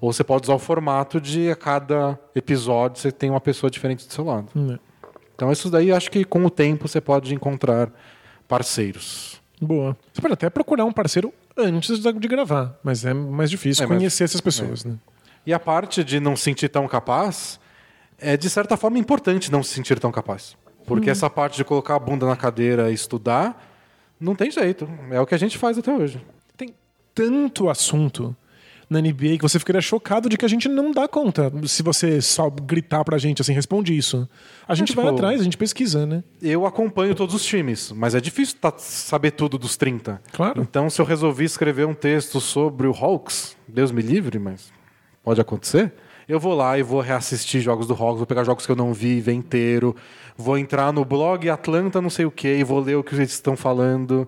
Ou 0.02 0.12
você 0.12 0.24
pode 0.24 0.46
usar 0.46 0.56
o 0.56 0.60
formato 0.60 1.22
de 1.22 1.50
a 1.52 1.56
cada 1.56 2.20
episódio 2.36 3.00
você 3.00 3.12
tem 3.12 3.30
uma 3.30 3.40
pessoa 3.40 3.70
diferente 3.70 4.06
do 4.08 4.12
seu 4.12 4.26
lado. 4.26 4.50
Né. 4.56 4.78
Então 5.36 5.52
isso 5.52 5.70
daí 5.70 5.92
acho 5.92 6.10
que 6.12 6.26
com 6.26 6.44
o 6.44 6.50
tempo 6.50 6.88
você 6.88 7.00
pode 7.00 7.34
encontrar 7.34 7.90
parceiros. 8.48 9.40
Boa. 9.62 9.96
Você 10.12 10.20
pode 10.20 10.34
até 10.34 10.50
procurar 10.50 10.86
um 10.86 10.92
parceiro 10.92 11.32
antes 11.56 12.00
de 12.00 12.28
gravar, 12.28 12.76
mas 12.84 13.06
é 13.06 13.14
mais 13.14 13.50
difícil 13.50 13.84
É, 13.84 13.88
mas- 13.88 13.98
conhecer 13.98 14.24
essas 14.24 14.42
pessoas, 14.42 14.84
né? 14.84 14.98
E 15.46 15.54
a 15.54 15.60
parte 15.60 16.04
de 16.04 16.20
não 16.20 16.36
se 16.36 16.44
sentir 16.44 16.68
tão 16.70 16.88
capaz 16.88 17.60
é, 18.18 18.38
de 18.38 18.50
certa 18.50 18.78
forma, 18.78 19.00
importante 19.00 19.52
não 19.52 19.64
se 19.64 19.74
sentir 19.74 20.00
tão 20.00 20.12
capaz. 20.12 20.56
Porque 20.86 21.10
essa 21.10 21.30
parte 21.30 21.58
de 21.58 21.64
colocar 21.64 21.96
a 21.96 22.00
bunda 22.00 22.26
na 22.28 22.36
cadeira 22.36 22.92
e 22.92 22.94
estudar, 22.94 23.68
não 24.20 24.36
tem 24.36 24.52
jeito. 24.52 24.88
É 25.10 25.20
o 25.20 25.26
que 25.26 25.34
a 25.34 25.38
gente 25.38 25.58
faz 25.58 25.78
até 25.78 25.92
hoje. 25.92 26.24
Tem 26.56 26.74
tanto 27.16 27.68
assunto 27.70 28.36
na 28.92 29.00
NBA 29.00 29.38
que 29.38 29.42
você 29.42 29.58
ficaria 29.58 29.80
chocado 29.80 30.28
de 30.28 30.36
que 30.36 30.44
a 30.44 30.50
gente 30.50 30.68
não 30.68 30.92
dá 30.92 31.08
conta. 31.08 31.50
Se 31.66 31.82
você 31.82 32.22
só 32.22 32.50
gritar 32.50 33.06
pra 33.06 33.18
gente 33.18 33.42
assim, 33.42 33.54
responde 33.54 33.96
isso. 33.96 34.28
A 34.68 34.76
gente 34.76 34.94
vai 34.94 35.06
tipo, 35.06 35.16
atrás, 35.16 35.40
a 35.40 35.44
gente 35.46 35.56
pesquisa, 35.58 36.06
né? 36.06 36.22
Eu 36.42 36.66
acompanho 36.66 37.16
todos 37.16 37.34
os 37.34 37.46
times, 37.46 37.94
mas 37.94 38.16
é 38.16 38.20
difícil 38.20 38.58
tá- 38.60 38.74
saber 38.78 39.32
tudo 39.32 39.58
dos 39.58 39.78
30. 39.78 40.22
Claro. 40.34 40.62
Então, 40.62 40.90
se 40.90 41.02
eu 41.02 41.06
resolvi 41.06 41.46
escrever 41.46 41.88
um 41.88 41.94
texto 41.94 42.42
sobre 42.42 42.86
o 42.86 42.92
Hawks, 42.92 43.56
Deus 43.66 43.94
me 43.94 44.02
livre, 44.02 44.38
mas 44.38 44.74
pode 45.24 45.40
acontecer. 45.40 45.94
Eu 46.28 46.38
vou 46.38 46.54
lá 46.54 46.78
e 46.78 46.84
vou 46.84 47.00
reassistir 47.00 47.62
jogos 47.62 47.88
do 47.88 47.94
Hawks, 47.94 48.18
vou 48.18 48.28
pegar 48.28 48.44
jogos 48.44 48.66
que 48.66 48.72
eu 48.74 48.76
não 48.76 48.94
vi, 48.94 49.22
ver 49.22 49.32
inteiro, 49.32 49.96
vou 50.36 50.58
entrar 50.58 50.92
no 50.92 51.06
blog 51.06 51.50
Atlanta 51.50 52.02
não 52.02 52.10
sei 52.10 52.26
o 52.26 52.32
que 52.32 52.58
e 52.58 52.64
vou 52.66 52.80
ler 52.82 52.98
o 52.98 53.04
que 53.06 53.16
eles 53.16 53.32
estão 53.32 53.56
falando. 53.56 54.28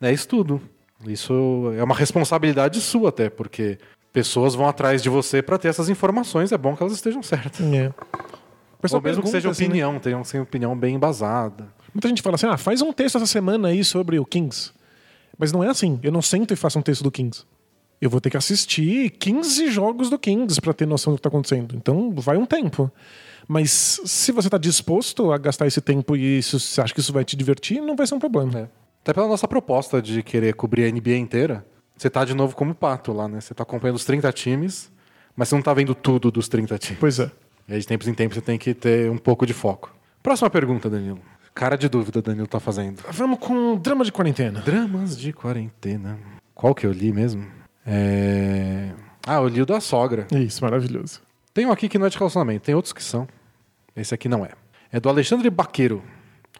É 0.00 0.12
isso 0.12 0.28
tudo. 0.28 0.60
Isso 1.06 1.72
é 1.76 1.82
uma 1.82 1.94
responsabilidade 1.94 2.80
sua 2.80 3.10
até, 3.10 3.30
porque 3.30 3.78
pessoas 4.12 4.54
vão 4.54 4.68
atrás 4.68 5.02
de 5.02 5.08
você 5.08 5.40
para 5.40 5.58
ter 5.58 5.68
essas 5.68 5.88
informações, 5.88 6.50
é 6.50 6.58
bom 6.58 6.74
que 6.76 6.82
elas 6.82 6.92
estejam 6.92 7.22
certas. 7.22 7.60
É. 7.60 7.86
Ou 7.86 8.82
pessoal 8.82 9.02
mesmo 9.02 9.22
que 9.22 9.28
seja 9.28 9.50
assim, 9.50 9.64
né? 9.64 9.68
opinião, 9.68 9.98
tenham 9.98 10.24
sem 10.24 10.40
opinião 10.40 10.76
bem 10.76 10.94
embasada. 10.94 11.68
Muita 11.92 12.08
gente 12.08 12.22
fala 12.22 12.36
assim: 12.36 12.46
ah, 12.46 12.56
faz 12.56 12.80
um 12.82 12.92
texto 12.92 13.16
essa 13.16 13.26
semana 13.26 13.68
aí 13.68 13.84
sobre 13.84 14.18
o 14.18 14.24
Kings. 14.24 14.72
Mas 15.36 15.52
não 15.52 15.62
é 15.62 15.68
assim. 15.68 15.98
Eu 16.02 16.10
não 16.10 16.22
sento 16.22 16.52
e 16.52 16.56
faço 16.56 16.78
um 16.78 16.82
texto 16.82 17.02
do 17.02 17.10
Kings. 17.10 17.44
Eu 18.00 18.10
vou 18.10 18.20
ter 18.20 18.30
que 18.30 18.36
assistir 18.36 19.10
15 19.10 19.70
jogos 19.70 20.08
do 20.10 20.18
Kings 20.18 20.60
pra 20.60 20.72
ter 20.72 20.86
noção 20.86 21.12
do 21.12 21.16
que 21.16 21.22
tá 21.22 21.28
acontecendo. 21.28 21.74
Então 21.76 22.12
vai 22.12 22.36
um 22.36 22.46
tempo. 22.46 22.90
Mas 23.46 24.00
se 24.04 24.30
você 24.30 24.48
tá 24.48 24.58
disposto 24.58 25.32
a 25.32 25.38
gastar 25.38 25.66
esse 25.66 25.80
tempo 25.80 26.14
e 26.14 26.38
isso, 26.38 26.60
você 26.60 26.80
acha 26.80 26.92
que 26.92 27.00
isso 27.00 27.12
vai 27.12 27.24
te 27.24 27.34
divertir, 27.34 27.80
não 27.80 27.96
vai 27.96 28.06
ser 28.06 28.14
um 28.14 28.18
problema. 28.18 28.58
É. 28.60 28.68
Até 29.08 29.14
pela 29.14 29.26
nossa 29.26 29.48
proposta 29.48 30.02
de 30.02 30.22
querer 30.22 30.52
cobrir 30.52 30.84
a 30.84 30.92
NBA 30.92 31.16
inteira, 31.16 31.64
você 31.96 32.10
tá 32.10 32.26
de 32.26 32.34
novo 32.34 32.54
como 32.54 32.74
pato 32.74 33.10
lá, 33.10 33.26
né? 33.26 33.40
Você 33.40 33.54
tá 33.54 33.62
acompanhando 33.62 33.96
os 33.96 34.04
30 34.04 34.30
times, 34.34 34.92
mas 35.34 35.48
você 35.48 35.54
não 35.54 35.62
tá 35.62 35.72
vendo 35.72 35.94
tudo 35.94 36.30
dos 36.30 36.46
30 36.46 36.76
times. 36.76 37.00
Pois 37.00 37.18
é. 37.18 37.30
E 37.66 37.72
aí, 37.72 37.80
de 37.80 37.86
tempos 37.86 38.06
em 38.06 38.12
tempos, 38.12 38.34
você 38.34 38.42
tem 38.42 38.58
que 38.58 38.74
ter 38.74 39.10
um 39.10 39.16
pouco 39.16 39.46
de 39.46 39.54
foco. 39.54 39.90
Próxima 40.22 40.50
pergunta, 40.50 40.90
Danilo. 40.90 41.20
Cara 41.54 41.74
de 41.76 41.88
dúvida, 41.88 42.20
Danilo 42.20 42.46
tá 42.46 42.60
fazendo. 42.60 43.02
Vamos 43.10 43.38
com 43.38 43.78
drama 43.78 44.04
de 44.04 44.12
quarentena. 44.12 44.60
Dramas 44.60 45.16
de 45.16 45.32
quarentena. 45.32 46.18
Qual 46.54 46.74
que 46.74 46.84
eu 46.84 46.92
li 46.92 47.10
mesmo? 47.10 47.46
É... 47.86 48.90
Ah, 49.26 49.36
eu 49.36 49.48
li 49.48 49.62
o 49.62 49.64
da 49.64 49.80
sogra. 49.80 50.26
Isso, 50.32 50.62
maravilhoso. 50.62 51.22
Tem 51.54 51.64
um 51.64 51.72
aqui 51.72 51.88
que 51.88 51.98
não 51.98 52.04
é 52.04 52.10
de 52.10 52.18
relacionamento, 52.18 52.66
tem 52.66 52.74
outros 52.74 52.92
que 52.92 53.02
são. 53.02 53.26
Esse 53.96 54.14
aqui 54.14 54.28
não 54.28 54.44
é. 54.44 54.50
É 54.92 55.00
do 55.00 55.08
Alexandre 55.08 55.48
Baqueiro. 55.48 56.02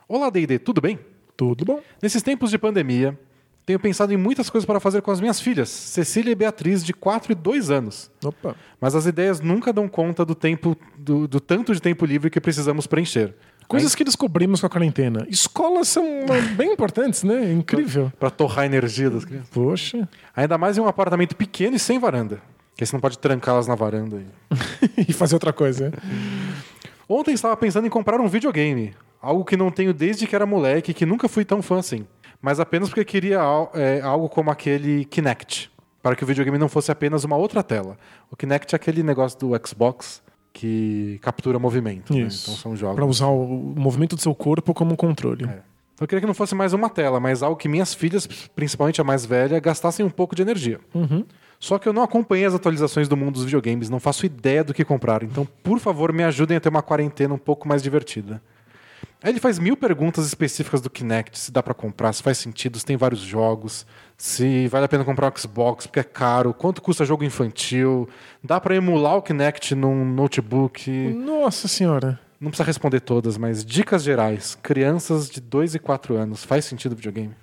Olá, 0.08 0.30
D&D, 0.30 0.58
tudo 0.58 0.80
bem? 0.80 0.98
Tudo 1.38 1.64
bom? 1.64 1.80
Nesses 2.02 2.20
tempos 2.20 2.50
de 2.50 2.58
pandemia, 2.58 3.16
tenho 3.64 3.78
pensado 3.78 4.12
em 4.12 4.16
muitas 4.16 4.50
coisas 4.50 4.66
para 4.66 4.80
fazer 4.80 5.00
com 5.02 5.12
as 5.12 5.20
minhas 5.20 5.40
filhas, 5.40 5.68
Cecília 5.68 6.32
e 6.32 6.34
Beatriz, 6.34 6.84
de 6.84 6.92
4 6.92 7.30
e 7.30 7.34
2 7.36 7.70
anos. 7.70 8.10
Opa. 8.24 8.56
Mas 8.80 8.96
as 8.96 9.06
ideias 9.06 9.40
nunca 9.40 9.72
dão 9.72 9.86
conta 9.86 10.24
do 10.24 10.34
tempo, 10.34 10.76
do, 10.98 11.28
do 11.28 11.38
tanto 11.38 11.72
de 11.72 11.80
tempo 11.80 12.04
livre 12.04 12.28
que 12.28 12.40
precisamos 12.40 12.88
preencher. 12.88 13.36
Coisas 13.68 13.94
que 13.94 14.02
descobrimos 14.02 14.60
com 14.60 14.66
a 14.66 14.70
quarentena. 14.70 15.26
Escolas 15.30 15.86
são 15.86 16.04
bem 16.56 16.72
importantes, 16.72 17.22
né? 17.22 17.52
Incrível. 17.52 18.12
Para 18.18 18.30
torrar 18.30 18.64
a 18.64 18.66
energia 18.66 19.08
das 19.08 19.24
crianças. 19.24 19.50
Poxa. 19.50 20.08
Ainda 20.34 20.58
mais 20.58 20.76
em 20.76 20.80
um 20.80 20.88
apartamento 20.88 21.36
pequeno 21.36 21.76
e 21.76 21.78
sem 21.78 22.00
varanda. 22.00 22.42
Que 22.74 22.82
aí 22.82 22.86
você 22.86 22.96
não 22.96 23.00
pode 23.00 23.16
trancá-las 23.16 23.68
na 23.68 23.76
varanda. 23.76 24.24
e 25.06 25.12
fazer 25.12 25.36
outra 25.36 25.52
coisa. 25.52 25.92
Ontem 27.08 27.32
estava 27.32 27.56
pensando 27.56 27.86
em 27.86 27.90
comprar 27.90 28.20
um 28.20 28.26
videogame. 28.26 28.92
Algo 29.20 29.44
que 29.44 29.56
não 29.56 29.70
tenho 29.70 29.92
desde 29.92 30.26
que 30.26 30.34
era 30.34 30.46
moleque 30.46 30.90
e 30.92 30.94
que 30.94 31.04
nunca 31.06 31.28
fui 31.28 31.44
tão 31.44 31.60
fã 31.60 31.78
assim. 31.78 32.06
Mas 32.40 32.60
apenas 32.60 32.88
porque 32.88 33.04
queria 33.04 33.40
é, 33.74 34.00
algo 34.00 34.28
como 34.28 34.50
aquele 34.50 35.04
Kinect. 35.06 35.70
Para 36.02 36.14
que 36.14 36.22
o 36.22 36.26
videogame 36.26 36.56
não 36.58 36.68
fosse 36.68 36.92
apenas 36.92 37.24
uma 37.24 37.36
outra 37.36 37.62
tela. 37.62 37.96
O 38.30 38.36
Kinect 38.36 38.74
é 38.74 38.76
aquele 38.76 39.02
negócio 39.02 39.38
do 39.38 39.50
Xbox 39.66 40.22
que 40.52 41.18
captura 41.20 41.58
movimento. 41.58 42.12
né? 42.12 42.20
Então 42.20 42.54
são 42.54 42.76
jogos. 42.76 42.96
Pra 42.96 43.04
usar 43.04 43.26
o 43.26 43.74
movimento 43.76 44.14
do 44.14 44.22
seu 44.22 44.34
corpo 44.34 44.72
como 44.72 44.92
um 44.92 44.96
controle. 44.96 45.44
É. 45.44 45.60
Eu 46.00 46.06
queria 46.06 46.20
que 46.20 46.26
não 46.26 46.34
fosse 46.34 46.54
mais 46.54 46.72
uma 46.72 46.88
tela, 46.88 47.18
mas 47.18 47.42
algo 47.42 47.56
que 47.56 47.68
minhas 47.68 47.92
filhas, 47.92 48.26
principalmente 48.54 49.00
a 49.00 49.04
mais 49.04 49.26
velha, 49.26 49.58
gastassem 49.58 50.06
um 50.06 50.10
pouco 50.10 50.36
de 50.36 50.42
energia. 50.42 50.78
Só 51.58 51.76
que 51.76 51.88
eu 51.88 51.92
não 51.92 52.04
acompanhei 52.04 52.44
as 52.46 52.54
atualizações 52.54 53.08
do 53.08 53.16
mundo 53.16 53.32
dos 53.34 53.44
videogames, 53.44 53.90
não 53.90 53.98
faço 53.98 54.24
ideia 54.24 54.62
do 54.62 54.72
que 54.72 54.84
comprar. 54.84 55.24
Então, 55.24 55.46
por 55.60 55.80
favor, 55.80 56.12
me 56.12 56.22
ajudem 56.22 56.56
a 56.56 56.60
ter 56.60 56.68
uma 56.68 56.82
quarentena 56.82 57.34
um 57.34 57.38
pouco 57.38 57.66
mais 57.66 57.82
divertida. 57.82 58.40
Aí 59.22 59.32
ele 59.32 59.40
faz 59.40 59.58
mil 59.58 59.76
perguntas 59.76 60.26
específicas 60.26 60.80
do 60.80 60.88
Kinect, 60.88 61.38
se 61.38 61.50
dá 61.50 61.62
pra 61.62 61.74
comprar, 61.74 62.12
se 62.12 62.22
faz 62.22 62.38
sentido, 62.38 62.78
se 62.78 62.84
tem 62.84 62.96
vários 62.96 63.20
jogos, 63.20 63.84
se 64.16 64.68
vale 64.68 64.84
a 64.84 64.88
pena 64.88 65.04
comprar 65.04 65.32
um 65.32 65.36
Xbox, 65.36 65.86
porque 65.86 66.00
é 66.00 66.04
caro, 66.04 66.54
quanto 66.54 66.80
custa 66.80 67.04
jogo 67.04 67.24
infantil, 67.24 68.08
dá 68.42 68.60
pra 68.60 68.76
emular 68.76 69.16
o 69.16 69.22
Kinect 69.22 69.74
num 69.74 70.04
notebook. 70.04 70.90
Nossa 71.14 71.66
senhora. 71.66 72.20
Não 72.40 72.50
precisa 72.50 72.66
responder 72.66 73.00
todas, 73.00 73.36
mas 73.36 73.64
dicas 73.64 74.04
gerais. 74.04 74.56
Crianças 74.62 75.28
de 75.28 75.40
2 75.40 75.74
e 75.74 75.78
4 75.80 76.14
anos, 76.14 76.44
faz 76.44 76.64
sentido 76.64 76.94
videogame? 76.94 77.34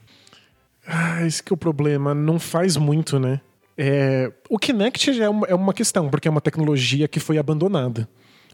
Ah, 0.87 1.25
esse 1.25 1.43
que 1.43 1.51
é 1.51 1.55
o 1.55 1.57
problema. 1.57 2.13
Não 2.13 2.39
faz 2.39 2.77
muito, 2.77 3.19
né? 3.19 3.41
É, 3.77 4.31
o 4.49 4.57
Kinect 4.57 5.11
já 5.13 5.25
é 5.25 5.29
uma, 5.29 5.47
é 5.47 5.55
uma 5.55 5.73
questão, 5.73 6.09
porque 6.09 6.27
é 6.27 6.31
uma 6.31 6.39
tecnologia 6.39 7.07
que 7.07 7.19
foi 7.19 7.37
abandonada. 7.37 8.07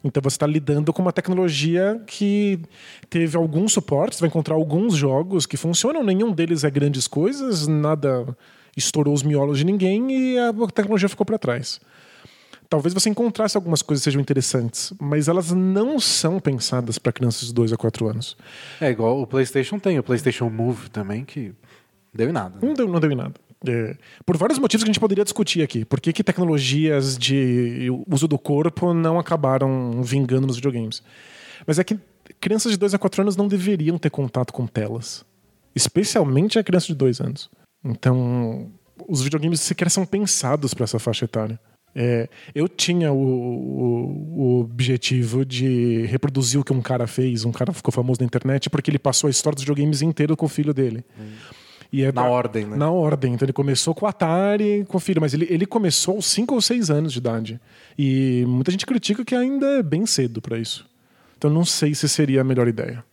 Então 0.04 0.22
você 0.22 0.36
está 0.36 0.48
lidando 0.48 0.92
com 0.92 1.02
uma 1.02 1.14
tecnologia 1.14 2.02
que 2.08 2.60
teve 3.10 3.38
alguns 3.38 3.74
suportes, 3.74 4.20
vai 4.20 4.28
encontrar 4.28 4.56
alguns 4.56 4.96
jogos 4.96 5.46
que 5.46 5.58
funcionam, 5.58 6.04
nenhum 6.04 6.32
deles 6.32 6.64
é 6.64 6.70
grandes 6.70 7.08
coisas, 7.08 7.68
nada 7.68 8.36
estourou 8.76 9.14
os 9.14 9.22
miolos 9.22 9.60
de 9.60 9.66
ninguém 9.66 10.12
e 10.12 10.40
a 10.40 10.52
tecnologia 10.74 11.10
ficou 11.10 11.26
para 11.26 11.38
trás. 11.38 11.80
Talvez 12.72 12.94
você 12.94 13.10
encontrasse 13.10 13.58
algumas 13.58 13.82
coisas 13.82 14.02
que 14.02 14.06
sejam 14.06 14.22
interessantes, 14.22 14.94
mas 14.98 15.28
elas 15.28 15.52
não 15.52 16.00
são 16.00 16.40
pensadas 16.40 16.98
para 16.98 17.12
crianças 17.12 17.50
de 17.50 17.54
2 17.54 17.74
a 17.74 17.78
4 17.78 18.08
anos. 18.08 18.38
É 18.80 18.90
igual 18.90 19.22
o 19.22 19.28
PlayStation 19.28 19.78
tem, 19.78 20.00
o 20.00 20.04
PlayStation 20.04 20.50
Move 20.50 20.90
também, 20.90 21.26
que 21.26 21.52
deu 22.14 22.30
em 22.30 22.32
nada. 22.32 22.56
né? 22.56 22.62
Não 22.62 22.74
deu, 22.74 22.88
não 22.88 23.00
deu 23.00 23.12
em 23.12 23.16
nada. 23.16 23.34
É, 23.68 23.96
por 24.26 24.38
vários 24.38 24.58
motivos 24.58 24.84
que 24.84 24.90
a 24.90 24.94
gente 24.94 25.00
poderia 25.00 25.24
discutir 25.24 25.62
aqui. 25.62 25.86
Por 25.86 26.00
que, 26.02 26.12
que 26.12 26.24
tecnologias 26.24 27.18
de 27.18 27.90
uso 28.10 28.28
do 28.28 28.38
corpo 28.40 28.94
não 28.94 29.20
acabaram 29.20 30.02
vingando 30.02 30.48
nos 30.48 30.56
videogames? 30.56 31.04
Mas 31.68 31.78
é 31.78 31.84
que 31.84 32.00
crianças 32.40 32.72
de 32.72 32.78
2 32.78 32.94
a 32.96 32.98
4 32.98 33.22
anos 33.22 33.36
não 33.36 33.48
deveriam 33.48 33.98
ter 34.00 34.10
contato 34.10 34.52
com 34.52 34.66
telas. 34.66 35.24
Especialmente 35.76 36.58
a 36.60 36.64
criança 36.64 36.88
de 36.88 36.96
2 36.96 37.22
anos. 37.22 37.50
Então, 37.84 38.72
os 39.08 39.22
videogames 39.22 39.62
sequer 39.62 39.90
são 39.90 40.06
pensados 40.06 40.74
para 40.74 40.84
essa 40.84 41.00
faixa 41.00 41.26
etária. 41.26 41.60
É, 41.94 42.30
eu 42.56 42.70
tinha 42.70 43.12
o, 43.12 43.18
o- 43.18 44.42
o 44.42 44.60
objetivo 44.62 45.46
de 45.46 46.06
reproduzir 46.06 46.60
o 46.60 46.64
que 46.64 46.72
um 46.72 46.82
cara 46.82 47.06
fez, 47.06 47.44
um 47.44 47.52
cara 47.52 47.74
ficou 47.74 47.92
famoso 47.92 48.22
na 48.22 48.26
internet, 48.26 48.70
porque 48.70 48.90
ele 48.90 48.98
passou 49.00 49.28
a 49.28 49.32
história 49.32 49.56
dos 49.56 49.64
videogames 49.64 50.02
inteiro 50.02 50.36
com 50.38 50.46
o 50.46 50.50
filho 50.50 50.74
dele. 50.74 51.04
E 51.92 52.04
é 52.04 52.12
Na 52.12 52.22
da- 52.24 52.28
ordem, 52.30 52.66
né? 52.66 52.78
Na 52.78 52.90
ordem. 52.90 53.34
Então 53.34 53.46
ele 53.46 53.52
começou 53.54 53.94
com 53.94 54.06
o 54.06 54.08
Atari, 54.10 54.86
com 54.88 54.98
o 54.98 55.00
filho, 55.00 55.20
mas 55.20 55.34
ele, 55.34 55.46
ele 55.50 55.66
começou 55.66 56.16
aos 56.16 56.26
5 56.28 56.54
ou 56.56 56.62
6 56.62 56.90
anos 56.90 57.12
de 57.12 57.20
idade. 57.20 57.60
E 58.00 58.46
muita 58.48 58.72
gente 58.72 58.86
critica 58.86 59.26
que 59.26 59.36
ainda 59.36 59.66
é 59.80 59.84
bem 59.84 60.06
cedo 60.06 60.42
para 60.42 60.58
isso. 60.58 60.90
Então 61.38 61.50
não 61.50 61.66
sei 61.66 61.94
se 61.94 62.08
seria 62.08 62.42
a 62.42 62.44
melhor 62.44 62.68
ideia. 62.68 63.04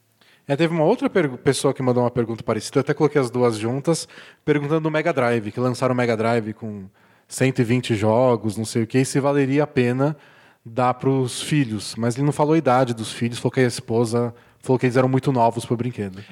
É, 0.47 0.55
teve 0.57 0.72
uma 0.72 0.85
outra 0.85 1.11
pessoa 1.11 1.74
que 1.74 1.83
mandou 1.83 2.03
uma 2.05 2.11
pergunta 2.11 2.43
parecida, 2.43 2.79
eu 2.79 2.81
até 2.81 2.95
coloquei 2.95 3.20
as 3.20 3.31
duas 3.31 3.57
juntas, 3.59 4.09
perguntando 4.45 4.81
do 4.81 4.91
Mega 4.91 5.12
Drive, 5.12 5.51
que 5.53 5.61
lançaram 5.61 5.93
o 5.93 5.97
Mega 5.97 6.16
Drive 6.16 6.55
com 6.55 6.85
120 7.26 7.95
jogos, 7.95 8.57
não 8.57 8.64
sei 8.64 8.85
o 8.85 8.87
que, 8.87 8.99
e 8.99 9.05
se 9.05 9.20
valeria 9.20 9.64
a 9.64 9.66
pena 9.66 10.16
dar 10.64 10.95
para 10.95 11.11
os 11.11 11.43
filhos. 11.43 11.95
Mas 11.99 12.16
ele 12.16 12.24
não 12.24 12.33
falou 12.33 12.55
a 12.55 12.59
idade 12.59 12.95
dos 12.95 13.12
filhos, 13.12 13.39
falou 13.39 13.53
que 13.53 13.61
a 13.61 13.64
esposa 13.66 14.33
falou 14.62 14.79
que 14.79 14.87
eles 14.87 14.97
eram 14.97 15.09
muito 15.09 15.31
novos 15.33 15.66
pro 15.66 15.76
brinquedo. 15.76 16.22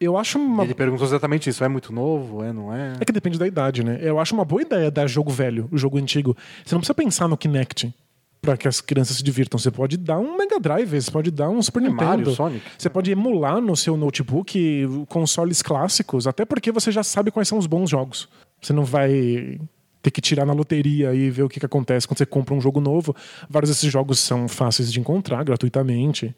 Eu 0.00 0.16
acho 0.16 0.38
uma. 0.38 0.64
Ele 0.64 0.74
perguntou 0.74 1.06
exatamente 1.06 1.50
isso: 1.50 1.62
é 1.64 1.68
muito 1.68 1.92
novo? 1.92 2.42
É, 2.42 2.52
não 2.52 2.74
é? 2.74 2.94
É 3.00 3.04
que 3.04 3.12
depende 3.12 3.38
da 3.38 3.46
idade, 3.46 3.84
né? 3.84 3.98
Eu 4.00 4.18
acho 4.18 4.34
uma 4.34 4.44
boa 4.44 4.62
ideia 4.62 4.90
dar 4.90 5.06
jogo 5.06 5.30
velho, 5.30 5.68
o 5.72 5.78
jogo 5.78 5.98
antigo. 5.98 6.36
Você 6.64 6.74
não 6.74 6.80
precisa 6.80 6.94
pensar 6.94 7.28
no 7.28 7.36
Kinect 7.36 7.92
para 8.40 8.56
que 8.56 8.68
as 8.68 8.80
crianças 8.80 9.16
se 9.16 9.22
divirtam. 9.22 9.58
Você 9.58 9.70
pode 9.70 9.96
dar 9.96 10.18
um 10.18 10.36
Mega 10.36 10.60
Drive, 10.60 11.00
você 11.00 11.10
pode 11.10 11.30
dar 11.30 11.48
um 11.48 11.60
Super 11.60 11.82
Nintendo. 11.82 12.02
É 12.02 12.06
Mario, 12.06 12.30
Sonic. 12.30 12.64
Você 12.78 12.88
pode 12.88 13.10
emular 13.10 13.60
no 13.60 13.76
seu 13.76 13.96
notebook 13.96 14.86
consoles 15.08 15.62
clássicos, 15.62 16.26
até 16.26 16.44
porque 16.44 16.70
você 16.70 16.92
já 16.92 17.02
sabe 17.02 17.30
quais 17.30 17.48
são 17.48 17.58
os 17.58 17.66
bons 17.66 17.90
jogos. 17.90 18.28
Você 18.60 18.72
não 18.72 18.84
vai 18.84 19.60
ter 20.02 20.10
que 20.10 20.20
tirar 20.20 20.46
na 20.46 20.52
loteria 20.52 21.12
e 21.14 21.30
ver 21.30 21.42
o 21.42 21.48
que, 21.48 21.58
que 21.60 21.66
acontece 21.66 22.06
quando 22.06 22.18
você 22.18 22.26
compra 22.26 22.54
um 22.54 22.60
jogo 22.60 22.80
novo. 22.80 23.14
Vários 23.48 23.70
desses 23.70 23.90
jogos 23.90 24.18
são 24.18 24.46
fáceis 24.48 24.92
de 24.92 25.00
encontrar 25.00 25.42
gratuitamente. 25.44 26.34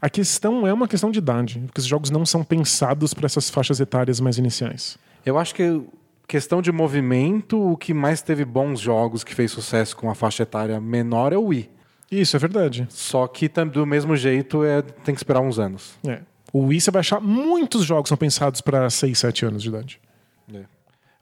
A 0.00 0.08
questão 0.10 0.66
é 0.66 0.72
uma 0.72 0.88
questão 0.88 1.10
de 1.10 1.18
idade, 1.18 1.60
porque 1.66 1.80
os 1.80 1.86
jogos 1.86 2.10
não 2.10 2.24
são 2.26 2.42
pensados 2.42 3.12
para 3.14 3.26
essas 3.26 3.48
faixas 3.50 3.78
etárias 3.80 4.20
mais 4.20 4.38
iniciais. 4.38 4.96
Eu 5.24 5.38
acho 5.38 5.54
que 5.54 5.82
questão 6.26 6.60
de 6.62 6.72
movimento, 6.72 7.60
o 7.72 7.76
que 7.76 7.92
mais 7.94 8.22
teve 8.22 8.44
bons 8.44 8.80
jogos 8.80 9.22
que 9.22 9.34
fez 9.34 9.50
sucesso 9.52 9.96
com 9.96 10.10
a 10.10 10.14
faixa 10.14 10.42
etária 10.42 10.80
menor 10.80 11.32
é 11.32 11.36
o 11.36 11.44
Wii. 11.46 11.70
Isso 12.10 12.36
é 12.36 12.38
verdade. 12.38 12.86
Só 12.90 13.26
que 13.26 13.48
do 13.48 13.84
mesmo 13.86 14.16
jeito 14.16 14.64
é, 14.64 14.80
tem 14.82 15.14
que 15.14 15.18
esperar 15.20 15.40
uns 15.40 15.58
anos. 15.58 15.94
É. 16.06 16.20
O 16.52 16.66
Wii 16.66 16.80
você 16.80 16.90
vai 16.90 17.00
achar 17.00 17.20
muitos 17.20 17.84
jogos 17.84 18.08
são 18.08 18.16
pensados 18.16 18.60
para 18.60 18.88
6, 18.88 19.18
7 19.18 19.46
anos 19.46 19.62
de 19.62 19.68
idade. 19.68 20.00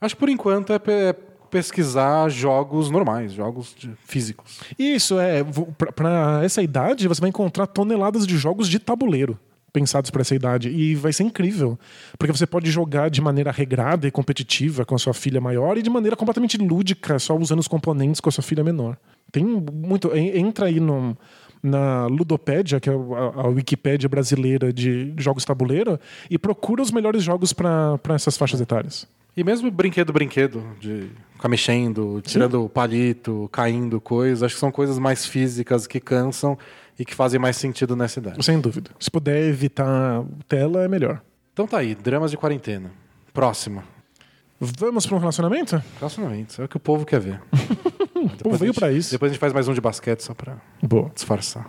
Acho 0.01 0.15
que 0.17 0.21
por 0.21 0.29
enquanto 0.29 0.73
é 0.73 0.79
pe- 0.79 1.15
pesquisar 1.53 2.31
jogos 2.31 2.91
normais, 2.91 3.35
jogos 3.35 3.77
físicos. 4.07 4.61
Isso 4.79 5.21
é, 5.21 5.45
para 5.95 6.41
essa 6.43 6.63
idade 6.63 7.07
você 7.07 7.21
vai 7.21 7.29
encontrar 7.29 7.67
toneladas 7.67 8.27
de 8.27 8.39
jogos 8.39 8.69
de 8.69 8.79
tabuleiro 8.79 9.39
pensados 9.71 10.11
para 10.11 10.21
essa 10.21 10.35
idade 10.35 10.69
e 10.69 10.95
vai 10.95 11.15
ser 11.15 11.23
incrível, 11.23 11.79
porque 12.19 12.31
você 12.31 12.47
pode 12.47 12.71
jogar 12.71 13.09
de 13.09 13.23
maneira 13.23 13.51
regrada 13.51 14.07
e 14.07 14.11
competitiva 14.11 14.85
com 14.85 14.95
a 14.95 14.99
sua 14.99 15.15
filha 15.15 15.41
maior 15.41 15.79
e 15.79 15.83
de 15.83 15.89
maneira 15.89 16.15
completamente 16.15 16.59
lúdica, 16.59 17.19
só 17.19 17.35
usando 17.35 17.61
os 17.61 17.69
componentes 17.69 18.21
com 18.21 18.29
a 18.29 18.33
sua 18.33 18.45
filha 18.45 18.63
menor. 18.63 18.99
Tem 19.31 19.43
muito, 19.43 20.15
en- 20.15 20.39
entra 20.39 20.67
aí 20.67 20.79
no 20.79 21.17
na 21.63 22.07
Ludopédia, 22.07 22.81
que 22.81 22.91
é 22.91 22.93
a, 22.93 22.97
a 22.97 23.47
Wikipédia 23.47 24.09
brasileira 24.09 24.73
de 24.73 25.15
jogos 25.17 25.45
tabuleiro, 25.45 25.99
e 26.29 26.37
procura 26.37 26.83
os 26.83 26.91
melhores 26.91 27.23
jogos 27.23 27.53
para 27.53 27.99
essas 28.11 28.37
faixas 28.37 28.61
etárias. 28.61 29.07
E 29.37 29.43
mesmo 29.43 29.71
brinquedo, 29.71 30.13
brinquedo, 30.13 30.63
de 30.79 31.11
ficar 31.35 31.49
mexendo, 31.49 32.21
tirando 32.23 32.65
o 32.65 32.69
palito, 32.69 33.49
caindo 33.51 34.01
coisas, 34.01 34.43
acho 34.43 34.55
que 34.55 34.61
são 34.61 34.71
coisas 34.71 34.99
mais 34.99 35.25
físicas 35.25 35.87
que 35.87 35.99
cansam 35.99 36.59
e 36.99 37.05
que 37.05 37.15
fazem 37.15 37.41
mais 37.41 37.57
sentido 37.57 37.97
nessa 37.97 38.21
idade. 38.21 38.45
Sem 38.45 38.61
dúvida. 38.61 38.91
Se 39.01 39.11
puder 39.11 39.49
evitar 39.49 40.23
tela, 40.47 40.85
é 40.85 40.89
melhor. 40.89 41.23
Então 41.53 41.67
tá 41.67 41.79
aí, 41.79 41.95
dramas 41.95 42.31
de 42.31 42.37
quarentena. 42.37 42.91
Próxima. 43.33 43.85
Vamos 44.61 45.07
para 45.07 45.17
um 45.17 45.19
relacionamento? 45.19 45.83
Relacionamentos, 45.99 46.59
é 46.59 46.65
o 46.65 46.69
que 46.69 46.77
o 46.77 46.81
povo 46.81 47.05
quer 47.05 47.21
ver. 47.21 47.41
O 48.23 48.29
povo 48.45 48.57
veio 48.57 48.73
para 48.73 48.93
isso. 48.93 49.11
Depois 49.11 49.31
a 49.31 49.33
gente 49.33 49.41
faz 49.41 49.53
mais 49.53 49.67
um 49.67 49.75
de 49.75 49.81
basquete 49.81 50.21
só 50.21 50.33
pra 50.33 50.57
Boa. 50.81 51.11
disfarçar. 51.13 51.69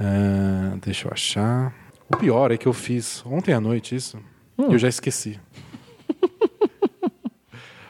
Ah, 0.00 0.78
deixa 0.80 1.06
eu 1.06 1.12
achar. 1.12 1.74
O 2.08 2.16
pior 2.16 2.50
é 2.50 2.56
que 2.56 2.66
eu 2.66 2.72
fiz 2.72 3.22
ontem 3.26 3.52
à 3.52 3.60
noite 3.60 3.94
isso 3.94 4.18
e 4.58 4.62
eu 4.72 4.78
já 4.78 4.88
esqueci. 4.88 5.38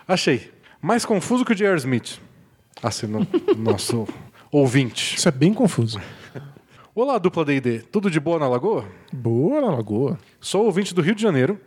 Achei. 0.08 0.50
Mais 0.80 1.04
confuso 1.04 1.44
que 1.44 1.52
o 1.52 1.54
J.R. 1.54 1.76
Smith. 1.76 2.18
Assinou 2.82 3.26
nosso 3.58 4.08
ouvinte. 4.50 5.16
Isso 5.16 5.28
é 5.28 5.32
bem 5.32 5.52
confuso. 5.52 6.00
Olá, 6.94 7.18
dupla 7.18 7.44
D&D. 7.44 7.80
Tudo 7.92 8.10
de 8.10 8.18
boa 8.18 8.38
na 8.38 8.48
Lagoa? 8.48 8.86
Boa 9.12 9.60
na 9.60 9.68
lagoa. 9.70 10.18
Sou 10.40 10.64
ouvinte 10.64 10.94
do 10.94 11.02
Rio 11.02 11.14
de 11.14 11.20
Janeiro 11.20 11.60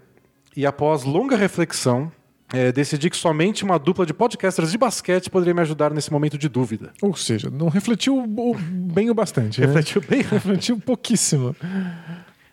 e 0.58 0.66
após 0.66 1.04
longa 1.04 1.36
reflexão 1.38 2.12
eh, 2.52 2.72
decidi 2.72 3.10
que 3.12 3.16
somente 3.16 3.64
uma 3.64 3.78
dupla 3.78 4.06
de 4.06 4.14
podcasters 4.14 4.72
de 4.72 4.78
basquete 4.78 5.30
poderia 5.30 5.54
me 5.54 5.62
ajudar 5.62 5.94
nesse 5.94 6.12
momento 6.12 6.38
de 6.38 6.50
dúvida. 6.50 6.92
Ou 7.02 7.16
seja, 7.16 7.50
não 7.50 7.70
refletiu 7.70 8.26
bem 8.28 9.10
o 9.10 9.14
bastante. 9.14 9.62
né? 9.62 9.68
Refletiu 9.68 10.02
bem. 10.02 10.22
refletiu 10.26 10.80
pouquíssimo. 10.80 11.56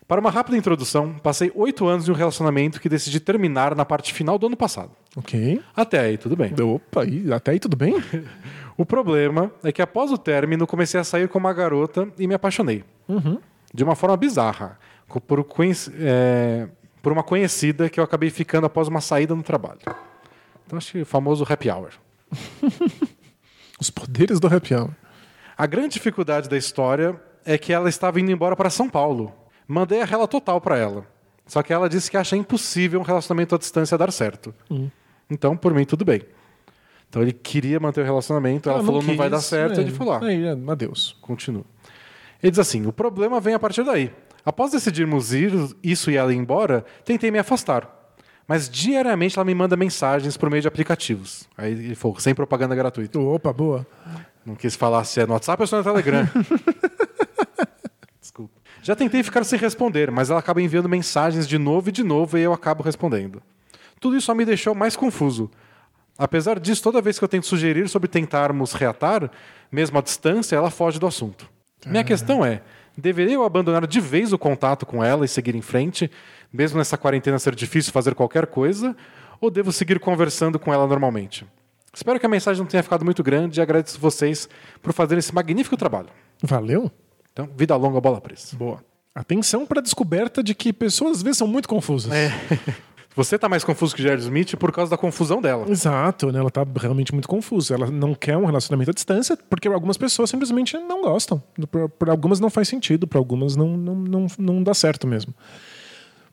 Para 0.09 0.19
uma 0.19 0.31
rápida 0.31 0.57
introdução, 0.57 1.13
passei 1.21 1.51
oito 1.53 1.85
anos 1.85 2.09
em 2.09 2.11
um 2.11 2.15
relacionamento 2.15 2.81
que 2.81 2.89
decidi 2.89 3.19
terminar 3.19 3.75
na 3.75 3.85
parte 3.85 4.11
final 4.11 4.39
do 4.39 4.47
ano 4.47 4.57
passado. 4.57 4.89
Ok. 5.15 5.61
Até 5.75 5.99
aí, 5.99 6.17
tudo 6.17 6.35
bem. 6.35 6.51
Opa, 6.59 7.05
e 7.05 7.31
até 7.31 7.51
aí 7.51 7.59
tudo 7.59 7.77
bem? 7.77 7.95
O 8.75 8.85
problema 8.85 9.51
é 9.61 9.73
que 9.73 9.81
após 9.81 10.09
o 10.09 10.17
término 10.17 10.65
comecei 10.65 10.97
a 10.97 11.03
sair 11.03 11.27
com 11.27 11.37
uma 11.37 11.51
garota 11.51 12.07
e 12.17 12.25
me 12.25 12.33
apaixonei. 12.33 12.85
De 13.73 13.83
uma 13.83 13.93
forma 13.93 14.15
bizarra. 14.15 14.79
Por, 15.27 15.45
é, 15.99 16.69
por 17.01 17.11
uma 17.11 17.21
conhecida 17.21 17.89
que 17.89 17.99
eu 17.99 18.03
acabei 18.05 18.29
ficando 18.29 18.65
após 18.65 18.87
uma 18.87 19.01
saída 19.01 19.35
no 19.35 19.43
trabalho. 19.43 19.81
Então 20.65 20.77
acho 20.77 20.93
que 20.93 21.01
o 21.01 21.05
famoso 21.05 21.45
happy 21.47 21.69
hour. 21.69 21.89
Os 23.77 23.89
poderes 23.89 24.39
do 24.39 24.47
happy 24.47 24.73
hour. 24.73 24.91
A 25.57 25.65
grande 25.65 25.95
dificuldade 25.95 26.47
da 26.47 26.55
história 26.55 27.19
é 27.45 27.57
que 27.57 27.73
ela 27.73 27.89
estava 27.89 28.17
indo 28.17 28.31
embora 28.31 28.55
para 28.55 28.69
São 28.69 28.89
Paulo. 28.89 29.33
Mandei 29.71 30.01
a 30.01 30.05
rela 30.05 30.27
total 30.27 30.59
para 30.59 30.79
ela. 30.79 31.05
Só 31.45 31.61
que 31.61 31.71
ela 31.71 31.87
disse 31.87 32.09
que 32.09 32.17
acha 32.17 32.35
impossível 32.35 32.99
um 32.99 33.03
relacionamento 33.03 33.53
à 33.53 33.57
distância 33.57 33.95
dar 33.95 34.11
certo. 34.11 34.51
Então, 35.29 35.55
por 35.55 35.75
mim, 35.75 35.85
tudo 35.85 36.03
bem. 36.03 36.23
Então 37.07 37.21
ele 37.21 37.31
queria 37.31 37.79
manter 37.79 38.01
o 38.01 38.03
relacionamento, 38.03 38.67
ela, 38.67 38.83
falou 38.83 39.03
não 39.03 39.15
vai 39.15 39.29
dar 39.29 39.41
certo, 39.41 39.79
é. 39.79 39.83
ele 39.83 39.91
falou, 39.91 40.13
ah, 40.13 40.25
Aí, 40.25 40.43
adeus. 40.67 41.15
continua. 41.21 41.63
Ele 42.41 42.49
diz 42.49 42.59
assim: 42.59 42.85
o 42.87 42.93
problema 42.93 43.39
vem 43.39 43.53
a 43.53 43.59
partir 43.59 43.83
daí. 43.83 44.11
Após 44.43 44.71
decidirmos 44.71 45.33
ir, 45.33 45.51
isso 45.83 46.09
e 46.09 46.17
ela 46.17 46.33
ir 46.33 46.37
embora, 46.37 46.83
tentei 47.05 47.29
me 47.29 47.37
afastar. 47.37 47.87
Mas 48.47 48.67
diariamente 48.67 49.37
ela 49.37 49.45
me 49.45 49.53
manda 49.53 49.75
mensagens 49.77 50.35
por 50.35 50.49
meio 50.49 50.63
de 50.63 50.67
aplicativos. 50.67 51.47
Aí 51.55 51.71
ele 51.71 51.95
falou, 51.95 52.19
sem 52.19 52.33
propaganda 52.33 52.73
gratuita. 52.73 53.19
Opa, 53.19 53.53
boa. 53.53 53.85
Não 54.43 54.55
quis 54.55 54.75
falar 54.75 55.03
se 55.03 55.19
é 55.19 55.27
no 55.27 55.33
WhatsApp 55.33 55.61
ou 55.61 55.67
se 55.67 55.75
é 55.75 55.77
no 55.77 55.83
Telegram. 55.83 56.27
Já 58.89 58.95
tentei 58.95 59.21
ficar 59.21 59.43
sem 59.43 59.59
responder, 59.59 60.09
mas 60.09 60.31
ela 60.31 60.39
acaba 60.39 60.59
enviando 60.59 60.89
mensagens 60.89 61.47
de 61.47 61.59
novo 61.59 61.89
e 61.89 61.91
de 61.91 62.01
novo 62.03 62.39
e 62.39 62.41
eu 62.41 62.51
acabo 62.51 62.81
respondendo. 62.81 63.39
Tudo 63.99 64.17
isso 64.17 64.25
só 64.25 64.33
me 64.33 64.43
deixou 64.43 64.73
mais 64.73 64.95
confuso. 64.95 65.47
Apesar 66.17 66.59
disso, 66.59 66.81
toda 66.81 66.99
vez 66.99 67.19
que 67.19 67.23
eu 67.23 67.29
tento 67.29 67.45
sugerir 67.45 67.87
sobre 67.87 68.09
tentarmos 68.09 68.73
reatar, 68.73 69.29
mesmo 69.71 69.99
à 69.99 70.01
distância, 70.01 70.55
ela 70.55 70.71
foge 70.71 70.97
do 70.97 71.05
assunto. 71.05 71.47
Minha 71.85 72.03
questão 72.03 72.43
é: 72.43 72.63
deveria 72.97 73.35
eu 73.35 73.43
abandonar 73.43 73.85
de 73.85 74.01
vez 74.01 74.33
o 74.33 74.39
contato 74.39 74.87
com 74.87 75.03
ela 75.03 75.23
e 75.23 75.27
seguir 75.27 75.53
em 75.53 75.61
frente, 75.61 76.09
mesmo 76.51 76.79
nessa 76.79 76.97
quarentena 76.97 77.37
ser 77.37 77.53
difícil 77.53 77.93
fazer 77.93 78.15
qualquer 78.15 78.47
coisa, 78.47 78.97
ou 79.39 79.51
devo 79.51 79.71
seguir 79.71 79.99
conversando 79.99 80.57
com 80.57 80.73
ela 80.73 80.87
normalmente? 80.87 81.45
Espero 81.93 82.19
que 82.19 82.25
a 82.25 82.29
mensagem 82.29 82.59
não 82.59 82.67
tenha 82.67 82.81
ficado 82.81 83.05
muito 83.05 83.21
grande 83.21 83.59
e 83.59 83.61
agradeço 83.61 83.99
vocês 83.99 84.49
por 84.81 84.93
fazerem 84.93 85.19
esse 85.19 85.35
magnífico 85.35 85.77
trabalho. 85.77 86.09
Valeu? 86.41 86.91
Então, 87.43 87.49
vida 87.55 87.75
longa, 87.75 88.01
bola 88.01 88.19
presa. 88.19 88.55
Boa. 88.57 88.83
Atenção 89.15 89.65
para 89.65 89.79
a 89.79 89.81
descoberta 89.83 90.43
de 90.43 90.53
que 90.53 90.71
pessoas 90.73 91.17
às 91.17 91.23
vezes 91.23 91.37
são 91.37 91.47
muito 91.47 91.67
confusas. 91.69 92.11
Você 93.15 93.35
está 93.35 93.49
mais 93.49 93.63
confuso 93.63 93.93
que 93.95 94.01
Jared 94.03 94.21
Smith 94.21 94.55
por 94.55 94.71
causa 94.71 94.91
da 94.91 94.97
confusão 94.97 95.41
dela. 95.41 95.65
Exato, 95.69 96.31
né? 96.31 96.39
Ela 96.39 96.49
tá 96.51 96.65
realmente 96.79 97.11
muito 97.11 97.27
confusa. 97.27 97.73
Ela 97.73 97.89
não 97.91 98.13
quer 98.13 98.37
um 98.37 98.45
relacionamento 98.45 98.91
à 98.91 98.93
distância 98.93 99.37
porque 99.49 99.67
algumas 99.67 99.97
pessoas 99.97 100.29
simplesmente 100.29 100.77
não 100.77 101.01
gostam. 101.01 101.41
Para 101.97 102.11
algumas 102.11 102.39
não 102.39 102.49
faz 102.49 102.67
sentido, 102.69 103.07
para 103.07 103.17
algumas 103.19 103.55
não, 103.57 103.75
não, 103.75 103.95
não, 103.95 104.27
não 104.37 104.63
dá 104.63 104.73
certo 104.73 105.05
mesmo. 105.07 105.33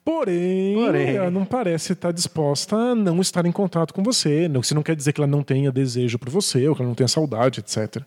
Porém, 0.04 0.76
Porém. 0.76 1.16
ela 1.16 1.30
não 1.30 1.44
parece 1.44 1.92
estar 1.92 2.12
disposta 2.12 2.76
a 2.76 2.94
não 2.94 3.20
estar 3.20 3.44
em 3.46 3.50
contato 3.52 3.92
com 3.92 4.02
você. 4.04 4.46
Não- 4.46 4.60
Isso 4.60 4.74
não 4.74 4.82
quer 4.82 4.94
dizer 4.94 5.12
que 5.12 5.20
ela 5.20 5.26
não 5.26 5.42
tenha 5.42 5.72
desejo 5.72 6.18
por 6.18 6.30
você 6.30 6.68
ou 6.68 6.76
que 6.76 6.82
ela 6.82 6.88
não 6.88 6.94
tenha 6.94 7.08
saudade, 7.08 7.58
etc. 7.58 8.02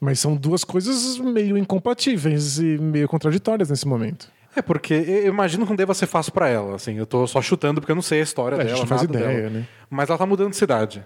Mas 0.00 0.18
são 0.18 0.34
duas 0.34 0.64
coisas 0.64 1.18
meio 1.18 1.58
incompatíveis 1.58 2.58
e 2.58 2.78
meio 2.78 3.06
contraditórias 3.08 3.68
nesse 3.68 3.86
momento. 3.86 4.30
É 4.56 4.62
porque 4.62 4.94
eu 4.94 5.28
imagino 5.28 5.64
que 5.64 5.70
não 5.70 5.76
deva 5.76 5.94
ser 5.94 6.06
fácil 6.06 6.32
pra 6.32 6.48
ela. 6.48 6.74
Assim, 6.74 6.96
eu 6.96 7.06
tô 7.06 7.26
só 7.26 7.40
chutando 7.42 7.80
porque 7.80 7.92
eu 7.92 7.96
não 7.96 8.02
sei 8.02 8.20
a 8.20 8.22
história 8.24 8.56
É, 8.56 8.60
a 8.60 8.64
dela. 8.64 8.70
gente 8.70 8.80
não 8.80 8.86
faz 8.88 9.02
ideia, 9.02 9.26
dela. 9.42 9.50
né? 9.50 9.66
Mas 9.88 10.08
ela 10.08 10.18
tá 10.18 10.26
mudando 10.26 10.50
de 10.50 10.56
cidade. 10.56 11.04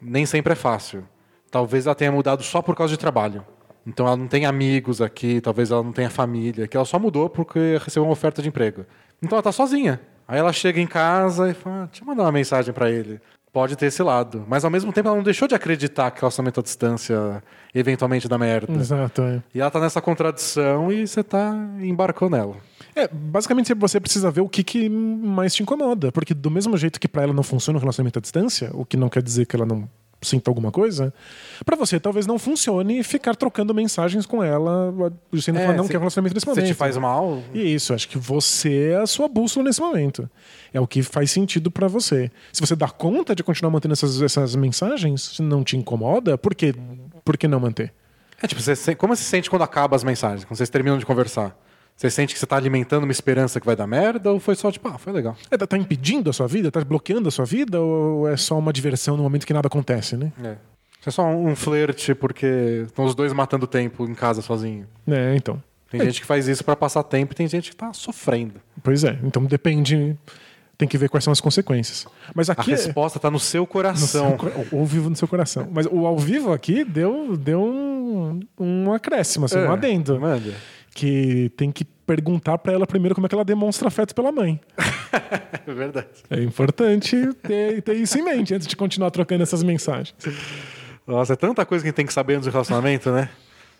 Nem 0.00 0.26
sempre 0.26 0.52
é 0.54 0.56
fácil. 0.56 1.04
Talvez 1.50 1.86
ela 1.86 1.94
tenha 1.94 2.10
mudado 2.10 2.42
só 2.42 2.60
por 2.62 2.74
causa 2.74 2.92
de 2.92 2.98
trabalho. 2.98 3.44
Então 3.86 4.06
ela 4.06 4.16
não 4.16 4.26
tem 4.26 4.46
amigos 4.46 5.00
aqui, 5.02 5.40
talvez 5.40 5.70
ela 5.70 5.82
não 5.82 5.92
tenha 5.92 6.08
família, 6.08 6.66
que 6.66 6.76
ela 6.76 6.86
só 6.86 6.98
mudou 6.98 7.28
porque 7.28 7.78
recebeu 7.84 8.04
uma 8.04 8.12
oferta 8.12 8.40
de 8.40 8.48
emprego. 8.48 8.86
Então 9.22 9.36
ela 9.36 9.42
tá 9.42 9.52
sozinha. 9.52 10.00
Aí 10.26 10.38
ela 10.38 10.52
chega 10.52 10.80
em 10.80 10.86
casa 10.86 11.50
e 11.50 11.54
fala: 11.54 11.82
"Ah, 11.82 11.86
deixa 11.86 12.02
eu 12.02 12.06
mandar 12.06 12.22
uma 12.24 12.32
mensagem 12.32 12.72
pra 12.72 12.90
ele. 12.90 13.20
Pode 13.52 13.76
ter 13.76 13.86
esse 13.86 14.02
lado. 14.02 14.44
Mas 14.48 14.64
ao 14.64 14.70
mesmo 14.70 14.92
tempo 14.92 15.08
ela 15.08 15.16
não 15.16 15.22
deixou 15.22 15.46
de 15.46 15.54
acreditar 15.54 16.10
que 16.10 16.18
o 16.18 16.22
relacionamento 16.22 16.60
à 16.60 16.62
distância 16.62 17.42
eventualmente 17.74 18.26
dá 18.26 18.38
merda. 18.38 18.72
Exato, 18.72 19.22
é. 19.22 19.42
E 19.54 19.60
ela 19.60 19.70
tá 19.70 19.78
nessa 19.78 20.00
contradição 20.00 20.90
e 20.90 21.06
você 21.06 21.22
tá 21.22 21.54
embarcou 21.80 22.30
nela. 22.30 22.56
É, 22.96 23.06
basicamente 23.08 23.74
você 23.74 24.00
precisa 24.00 24.30
ver 24.30 24.40
o 24.40 24.48
que, 24.48 24.64
que 24.64 24.88
mais 24.88 25.54
te 25.54 25.62
incomoda. 25.62 26.10
Porque 26.10 26.32
do 26.32 26.50
mesmo 26.50 26.76
jeito 26.78 26.98
que 26.98 27.06
pra 27.06 27.24
ela 27.24 27.34
não 27.34 27.42
funciona 27.42 27.78
o 27.78 27.80
relacionamento 27.80 28.18
à 28.18 28.22
distância, 28.22 28.70
o 28.72 28.86
que 28.86 28.96
não 28.96 29.10
quer 29.10 29.22
dizer 29.22 29.44
que 29.44 29.54
ela 29.54 29.66
não 29.66 29.86
sinta 30.22 30.50
alguma 30.50 30.70
coisa, 30.70 31.12
pra 31.64 31.76
você 31.76 31.98
talvez 32.00 32.26
não 32.26 32.38
funcione 32.38 33.02
ficar 33.02 33.34
trocando 33.36 33.74
mensagens 33.74 34.24
com 34.24 34.42
ela, 34.42 34.92
que 35.30 35.50
É, 35.50 35.76
não 35.76 35.84
se- 35.84 35.90
quer 35.90 35.98
relacionamento 35.98 36.34
nesse 36.34 36.44
Se 36.44 36.48
momento. 36.50 36.66
te 36.66 36.74
faz 36.74 36.96
mal, 36.96 37.42
E 37.52 37.74
isso, 37.74 37.92
acho 37.92 38.08
que 38.08 38.16
você 38.18 38.90
é 38.92 38.96
a 38.96 39.06
sua 39.06 39.28
bússola 39.28 39.64
nesse 39.66 39.80
momento. 39.80 40.30
É 40.72 40.80
o 40.80 40.86
que 40.86 41.02
faz 41.02 41.30
sentido 41.30 41.70
pra 41.70 41.88
você. 41.88 42.30
Se 42.52 42.60
você 42.60 42.74
dá 42.76 42.88
conta 42.88 43.34
de 43.34 43.42
continuar 43.42 43.70
mantendo 43.70 43.92
essas, 43.92 44.22
essas 44.22 44.54
mensagens, 44.54 45.22
se 45.36 45.42
não 45.42 45.62
te 45.64 45.76
incomoda, 45.76 46.38
por 46.38 46.54
que, 46.54 46.74
por 47.24 47.36
que 47.36 47.46
não 47.48 47.60
manter? 47.60 47.92
É 48.40 48.46
tipo, 48.46 48.60
você, 48.60 48.94
como 48.94 49.14
você 49.14 49.22
se 49.22 49.28
sente 49.28 49.48
quando 49.50 49.62
acaba 49.62 49.94
as 49.96 50.02
mensagens, 50.02 50.44
quando 50.44 50.56
vocês 50.56 50.68
terminam 50.70 50.98
de 50.98 51.06
conversar? 51.06 51.56
Você 52.02 52.10
sente 52.10 52.34
que 52.34 52.40
você 52.40 52.46
tá 52.46 52.56
alimentando 52.56 53.04
uma 53.04 53.12
esperança 53.12 53.60
que 53.60 53.66
vai 53.66 53.76
dar 53.76 53.86
merda 53.86 54.32
ou 54.32 54.40
foi 54.40 54.56
só 54.56 54.72
tipo, 54.72 54.88
ah, 54.88 54.98
foi 54.98 55.12
legal? 55.12 55.36
É, 55.48 55.56
tá, 55.56 55.68
tá 55.68 55.78
impedindo 55.78 56.28
a 56.28 56.32
sua 56.32 56.48
vida? 56.48 56.68
Tá 56.68 56.80
bloqueando 56.84 57.28
a 57.28 57.30
sua 57.30 57.44
vida? 57.44 57.80
Ou 57.80 58.28
é 58.28 58.36
só 58.36 58.58
uma 58.58 58.72
diversão 58.72 59.16
no 59.16 59.22
momento 59.22 59.46
que 59.46 59.52
nada 59.54 59.68
acontece, 59.68 60.16
né? 60.16 60.32
É. 60.42 60.56
Isso 60.98 61.08
é 61.08 61.12
só 61.12 61.24
um, 61.24 61.54
flerte 61.54 62.12
porque 62.12 62.82
estão 62.86 63.04
os 63.04 63.14
dois 63.14 63.32
matando 63.32 63.68
tempo 63.68 64.04
em 64.04 64.14
casa 64.14 64.42
sozinho. 64.42 64.84
É, 65.06 65.36
então. 65.36 65.62
Tem 65.92 66.00
gente 66.00 66.20
que 66.20 66.26
faz 66.26 66.48
isso 66.48 66.64
pra 66.64 66.74
passar 66.74 67.04
tempo 67.04 67.34
e 67.34 67.36
tem 67.36 67.46
gente 67.46 67.70
que 67.70 67.76
tá 67.76 67.92
sofrendo. 67.92 68.54
Pois 68.82 69.04
é. 69.04 69.16
Então 69.22 69.44
depende. 69.44 70.16
tem 70.76 70.88
que 70.88 70.98
ver 70.98 71.08
quais 71.08 71.22
são 71.22 71.32
as 71.32 71.40
consequências. 71.40 72.04
Mas 72.34 72.50
A 72.50 72.54
aqui 72.54 72.72
é- 72.72 72.74
resposta 72.74 73.20
tá 73.20 73.30
no 73.30 73.38
seu 73.38 73.60
no 73.62 73.66
coração. 73.68 74.30
seu 74.30 74.36
cora- 74.36 74.66
o 74.72 74.80
ao 74.80 74.86
vivo 74.86 75.08
no 75.08 75.14
seu 75.14 75.28
coração. 75.28 75.68
Mas 75.70 75.86
o 75.86 76.04
ao 76.04 76.18
vivo 76.18 76.52
aqui 76.52 76.82
deu, 76.82 77.36
deu 77.36 77.62
um, 77.62 78.40
um 78.58 78.92
acréscimo, 78.92 79.44
assim, 79.44 79.58
É, 79.58 79.68
um 79.68 79.72
adendo. 79.72 80.20
Manda. 80.20 80.52
Que 80.94 81.50
tem 81.56 81.70
que 81.72 81.84
perguntar 81.84 82.58
pra 82.58 82.72
ela 82.72 82.86
primeiro 82.86 83.14
como 83.14 83.26
é 83.26 83.28
que 83.28 83.34
ela 83.34 83.44
demonstra 83.44 83.88
afeto 83.88 84.14
pela 84.14 84.32
mãe. 84.32 84.60
É 85.64 85.72
verdade. 85.72 86.08
É 86.30 86.42
importante 86.42 87.16
ter, 87.42 87.82
ter 87.82 87.94
isso 87.94 88.18
em 88.18 88.22
mente 88.22 88.54
antes 88.54 88.66
de 88.66 88.74
continuar 88.74 89.10
trocando 89.10 89.42
essas 89.42 89.62
mensagens. 89.62 90.14
Nossa, 91.06 91.34
é 91.34 91.36
tanta 91.36 91.64
coisa 91.64 91.82
que 91.84 91.88
a 91.88 91.90
gente 91.90 91.96
tem 91.96 92.06
que 92.06 92.12
saber 92.12 92.34
antes 92.34 92.46
do 92.46 92.50
relacionamento, 92.50 93.12
né? 93.12 93.28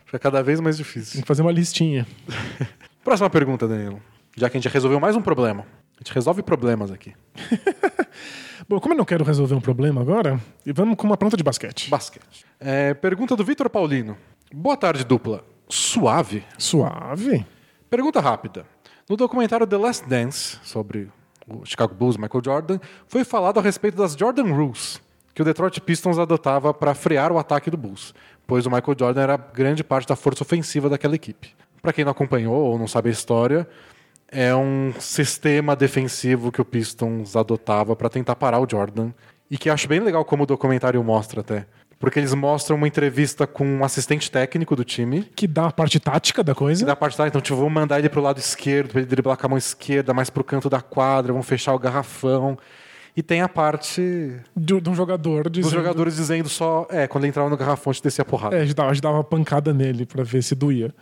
Fica 0.04 0.18
cada 0.18 0.42
vez 0.42 0.60
mais 0.60 0.76
difícil. 0.76 1.14
Tem 1.14 1.22
que 1.22 1.26
fazer 1.26 1.42
uma 1.42 1.50
listinha. 1.50 2.06
Próxima 3.02 3.28
pergunta, 3.30 3.66
Danilo. 3.66 4.00
Já 4.36 4.48
que 4.48 4.56
a 4.56 4.60
gente 4.60 4.64
já 4.64 4.70
resolveu 4.70 5.00
mais 5.00 5.16
um 5.16 5.22
problema. 5.22 5.62
A 5.96 6.04
gente 6.04 6.12
resolve 6.14 6.42
problemas 6.42 6.90
aqui. 6.90 7.14
Bom, 8.68 8.78
como 8.78 8.94
eu 8.94 8.98
não 8.98 9.04
quero 9.04 9.24
resolver 9.24 9.54
um 9.54 9.60
problema 9.60 10.00
agora, 10.00 10.40
vamos 10.66 10.96
com 10.96 11.06
uma 11.06 11.16
pronta 11.16 11.36
de 11.36 11.42
basquete. 11.42 11.90
Basquete. 11.90 12.44
É, 12.60 12.94
pergunta 12.94 13.34
do 13.34 13.44
Vitor 13.44 13.68
Paulino. 13.68 14.16
Boa 14.52 14.76
tarde, 14.76 15.04
dupla. 15.04 15.44
Suave? 15.72 16.44
Suave? 16.58 17.46
Pergunta 17.88 18.20
rápida. 18.20 18.66
No 19.08 19.16
documentário 19.16 19.66
The 19.66 19.78
Last 19.78 20.06
Dance, 20.06 20.58
sobre 20.62 21.10
o 21.48 21.64
Chicago 21.64 21.94
Bulls 21.94 22.18
Michael 22.18 22.44
Jordan, 22.44 22.78
foi 23.08 23.24
falado 23.24 23.58
a 23.58 23.62
respeito 23.62 23.96
das 23.96 24.12
Jordan 24.12 24.52
Rules, 24.52 25.00
que 25.34 25.40
o 25.40 25.44
Detroit 25.46 25.80
Pistons 25.80 26.18
adotava 26.18 26.74
para 26.74 26.94
frear 26.94 27.32
o 27.32 27.38
ataque 27.38 27.70
do 27.70 27.78
Bulls, 27.78 28.14
pois 28.46 28.66
o 28.66 28.70
Michael 28.70 28.96
Jordan 28.98 29.22
era 29.22 29.36
grande 29.38 29.82
parte 29.82 30.06
da 30.06 30.14
força 30.14 30.42
ofensiva 30.42 30.90
daquela 30.90 31.14
equipe. 31.14 31.54
Para 31.80 31.94
quem 31.94 32.04
não 32.04 32.12
acompanhou 32.12 32.54
ou 32.54 32.78
não 32.78 32.86
sabe 32.86 33.08
a 33.08 33.12
história, 33.12 33.66
é 34.28 34.54
um 34.54 34.92
sistema 34.98 35.74
defensivo 35.74 36.52
que 36.52 36.60
o 36.60 36.66
Pistons 36.66 37.34
adotava 37.34 37.96
para 37.96 38.10
tentar 38.10 38.36
parar 38.36 38.60
o 38.60 38.68
Jordan, 38.70 39.10
e 39.50 39.56
que 39.56 39.70
acho 39.70 39.88
bem 39.88 40.00
legal 40.00 40.22
como 40.22 40.42
o 40.42 40.46
documentário 40.46 41.02
mostra 41.02 41.40
até. 41.40 41.66
Porque 42.02 42.18
eles 42.18 42.34
mostram 42.34 42.76
uma 42.76 42.88
entrevista 42.88 43.46
com 43.46 43.64
um 43.64 43.84
assistente 43.84 44.28
técnico 44.28 44.74
do 44.74 44.84
time, 44.84 45.22
Que 45.36 45.46
dá 45.46 45.68
a 45.68 45.72
parte 45.72 46.00
tática 46.00 46.42
da 46.42 46.52
coisa. 46.52 46.82
e 46.82 46.84
da 46.84 46.96
parte 46.96 47.12
de 47.12 47.16
trás, 47.18 47.28
então, 47.30 47.40
tipo, 47.40 47.56
vamos 47.56 47.72
mandar 47.72 48.00
ele 48.00 48.08
pro 48.08 48.20
lado 48.20 48.38
esquerdo, 48.38 48.90
pra 48.90 49.00
ele 49.00 49.08
driblar 49.08 49.36
com 49.36 49.46
a 49.46 49.48
mão 49.50 49.56
esquerda, 49.56 50.12
mais 50.12 50.28
pro 50.28 50.42
canto 50.42 50.68
da 50.68 50.80
quadra, 50.80 51.32
vamos 51.32 51.46
fechar 51.46 51.72
o 51.72 51.78
garrafão. 51.78 52.58
E 53.16 53.22
tem 53.22 53.40
a 53.40 53.48
parte 53.48 54.02
De, 54.56 54.80
de 54.80 54.90
um 54.90 54.94
jogador 54.96 55.44
dos 55.48 55.64
dizendo... 55.64 55.76
jogadores 55.80 56.16
dizendo 56.16 56.48
só, 56.48 56.88
é, 56.90 57.06
quando 57.06 57.22
ele 57.22 57.28
entrava 57.30 57.48
no 57.48 57.56
garrafão, 57.56 57.92
a 57.92 57.94
gente 57.94 58.02
descia 58.02 58.22
a 58.22 58.24
porrada. 58.24 58.56
É, 58.56 58.62
a 58.62 58.64
gente 58.64 58.74
dava, 58.74 58.90
a 58.90 58.94
gente 58.94 59.02
dava 59.02 59.18
uma 59.18 59.24
pancada 59.24 59.72
nele 59.72 60.04
pra 60.04 60.24
ver 60.24 60.42
se 60.42 60.56
doía. 60.56 60.92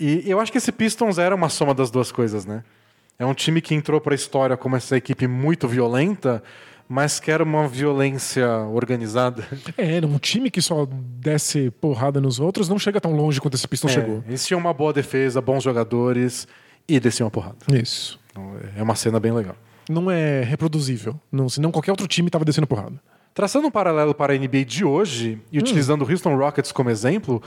E 0.00 0.28
eu 0.28 0.40
acho 0.40 0.50
que 0.50 0.58
esse 0.58 0.72
Pistons 0.72 1.18
era 1.18 1.34
uma 1.36 1.48
soma 1.48 1.72
das 1.72 1.88
duas 1.88 2.10
coisas, 2.10 2.44
né? 2.44 2.64
É 3.16 3.24
um 3.24 3.32
time 3.32 3.60
que 3.60 3.74
entrou 3.76 4.00
pra 4.00 4.12
história 4.14 4.56
como 4.56 4.74
essa 4.74 4.96
equipe 4.96 5.28
muito 5.28 5.68
violenta, 5.68 6.42
mas 6.88 7.18
que 7.18 7.30
era 7.30 7.42
uma 7.42 7.66
violência 7.66 8.46
organizada. 8.72 9.46
É, 9.76 9.96
era 9.96 10.06
um 10.06 10.18
time 10.18 10.50
que 10.50 10.62
só 10.62 10.86
desce 10.90 11.70
porrada 11.70 12.20
nos 12.20 12.38
outros, 12.38 12.68
não 12.68 12.78
chega 12.78 13.00
tão 13.00 13.14
longe 13.14 13.40
quanto 13.40 13.54
esse 13.54 13.66
Pistão 13.66 13.90
chegou. 13.90 14.22
É, 14.26 14.28
eles 14.28 14.46
tinham 14.46 14.60
uma 14.60 14.72
boa 14.72 14.92
defesa, 14.92 15.40
bons 15.40 15.62
jogadores 15.62 16.46
e 16.88 17.00
desciam 17.00 17.26
a 17.26 17.30
porrada. 17.30 17.56
Isso. 17.72 18.18
Então, 18.30 18.54
é 18.76 18.82
uma 18.82 18.94
cena 18.94 19.18
bem 19.18 19.32
legal. 19.32 19.56
Não 19.88 20.10
é 20.10 20.42
reproduzível. 20.42 21.18
Não, 21.30 21.48
senão 21.48 21.70
qualquer 21.70 21.90
outro 21.90 22.06
time 22.06 22.30
tava 22.30 22.44
descendo 22.44 22.66
porrada. 22.66 23.00
Traçando 23.34 23.66
um 23.68 23.70
paralelo 23.70 24.14
para 24.14 24.32
a 24.32 24.38
NBA 24.38 24.64
de 24.64 24.84
hoje 24.84 25.40
e 25.52 25.58
utilizando 25.58 26.02
o 26.02 26.10
Houston 26.10 26.36
Rockets 26.36 26.72
como 26.72 26.88
exemplo, 26.88 27.42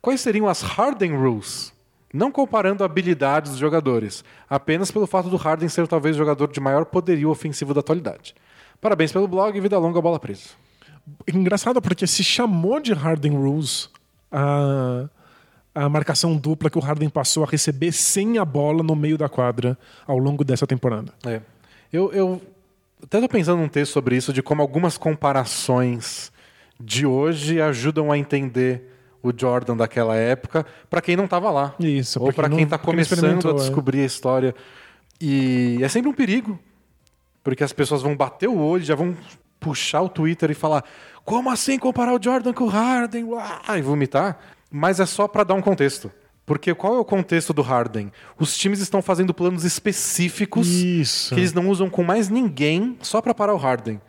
quais 0.00 0.20
seriam 0.20 0.46
as 0.46 0.62
Harden 0.62 1.16
Rules? 1.16 1.72
Não 2.14 2.30
comparando 2.30 2.84
habilidades 2.84 3.50
dos 3.50 3.60
jogadores, 3.60 4.24
apenas 4.48 4.90
pelo 4.90 5.06
fato 5.06 5.28
do 5.28 5.36
Harden 5.36 5.68
ser 5.68 5.88
talvez 5.88 6.14
o 6.14 6.18
jogador 6.18 6.50
de 6.50 6.60
maior 6.60 6.84
poderio 6.84 7.28
ofensivo 7.28 7.74
da 7.74 7.80
atualidade. 7.80 8.34
Parabéns 8.80 9.12
pelo 9.12 9.26
blog 9.26 9.56
e 9.56 9.60
vida 9.60 9.78
longa 9.78 10.00
bola 10.00 10.18
presa. 10.18 10.50
Engraçado 11.32 11.80
porque 11.80 12.06
se 12.06 12.24
chamou 12.24 12.80
de 12.80 12.92
Harden 12.92 13.32
Rules 13.32 13.90
a, 14.30 15.08
a 15.74 15.88
marcação 15.88 16.36
dupla 16.36 16.68
que 16.68 16.78
o 16.78 16.80
Harden 16.80 17.08
passou 17.08 17.44
a 17.44 17.46
receber 17.46 17.92
sem 17.92 18.38
a 18.38 18.44
bola 18.44 18.82
no 18.82 18.96
meio 18.96 19.16
da 19.16 19.28
quadra 19.28 19.78
ao 20.06 20.18
longo 20.18 20.44
dessa 20.44 20.66
temporada. 20.66 21.12
É. 21.24 21.40
Eu, 21.92 22.12
eu 22.12 22.42
até 23.02 23.20
tô 23.20 23.28
pensando 23.28 23.60
num 23.60 23.68
texto 23.68 23.92
sobre 23.92 24.16
isso, 24.16 24.32
de 24.32 24.42
como 24.42 24.62
algumas 24.62 24.98
comparações 24.98 26.32
de 26.78 27.06
hoje 27.06 27.60
ajudam 27.60 28.10
a 28.10 28.18
entender 28.18 28.92
o 29.22 29.32
Jordan 29.36 29.76
daquela 29.76 30.14
época, 30.16 30.64
para 30.88 31.00
quem 31.00 31.16
não 31.16 31.24
estava 31.24 31.50
lá. 31.50 31.74
Isso, 31.80 32.22
Ou 32.22 32.32
para 32.32 32.48
quem 32.48 32.62
está 32.62 32.78
quem 32.78 32.86
começando 32.86 33.48
a 33.48 33.50
é. 33.50 33.54
descobrir 33.54 34.02
a 34.02 34.04
história. 34.04 34.54
E 35.20 35.78
é 35.82 35.88
sempre 35.88 36.10
um 36.10 36.14
perigo, 36.14 36.58
porque 37.46 37.62
as 37.62 37.72
pessoas 37.72 38.02
vão 38.02 38.16
bater 38.16 38.48
o 38.48 38.58
olho, 38.58 38.82
já 38.82 38.96
vão 38.96 39.16
puxar 39.60 40.02
o 40.02 40.08
Twitter 40.08 40.50
e 40.50 40.54
falar: 40.54 40.82
como 41.24 41.48
assim 41.48 41.78
comparar 41.78 42.12
o 42.12 42.20
Jordan 42.20 42.52
com 42.52 42.64
o 42.64 42.66
Harden? 42.66 43.22
Uá, 43.22 43.60
E 43.78 43.80
vomitar. 43.80 44.36
Mas 44.68 44.98
é 44.98 45.06
só 45.06 45.28
para 45.28 45.44
dar 45.44 45.54
um 45.54 45.62
contexto. 45.62 46.10
Porque 46.44 46.74
qual 46.74 46.96
é 46.96 46.98
o 46.98 47.04
contexto 47.04 47.52
do 47.52 47.62
Harden? 47.62 48.10
Os 48.36 48.56
times 48.56 48.80
estão 48.80 49.00
fazendo 49.00 49.32
planos 49.32 49.62
específicos 49.62 50.66
Isso. 50.66 51.36
que 51.36 51.40
eles 51.40 51.52
não 51.52 51.68
usam 51.68 51.88
com 51.88 52.02
mais 52.02 52.28
ninguém 52.28 52.98
só 53.00 53.22
para 53.22 53.32
parar 53.32 53.54
o 53.54 53.58
Harden. 53.58 54.00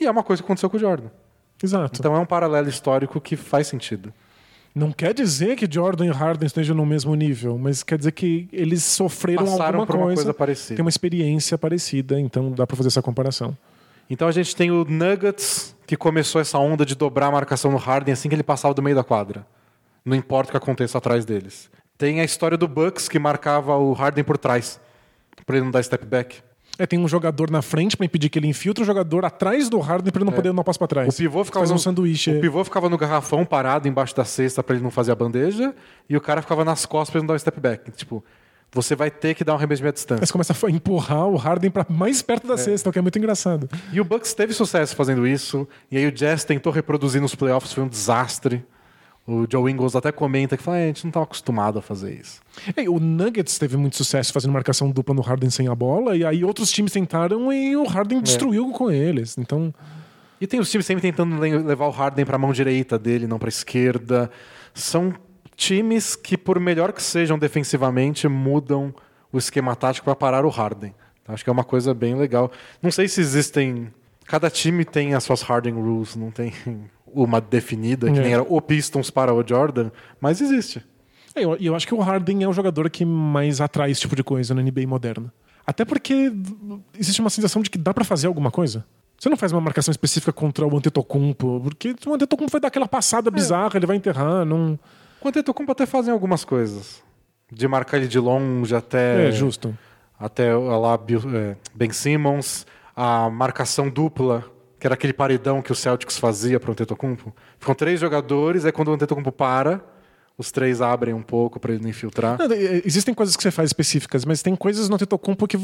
E 0.00 0.06
é 0.06 0.10
uma 0.10 0.22
coisa 0.22 0.42
que 0.42 0.46
aconteceu 0.46 0.70
com 0.70 0.78
o 0.78 0.80
Jordan. 0.80 1.10
Exato. 1.62 2.00
Então 2.00 2.16
é 2.16 2.18
um 2.18 2.24
paralelo 2.24 2.70
histórico 2.70 3.20
que 3.20 3.36
faz 3.36 3.66
sentido. 3.66 4.14
Não 4.78 4.92
quer 4.92 5.12
dizer 5.12 5.56
que 5.56 5.66
Jordan 5.68 6.06
e 6.06 6.10
Harden 6.10 6.46
estejam 6.46 6.76
no 6.76 6.86
mesmo 6.86 7.12
nível, 7.16 7.58
mas 7.58 7.82
quer 7.82 7.98
dizer 7.98 8.12
que 8.12 8.48
eles 8.52 8.84
sofreram 8.84 9.44
Passaram 9.44 9.80
alguma 9.80 9.86
por 9.86 9.96
uma 9.96 10.04
coisa, 10.04 10.22
coisa 10.22 10.34
parecida. 10.34 10.76
Tem 10.76 10.84
uma 10.84 10.88
experiência 10.88 11.58
parecida, 11.58 12.20
então 12.20 12.52
dá 12.52 12.64
pra 12.64 12.76
fazer 12.76 12.86
essa 12.86 13.02
comparação. 13.02 13.58
Então 14.08 14.28
a 14.28 14.30
gente 14.30 14.54
tem 14.54 14.70
o 14.70 14.84
Nuggets, 14.84 15.74
que 15.84 15.96
começou 15.96 16.40
essa 16.40 16.58
onda 16.58 16.86
de 16.86 16.94
dobrar 16.94 17.26
a 17.26 17.32
marcação 17.32 17.72
no 17.72 17.76
Harden 17.76 18.12
assim 18.12 18.28
que 18.28 18.36
ele 18.36 18.44
passava 18.44 18.72
do 18.72 18.80
meio 18.80 18.94
da 18.94 19.02
quadra. 19.02 19.44
Não 20.04 20.16
importa 20.16 20.50
o 20.50 20.52
que 20.52 20.56
aconteça 20.56 20.96
atrás 20.96 21.24
deles. 21.24 21.68
Tem 21.98 22.20
a 22.20 22.24
história 22.24 22.56
do 22.56 22.68
Bucks, 22.68 23.08
que 23.08 23.18
marcava 23.18 23.76
o 23.76 23.92
Harden 23.92 24.22
por 24.22 24.38
trás, 24.38 24.78
pra 25.44 25.56
ele 25.56 25.64
não 25.64 25.72
dar 25.72 25.82
step 25.82 26.06
back. 26.06 26.40
É, 26.78 26.86
tem 26.86 26.98
um 26.98 27.08
jogador 27.08 27.50
na 27.50 27.60
frente 27.60 27.96
pra 27.96 28.06
impedir 28.06 28.28
que 28.28 28.38
ele 28.38 28.46
infiltre 28.46 28.82
o 28.82 28.86
jogador 28.86 29.24
atrás 29.24 29.68
do 29.68 29.78
Harden 29.80 30.12
pra 30.12 30.20
ele 30.20 30.30
não 30.30 30.32
poder 30.32 30.52
dar 30.52 30.60
um 30.60 30.64
passo 30.64 30.78
pra 30.78 30.86
trás. 30.86 31.08
É. 31.08 31.10
O 31.10 31.14
pivô 31.14 31.44
ficava 31.44 31.64
Fazer 31.64 31.72
um 31.72 31.76
no, 31.76 31.80
sanduíche. 31.80 32.30
O 32.36 32.40
pivô 32.40 32.62
ficava 32.62 32.88
no 32.88 32.96
garrafão 32.96 33.44
parado 33.44 33.88
embaixo 33.88 34.14
da 34.14 34.24
cesta 34.24 34.62
pra 34.62 34.76
ele 34.76 34.84
não 34.84 34.90
fazer 34.90 35.10
a 35.10 35.14
bandeja, 35.16 35.74
e 36.08 36.16
o 36.16 36.20
cara 36.20 36.40
ficava 36.40 36.64
nas 36.64 36.86
costas 36.86 37.10
pra 37.10 37.18
ele 37.18 37.24
não 37.24 37.28
dar 37.28 37.34
um 37.34 37.38
step 37.38 37.58
back. 37.60 37.90
Tipo, 37.90 38.22
você 38.70 38.94
vai 38.94 39.10
ter 39.10 39.34
que 39.34 39.42
dar 39.42 39.54
um 39.54 39.56
arremesso 39.56 39.78
de 39.78 39.82
meia 39.84 39.92
distância. 39.92 40.20
Mas 40.20 40.30
começa 40.30 40.54
a 40.54 40.70
empurrar 40.70 41.26
o 41.26 41.36
Harden 41.36 41.70
pra 41.70 41.84
mais 41.88 42.22
perto 42.22 42.44
É. 42.44 42.48
da 42.48 42.56
cesta, 42.56 42.88
o 42.90 42.92
que 42.92 42.98
é 42.98 43.02
muito 43.02 43.18
engraçado. 43.18 43.68
E 43.92 44.00
o 44.00 44.04
Bucks 44.04 44.32
teve 44.34 44.52
sucesso 44.52 44.94
fazendo 44.94 45.26
isso, 45.26 45.66
e 45.90 45.96
aí 45.96 46.06
o 46.06 46.12
Jazz 46.12 46.44
tentou 46.44 46.72
reproduzir 46.72 47.20
nos 47.20 47.34
playoffs, 47.34 47.72
foi 47.72 47.82
um 47.82 47.88
desastre. 47.88 48.64
O 49.30 49.46
Joe 49.50 49.70
Ingles 49.70 49.94
até 49.94 50.10
comenta 50.10 50.56
que 50.56 50.62
fala, 50.62 50.78
"É, 50.78 50.84
a 50.84 50.86
gente 50.86 51.04
não 51.04 51.10
estava 51.10 51.24
acostumado 51.24 51.78
a 51.78 51.82
fazer 51.82 52.14
isso. 52.18 52.40
É, 52.74 52.88
o 52.88 52.98
Nuggets 52.98 53.58
teve 53.58 53.76
muito 53.76 53.94
sucesso 53.96 54.32
fazendo 54.32 54.52
marcação 54.52 54.90
dupla 54.90 55.14
no 55.14 55.20
Harden 55.20 55.50
sem 55.50 55.68
a 55.68 55.74
bola, 55.74 56.16
e 56.16 56.24
aí 56.24 56.42
outros 56.42 56.70
times 56.70 56.92
tentaram 56.92 57.52
e 57.52 57.76
o 57.76 57.84
É. 57.84 57.88
Harden 57.88 58.22
destruiu 58.22 58.70
com 58.70 58.90
eles. 58.90 59.36
Então, 59.36 59.72
E 60.40 60.46
tem 60.46 60.60
os 60.60 60.70
times 60.70 60.86
sempre 60.86 61.02
tentando 61.02 61.38
le- 61.40 61.58
levar 61.58 61.88
o 61.88 61.90
Harden 61.90 62.24
para 62.24 62.36
a 62.36 62.38
mão 62.38 62.52
direita 62.52 62.96
dele, 62.98 63.26
não 63.26 63.38
para 63.40 63.48
a 63.48 63.50
esquerda. 63.50 64.30
São 64.72 65.12
times 65.56 66.14
que, 66.14 66.38
por 66.38 66.60
melhor 66.60 66.92
que 66.92 67.02
sejam 67.02 67.36
defensivamente, 67.36 68.28
mudam 68.28 68.94
o 69.32 69.36
esquema 69.36 69.74
tático 69.74 70.04
para 70.04 70.14
parar 70.14 70.46
o 70.46 70.48
Harden. 70.48 70.94
Acho 71.26 71.42
que 71.44 71.50
é 71.50 71.52
uma 71.52 71.64
coisa 71.64 71.92
bem 71.92 72.14
legal. 72.14 72.50
Não 72.80 72.90
sei 72.92 73.08
se 73.08 73.20
existem. 73.20 73.92
Cada 74.26 74.48
time 74.48 74.84
tem 74.84 75.12
as 75.14 75.24
suas 75.24 75.42
Harden 75.42 75.74
Rules, 75.74 76.14
não 76.16 76.30
tem 76.30 76.52
uma 77.14 77.40
definida, 77.40 78.10
que 78.10 78.18
É. 78.18 78.22
nem 78.22 78.32
era 78.34 78.42
o 78.42 78.60
Pistons 78.60 79.10
para 79.10 79.32
o 79.34 79.46
Jordan, 79.46 79.90
mas 80.20 80.40
existe. 80.40 80.82
É, 81.34 81.44
eu, 81.44 81.56
eu 81.56 81.74
acho 81.74 81.86
que 81.86 81.94
o 81.94 82.00
Harden 82.00 82.42
é 82.42 82.48
o 82.48 82.52
jogador 82.52 82.88
que 82.90 83.04
mais 83.04 83.60
atrai 83.60 83.90
esse 83.90 84.00
tipo 84.00 84.16
de 84.16 84.22
coisa 84.24 84.54
na 84.54 84.62
NBA 84.62 84.86
moderna. 84.86 85.32
Até 85.66 85.84
porque 85.84 86.32
existe 86.98 87.20
uma 87.20 87.30
sensação 87.30 87.60
de 87.62 87.68
que 87.70 87.76
dá 87.78 87.92
pra 87.92 88.04
fazer 88.04 88.26
alguma 88.26 88.50
coisa. 88.50 88.84
Você 89.18 89.28
não 89.28 89.36
faz 89.36 89.52
uma 89.52 89.60
marcação 89.60 89.90
específica 89.92 90.32
contra 90.32 90.66
o 90.66 90.76
Antetokounmpo, 90.76 91.60
porque 91.62 91.94
o 92.06 92.14
Antetokounmpo 92.14 92.52
vai 92.52 92.60
dar 92.60 92.68
aquela 92.68 92.84
É. 92.86 92.88
passada 92.88 93.30
bizarra, 93.30 93.72
ele 93.76 93.86
vai 93.86 93.96
enterrar, 93.96 94.44
não... 94.44 94.78
O 95.20 95.28
Antetokounmpo 95.28 95.72
até 95.72 95.84
fazem 95.86 96.12
algumas 96.12 96.44
coisas. 96.44 97.02
De 97.52 97.66
marcar 97.66 97.96
ele 97.98 98.06
de 98.08 98.18
longe 98.18 98.74
até... 98.74 99.28
É, 99.28 99.32
justo. 99.32 99.76
até 100.18 100.54
lá 100.54 100.98
é, 101.34 101.56
Ben 101.74 101.90
Simmons, 101.90 102.66
a 102.96 103.28
marcação 103.28 103.88
dupla, 103.90 104.44
que 104.78 104.86
era 104.86 104.94
aquele 104.94 105.12
paredão 105.12 105.60
que 105.60 105.72
o 105.72 105.74
Celtics 105.74 106.18
fazia 106.18 106.58
para 106.60 106.70
o 106.70 106.72
Antetokounmpo. 106.72 107.34
Ficam 107.58 107.74
três 107.74 107.98
jogadores, 108.00 108.64
aí 108.64 108.72
quando 108.72 108.88
o 108.88 108.92
Antetokounmpo 108.92 109.32
para, 109.32 109.82
os 110.36 110.52
três 110.52 110.80
abrem 110.80 111.12
um 111.12 111.22
pouco 111.22 111.58
para 111.58 111.72
ele 111.72 111.82
não 111.82 111.90
infiltrar. 111.90 112.38
Não, 112.38 112.46
Existem 112.84 113.12
coisas 113.12 113.36
que 113.36 113.42
você 113.42 113.50
faz 113.50 113.70
específicas, 113.70 114.24
mas 114.24 114.40
tem 114.40 114.54
coisas 114.54 114.88
no 114.88 114.94
Antetokounmpo 114.94 115.48
que 115.48 115.58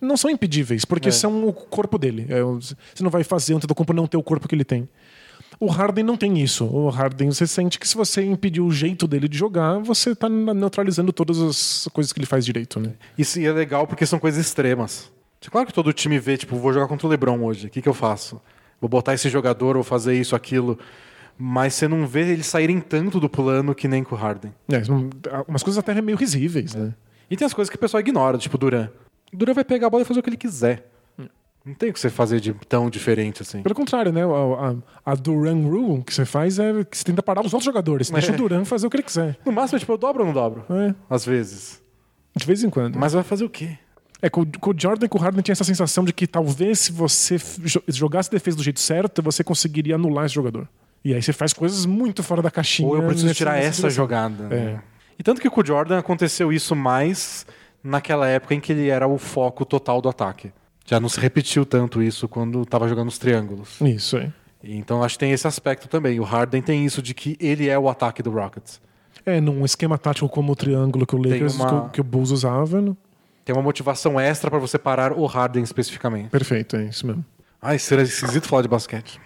não 0.00 0.16
são 0.18 0.30
impedíveis, 0.30 0.84
porque 0.84 1.08
É. 1.08 1.12
são 1.12 1.46
o 1.48 1.52
corpo 1.52 1.96
dele. 1.98 2.26
É, 2.28 2.42
você 2.42 2.74
não 3.02 3.10
vai 3.10 3.24
fazer 3.24 3.54
o 3.54 3.56
Antetokounmpo 3.56 3.92
não 3.94 4.06
ter 4.06 4.18
o 4.18 4.22
corpo 4.22 4.46
que 4.46 4.54
ele 4.54 4.64
tem. 4.64 4.86
O 5.58 5.66
Harden 5.66 6.04
não 6.04 6.16
tem 6.16 6.38
isso. 6.40 6.66
O 6.66 6.88
Harden, 6.90 7.30
você 7.32 7.46
sente 7.46 7.80
que 7.80 7.88
se 7.88 7.96
você 7.96 8.22
impedir 8.22 8.60
o 8.60 8.70
jeito 8.70 9.08
dele 9.08 9.26
de 9.26 9.36
jogar, 9.38 9.78
você 9.78 10.14
tá 10.14 10.28
na- 10.28 10.52
neutralizando 10.54 11.10
todas 11.12 11.40
as 11.40 11.88
coisas 11.92 12.12
que 12.12 12.18
ele 12.20 12.26
faz 12.26 12.44
direito, 12.44 12.78
né? 12.78 12.92
Isso 13.16 13.40
é 13.40 13.50
legal 13.50 13.86
porque 13.86 14.04
são 14.06 14.18
coisas 14.18 14.44
extremas. 14.46 15.10
Claro 15.50 15.66
que 15.66 15.72
todo 15.72 15.92
time 15.92 16.18
vê, 16.18 16.36
tipo, 16.36 16.54
vou 16.56 16.72
jogar 16.72 16.86
contra 16.86 17.06
o 17.06 17.10
LeBron 17.10 17.42
hoje, 17.42 17.68
o 17.68 17.70
que, 17.70 17.80
que 17.80 17.88
eu 17.88 17.94
faço? 17.94 18.40
Vou 18.80 18.88
botar 18.88 19.14
esse 19.14 19.28
jogador, 19.28 19.74
vou 19.74 19.84
fazer 19.84 20.14
isso, 20.14 20.34
aquilo. 20.36 20.78
Mas 21.36 21.74
você 21.74 21.86
não 21.86 22.06
vê 22.06 22.32
eles 22.32 22.46
saírem 22.46 22.80
tanto 22.80 23.20
do 23.20 23.28
plano 23.28 23.74
que 23.74 23.86
nem 23.88 24.02
com 24.02 24.14
o 24.14 24.18
Harden. 24.18 24.52
É, 24.70 24.82
umas 25.46 25.62
coisas 25.62 25.78
até 25.78 26.00
meio 26.00 26.16
risíveis, 26.18 26.74
né? 26.74 26.94
E 27.30 27.36
tem 27.36 27.46
as 27.46 27.54
coisas 27.54 27.70
que 27.70 27.76
o 27.76 27.78
pessoal 27.78 28.00
ignora, 28.00 28.38
tipo 28.38 28.56
Duran. 28.58 28.88
Duran 29.32 29.52
vai 29.54 29.64
pegar 29.64 29.86
a 29.86 29.90
bola 29.90 30.02
e 30.02 30.06
fazer 30.06 30.20
o 30.20 30.22
que 30.22 30.30
ele 30.30 30.36
quiser. 30.36 30.90
Não 31.64 31.74
tem 31.74 31.90
o 31.90 31.92
que 31.92 32.00
você 32.00 32.08
fazer 32.08 32.40
de 32.40 32.54
tão 32.66 32.88
diferente 32.88 33.42
assim. 33.42 33.62
Pelo 33.62 33.74
contrário, 33.74 34.10
né? 34.10 34.22
A, 34.24 34.70
a, 35.06 35.12
a 35.12 35.14
Duran 35.14 35.60
Rule 35.68 36.02
que 36.02 36.14
você 36.14 36.24
faz 36.24 36.58
é 36.58 36.82
que 36.82 36.96
você 36.96 37.04
tenta 37.04 37.22
parar 37.22 37.44
os 37.44 37.52
outros 37.52 37.66
jogadores. 37.66 38.08
Deixa 38.10 38.32
É. 38.32 38.34
o 38.34 38.38
Duran 38.38 38.64
fazer 38.64 38.86
o 38.86 38.90
que 38.90 38.96
ele 38.96 39.02
quiser. 39.02 39.36
No 39.44 39.52
máximo, 39.52 39.78
tipo, 39.78 39.92
eu 39.92 39.98
dobro 39.98 40.20
ou 40.22 40.26
não 40.26 40.32
dobro? 40.32 40.64
É, 40.70 40.94
Às 41.10 41.26
vezes. 41.26 41.82
de 42.34 42.46
vez 42.46 42.64
em 42.64 42.70
quando. 42.70 42.98
Mas 42.98 43.12
vai 43.12 43.22
fazer 43.22 43.44
o 43.44 43.50
quê? 43.50 43.76
É, 44.20 44.28
com, 44.28 44.44
com 44.44 44.70
o 44.70 44.74
Jordan 44.76 45.06
e 45.06 45.08
com 45.08 45.18
o 45.18 45.20
Harden 45.20 45.42
tinha 45.42 45.52
essa 45.52 45.64
sensação 45.64 46.04
de 46.04 46.12
que 46.12 46.26
talvez 46.26 46.80
se 46.80 46.92
você 46.92 47.36
jogasse 47.86 48.30
defesa 48.30 48.56
do 48.56 48.62
jeito 48.62 48.80
certo, 48.80 49.22
você 49.22 49.44
conseguiria 49.44 49.94
anular 49.94 50.26
esse 50.26 50.34
jogador. 50.34 50.68
E 51.04 51.14
aí 51.14 51.22
você 51.22 51.32
faz 51.32 51.52
coisas 51.52 51.86
muito 51.86 52.22
fora 52.22 52.42
da 52.42 52.50
caixinha. 52.50 52.88
Ou 52.88 52.96
eu 52.96 53.02
preciso 53.06 53.32
tirar 53.32 53.56
essa 53.58 53.88
jogada. 53.88 54.44
É. 54.46 54.64
né? 54.74 54.82
E 55.18 55.22
tanto 55.22 55.40
que 55.40 55.48
com 55.48 55.60
o 55.60 55.64
Jordan 55.66 55.98
aconteceu 55.98 56.52
isso 56.52 56.74
mais 56.74 57.46
naquela 57.82 58.26
época 58.28 58.54
em 58.54 58.60
que 58.60 58.72
ele 58.72 58.88
era 58.88 59.06
o 59.06 59.18
foco 59.18 59.64
total 59.64 60.00
do 60.02 60.08
ataque. 60.08 60.52
Já 60.84 60.98
não 60.98 61.08
se 61.08 61.20
repetiu 61.20 61.64
tanto 61.64 62.02
isso 62.02 62.26
quando 62.26 62.62
estava 62.62 62.88
jogando 62.88 63.08
os 63.08 63.18
triângulos. 63.18 63.80
Isso 63.80 64.16
aí. 64.16 64.32
Então 64.64 65.02
acho 65.04 65.14
que 65.14 65.20
tem 65.20 65.30
esse 65.32 65.46
aspecto 65.46 65.86
também. 65.86 66.18
O 66.18 66.24
Harden 66.24 66.60
tem 66.60 66.84
isso 66.84 67.00
de 67.00 67.14
que 67.14 67.36
ele 67.38 67.68
é 67.68 67.78
o 67.78 67.88
ataque 67.88 68.22
do 68.22 68.30
Rockets. 68.30 68.80
É, 69.24 69.40
num 69.40 69.64
esquema 69.64 69.96
tático 69.98 70.28
como 70.28 70.52
o 70.52 70.56
triângulo 70.56 71.06
que 71.06 71.14
o 71.14 71.18
Lakers, 71.18 71.54
uma- 71.54 71.68
que, 71.68 71.74
o, 71.74 71.88
que 71.90 72.00
o 72.00 72.04
Bulls 72.04 72.30
usava. 72.32 72.80
né? 72.80 72.96
Tem 73.48 73.56
uma 73.56 73.62
motivação 73.62 74.20
extra 74.20 74.50
para 74.50 74.58
você 74.58 74.78
parar 74.78 75.10
o 75.10 75.24
Harden 75.24 75.62
especificamente. 75.62 76.28
Perfeito, 76.28 76.76
é 76.76 76.84
isso 76.84 77.06
mesmo. 77.06 77.24
Ai, 77.62 77.78
será 77.78 78.02
esquisito 78.02 78.46
falar 78.46 78.60
de 78.60 78.68
basquete. 78.68 79.18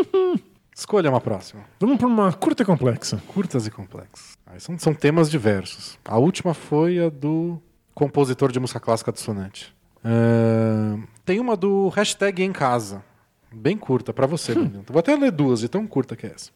Escolha 0.74 1.10
uma 1.10 1.20
próxima. 1.20 1.62
Vamos 1.78 1.98
para 1.98 2.06
uma 2.06 2.32
curta 2.32 2.62
e 2.62 2.64
complexa. 2.64 3.22
Curtas 3.26 3.66
e 3.66 3.70
complexas. 3.70 4.38
Ah, 4.46 4.58
são, 4.58 4.78
são 4.78 4.94
temas 4.94 5.30
diversos. 5.30 5.98
A 6.06 6.16
última 6.16 6.54
foi 6.54 7.00
a 7.00 7.10
do 7.10 7.60
compositor 7.94 8.50
de 8.50 8.58
música 8.58 8.80
clássica 8.80 9.12
do 9.12 9.20
Sonante. 9.20 9.76
Ahn, 10.02 11.02
tem 11.26 11.38
uma 11.38 11.54
do 11.54 11.90
hashtag 11.90 12.42
em 12.42 12.52
casa. 12.52 13.04
Bem 13.52 13.76
curta, 13.76 14.10
pra 14.14 14.26
você, 14.26 14.54
Danilo. 14.54 14.84
Vou 14.88 15.00
até 15.00 15.14
ler 15.14 15.32
duas, 15.32 15.60
de 15.60 15.68
tão 15.68 15.86
curta 15.86 16.16
que 16.16 16.26
é 16.26 16.32
essa. 16.34 16.50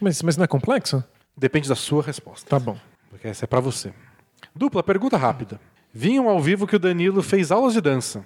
Mas, 0.00 0.22
mas 0.22 0.36
não 0.36 0.44
é 0.44 0.46
complexo? 0.46 1.02
Depende 1.36 1.68
da 1.68 1.74
sua 1.74 2.00
resposta. 2.00 2.48
Tá 2.48 2.60
bom. 2.60 2.78
Porque 3.10 3.26
essa 3.26 3.44
é 3.44 3.48
pra 3.48 3.58
você. 3.58 3.92
Dupla, 4.54 4.84
pergunta 4.84 5.16
rápida. 5.16 5.60
Vinham 5.92 6.28
ao 6.28 6.40
vivo 6.40 6.66
que 6.66 6.76
o 6.76 6.78
Danilo 6.78 7.22
fez 7.22 7.50
aulas 7.50 7.72
de 7.72 7.80
dança. 7.80 8.24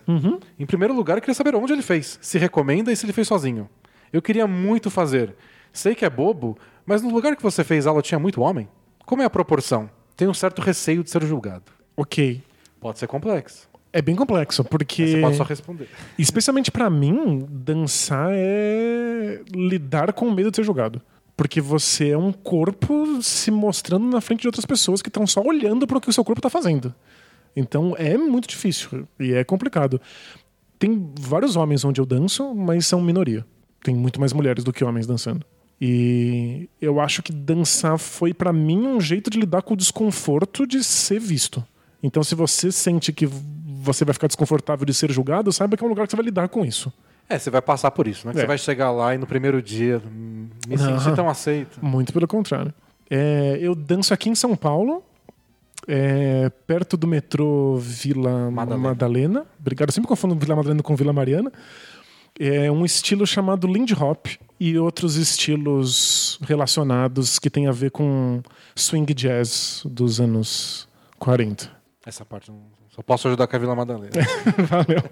Em 0.58 0.66
primeiro 0.66 0.94
lugar, 0.94 1.16
eu 1.16 1.20
queria 1.20 1.34
saber 1.34 1.54
onde 1.54 1.72
ele 1.72 1.82
fez. 1.82 2.18
Se 2.20 2.38
recomenda 2.38 2.92
e 2.92 2.96
se 2.96 3.06
ele 3.06 3.12
fez 3.12 3.28
sozinho. 3.28 3.68
Eu 4.12 4.20
queria 4.20 4.46
muito 4.46 4.90
fazer. 4.90 5.34
Sei 5.72 5.94
que 5.94 6.04
é 6.04 6.10
bobo, 6.10 6.58
mas 6.84 7.02
no 7.02 7.10
lugar 7.10 7.34
que 7.36 7.42
você 7.42 7.64
fez 7.64 7.86
aula 7.86 8.02
tinha 8.02 8.18
muito 8.18 8.42
homem? 8.42 8.68
Como 9.06 9.22
é 9.22 9.24
a 9.24 9.30
proporção? 9.30 9.88
Tenho 10.16 10.30
um 10.30 10.34
certo 10.34 10.60
receio 10.60 11.02
de 11.02 11.10
ser 11.10 11.22
julgado. 11.24 11.72
Ok. 11.96 12.42
Pode 12.80 12.98
ser 12.98 13.06
complexo. 13.06 13.68
É 13.92 14.00
bem 14.00 14.16
complexo, 14.16 14.64
porque. 14.64 15.06
Você 15.06 15.20
pode 15.20 15.36
só 15.36 15.44
responder. 15.44 15.88
Especialmente 16.18 16.70
pra 16.70 16.88
mim, 16.88 17.46
dançar 17.48 18.30
é 18.32 19.40
lidar 19.54 20.12
com 20.12 20.26
o 20.26 20.32
medo 20.32 20.50
de 20.50 20.56
ser 20.56 20.64
julgado. 20.64 21.00
Porque 21.36 21.60
você 21.60 22.10
é 22.10 22.18
um 22.18 22.32
corpo 22.32 23.22
se 23.22 23.50
mostrando 23.50 24.06
na 24.06 24.20
frente 24.20 24.42
de 24.42 24.48
outras 24.48 24.64
pessoas 24.64 25.02
que 25.02 25.08
estão 25.08 25.26
só 25.26 25.42
olhando 25.42 25.86
para 25.86 25.98
o 25.98 26.00
que 26.00 26.08
o 26.08 26.12
seu 26.12 26.24
corpo 26.24 26.38
está 26.38 26.50
fazendo. 26.50 26.94
Então 27.54 27.94
é 27.98 28.16
muito 28.16 28.48
difícil 28.48 29.06
e 29.18 29.32
é 29.32 29.44
complicado. 29.44 30.00
Tem 30.78 31.12
vários 31.18 31.54
homens 31.56 31.84
onde 31.84 32.00
eu 32.00 32.06
danço, 32.06 32.54
mas 32.54 32.86
são 32.86 33.00
minoria. 33.00 33.44
Tem 33.82 33.94
muito 33.94 34.18
mais 34.18 34.32
mulheres 34.32 34.64
do 34.64 34.72
que 34.72 34.84
homens 34.84 35.06
dançando. 35.06 35.44
E 35.80 36.68
eu 36.80 37.00
acho 37.00 37.22
que 37.22 37.32
dançar 37.32 37.98
foi 37.98 38.32
pra 38.32 38.52
mim 38.52 38.86
um 38.86 39.00
jeito 39.00 39.28
de 39.28 39.38
lidar 39.40 39.62
com 39.62 39.74
o 39.74 39.76
desconforto 39.76 40.66
de 40.66 40.82
ser 40.84 41.18
visto. 41.18 41.64
Então, 42.02 42.22
se 42.22 42.34
você 42.34 42.70
sente 42.70 43.12
que 43.12 43.26
você 43.26 44.04
vai 44.04 44.12
ficar 44.12 44.28
desconfortável 44.28 44.86
de 44.86 44.94
ser 44.94 45.10
julgado, 45.10 45.52
saiba 45.52 45.76
que 45.76 45.82
é 45.82 45.86
um 45.86 45.88
lugar 45.88 46.06
que 46.06 46.12
você 46.12 46.16
vai 46.16 46.24
lidar 46.24 46.48
com 46.48 46.64
isso. 46.64 46.92
É, 47.28 47.38
você 47.38 47.50
vai 47.50 47.62
passar 47.62 47.90
por 47.90 48.06
isso, 48.06 48.26
né? 48.26 48.32
É. 48.32 48.40
Você 48.40 48.46
vai 48.46 48.58
chegar 48.58 48.90
lá 48.90 49.14
e 49.14 49.18
no 49.18 49.26
primeiro 49.26 49.60
dia 49.62 50.00
me 50.68 50.78
sentir 50.78 51.14
tão 51.14 51.28
aceito. 51.28 51.84
Muito 51.84 52.12
pelo 52.12 52.28
contrário. 52.28 52.72
É, 53.10 53.58
eu 53.60 53.74
danço 53.74 54.14
aqui 54.14 54.28
em 54.30 54.34
São 54.34 54.54
Paulo, 54.56 55.02
é, 55.86 56.50
perto 56.66 56.96
do 56.96 57.06
metrô 57.06 57.76
Vila 57.76 58.50
Madalena. 58.50 58.88
Madalena. 58.88 59.46
Obrigado, 59.58 59.88
eu 59.88 59.92
sempre 59.92 60.08
confundo 60.08 60.34
Vila 60.34 60.56
Madalena 60.56 60.82
com 60.82 60.94
Vila 60.96 61.12
Mariana. 61.12 61.52
É 62.38 62.70
um 62.70 62.84
estilo 62.84 63.26
chamado 63.26 63.66
Lindy 63.66 63.94
Hop 63.94 64.26
e 64.58 64.78
outros 64.78 65.16
estilos 65.16 66.38
relacionados 66.42 67.38
que 67.38 67.50
tem 67.50 67.66
a 67.66 67.72
ver 67.72 67.90
com 67.90 68.42
swing 68.74 69.12
jazz 69.12 69.82
dos 69.84 70.20
anos 70.20 70.88
40. 71.18 71.70
Essa 72.06 72.24
parte 72.24 72.50
não... 72.50 72.62
só 72.90 73.02
posso 73.02 73.28
ajudar 73.28 73.46
com 73.46 73.56
a 73.56 73.58
Vila 73.58 73.74
Madalena. 73.76 74.12
Valeu. 74.68 75.02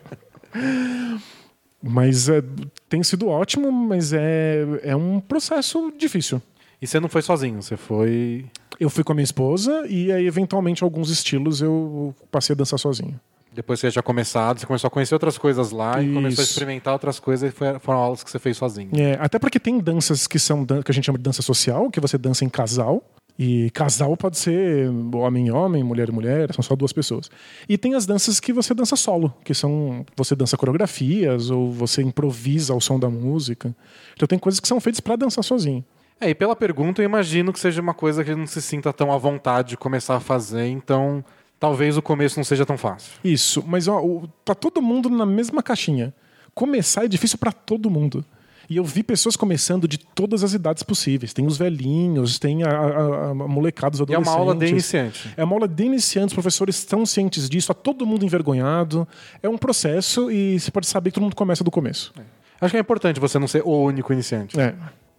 Mas 1.82 2.28
é, 2.28 2.42
tem 2.88 3.02
sido 3.02 3.28
ótimo, 3.28 3.70
mas 3.70 4.12
é, 4.12 4.64
é 4.82 4.96
um 4.96 5.20
processo 5.20 5.92
difícil. 5.96 6.40
E 6.80 6.86
você 6.86 6.98
não 7.00 7.08
foi 7.08 7.22
sozinho, 7.22 7.62
você 7.62 7.76
foi. 7.76 8.44
Eu 8.78 8.88
fui 8.88 9.04
com 9.04 9.12
a 9.12 9.14
minha 9.14 9.24
esposa 9.24 9.86
e 9.88 10.10
aí, 10.10 10.26
eventualmente, 10.26 10.82
alguns 10.82 11.10
estilos 11.10 11.60
eu 11.60 12.14
passei 12.30 12.54
a 12.54 12.56
dançar 12.56 12.78
sozinho. 12.78 13.18
Depois 13.52 13.78
que 13.78 13.82
você 13.82 13.88
já 13.88 13.92
tinha 13.94 14.02
começado, 14.02 14.60
você 14.60 14.66
começou 14.66 14.88
a 14.88 14.90
conhecer 14.90 15.14
outras 15.14 15.36
coisas 15.36 15.72
lá 15.72 16.00
e 16.00 16.06
começou 16.14 16.40
a 16.40 16.44
Isso. 16.44 16.52
experimentar 16.52 16.92
outras 16.92 17.18
coisas 17.18 17.52
e 17.52 17.54
foi- 17.54 17.78
foram 17.80 17.98
aulas 17.98 18.22
que 18.22 18.30
você 18.30 18.38
fez 18.38 18.56
sozinho. 18.56 18.90
É, 18.94 19.18
até 19.20 19.38
porque 19.40 19.58
tem 19.58 19.78
danças 19.80 20.26
que 20.28 20.38
são 20.38 20.64
dan- 20.64 20.82
que 20.82 20.90
a 20.90 20.94
gente 20.94 21.04
chama 21.04 21.18
de 21.18 21.24
dança 21.24 21.42
social, 21.42 21.90
que 21.90 21.98
você 22.00 22.16
dança 22.16 22.44
em 22.44 22.48
casal. 22.48 23.02
E 23.38 23.70
casal 23.70 24.14
pode 24.18 24.36
ser 24.38 24.88
homem 25.14 25.46
e 25.46 25.50
homem, 25.50 25.82
mulher 25.82 26.10
e 26.10 26.12
mulher, 26.12 26.52
são 26.52 26.62
só 26.62 26.76
duas 26.76 26.92
pessoas. 26.92 27.30
E 27.68 27.78
tem 27.78 27.94
as 27.94 28.04
danças 28.04 28.38
que 28.38 28.52
você 28.52 28.74
dança 28.74 28.96
solo, 28.96 29.32
que 29.42 29.54
são 29.54 30.04
você 30.14 30.36
dança 30.36 30.58
coreografias 30.58 31.48
ou 31.50 31.72
você 31.72 32.02
improvisa 32.02 32.72
ao 32.74 32.80
som 32.82 32.98
da 33.00 33.08
música. 33.08 33.74
Então 34.14 34.28
tem 34.28 34.38
coisas 34.38 34.60
que 34.60 34.68
são 34.68 34.78
feitas 34.78 35.00
pra 35.00 35.16
dançar 35.16 35.42
sozinho. 35.42 35.82
É, 36.20 36.28
e 36.30 36.34
pela 36.34 36.54
pergunta, 36.54 37.00
eu 37.00 37.04
imagino 37.06 37.52
que 37.52 37.58
seja 37.58 37.80
uma 37.80 37.94
coisa 37.94 38.22
que 38.22 38.30
ele 38.30 38.38
não 38.40 38.46
se 38.46 38.60
sinta 38.60 38.92
tão 38.92 39.10
à 39.10 39.16
vontade 39.16 39.70
de 39.70 39.76
começar 39.76 40.16
a 40.16 40.20
fazer, 40.20 40.66
então 40.66 41.24
talvez 41.58 41.96
o 41.96 42.02
começo 42.02 42.38
não 42.38 42.44
seja 42.44 42.66
tão 42.66 42.76
fácil. 42.76 43.12
Isso, 43.24 43.64
mas 43.66 43.88
ó, 43.88 44.02
tá 44.44 44.54
todo 44.54 44.82
mundo 44.82 45.08
na 45.08 45.24
mesma 45.24 45.62
caixinha. 45.62 46.12
Começar 46.54 47.04
é 47.04 47.08
difícil 47.08 47.38
pra 47.38 47.52
todo 47.52 47.88
mundo. 47.88 48.24
E 48.68 48.76
eu 48.76 48.84
vi 48.84 49.02
pessoas 49.02 49.34
começando 49.34 49.88
de 49.88 49.98
todas 49.98 50.44
as 50.44 50.52
idades 50.52 50.84
possíveis. 50.84 51.32
Tem 51.32 51.44
os 51.44 51.56
velhinhos, 51.58 52.38
tem 52.38 52.62
a, 52.62 52.68
a, 52.70 53.30
a 53.30 53.34
molecada, 53.34 53.94
os 53.94 54.00
E 54.00 54.02
é 54.02 54.04
adolescentes. 54.14 54.32
uma 54.32 54.38
aula 54.38 54.54
de 54.54 54.66
iniciante. 54.66 55.34
É 55.36 55.42
uma 55.42 55.56
aula 55.56 55.66
de 55.66 55.82
iniciantes, 55.84 56.28
os 56.32 56.34
professores 56.34 56.76
estão 56.76 57.04
cientes 57.04 57.48
disso, 57.48 57.66
tá 57.68 57.74
todo 57.74 58.06
mundo 58.06 58.24
envergonhado. 58.24 59.08
É 59.42 59.48
um 59.48 59.58
processo 59.58 60.30
e 60.30 60.60
você 60.60 60.70
pode 60.70 60.86
saber 60.86 61.10
que 61.10 61.14
todo 61.14 61.24
mundo 61.24 61.34
começa 61.34 61.64
do 61.64 61.70
começo. 61.70 62.12
Acho 62.60 62.70
que 62.70 62.76
é 62.76 62.80
importante 62.80 63.18
você 63.18 63.38
não 63.40 63.48
ser 63.48 63.62
o 63.64 63.70
único 63.84 64.12
iniciante. 64.12 64.60
É. 64.60 64.74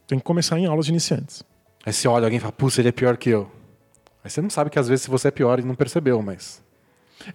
Tem 0.07 0.17
que 0.19 0.23
começar 0.25 0.57
em 0.59 0.65
aulas 0.65 0.85
de 0.85 0.91
iniciantes. 0.91 1.43
Aí 1.85 1.93
você 1.93 2.07
olha 2.07 2.25
alguém 2.25 2.37
e 2.37 2.39
fala, 2.39 2.51
putz, 2.51 2.77
ele 2.77 2.89
é 2.89 2.91
pior 2.91 3.17
que 3.17 3.29
eu. 3.29 3.49
Aí 4.23 4.29
você 4.29 4.41
não 4.41 4.49
sabe 4.49 4.69
que 4.69 4.77
às 4.77 4.87
vezes 4.87 5.07
você 5.07 5.29
é 5.29 5.31
pior 5.31 5.59
e 5.59 5.63
não 5.63 5.73
percebeu, 5.75 6.21
mas. 6.21 6.61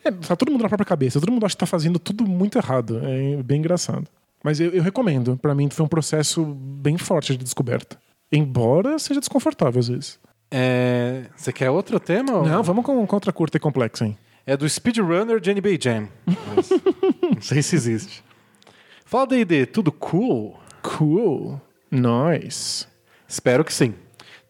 É, 0.05 0.10
tá 0.10 0.34
todo 0.36 0.51
mundo 0.52 0.62
na 0.62 0.68
própria 0.68 0.86
cabeça, 0.86 1.20
todo 1.20 1.32
mundo 1.32 1.47
acha 1.47 1.55
que 1.55 1.60
tá 1.60 1.66
fazendo 1.66 1.98
tudo 1.98 2.24
muito 2.26 2.59
errado. 2.59 3.01
É 3.05 3.43
bem 3.43 3.59
engraçado. 3.59 4.06
Mas 4.43 4.60
eu, 4.60 4.70
eu 4.70 4.82
recomendo. 4.82 5.36
Pra 5.36 5.55
mim 5.55 5.68
foi 5.70 5.84
um 5.84 5.88
processo 5.88 6.44
bem 6.44 6.97
forte 6.98 7.36
de 7.36 7.43
descoberta. 7.43 7.98
Embora 8.30 8.98
seja 8.98 9.18
desconfortável 9.20 9.80
às 9.80 9.88
vezes. 9.88 10.18
É... 10.51 11.24
Você 11.36 11.52
quer 11.52 11.70
outro 11.70 11.98
tema? 11.98 12.32
ou- 12.36 12.47
Não, 12.47 12.62
vamos 12.62 12.84
com, 12.84 13.05
com 13.06 13.16
outra 13.16 13.32
curta 13.32 13.56
e 13.56 13.60
complexa, 13.60 14.05
hein? 14.06 14.16
É 14.44 14.56
do 14.56 14.68
Speedrunner 14.68 15.40
de 15.40 15.52
NBA 15.52 15.70
Jam. 15.80 16.09
Mas 16.55 16.70
não 17.34 17.40
sei 17.43 17.62
se 17.62 17.74
existe. 17.74 18.22
Fala 19.05 19.26
D&D, 19.26 19.66
tudo 19.66 19.90
cool? 19.90 20.56
Cool. 20.82 21.60
Nice. 21.91 22.87
Espero 23.29 23.65
que 23.65 23.73
sim. 23.73 23.95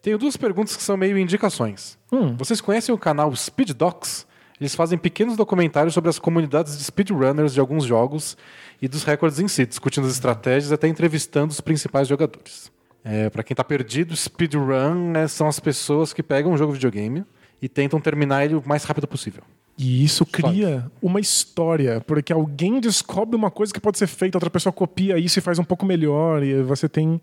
Tenho 0.01 0.17
duas 0.17 0.37
perguntas 0.37 0.75
que 0.75 0.83
são 0.83 0.95
meio 0.95 1.17
indicações. 1.17 1.97
Hum. 2.11 2.35
Vocês 2.37 2.61
conhecem 2.61 2.93
o 2.93 2.97
canal 2.97 3.35
Speed 3.35 3.71
Docs? 3.71 4.25
Eles 4.59 4.73
fazem 4.73 4.97
pequenos 4.97 5.35
documentários 5.35 5.93
sobre 5.93 6.09
as 6.09 6.17
comunidades 6.17 6.77
de 6.77 6.83
speedrunners 6.83 7.53
de 7.53 7.59
alguns 7.59 7.83
jogos 7.85 8.35
e 8.81 8.87
dos 8.87 9.03
recordes 9.03 9.39
em 9.39 9.47
si, 9.47 9.65
discutindo 9.65 10.07
as 10.07 10.13
estratégias 10.13 10.71
e 10.71 10.73
até 10.73 10.87
entrevistando 10.87 11.51
os 11.51 11.61
principais 11.61 12.07
jogadores. 12.07 12.71
É, 13.03 13.29
para 13.29 13.43
quem 13.43 13.55
tá 13.55 13.63
perdido, 13.63 14.15
speedrun 14.15 15.11
né, 15.11 15.27
são 15.27 15.47
as 15.47 15.59
pessoas 15.59 16.11
que 16.11 16.23
pegam 16.23 16.51
um 16.51 16.57
jogo 16.57 16.73
de 16.73 16.79
videogame 16.79 17.23
e 17.61 17.69
tentam 17.69 18.01
terminar 18.01 18.45
ele 18.45 18.55
o 18.55 18.63
mais 18.65 18.83
rápido 18.83 19.07
possível. 19.07 19.43
E 19.77 20.03
isso 20.03 20.25
cria 20.25 20.89
uma 21.01 21.19
história, 21.19 22.01
porque 22.01 22.33
alguém 22.33 22.79
descobre 22.79 23.35
uma 23.35 23.51
coisa 23.51 23.71
que 23.71 23.79
pode 23.79 23.97
ser 23.97 24.07
feita, 24.07 24.37
outra 24.37 24.49
pessoa 24.49 24.73
copia 24.73 25.17
isso 25.19 25.37
e 25.37 25.41
faz 25.41 25.59
um 25.59 25.63
pouco 25.63 25.85
melhor, 25.85 26.41
e 26.41 26.63
você 26.63 26.89
tem 26.89 27.21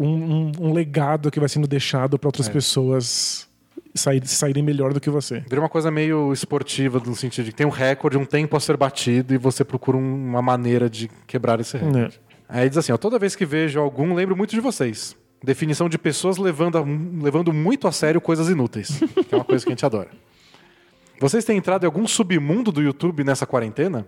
um, 0.00 0.06
um- 0.06 0.52
um 0.60 0.72
legado 0.72 1.30
que 1.30 1.38
vai 1.38 1.48
sendo 1.50 1.66
deixado 1.66 2.18
para 2.18 2.28
outras 2.28 2.46
pessoas 2.54 3.46
sair, 3.94 4.26
saírem 4.26 4.62
melhor 4.62 4.94
do 4.94 5.00
que 5.00 5.10
você. 5.10 5.40
Vira 5.40 5.60
uma 5.60 5.68
coisa 5.68 5.90
meio 5.90 6.32
esportiva, 6.32 6.98
no 7.04 7.14
sentido 7.14 7.44
de 7.44 7.50
que 7.50 7.56
tem 7.58 7.66
um 7.66 7.70
recorde, 7.70 8.16
um 8.16 8.24
tempo 8.24 8.56
a 8.56 8.60
ser 8.60 8.76
batido 8.78 9.34
e 9.34 9.36
você 9.38 9.62
procura 9.62 9.98
um- 9.98 10.28
uma 10.30 10.40
maneira 10.40 10.88
de 10.88 11.10
quebrar 11.26 11.60
esse 11.60 11.76
recorde. 11.76 12.18
Aí 12.48 12.68
diz 12.70 12.78
assim: 12.78 12.92
ó, 12.92 12.96
toda 12.96 13.18
vez 13.18 13.36
que 13.36 13.44
vejo 13.44 13.78
algum, 13.78 14.14
lembro 14.14 14.34
muito 14.34 14.50
de 14.52 14.60
vocês. 14.60 15.14
Definição 15.44 15.88
de 15.90 15.98
pessoas 15.98 16.38
levando, 16.38 16.78
a- 16.78 16.84
levando 17.22 17.52
muito 17.52 17.86
a 17.86 17.92
sério 17.92 18.18
coisas 18.20 18.48
inúteis. 18.48 18.98
que 19.28 19.34
é 19.34 19.36
uma 19.36 19.44
coisa 19.44 19.62
que 19.62 19.70
a 19.70 19.74
gente 19.74 19.84
adora. 19.84 20.08
Vocês 21.20 21.44
têm 21.44 21.56
entrado 21.56 21.84
em 21.84 21.86
algum 21.86 22.06
submundo 22.06 22.72
do 22.72 22.82
YouTube 22.82 23.24
nessa 23.24 23.46
quarentena? 23.46 24.06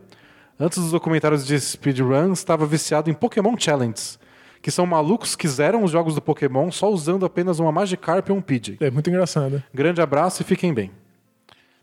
Antes 0.59 0.79
dos 0.79 0.93
documentários 0.93 1.47
de 1.47 1.59
speedrun, 1.59 2.33
estava 2.33 2.67
viciado 2.67 3.11
em 3.11 3.15
Pokémon 3.15 3.55
Challenges, 3.59 4.19
que 4.63 4.71
são 4.71 4.87
malucos 4.87 5.35
que 5.35 5.49
zeram 5.49 5.83
os 5.83 5.91
jogos 5.91 6.15
do 6.15 6.23
Pokémon 6.23 6.71
só 6.71 6.91
usando 6.91 7.27
apenas 7.27 7.59
uma 7.59 7.73
Magikarp 7.73 8.29
e 8.29 8.33
um 8.33 8.41
Pidgey. 8.41 8.77
É 8.81 8.91
muito 8.91 9.11
engraçado. 9.11 9.63
Grande 9.73 10.01
abraço 10.01 10.43
e 10.43 10.45
fiquem 10.45 10.73
bem. 10.73 10.91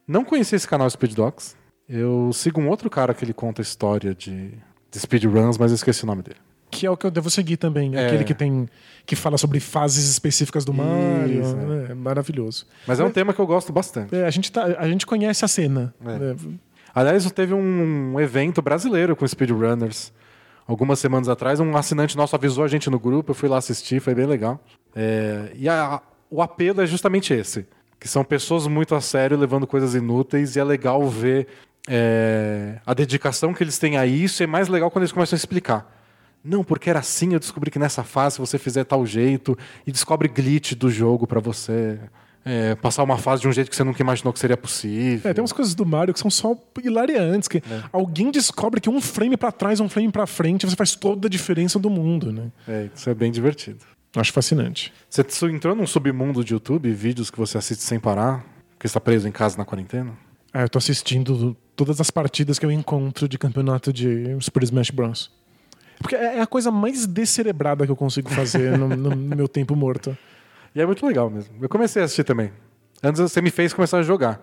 Não 0.07 0.23
conheci 0.23 0.56
esse 0.56 0.68
canal 0.68 0.89
Speed 0.89 1.14
Dogs. 1.14 1.56
Eu 1.88 2.31
sigo 2.34 2.61
um 2.61 2.69
outro 2.69 2.89
cara 2.89 3.14
que 3.14 3.26
ele 3.26 3.34
conta 3.34 3.61
história 3.61 4.15
de, 4.15 4.53
de 4.89 4.99
speedruns, 4.99 5.57
mas 5.57 5.72
eu 5.72 5.76
esqueci 5.76 6.03
o 6.03 6.07
nome 6.07 6.23
dele. 6.23 6.39
Que 6.72 6.85
é 6.85 6.89
o 6.89 6.95
que 6.98 7.06
eu 7.06 7.11
devo 7.11 7.30
seguir 7.30 7.57
também. 7.57 7.93
É. 7.95 8.07
Aquele 8.07 8.23
que 8.23 8.34
tem. 8.34 8.68
que 9.06 9.15
fala 9.15 9.38
sobre 9.38 9.60
fases 9.60 10.10
específicas 10.10 10.64
do 10.64 10.73
Mario. 10.73 11.41
Isso, 11.41 11.56
né? 11.56 11.88
É 11.89 11.93
maravilhoso. 11.93 12.65
Mas 12.88 12.99
é 12.99 13.03
um 13.03 13.11
tema 13.11 13.34
que 13.34 13.39
eu 13.41 13.45
gosto 13.45 13.72
bastante. 13.73 14.15
É, 14.15 14.26
a, 14.26 14.30
gente 14.30 14.52
tá, 14.52 14.64
a 14.77 14.88
gente 14.88 15.06
conhece 15.06 15.43
a 15.43 15.48
cena. 15.48 15.93
É. 16.06 16.18
né? 16.18 16.35
Aliás, 16.95 17.30
teve 17.31 17.53
um 17.53 18.19
evento 18.19 18.61
brasileiro 18.61 19.15
com 19.15 19.27
speedrunners. 19.27 20.11
Algumas 20.68 20.99
semanas 20.99 21.27
atrás, 21.27 21.60
um 21.60 21.76
assinante 21.76 22.15
nosso 22.15 22.35
avisou 22.35 22.64
a 22.64 22.68
gente 22.68 22.89
no 22.89 22.99
grupo, 22.99 23.31
eu 23.31 23.35
fui 23.35 23.49
lá 23.49 23.57
assistir, 23.57 23.99
foi 23.99 24.15
bem 24.15 24.26
legal. 24.26 24.64
É, 24.95 25.52
e 25.56 25.68
a- 25.68 26.02
o 26.30 26.41
apelo 26.41 26.81
é 26.81 26.85
justamente 26.85 27.34
esse. 27.34 27.65
Que 27.99 28.07
são 28.07 28.23
pessoas 28.23 28.68
muito 28.68 28.95
a 28.95 29.02
sério, 29.02 29.38
levando 29.38 29.68
coisas 29.68 29.93
inúteis, 29.95 30.56
e 30.56 30.60
é 30.60 30.64
legal 30.64 31.06
ver 31.07 31.48
é, 31.89 32.80
a 32.85 32.93
dedicação 32.93 33.53
que 33.53 33.64
eles 33.64 33.77
têm 33.80 33.98
a 33.98 34.06
isso, 34.06 34.41
e 34.41 34.45
é 34.45 34.48
mais 34.48 34.68
legal 34.68 34.89
quando 34.91 35.03
eles 35.03 35.11
começam 35.11 35.35
a 35.35 35.39
explicar. 35.39 36.01
Não, 36.43 36.63
porque 36.63 36.89
era 36.89 36.99
assim, 36.99 37.34
eu 37.34 37.39
descobri 37.39 37.69
que 37.69 37.80
nessa 37.80 38.03
fase, 38.03 38.35
se 38.35 38.41
você 38.41 38.57
fizer 38.57 38.84
tal 38.84 39.05
jeito, 39.05 39.57
e 39.85 39.91
descobre 39.91 40.27
glitch 40.27 40.73
do 40.73 40.89
jogo 40.89 41.27
pra 41.27 41.39
você 41.39 41.99
é, 42.43 42.76
passar 42.76 43.03
uma 43.03 43.18
fase 43.18 43.41
de 43.41 43.47
um 43.47 43.51
jeito 43.51 43.69
que 43.69 43.76
você 43.76 43.84
nunca 43.84 44.01
imaginou 44.01 44.34
que 44.34 44.39
seria 44.39 44.57
possível. 44.57 45.30
É, 45.30 45.34
tem 45.34 45.41
umas 45.41 45.53
coisas 45.53 45.76
do 45.76 45.85
Mario 45.85 46.13
que 46.13 46.19
são 46.19 46.31
só 46.31 46.55
hilariantes. 46.84 47.47
Que 47.47 47.61
Alguém 47.91 48.31
descobre 48.31 48.81
que 48.81 48.89
um 48.89 48.99
frame 48.99 49.38
pra 49.38 49.51
trás, 49.51 49.80
um 49.80 49.88
frame 49.88 50.11
pra 50.11 50.26
frente, 50.26 50.65
você 50.65 50.76
faz 50.76 50.95
toda 50.95 51.27
a 51.27 51.30
diferença 51.30 51.77
do 51.77 51.89
mundo, 51.89 52.31
né? 52.31 52.51
É, 52.68 52.89
isso 52.93 53.09
é 53.09 53.13
bem 53.13 53.31
divertido. 53.31 53.80
Acho 54.15 54.34
fascinante. 54.34 54.91
Você 55.09 55.23
entrou 55.47 55.76
num 55.76 55.88
submundo 55.88 56.43
de 56.43 56.53
YouTube, 56.53 56.91
vídeos 56.91 57.31
que 57.31 57.38
você 57.38 57.57
assiste 57.57 57.81
sem 57.81 57.99
parar, 57.99 58.43
porque 58.72 58.88
está 58.88 58.99
preso 58.99 59.27
em 59.27 59.31
casa 59.31 59.57
na 59.57 59.63
quarentena? 59.63 60.11
Ah, 60.53 60.63
eu 60.63 60.69
tô 60.69 60.77
assistindo 60.77 61.55
todas 61.77 62.01
as 62.01 62.11
partidas 62.11 62.59
que 62.59 62.65
eu 62.65 62.72
encontro 62.72 63.27
de 63.27 63.38
campeonato 63.38 63.93
de 63.93 64.35
Super 64.41 64.63
Smash 64.63 64.89
Bros. 64.89 65.31
Porque 66.02 66.15
é 66.15 66.38
é 66.38 66.41
a 66.41 66.48
coisa 66.48 66.72
mais 66.72 67.06
descerebrada 67.06 67.86
que 67.86 67.91
eu 67.91 67.95
consigo 67.95 68.30
fazer 68.30 68.78
no, 68.78 68.88
no 68.90 69.15
meu 69.36 69.48
tempo 69.48 69.76
morto. 69.76 70.18
E 70.73 70.82
é 70.82 70.86
muito 70.86 71.06
legal 71.06 71.30
mesmo. 71.30 71.53
Eu 71.61 71.69
comecei 71.69 72.02
a 72.02 72.06
assistir 72.06 72.23
também. 72.23 72.52
Antes 73.03 73.19
você 73.22 73.41
me 73.41 73.49
fez 73.49 73.73
começar 73.73 73.98
a 73.99 74.03
jogar. 74.03 74.41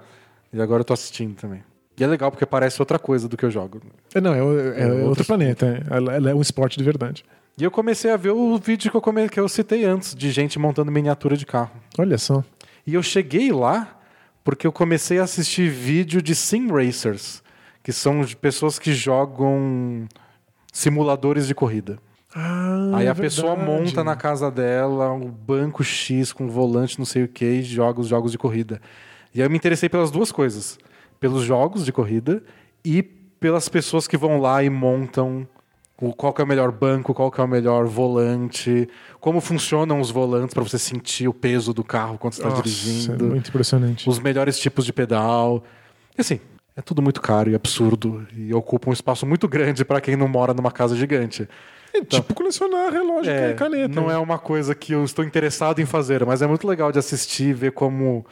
E 0.52 0.60
agora 0.60 0.80
eu 0.80 0.84
tô 0.84 0.92
assistindo 0.92 1.34
também. 1.36 1.62
E 1.98 2.04
é 2.04 2.06
legal 2.06 2.30
porque 2.30 2.46
parece 2.46 2.80
outra 2.80 2.98
coisa 2.98 3.28
do 3.28 3.36
que 3.36 3.44
eu 3.44 3.50
jogo. 3.50 3.80
É, 4.14 4.20
não, 4.20 4.32
é, 4.34 4.38
é- 4.38 4.40
é 4.82 4.86
outro 4.92 5.08
outro 5.08 5.24
planeta. 5.24 5.66
é. 5.90 5.96
Ela, 5.96 6.14
ela 6.14 6.30
é 6.30 6.34
um 6.34 6.40
esporte 6.40 6.78
de 6.78 6.84
verdade. 6.84 7.24
E 7.58 7.64
eu 7.64 7.70
comecei 7.70 8.10
a 8.10 8.16
ver 8.16 8.30
o 8.30 8.56
vídeo 8.58 8.90
que 8.90 8.96
eu, 8.96 9.00
come... 9.00 9.28
que 9.28 9.40
eu 9.40 9.48
citei 9.48 9.84
antes, 9.84 10.14
de 10.14 10.30
gente 10.30 10.58
montando 10.60 10.92
miniatura 10.92 11.36
de 11.36 11.44
carro. 11.44 11.72
Olha 11.98 12.16
só. 12.16 12.44
E 12.86 12.94
eu 12.94 13.02
cheguei 13.02 13.50
lá 13.52 13.98
porque 14.44 14.66
eu 14.66 14.72
comecei 14.72 15.18
a 15.18 15.24
assistir 15.24 15.68
vídeo 15.68 16.22
de 16.22 16.34
sim 16.34 16.68
racers, 16.70 17.42
que 17.82 17.92
são 17.92 18.22
de 18.22 18.36
pessoas 18.36 18.78
que 18.78 18.92
jogam 18.94 20.06
simuladores 20.72 21.46
de 21.46 21.54
corrida. 21.54 21.98
Ah, 22.34 22.90
Aí 22.94 23.06
a 23.08 23.10
é 23.10 23.14
pessoa 23.14 23.56
verdade. 23.56 23.70
monta 23.80 24.04
na 24.04 24.14
casa 24.14 24.50
dela 24.50 25.12
um 25.12 25.30
banco 25.30 25.82
X 25.82 26.32
com 26.32 26.48
volante, 26.48 26.98
não 26.98 27.06
sei 27.06 27.24
o 27.24 27.28
que, 27.28 27.44
e 27.44 27.62
joga 27.62 28.00
os 28.00 28.06
jogos 28.08 28.30
de 28.32 28.38
corrida. 28.38 28.80
E 29.34 29.40
aí 29.40 29.46
eu 29.46 29.50
me 29.50 29.56
interessei 29.56 29.88
pelas 29.88 30.10
duas 30.10 30.30
coisas: 30.30 30.78
pelos 31.18 31.42
jogos 31.42 31.84
de 31.84 31.92
corrida 31.92 32.42
e 32.84 33.02
pelas 33.02 33.68
pessoas 33.68 34.06
que 34.06 34.16
vão 34.16 34.40
lá 34.40 34.62
e 34.62 34.68
montam 34.68 35.48
o, 36.00 36.12
qual 36.12 36.32
que 36.32 36.40
é 36.42 36.44
o 36.44 36.46
melhor 36.48 36.70
banco, 36.70 37.14
qual 37.14 37.30
que 37.30 37.40
é 37.40 37.44
o 37.44 37.48
melhor 37.48 37.86
volante, 37.86 38.88
como 39.20 39.40
funcionam 39.40 40.00
os 40.00 40.10
volantes 40.10 40.52
para 40.54 40.62
você 40.62 40.78
sentir 40.78 41.28
o 41.28 41.34
peso 41.34 41.72
do 41.72 41.82
carro 41.82 42.18
quando 42.18 42.34
você 42.34 42.42
está 42.42 42.54
dirigindo, 42.54 43.24
É 43.24 43.28
muito 43.28 43.48
impressionante. 43.48 44.08
os 44.08 44.18
melhores 44.18 44.58
tipos 44.58 44.84
de 44.84 44.92
pedal. 44.92 45.64
E 46.16 46.20
assim, 46.20 46.40
é 46.78 46.82
tudo 46.82 47.02
muito 47.02 47.20
caro 47.20 47.50
e 47.50 47.54
absurdo 47.56 48.24
e 48.36 48.54
ocupa 48.54 48.88
um 48.88 48.92
espaço 48.92 49.26
muito 49.26 49.48
grande 49.48 49.84
para 49.84 50.00
quem 50.00 50.14
não 50.16 50.28
mora 50.28 50.54
numa 50.54 50.70
casa 50.70 50.94
gigante. 50.96 51.48
É 51.92 52.04
tipo 52.04 52.34
colecionar 52.34 52.92
relógio 52.92 53.32
É, 53.32 53.50
e 53.50 53.54
caneta. 53.54 53.88
não 54.00 54.10
é 54.10 54.16
uma 54.18 54.38
coisa 54.38 54.74
que 54.74 54.92
eu 54.92 55.04
estou 55.04 55.24
interessado 55.24 55.80
em 55.80 55.86
fazer, 55.86 56.24
mas 56.24 56.40
é 56.42 56.46
muito 56.46 56.68
legal 56.68 56.92
de 56.92 56.98
assistir 56.98 57.48
e 57.48 57.52
ver 57.52 57.72
como 57.72 58.24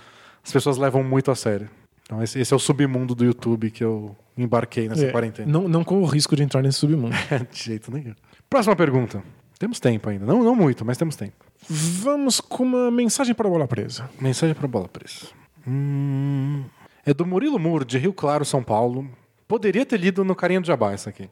as 0.44 0.52
pessoas 0.52 0.76
levam 0.76 1.02
muito 1.02 1.30
a 1.30 1.34
sério. 1.34 1.68
Então 2.04 2.22
esse, 2.22 2.38
esse 2.38 2.52
é 2.52 2.56
o 2.56 2.58
submundo 2.60 3.14
do 3.14 3.24
YouTube 3.24 3.70
que 3.70 3.82
eu 3.82 4.14
embarquei 4.36 4.88
nessa 4.88 5.06
É, 5.06 5.10
quarentena. 5.10 5.50
Não, 5.50 5.66
não 5.66 5.82
corro 5.82 6.02
o 6.02 6.06
risco 6.06 6.36
de 6.36 6.42
entrar 6.44 6.62
nesse 6.62 6.78
submundo. 6.78 7.16
de 7.50 7.58
jeito 7.64 7.90
nenhum. 7.92 8.14
Próxima 8.48 8.76
pergunta. 8.76 9.22
Temos 9.58 9.80
tempo 9.80 10.08
ainda. 10.08 10.24
Não, 10.26 10.44
não 10.44 10.54
muito, 10.54 10.84
mas 10.84 10.96
temos 10.98 11.16
tempo. 11.16 11.34
Vamos 11.68 12.40
com 12.40 12.62
uma 12.62 12.90
mensagem 12.92 13.34
para 13.34 13.48
a 13.48 13.50
bola 13.50 13.66
presa. 13.66 14.08
Mensagem 14.20 14.54
para 14.54 14.68
bola 14.68 14.86
presa. 14.86 15.26
Hum, 15.66 16.62
é 17.06 17.14
do 17.14 17.24
Murilo 17.24 17.58
Muro, 17.58 17.84
de 17.84 17.96
Rio 17.98 18.12
Claro, 18.12 18.44
São 18.44 18.64
Paulo. 18.64 19.08
Poderia 19.46 19.86
ter 19.86 19.98
lido 19.98 20.24
no 20.24 20.34
Carinha 20.34 20.60
do 20.60 20.66
Jabá 20.66 20.92
essa 20.92 21.08
aqui. 21.10 21.30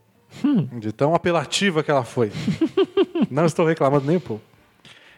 De 0.79 0.93
tão 0.93 1.15
apelativa 1.15 1.83
que 1.83 1.91
ela 1.91 2.05
foi. 2.05 2.31
Não 3.29 3.45
estou 3.45 3.67
reclamando 3.67 4.07
nem 4.07 4.17
um 4.17 4.21
pouco. 4.21 4.43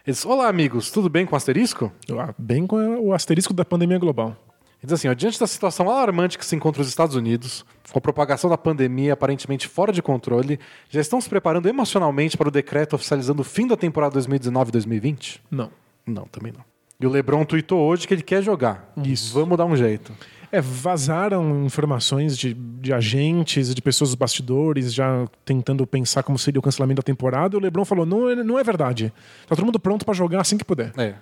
Ele 0.06 0.14
diz, 0.14 0.24
Olá, 0.24 0.48
amigos, 0.48 0.90
tudo 0.90 1.10
bem 1.10 1.26
com 1.26 1.34
o 1.34 1.36
asterisco? 1.36 1.92
Ah, 2.10 2.34
Bem 2.38 2.66
com 2.66 2.76
o 3.00 3.12
asterisco 3.12 3.52
da 3.52 3.66
pandemia 3.66 3.98
global. 3.98 4.28
Ele 4.28 4.84
diz 4.84 4.92
assim, 4.94 5.08
ó, 5.08 5.14
diante 5.14 5.38
da 5.38 5.46
situação 5.46 5.90
alarmante 5.90 6.38
que 6.38 6.44
se 6.44 6.56
encontra 6.56 6.80
os 6.80 6.88
Estados 6.88 7.16
Unidos, 7.16 7.64
com 7.90 7.98
a 7.98 8.00
propagação 8.00 8.48
da 8.48 8.56
pandemia 8.56 9.12
aparentemente 9.12 9.68
fora 9.68 9.92
de 9.92 10.00
controle, 10.00 10.58
já 10.88 11.00
estão 11.00 11.20
se 11.20 11.28
preparando 11.28 11.68
emocionalmente 11.68 12.36
para 12.36 12.48
o 12.48 12.50
decreto 12.50 12.94
oficializando 12.94 13.42
o 13.42 13.44
fim 13.44 13.66
da 13.66 13.76
temporada 13.76 14.18
2019-2020? 14.20 15.40
Não. 15.50 15.70
Não, 16.06 16.24
também 16.26 16.52
não. 16.52 16.64
E 16.98 17.06
o 17.06 17.10
LeBron 17.10 17.44
tweetou 17.44 17.80
hoje 17.80 18.06
que 18.06 18.14
ele 18.14 18.22
quer 18.22 18.42
jogar. 18.42 18.92
Isso. 19.04 19.34
Vamos 19.34 19.58
dar 19.58 19.66
um 19.66 19.76
jeito. 19.76 20.12
É, 20.52 20.60
vazaram 20.60 21.64
informações 21.64 22.36
de, 22.38 22.54
de 22.54 22.92
agentes, 22.92 23.74
de 23.74 23.82
pessoas 23.82 24.10
dos 24.10 24.14
bastidores, 24.14 24.92
já 24.94 25.26
tentando 25.44 25.86
pensar 25.86 26.22
como 26.22 26.38
seria 26.38 26.58
o 26.58 26.62
cancelamento 26.62 27.00
da 27.02 27.06
temporada. 27.06 27.56
E 27.56 27.58
o 27.58 27.60
Lebron 27.60 27.84
falou: 27.84 28.06
não, 28.06 28.28
é- 28.30 28.36
não 28.36 28.58
é 28.58 28.62
verdade. 28.64 29.12
Tá 29.46 29.56
todo 29.56 29.64
mundo 29.64 29.78
pronto 29.80 30.04
para 30.04 30.14
jogar 30.14 30.40
assim 30.40 30.56
que 30.56 30.64
puder. 30.64 30.92
É. 30.96 31.14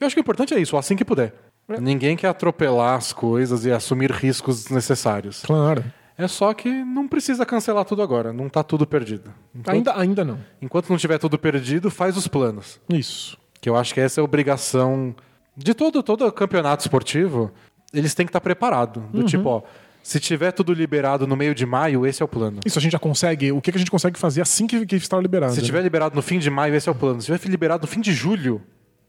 Eu 0.00 0.06
acho 0.06 0.14
que 0.14 0.20
o 0.20 0.22
importante 0.22 0.52
é 0.54 0.58
isso, 0.60 0.76
assim 0.76 0.96
que 0.96 1.04
puder. 1.04 1.32
Ninguém 1.80 2.16
quer 2.16 2.28
atropelar 2.28 2.96
as 2.96 3.12
coisas 3.12 3.64
e 3.64 3.72
assumir 3.72 4.10
riscos 4.12 4.64
desnecessários. 4.64 5.42
Claro. 5.42 5.82
É 6.18 6.26
só 6.28 6.54
que 6.54 6.68
não 6.68 7.06
precisa 7.08 7.44
cancelar 7.44 7.84
tudo 7.84 8.02
agora, 8.02 8.32
não 8.32 8.48
tá 8.48 8.62
tudo 8.62 8.86
perdido. 8.86 9.32
Enquanto, 9.54 9.74
Ainda, 9.74 9.98
ainda 9.98 10.24
não. 10.24 10.38
enquanto 10.62 10.88
não 10.88 10.96
tiver 10.96 11.18
tudo 11.18 11.38
perdido, 11.38 11.90
faz 11.90 12.16
os 12.16 12.26
planos. 12.28 12.80
Isso. 12.88 13.36
Que 13.60 13.68
eu 13.68 13.76
acho 13.76 13.92
que 13.92 14.00
essa 14.00 14.20
é 14.20 14.22
a 14.22 14.24
obrigação 14.24 15.14
de 15.56 15.74
todo, 15.74 16.02
todo 16.02 16.30
campeonato 16.32 16.82
esportivo. 16.84 17.50
Eles 17.98 18.14
têm 18.14 18.26
que 18.26 18.30
estar 18.30 18.40
preparados. 18.40 19.02
Do 19.10 19.24
tipo, 19.24 19.48
ó, 19.48 19.62
se 20.02 20.20
tiver 20.20 20.52
tudo 20.52 20.72
liberado 20.72 21.26
no 21.26 21.34
meio 21.34 21.54
de 21.54 21.66
maio, 21.66 22.06
esse 22.06 22.22
é 22.22 22.24
o 22.24 22.28
plano. 22.28 22.60
Isso 22.64 22.78
a 22.78 22.82
gente 22.82 22.92
já 22.92 22.98
consegue. 22.98 23.50
O 23.50 23.60
que, 23.60 23.70
a 23.70 23.78
gente 23.78 23.90
consegue 23.90 24.18
fazer 24.18 24.42
assim 24.42 24.66
que, 24.66 24.86
que 24.86 24.96
está 24.96 25.18
liberado? 25.20 25.54
Se 25.54 25.62
tiver 25.62 25.82
liberado 25.82 26.14
no 26.14 26.22
fim 26.22 26.38
de 26.38 26.50
maio, 26.50 26.74
esse 26.74 26.88
é 26.88 26.92
o 26.92 26.94
plano. 26.94 27.20
Se 27.20 27.26
tiver 27.26 27.50
liberado 27.50 27.82
no 27.82 27.88
fim 27.88 28.00
de 28.00 28.12
julho, 28.12 28.62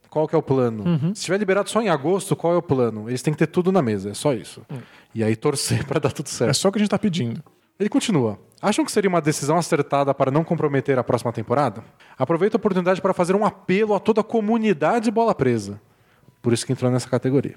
qual 0.10 0.28
que 0.28 0.34
é 0.34 0.38
o 0.38 0.42
plano? 0.42 1.14
Se 1.14 1.26
tiver 1.26 1.38
liberado 1.38 1.70
só 1.70 1.82
em 1.82 1.90
agosto, 1.90 2.36
qual 2.36 2.54
é 2.54 2.58
o 2.58 2.62
plano? 2.62 3.10
Eles 3.10 3.22
têm 3.22 3.34
que 3.34 3.38
ter 3.38 3.48
tudo 3.48 3.72
na 3.72 3.82
mesa, 3.82 4.10
é 4.10 4.14
só 4.14 4.34
isso. 4.34 4.62
E 5.14 5.24
aí 5.24 5.36
torcer 5.36 5.84
para 5.86 6.00
dar 6.00 6.12
tudo 6.12 6.28
É 6.28 6.30
certo. 6.30 6.54
só 6.56 6.70
o 6.70 6.72
que 6.72 6.80
a 6.80 6.82
gente 6.82 6.90
tá 6.90 6.98
pedindo. 6.98 7.44
Ele 7.80 7.90
continua. 7.90 8.40
Acham 8.60 8.84
que 8.84 8.92
seria 8.92 9.08
uma 9.08 9.22
decisão 9.22 9.56
acertada 9.56 10.12
para 10.16 10.32
não 10.32 10.44
comprometer 10.44 10.98
a 10.98 11.04
próxima 11.04 11.32
temporada? 11.32 11.84
Aproveito 12.18 12.56
a 12.56 12.58
oportunidade 12.58 13.00
para 13.02 13.14
fazer 13.14 13.36
um 13.36 13.46
apelo 13.46 13.94
a 13.94 14.00
toda 14.00 14.22
a 14.22 14.24
comunidade 14.24 15.12
bola 15.12 15.36
presa. 15.36 15.80
Por 16.42 16.54
isso 16.54 16.66
que 16.66 16.72
entrou 16.72 16.90
nessa 16.90 17.08
categoria. 17.08 17.56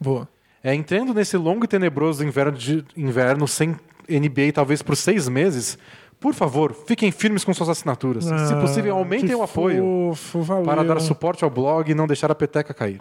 Boa. 0.00 0.28
É, 0.66 0.74
entrando 0.74 1.14
nesse 1.14 1.36
longo 1.36 1.64
e 1.64 1.68
tenebroso 1.68 2.24
inverno, 2.24 2.58
de, 2.58 2.84
inverno 2.96 3.46
sem 3.46 3.76
NBA, 4.08 4.52
talvez 4.52 4.82
por 4.82 4.96
seis 4.96 5.28
meses, 5.28 5.78
por 6.18 6.34
favor, 6.34 6.74
fiquem 6.88 7.12
firmes 7.12 7.44
com 7.44 7.54
suas 7.54 7.68
assinaturas. 7.68 8.24
Se 8.24 8.32
Ah, 8.32 8.60
possível, 8.60 8.96
aumentem 8.96 9.32
o 9.36 9.44
apoio 9.44 10.12
Fofo, 10.16 10.64
para 10.64 10.82
dar 10.82 11.00
suporte 11.00 11.44
ao 11.44 11.50
blog 11.50 11.88
e 11.88 11.94
não 11.94 12.08
deixar 12.08 12.32
a 12.32 12.34
peteca 12.34 12.74
cair. 12.74 13.00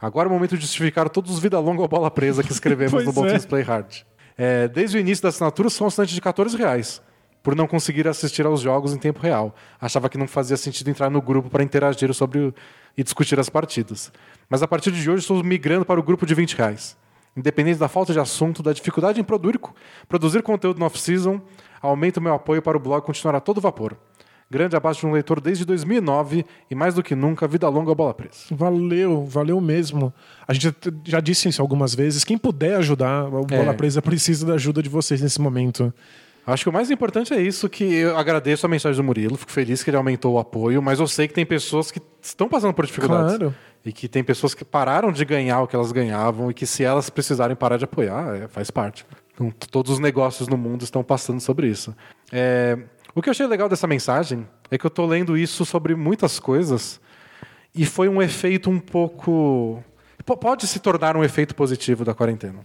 Agora 0.00 0.28
é 0.28 0.30
o 0.30 0.32
momento 0.32 0.54
de 0.54 0.62
justificar 0.62 1.08
todos 1.08 1.32
os 1.32 1.40
vida 1.40 1.58
longa 1.58 1.82
ou 1.82 1.88
bola 1.88 2.12
presa 2.12 2.44
que 2.44 2.52
escrevemos 2.52 2.92
no 3.04 3.12
Bom 3.12 3.26
é. 3.26 3.36
Play 3.40 3.62
Hard. 3.64 3.92
É, 4.38 4.68
desde 4.68 4.96
o 4.96 5.00
início 5.00 5.22
da 5.24 5.30
assinatura, 5.30 5.68
sou 5.68 5.86
um 5.86 5.88
assinante 5.88 6.14
de 6.14 6.20
14 6.20 6.56
reais, 6.56 7.02
por 7.42 7.56
não 7.56 7.66
conseguir 7.66 8.06
assistir 8.06 8.46
aos 8.46 8.60
jogos 8.60 8.94
em 8.94 8.98
tempo 8.98 9.18
real. 9.20 9.52
Achava 9.80 10.08
que 10.08 10.16
não 10.16 10.28
fazia 10.28 10.56
sentido 10.56 10.88
entrar 10.90 11.10
no 11.10 11.20
grupo 11.20 11.50
para 11.50 11.64
interagir 11.64 12.14
sobre, 12.14 12.38
o- 12.38 12.54
e 12.96 13.02
discutir 13.02 13.38
as 13.38 13.48
partidas. 13.48 14.12
Mas 14.48 14.62
a 14.62 14.68
partir 14.68 14.90
de 14.90 15.10
hoje 15.10 15.22
estou 15.22 15.42
migrando 15.42 15.84
para 15.84 16.00
o 16.00 16.02
grupo 16.02 16.26
de 16.26 16.34
20 16.34 16.56
reais. 16.56 16.96
Independente 17.36 17.78
da 17.78 17.88
falta 17.88 18.12
de 18.12 18.18
assunto, 18.18 18.62
da 18.62 18.72
dificuldade 18.72 19.20
em 19.20 19.24
produzir, 19.24 19.60
produzir 20.08 20.42
conteúdo 20.42 20.80
no 20.80 20.86
off-season, 20.86 21.40
aumento 21.80 22.20
meu 22.20 22.34
apoio 22.34 22.60
para 22.60 22.76
o 22.76 22.80
blog 22.80 23.04
continuar 23.04 23.36
a 23.36 23.40
todo 23.40 23.60
vapor. 23.60 23.96
Grande 24.50 24.74
abraço 24.74 25.00
de 25.00 25.06
um 25.06 25.12
leitor 25.12 25.40
desde 25.40 25.64
2009 25.64 26.44
e 26.68 26.74
mais 26.74 26.94
do 26.94 27.04
que 27.04 27.14
nunca, 27.14 27.46
vida 27.46 27.68
longa, 27.68 27.94
bola 27.94 28.12
presa. 28.12 28.46
Valeu, 28.50 29.24
valeu 29.24 29.60
mesmo. 29.60 30.12
A 30.46 30.52
gente 30.52 30.74
já 31.04 31.20
disse 31.20 31.48
isso 31.48 31.62
algumas 31.62 31.94
vezes. 31.94 32.24
Quem 32.24 32.36
puder 32.36 32.74
ajudar, 32.78 33.26
o 33.26 33.46
Bola 33.46 33.70
É. 33.70 33.72
Presa 33.72 34.02
precisa 34.02 34.44
da 34.44 34.54
ajuda 34.54 34.82
de 34.82 34.88
vocês 34.88 35.20
nesse 35.20 35.40
momento. 35.40 35.94
Acho 36.52 36.64
que 36.64 36.68
o 36.68 36.72
mais 36.72 36.90
importante 36.90 37.32
é 37.34 37.40
isso, 37.40 37.68
que 37.68 37.84
eu 37.84 38.16
agradeço 38.16 38.66
a 38.66 38.68
mensagem 38.68 38.96
do 38.96 39.04
Murilo, 39.04 39.36
fico 39.36 39.52
feliz 39.52 39.82
que 39.82 39.90
ele 39.90 39.96
aumentou 39.96 40.34
o 40.34 40.38
apoio, 40.38 40.82
mas 40.82 40.98
eu 41.00 41.06
sei 41.06 41.26
que 41.28 41.34
tem 41.34 41.46
pessoas 41.46 41.90
que 41.90 42.00
estão 42.20 42.48
passando 42.48 42.72
por 42.74 42.84
dificuldades. 42.86 43.36
Claro. 43.36 43.54
E 43.84 43.92
que 43.92 44.08
tem 44.08 44.22
pessoas 44.22 44.52
que 44.52 44.62
pararam 44.64 45.10
de 45.10 45.24
ganhar 45.24 45.62
o 45.62 45.66
que 45.66 45.74
elas 45.74 45.90
ganhavam 45.90 46.50
e 46.50 46.54
que 46.54 46.66
se 46.66 46.84
elas 46.84 47.08
precisarem 47.08 47.56
parar 47.56 47.78
de 47.78 47.84
apoiar, 47.84 48.36
é, 48.36 48.48
faz 48.48 48.70
parte. 48.70 49.06
Então, 49.32 49.50
todos 49.70 49.92
os 49.92 49.98
negócios 49.98 50.48
no 50.48 50.56
mundo 50.58 50.82
estão 50.84 51.02
passando 51.02 51.40
sobre 51.40 51.66
isso. 51.66 51.96
É, 52.30 52.76
o 53.14 53.22
que 53.22 53.28
eu 53.28 53.32
achei 53.32 53.46
legal 53.46 53.70
dessa 53.70 53.86
mensagem 53.86 54.46
é 54.70 54.76
que 54.76 54.84
eu 54.84 54.90
tô 54.90 55.06
lendo 55.06 55.36
isso 55.36 55.64
sobre 55.64 55.94
muitas 55.94 56.38
coisas 56.38 57.00
e 57.74 57.86
foi 57.86 58.06
um 58.08 58.20
efeito 58.20 58.68
um 58.68 58.78
pouco... 58.78 59.82
po- 60.26 60.36
Pode 60.36 60.66
se 60.66 60.78
tornar 60.78 61.16
um 61.16 61.24
efeito 61.24 61.54
positivo 61.54 62.04
da 62.04 62.12
quarentena 62.12 62.58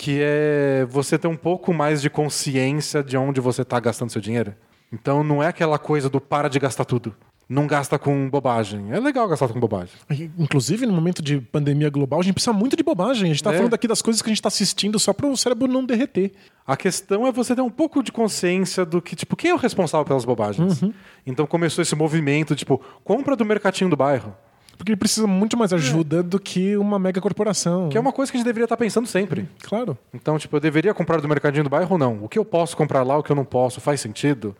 que 0.00 0.18
é 0.22 0.86
você 0.88 1.18
ter 1.18 1.28
um 1.28 1.36
pouco 1.36 1.74
mais 1.74 2.00
de 2.00 2.08
consciência 2.08 3.02
de 3.02 3.18
onde 3.18 3.38
você 3.38 3.60
está 3.60 3.78
gastando 3.78 4.08
seu 4.08 4.18
dinheiro. 4.20 4.54
Então 4.90 5.22
não 5.22 5.42
é 5.42 5.48
aquela 5.48 5.78
coisa 5.78 6.08
do 6.08 6.18
para 6.18 6.48
de 6.48 6.58
gastar 6.58 6.86
tudo. 6.86 7.14
Não 7.46 7.66
gasta 7.66 7.98
com 7.98 8.30
bobagem. 8.30 8.90
É 8.92 8.98
legal 8.98 9.28
gastar 9.28 9.48
com 9.48 9.60
bobagem. 9.60 9.92
Inclusive, 10.38 10.86
no 10.86 10.92
momento 10.94 11.20
de 11.20 11.38
pandemia 11.38 11.90
global, 11.90 12.20
a 12.20 12.22
gente 12.22 12.32
precisa 12.32 12.52
muito 12.54 12.76
de 12.76 12.82
bobagem. 12.82 13.24
A 13.24 13.26
gente 13.34 13.42
tá 13.42 13.52
É. 13.52 13.56
falando 13.58 13.74
aqui 13.74 13.86
das 13.86 14.00
coisas 14.00 14.22
que 14.22 14.28
a 14.30 14.32
gente 14.32 14.40
tá 14.40 14.48
assistindo 14.48 14.98
só 14.98 15.12
para 15.12 15.26
o 15.26 15.36
cérebro 15.36 15.68
não 15.68 15.84
derreter. 15.84 16.32
A 16.66 16.78
questão 16.78 17.26
é 17.26 17.32
você 17.32 17.54
ter 17.54 17.60
um 17.60 17.68
pouco 17.68 18.02
de 18.02 18.10
consciência 18.10 18.86
do 18.86 19.02
que, 19.02 19.14
tipo, 19.14 19.36
quem 19.36 19.50
é 19.50 19.54
o 19.54 19.58
responsável 19.58 20.06
pelas 20.06 20.24
bobagens? 20.24 20.80
Então 21.26 21.44
começou 21.46 21.82
esse 21.82 21.94
movimento, 21.94 22.56
tipo, 22.56 22.80
compra 23.04 23.36
do 23.36 23.44
mercatinho 23.44 23.90
do 23.90 23.96
bairro. 23.96 24.34
Porque 24.80 24.92
ele 24.92 24.96
precisa 24.96 25.26
muito 25.26 25.58
mais 25.58 25.74
ajuda 25.74 26.22
do 26.22 26.40
que 26.40 26.74
uma 26.78 26.98
mega 26.98 27.20
corporação. 27.20 27.90
Que 27.90 27.98
é 27.98 28.00
uma 28.00 28.14
coisa 28.14 28.32
que 28.32 28.38
a 28.38 28.38
gente 28.38 28.46
deveria 28.46 28.64
estar 28.64 28.78
pensando 28.78 29.06
sempre. 29.06 29.46
Claro. 29.62 29.96
Então, 30.14 30.38
tipo, 30.38 30.56
eu 30.56 30.60
deveria 30.60 30.94
comprar 30.94 31.20
do 31.20 31.28
mercadinho 31.28 31.64
do 31.64 31.68
bairro 31.68 31.92
ou 31.92 31.98
não? 31.98 32.24
O 32.24 32.30
que 32.30 32.38
eu 32.38 32.46
posso 32.46 32.74
comprar 32.74 33.02
lá, 33.02 33.18
o 33.18 33.22
que 33.22 33.30
eu 33.30 33.36
não 33.36 33.44
posso, 33.44 33.78
faz 33.78 34.00
sentido? 34.00 34.56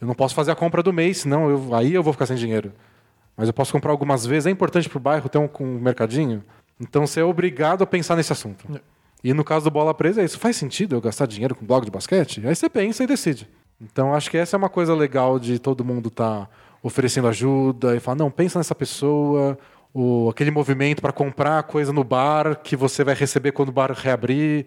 Eu 0.00 0.08
não 0.08 0.14
posso 0.14 0.34
fazer 0.34 0.50
a 0.50 0.56
compra 0.56 0.82
do 0.82 0.92
mês, 0.92 1.18
senão 1.18 1.48
eu, 1.48 1.72
aí 1.72 1.94
eu 1.94 2.02
vou 2.02 2.12
ficar 2.12 2.26
sem 2.26 2.36
dinheiro. 2.36 2.72
Mas 3.36 3.46
eu 3.46 3.54
posso 3.54 3.70
comprar 3.70 3.92
algumas 3.92 4.26
vezes. 4.26 4.48
É 4.48 4.50
importante 4.50 4.88
pro 4.88 4.98
bairro 4.98 5.28
ter 5.28 5.38
um, 5.38 5.48
um 5.60 5.78
mercadinho? 5.78 6.42
Então 6.80 7.06
você 7.06 7.20
é 7.20 7.24
obrigado 7.24 7.84
a 7.84 7.86
pensar 7.86 8.16
nesse 8.16 8.32
assunto. 8.32 8.66
E 9.22 9.32
no 9.32 9.44
caso 9.44 9.66
do 9.66 9.70
Bola 9.70 9.94
Presa 9.94 10.20
é 10.20 10.24
isso. 10.24 10.36
Faz 10.36 10.56
sentido 10.56 10.96
eu 10.96 11.00
gastar 11.00 11.26
dinheiro 11.26 11.54
com 11.54 11.64
blog 11.64 11.84
de 11.84 11.92
basquete? 11.92 12.44
Aí 12.44 12.56
você 12.56 12.68
pensa 12.68 13.04
e 13.04 13.06
decide. 13.06 13.48
Então 13.80 14.12
acho 14.16 14.28
que 14.32 14.36
essa 14.36 14.56
é 14.56 14.58
uma 14.58 14.68
coisa 14.68 14.96
legal 14.96 15.38
de 15.38 15.60
todo 15.60 15.84
mundo 15.84 16.08
estar 16.08 16.50
oferecendo 16.82 17.28
ajuda 17.28 17.94
e 17.96 18.00
falar, 18.00 18.16
não, 18.16 18.30
pensa 18.30 18.58
nessa 18.58 18.74
pessoa, 18.74 19.58
o, 19.92 20.28
aquele 20.30 20.50
movimento 20.50 21.02
para 21.02 21.12
comprar 21.12 21.62
coisa 21.64 21.92
no 21.92 22.04
bar 22.04 22.56
que 22.62 22.76
você 22.76 23.04
vai 23.04 23.14
receber 23.14 23.52
quando 23.52 23.68
o 23.68 23.72
bar 23.72 23.92
reabrir. 23.92 24.66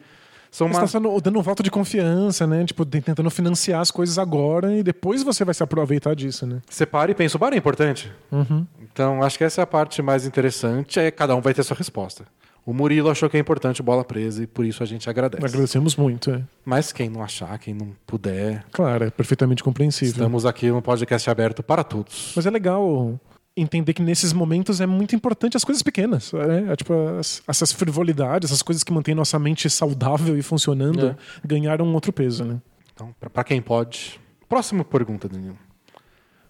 São 0.52 0.68
Você 0.68 0.73
uma... 0.76 0.81
tá 0.81 0.88
sendo- 0.88 1.19
dando 1.19 1.40
um 1.40 1.41
voto 1.41 1.64
de 1.64 1.72
confiança, 1.72 2.45
né? 2.45 2.64
Tipo, 2.64 2.85
tentando 2.85 3.27
financiar 3.31 3.81
as 3.81 3.90
coisas 3.90 4.19
agora 4.19 4.72
e 4.76 4.84
depois 4.84 5.23
você 5.23 5.44
vai 5.44 5.53
se 5.56 5.64
aproveitar 5.64 6.14
disso, 6.14 6.45
né? 6.45 6.61
Você 6.69 6.85
para 6.85 7.10
e 7.10 7.15
pensa, 7.15 7.38
o 7.38 7.40
bar 7.40 7.53
é 7.53 7.57
importante. 7.57 8.11
Uhum. 8.31 8.64
Então, 8.80 9.23
acho 9.23 9.35
que 9.35 9.44
essa 9.44 9.61
é 9.61 9.64
a 9.64 9.68
parte 9.68 9.99
mais 10.03 10.27
interessante. 10.27 10.99
É 10.99 11.10
cada 11.10 11.35
um 11.35 11.41
vai 11.41 11.56
ter 11.56 11.64
sua 11.64 11.76
resposta. 11.76 12.26
O 12.65 12.73
Murilo 12.73 13.10
achou 13.10 13.30
que 13.30 13.35
é 13.35 13.40
importante 13.40 13.84
bola 13.84 14.06
presa 14.06 14.44
e 14.44 14.48
por 14.48 14.64
isso 14.65 14.81
a 14.81 14.85
gente 14.85 15.10
agradece. 15.10 15.45
Agradecemos 15.45 15.95
muito, 15.98 16.31
é. 16.31 16.41
Mas 16.64 16.94
quem 16.94 17.10
não 17.10 17.22
achar, 17.22 17.57
quem 17.60 17.73
não 17.73 17.94
puder, 18.07 18.64
Claro, 18.72 19.03
é 19.03 19.10
perfeitamente 19.10 19.61
compreensível. 19.64 20.11
estamos 20.14 20.45
aqui 20.45 20.69
no 20.72 20.81
podcast 20.81 21.30
aberto 21.30 21.61
para 21.61 21.84
todos. 21.84 22.31
Mas 22.35 22.45
é 22.45 22.49
legal 22.49 23.19
entender 23.56 23.94
que 23.94 24.02
nesses 24.02 24.31
momentos 24.31 24.80
é 24.80 24.85
muito 24.85 25.14
importante 25.15 25.57
as 25.57 25.64
coisas 25.65 25.84
pequenas. 25.84 26.31
né? 26.31 26.72
É, 26.72 26.76
tipo, 26.76 26.94
as- 27.19 27.44
essas 27.48 27.72
frivolidades, 27.73 28.49
essas 28.49 28.61
coisas 28.61 28.81
que 28.84 28.94
mantêm 28.94 29.14
nossa 29.14 29.38
mente 29.38 29.69
saudável 29.69 30.38
e 30.38 30.41
funcionando, 30.41 31.07
É. 31.07 31.15
ganharam 31.45 31.85
um 31.85 31.94
outro 31.94 32.14
peso, 32.14 32.45
né? 32.45 32.61
Então, 32.94 33.14
para 33.34 33.44
quem 33.44 33.61
pode. 33.61 34.19
Próxima 34.48 34.85
pergunta, 34.85 35.27
Danilo. 35.27 35.57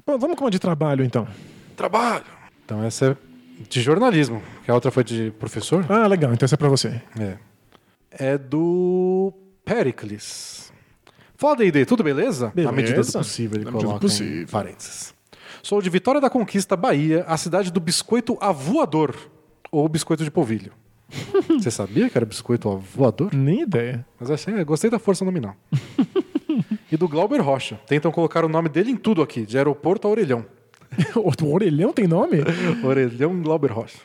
Bom, 0.05 0.17
vamos 0.19 0.37
com 0.37 0.43
uma 0.45 0.51
de 0.51 0.59
trabalho, 0.59 1.03
então. 1.03 1.27
Trabalho. 1.75 2.25
Então, 2.65 2.83
essa 2.83 3.05
é 3.07 3.17
de 3.69 3.81
jornalismo, 3.81 4.41
que 4.63 4.71
a 4.71 4.73
outra 4.73 4.91
foi 4.91 5.03
de 5.03 5.31
professor. 5.39 5.85
Ah, 5.89 6.07
legal. 6.07 6.33
Então 6.33 6.45
essa 6.45 6.55
é 6.55 6.57
pra 6.57 6.69
você. 6.69 7.01
É. 7.19 7.37
É 8.11 8.37
do 8.37 9.33
Pericles. 9.65 10.71
Fala, 11.35 11.55
D&D, 11.57 11.85
tudo 11.85 12.03
beleza? 12.03 12.47
Na 12.47 12.51
Beleza. 12.51 12.71
medida 12.73 13.01
do 13.01 13.11
possível, 13.11 13.57
ele 13.57 13.65
Na 13.65 13.71
medida 13.71 13.83
do 13.83 13.87
coloca 13.87 14.05
em 14.05 14.07
possível. 14.09 14.47
parênteses. 14.49 15.13
Sou 15.61 15.81
de 15.81 15.89
Vitória 15.89 16.21
da 16.21 16.29
Conquista, 16.29 16.75
Bahia, 16.75 17.23
a 17.27 17.37
cidade 17.37 17.71
do 17.71 17.79
biscoito 17.79 18.37
avoador, 18.39 19.15
ou 19.71 19.87
biscoito 19.89 20.23
de 20.23 20.31
polvilho. 20.31 20.71
Você 21.59 21.71
sabia 21.71 22.09
que 22.09 22.17
era 22.17 22.25
biscoito 22.25 22.69
avoador? 22.69 23.33
Nem 23.35 23.61
ideia. 23.61 24.05
Mas 24.19 24.29
achei, 24.31 24.63
gostei 24.63 24.89
da 24.89 24.99
força 24.99 25.23
nominal. 25.25 25.55
e 26.91 26.97
do 26.97 27.07
Glauber 27.07 27.41
Rocha. 27.41 27.79
Tentam 27.87 28.11
colocar 28.11 28.43
o 28.45 28.49
nome 28.49 28.69
dele 28.69 28.91
em 28.91 28.95
tudo 28.95 29.21
aqui, 29.21 29.45
de 29.45 29.57
aeroporto 29.57 30.07
a 30.07 30.11
orelhão. 30.11 30.45
o 31.15 31.53
orelhão 31.53 31.93
tem 31.93 32.07
nome? 32.07 32.37
Orelhão 32.83 33.41
Glauber 33.41 33.71
Rocha. 33.71 33.99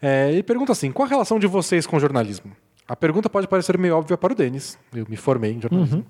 É, 0.00 0.32
e 0.32 0.42
pergunta 0.42 0.72
assim: 0.72 0.90
qual 0.90 1.06
a 1.06 1.08
relação 1.08 1.38
de 1.38 1.46
vocês 1.46 1.86
com 1.86 1.98
jornalismo? 1.98 2.52
A 2.88 2.96
pergunta 2.96 3.30
pode 3.30 3.46
parecer 3.46 3.78
meio 3.78 3.96
óbvia 3.96 4.16
para 4.18 4.32
o 4.32 4.36
Denis. 4.36 4.78
Eu 4.94 5.06
me 5.08 5.16
formei 5.16 5.52
em 5.52 5.60
jornalismo. 5.60 6.04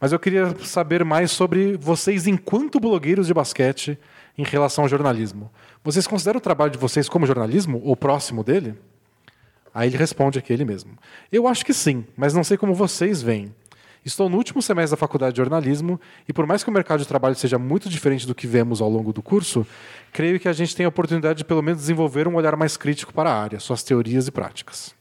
Mas 0.00 0.12
eu 0.12 0.18
queria 0.18 0.54
saber 0.64 1.04
mais 1.04 1.30
sobre 1.30 1.76
vocês 1.76 2.26
enquanto 2.26 2.80
blogueiros 2.80 3.26
de 3.26 3.34
basquete 3.34 3.98
em 4.36 4.42
relação 4.42 4.84
ao 4.84 4.88
jornalismo. 4.88 5.50
Vocês 5.82 6.06
consideram 6.06 6.38
o 6.38 6.40
trabalho 6.40 6.72
de 6.72 6.78
vocês 6.78 7.08
como 7.08 7.26
jornalismo 7.26 7.80
ou 7.84 7.96
próximo 7.96 8.42
dele? 8.42 8.74
Aí 9.72 9.88
ele 9.88 9.96
responde 9.96 10.38
aqui 10.38 10.52
ele 10.52 10.64
mesmo. 10.64 10.92
Eu 11.30 11.46
acho 11.48 11.64
que 11.64 11.74
sim, 11.74 12.04
mas 12.16 12.32
não 12.32 12.44
sei 12.44 12.56
como 12.56 12.74
vocês 12.74 13.22
veem. 13.22 13.54
Estou 14.04 14.28
no 14.28 14.36
último 14.36 14.60
semestre 14.60 14.90
da 14.90 15.00
faculdade 15.00 15.32
de 15.32 15.38
jornalismo 15.38 15.98
e 16.28 16.32
por 16.32 16.46
mais 16.46 16.62
que 16.62 16.68
o 16.68 16.72
mercado 16.72 17.00
de 17.00 17.08
trabalho 17.08 17.34
seja 17.34 17.58
muito 17.58 17.88
diferente 17.88 18.26
do 18.26 18.34
que 18.34 18.46
vemos 18.46 18.82
ao 18.82 18.90
longo 18.90 19.12
do 19.14 19.22
curso, 19.22 19.66
creio 20.12 20.38
que 20.38 20.46
a 20.46 20.52
gente 20.52 20.76
tem 20.76 20.84
a 20.84 20.90
oportunidade 20.90 21.38
de 21.38 21.44
pelo 21.44 21.62
menos 21.62 21.80
desenvolver 21.80 22.28
um 22.28 22.34
olhar 22.34 22.54
mais 22.54 22.76
crítico 22.76 23.14
para 23.14 23.30
a 23.30 23.42
área, 23.42 23.58
suas 23.58 23.82
teorias 23.82 24.28
e 24.28 24.30
práticas. 24.30 24.94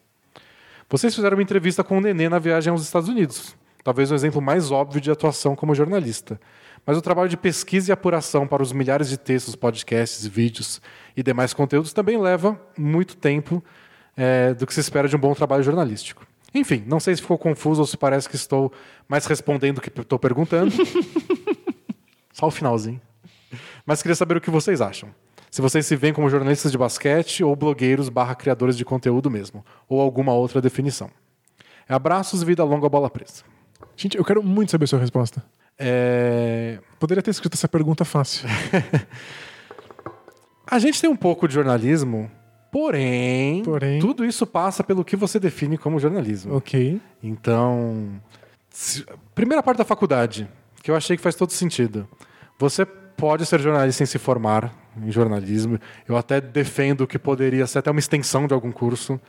Vocês 0.90 1.14
fizeram 1.14 1.36
uma 1.36 1.44
entrevista 1.44 1.84
com 1.84 1.98
o 1.98 2.02
Nenê 2.02 2.30
na 2.30 2.40
viagem 2.40 2.72
aos 2.72 2.82
Estados 2.82 3.10
Unidos. 3.10 3.56
Talvez 3.84 4.10
o 4.10 4.16
exemplo 4.16 4.42
mais 4.42 4.72
óbvio 4.72 5.02
de 5.02 5.12
atuação 5.12 5.56
como 5.56 5.76
jornalista. 5.76 6.40
Mas 6.86 6.98
o 6.98 7.02
trabalho 7.02 7.28
de 7.28 7.36
pesquisa 7.36 7.92
e 7.92 7.94
apuração 7.94 8.48
para 8.48 8.64
os 8.64 8.72
milhares 8.72 9.10
de 9.10 9.18
textos, 9.18 9.56
podcasts, 9.56 10.26
vídeos 10.26 10.82
e 11.16 11.24
demais 11.24 11.54
conteúdos 11.54 11.92
também 11.92 12.18
leva 12.18 12.60
muito 12.78 13.18
tempo 13.18 13.62
é, 14.16 14.54
do 14.54 14.66
que 14.66 14.74
se 14.74 14.80
espera 14.80 15.08
de 15.08 15.16
um 15.16 15.20
bom 15.20 15.34
trabalho 15.34 15.64
jornalístico. 15.64 16.26
Enfim, 16.54 16.84
não 16.86 17.00
sei 17.00 17.16
se 17.16 17.22
ficou 17.22 17.38
confuso 17.38 17.82
ou 17.82 17.88
se 17.88 17.98
parece 17.98 18.30
que 18.30 18.36
estou 18.36 18.72
mais 19.08 19.26
respondendo 19.26 19.76
do 19.76 19.82
que 19.82 19.90
estou 19.90 20.20
perguntando. 20.20 20.72
Só 22.32 22.48
o 22.48 22.52
finalzinho. 22.52 23.02
Mas 23.86 24.02
queria 24.02 24.16
saber 24.16 24.38
o 24.38 24.42
que 24.42 24.50
vocês 24.50 24.82
acham. 24.82 25.10
Se 25.50 25.62
vocês 25.62 25.86
se 25.86 25.96
veem 25.96 26.14
como 26.14 26.30
jornalistas 26.30 26.72
de 26.72 26.78
basquete 26.78 27.44
ou 27.44 27.56
blogueiros 27.56 28.10
barra 28.10 28.36
criadores 28.36 28.76
de 28.76 28.84
conteúdo 28.84 29.30
mesmo, 29.30 29.64
ou 29.88 30.02
alguma 30.02 30.34
outra 30.34 30.60
definição. 30.60 31.10
Abraços 31.88 32.42
e 32.42 32.46
vida 32.46 32.64
longa 32.64 32.90
bola 32.90 33.10
presa. 33.10 33.44
Gente, 33.96 34.18
eu 34.18 34.26
quero 34.26 34.42
muito 34.42 34.72
saber 34.72 34.86
a 34.86 34.88
sua 34.88 35.00
resposta. 35.00 35.44
É, 35.78 36.80
Poderia 37.00 37.22
ter 37.22 37.32
escrito 37.32 37.56
essa 37.56 37.68
pergunta 37.68 38.06
fácil. 38.06 38.48
A 40.66 40.80
gente 40.80 41.00
tem 41.00 41.10
um 41.10 41.16
pouco 41.16 41.48
de 41.48 41.54
jornalismo, 41.54 42.32
porém, 42.74 43.64
Porém. 43.64 44.00
tudo 44.00 44.26
isso 44.26 44.46
passa 44.48 44.84
pelo 44.84 45.06
que 45.06 45.16
você 45.16 45.40
define 45.40 45.78
como 45.78 46.00
jornalismo. 46.00 46.56
ok. 46.56 47.00
Então, 47.22 48.10
se- 48.70 49.06
primeira 49.36 49.62
parte 49.64 49.78
da 49.78 49.86
faculdade, 49.86 50.48
que 50.82 50.90
eu 50.92 50.96
achei 50.96 51.16
que 51.16 51.24
faz 51.24 51.36
todo 51.36 51.52
sentido. 51.52 52.08
Você 52.60 52.86
pode 52.86 53.46
ser 53.46 53.60
jornalista 53.62 54.00
sem 54.00 54.08
se 54.08 54.18
formar 54.18 54.74
em 55.02 55.12
jornalismo. 55.12 55.80
Eu 56.08 56.18
até 56.18 56.42
defendo 56.42 57.06
que 57.08 57.18
poderia 57.20 57.66
ser 57.68 57.80
até 57.80 57.92
uma 57.92 58.00
extensão 58.00 58.48
de 58.48 58.54
algum 58.54 58.72
curso. 58.72 59.20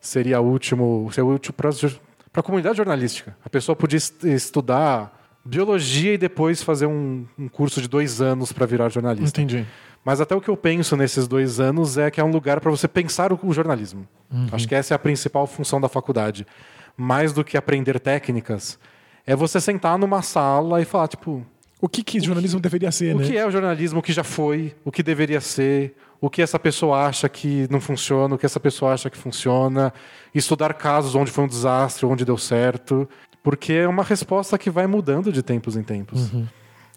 Seria 0.00 0.40
último, 0.40 1.08
seria 1.12 1.26
útil 1.28 1.52
para 1.52 1.70
a 1.70 2.42
comunidade 2.42 2.76
jornalística. 2.76 3.36
A 3.44 3.50
pessoa 3.50 3.74
podia 3.76 3.96
est- 3.96 4.24
estudar 4.24 5.20
biologia 5.44 6.14
e 6.14 6.18
depois 6.18 6.62
fazer 6.62 6.86
um, 6.86 7.26
um 7.38 7.48
curso 7.48 7.80
de 7.82 7.88
dois 7.88 8.20
anos 8.22 8.52
para 8.52 8.64
virar 8.66 8.88
jornalista. 8.88 9.40
Entendi. 9.42 9.66
Mas 10.04 10.20
até 10.20 10.34
o 10.34 10.40
que 10.40 10.50
eu 10.50 10.56
penso 10.56 10.96
nesses 10.96 11.26
dois 11.26 11.58
anos 11.60 11.96
é 11.96 12.10
que 12.10 12.20
é 12.20 12.24
um 12.24 12.30
lugar 12.30 12.60
para 12.60 12.70
você 12.70 12.86
pensar 12.86 13.32
o, 13.32 13.40
o 13.42 13.52
jornalismo. 13.52 14.06
Acho 14.52 14.68
que 14.68 14.74
essa 14.74 14.92
é 14.92 14.96
a 14.96 14.98
principal 14.98 15.46
função 15.46 15.80
da 15.80 15.88
faculdade. 15.88 16.46
Mais 16.96 17.32
do 17.32 17.42
que 17.42 17.56
aprender 17.56 17.98
técnicas, 17.98 18.78
é 19.26 19.34
você 19.34 19.60
sentar 19.60 19.98
numa 19.98 20.22
sala 20.22 20.80
e 20.82 20.84
falar, 20.84 21.08
tipo, 21.08 21.44
O 21.80 21.88
que, 21.88 22.02
que 22.02 22.20
jornalismo 22.20 22.60
deveria 22.60 22.92
ser, 22.92 23.14
O 23.14 23.18
né? 23.18 23.26
que 23.26 23.36
é 23.36 23.46
o 23.46 23.50
jornalismo, 23.50 24.00
o 24.00 24.02
que 24.02 24.12
já 24.12 24.22
foi, 24.24 24.74
o 24.84 24.92
que 24.92 25.02
deveria 25.02 25.40
ser, 25.40 25.96
o 26.20 26.28
que 26.30 26.40
essa 26.42 26.58
pessoa 26.58 27.06
acha 27.06 27.28
que 27.28 27.66
não 27.70 27.80
funciona, 27.80 28.34
o 28.34 28.38
que 28.38 28.46
essa 28.46 28.60
pessoa 28.60 28.92
acha 28.92 29.08
que 29.10 29.16
funciona, 29.18 29.92
estudar 30.34 30.74
casos 30.74 31.14
onde 31.14 31.30
foi 31.30 31.44
um 31.44 31.48
desastre, 31.48 32.06
onde 32.06 32.24
deu 32.24 32.38
certo, 32.38 33.08
porque 33.42 33.72
é 33.72 33.88
uma 33.88 34.02
resposta 34.04 34.56
que 34.58 34.70
vai 34.70 34.86
mudando 34.86 35.32
de 35.32 35.42
tempos 35.42 35.76
em 35.76 35.82
tempos. 35.82 36.30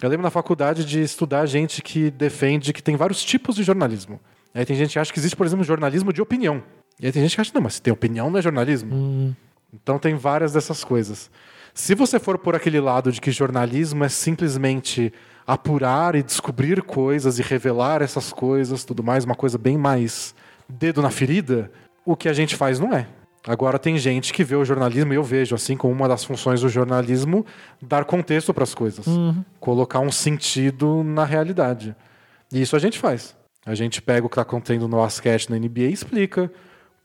Eu 0.02 0.10
lembro 0.10 0.24
na 0.24 0.30
faculdade 0.30 0.86
de 0.86 1.02
estudar 1.02 1.45
gente 1.48 1.82
que 1.82 2.11
defende 2.11 2.72
que 2.72 2.84
tem 2.84 2.95
vários 2.95 3.24
tipos 3.24 3.56
de 3.56 3.64
jornalismo. 3.64 4.19
Aí 4.53 4.65
tem 4.65 4.76
gente 4.76 4.94
que 4.94 4.99
acha 4.99 5.11
que 5.11 5.19
existe, 5.19 5.36
por 5.36 5.45
exemplo, 5.45 5.64
jornalismo 5.65 6.14
de 6.14 6.22
opinião. 6.22 6.64
E 6.99 7.06
aí 7.06 7.11
tem 7.11 7.22
gente 7.22 7.36
que 7.36 7.41
acha, 7.41 7.52
não, 7.53 7.61
mas 7.61 7.76
se 7.76 7.82
tem 7.82 7.91
opinião 7.91 8.30
não 8.30 8.40
é 8.40 8.41
jornalismo. 8.41 9.36
Então 9.74 9.98
tem 9.99 10.15
várias 10.15 10.53
dessas 10.53 10.84
coisas. 10.84 11.30
Se 11.74 11.94
você 11.94 12.19
for 12.19 12.38
por 12.38 12.56
aquele 12.56 12.80
lado 12.80 13.11
de 13.11 13.22
que 13.22 13.32
jornalismo 13.32 14.03
é 14.03 14.10
simplesmente 14.10 15.14
apurar 15.45 16.15
e 16.15 16.24
descobrir 16.24 16.82
coisas 16.82 17.40
e 17.40 17.41
revelar 17.41 18.02
essas 18.02 18.34
coisas, 18.34 18.84
tudo 18.84 19.03
mais, 19.03 19.26
uma 19.26 19.36
coisa 19.36 19.57
bem 19.57 19.78
mais 19.78 20.34
dedo 20.68 21.02
na 21.02 21.10
ferida, 21.10 21.72
o 22.06 22.15
que 22.15 22.28
a 22.28 22.34
gente 22.34 22.56
faz 22.56 22.80
não 22.80 22.94
é. 22.94 23.07
Agora 23.48 23.80
tem 23.80 23.98
gente 23.98 24.34
que 24.34 24.44
vê 24.44 24.56
o 24.56 24.65
jornalismo, 24.65 25.14
e 25.14 25.15
eu 25.15 25.24
vejo 25.24 25.56
assim 25.56 25.78
como 25.78 25.94
uma 25.94 26.07
das 26.07 26.24
funções 26.26 26.60
do 26.60 26.68
jornalismo, 26.68 27.45
dar 27.82 28.03
contexto 28.03 28.53
para 28.53 28.64
as 28.64 28.76
coisas, 28.76 29.06
colocar 29.60 30.02
um 30.02 30.11
sentido 30.11 31.02
na 31.02 31.24
realidade. 31.24 31.95
E 32.52 32.61
isso 32.61 32.76
a 32.76 32.80
gente 32.80 32.99
faz. 32.99 33.36
A 33.65 33.74
gente 33.74 34.02
pega 34.02 34.26
o 34.26 34.30
que 34.30 34.34
está 34.34 34.41
acontecendo 34.41 34.88
no 34.88 34.98
basquete 34.98 35.49
na 35.49 35.57
NBA 35.57 35.82
e 35.82 35.94
explica. 35.94 36.52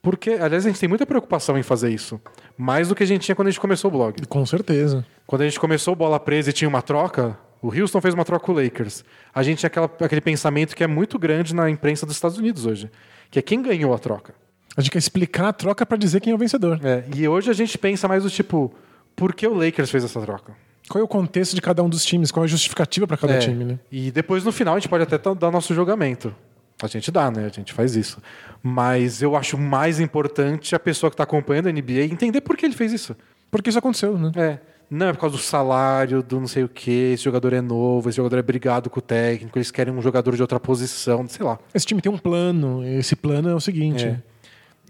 Porque, 0.00 0.30
aliás, 0.30 0.66
a 0.66 0.68
gente 0.68 0.80
tem 0.80 0.88
muita 0.88 1.06
preocupação 1.06 1.56
em 1.56 1.62
fazer 1.62 1.90
isso. 1.90 2.20
Mais 2.58 2.88
do 2.88 2.94
que 2.94 3.04
a 3.04 3.06
gente 3.06 3.22
tinha 3.22 3.36
quando 3.36 3.48
a 3.48 3.50
gente 3.52 3.60
começou 3.60 3.88
o 3.88 3.92
blog. 3.92 4.26
Com 4.26 4.44
certeza. 4.44 5.06
Quando 5.26 5.42
a 5.42 5.44
gente 5.44 5.60
começou 5.60 5.92
o 5.92 5.96
Bola 5.96 6.18
Presa 6.18 6.50
e 6.50 6.52
tinha 6.52 6.68
uma 6.68 6.82
troca, 6.82 7.38
o 7.60 7.68
Houston 7.68 8.00
fez 8.00 8.14
uma 8.14 8.24
troca 8.24 8.44
com 8.44 8.52
o 8.52 8.54
Lakers. 8.60 9.04
A 9.32 9.44
gente 9.44 9.58
tinha 9.58 9.68
aquela, 9.68 9.90
aquele 10.00 10.20
pensamento 10.20 10.74
que 10.74 10.82
é 10.82 10.88
muito 10.88 11.20
grande 11.20 11.54
na 11.54 11.70
imprensa 11.70 12.04
dos 12.04 12.16
Estados 12.16 12.36
Unidos 12.36 12.66
hoje. 12.66 12.90
Que 13.30 13.38
é 13.38 13.42
quem 13.42 13.62
ganhou 13.62 13.94
a 13.94 13.98
troca. 13.98 14.34
A 14.76 14.80
gente 14.80 14.90
quer 14.90 14.98
explicar 14.98 15.48
a 15.48 15.52
troca 15.52 15.84
pra 15.84 15.96
dizer 15.96 16.20
quem 16.20 16.32
é 16.32 16.34
o 16.34 16.38
vencedor. 16.38 16.80
É, 16.82 17.04
e 17.14 17.26
hoje 17.28 17.50
a 17.50 17.54
gente 17.54 17.76
pensa 17.76 18.08
mais 18.08 18.22
do 18.22 18.30
tipo, 18.30 18.72
por 19.14 19.34
que 19.34 19.46
o 19.46 19.54
Lakers 19.54 19.90
fez 19.90 20.04
essa 20.04 20.20
troca? 20.20 20.52
Qual 20.88 21.00
é 21.00 21.04
o 21.04 21.08
contexto 21.08 21.54
de 21.54 21.60
cada 21.62 21.82
um 21.82 21.88
dos 21.88 22.04
times? 22.04 22.30
Qual 22.30 22.44
é 22.44 22.46
a 22.46 22.48
justificativa 22.48 23.06
pra 23.06 23.16
cada 23.16 23.34
É, 23.34 23.38
time, 23.38 23.64
né? 23.64 23.78
E 23.90 24.10
depois 24.10 24.44
no 24.44 24.52
final 24.52 24.74
a 24.74 24.78
gente 24.78 24.88
pode 24.88 25.02
até 25.04 25.16
dar 25.34 25.50
nosso 25.50 25.74
julgamento. 25.74 26.34
A 26.82 26.86
gente 26.86 27.10
dá, 27.12 27.30
né? 27.30 27.46
A 27.46 27.48
gente 27.48 27.72
faz 27.72 27.94
isso. 27.94 28.20
Mas 28.62 29.22
eu 29.22 29.36
acho 29.36 29.56
mais 29.56 30.00
importante 30.00 30.74
a 30.74 30.80
pessoa 30.80 31.10
que 31.10 31.14
está 31.14 31.22
acompanhando 31.24 31.68
a 31.68 31.72
NBA 31.72 32.04
entender 32.10 32.40
por 32.40 32.56
que 32.56 32.66
ele 32.66 32.74
fez 32.74 32.92
isso. 32.92 33.14
Porque 33.50 33.70
isso 33.70 33.78
aconteceu, 33.78 34.18
né? 34.18 34.32
É. 34.34 34.58
Não 34.90 35.06
é 35.06 35.12
por 35.12 35.20
causa 35.20 35.36
do 35.36 35.42
salário, 35.42 36.22
do 36.22 36.38
não 36.40 36.48
sei 36.48 36.64
o 36.64 36.68
quê, 36.68 37.12
esse 37.14 37.22
jogador 37.24 37.52
é 37.54 37.60
novo, 37.62 38.10
esse 38.10 38.16
jogador 38.16 38.36
é 38.38 38.42
brigado 38.42 38.90
com 38.90 38.98
o 38.98 39.02
técnico, 39.02 39.56
eles 39.56 39.70
querem 39.70 39.94
um 39.94 40.02
jogador 40.02 40.34
de 40.36 40.42
outra 40.42 40.60
posição, 40.60 41.26
sei 41.28 41.46
lá. 41.46 41.58
Esse 41.72 41.86
time 41.86 42.02
tem 42.02 42.12
um 42.12 42.18
plano. 42.18 42.84
Esse 42.84 43.16
plano 43.16 43.48
é 43.48 43.54
o 43.54 43.60
seguinte. 43.60 44.04
É. 44.04 44.20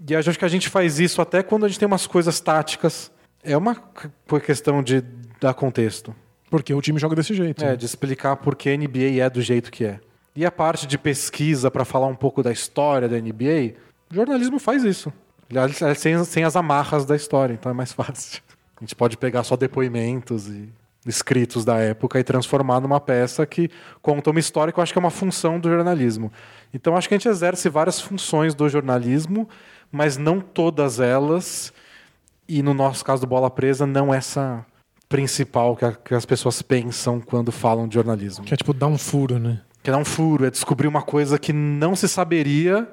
E 0.09 0.17
acho 0.17 0.39
que 0.39 0.45
a 0.45 0.49
gente 0.49 0.69
faz 0.69 0.99
isso 0.99 1.21
até 1.23 1.43
quando 1.43 1.65
a 1.65 1.69
gente 1.69 1.79
tem 1.79 1.87
umas 1.87 2.07
coisas 2.07 2.41
táticas. 2.41 3.11
É 3.43 3.57
uma 3.57 3.77
questão 4.45 4.83
de 4.83 5.03
dar 5.41 5.55
contexto. 5.55 6.15
Porque 6.51 6.75
o 6.75 6.81
time 6.81 6.99
joga 6.99 7.17
desse 7.17 7.35
jeito. 7.35 7.65
É, 7.65 7.77
de 7.77 7.87
explicar 7.87 8.37
por 8.37 8.55
que 8.55 8.69
a 8.69 8.77
NBA 8.77 9.21
é 9.21 9.31
do 9.31 9.41
jeito 9.41 9.71
que 9.71 9.85
é. 9.85 10.01
E 10.35 10.45
a 10.47 10.51
parte 10.51 10.87
de 10.87 10.99
pesquisa 10.99 11.71
para 11.71 11.85
falar 11.85 12.07
um 12.07 12.15
pouco 12.15 12.43
da 12.43 12.53
história 12.53 13.09
da 13.09 13.19
NBA, 13.19 13.75
o 14.11 14.15
jornalismo 14.15 14.59
faz 14.59 14.85
isso. 14.85 15.13
É 15.83 15.95
sem, 15.95 16.25
sem 16.25 16.45
as 16.45 16.57
amarras 16.57 17.05
da 17.05 17.15
história, 17.15 17.53
então 17.53 17.71
é 17.71 17.75
mais 17.75 17.93
fácil. 17.95 18.43
A 18.77 18.81
gente 18.81 18.95
pode 18.95 19.17
pegar 19.17 19.45
só 19.45 19.57
depoimentos 19.57 20.49
e 20.49 20.69
escritos 21.07 21.65
da 21.65 21.79
época 21.79 22.19
e 22.19 22.25
transformar 22.25 22.81
numa 22.81 23.01
peça 23.01 23.45
que 23.45 23.71
conta 24.01 24.31
uma 24.31 24.39
história 24.39 24.73
que 24.73 24.79
eu 24.79 24.83
acho 24.83 24.93
que 24.93 24.99
é 24.99 25.01
uma 25.01 25.11
função 25.11 25.59
do 25.59 25.69
jornalismo. 25.69 26.33
Então 26.73 26.97
acho 26.97 27.09
que 27.09 27.15
a 27.15 27.19
gente 27.19 27.29
exerce 27.29 27.69
várias 27.69 28.01
funções 28.01 28.55
do 28.55 28.69
jornalismo, 28.69 29.49
mas 29.93 30.17
não 30.17 30.41
todas 30.41 30.99
elas. 30.99 31.73
E 32.49 32.63
no 32.63 32.75
nosso 32.75 33.05
caso 33.05 33.21
do 33.21 33.27
Bola 33.29 33.51
Presa, 33.51 33.87
não 33.87 34.13
essa 34.13 34.67
principal 35.09 35.77
que, 35.77 35.85
a- 35.85 35.93
que 35.93 36.15
as 36.15 36.25
pessoas 36.27 36.63
pensam 36.63 37.21
quando 37.21 37.53
falam 37.53 37.87
de 37.87 37.95
jornalismo. 37.95 38.45
Que 38.45 38.55
é 38.55 38.57
tipo 38.57 38.73
dar 38.73 38.87
um 38.89 38.99
furo, 38.99 39.39
né? 39.39 39.61
Que 39.83 39.91
é 39.91 39.93
dar 39.93 39.99
um 39.99 40.05
furo, 40.05 40.47
é 40.47 40.51
descobrir 40.51 40.89
uma 40.89 41.03
coisa 41.03 41.39
que 41.39 41.53
não 41.53 41.95
se 41.95 42.09
saberia 42.09 42.89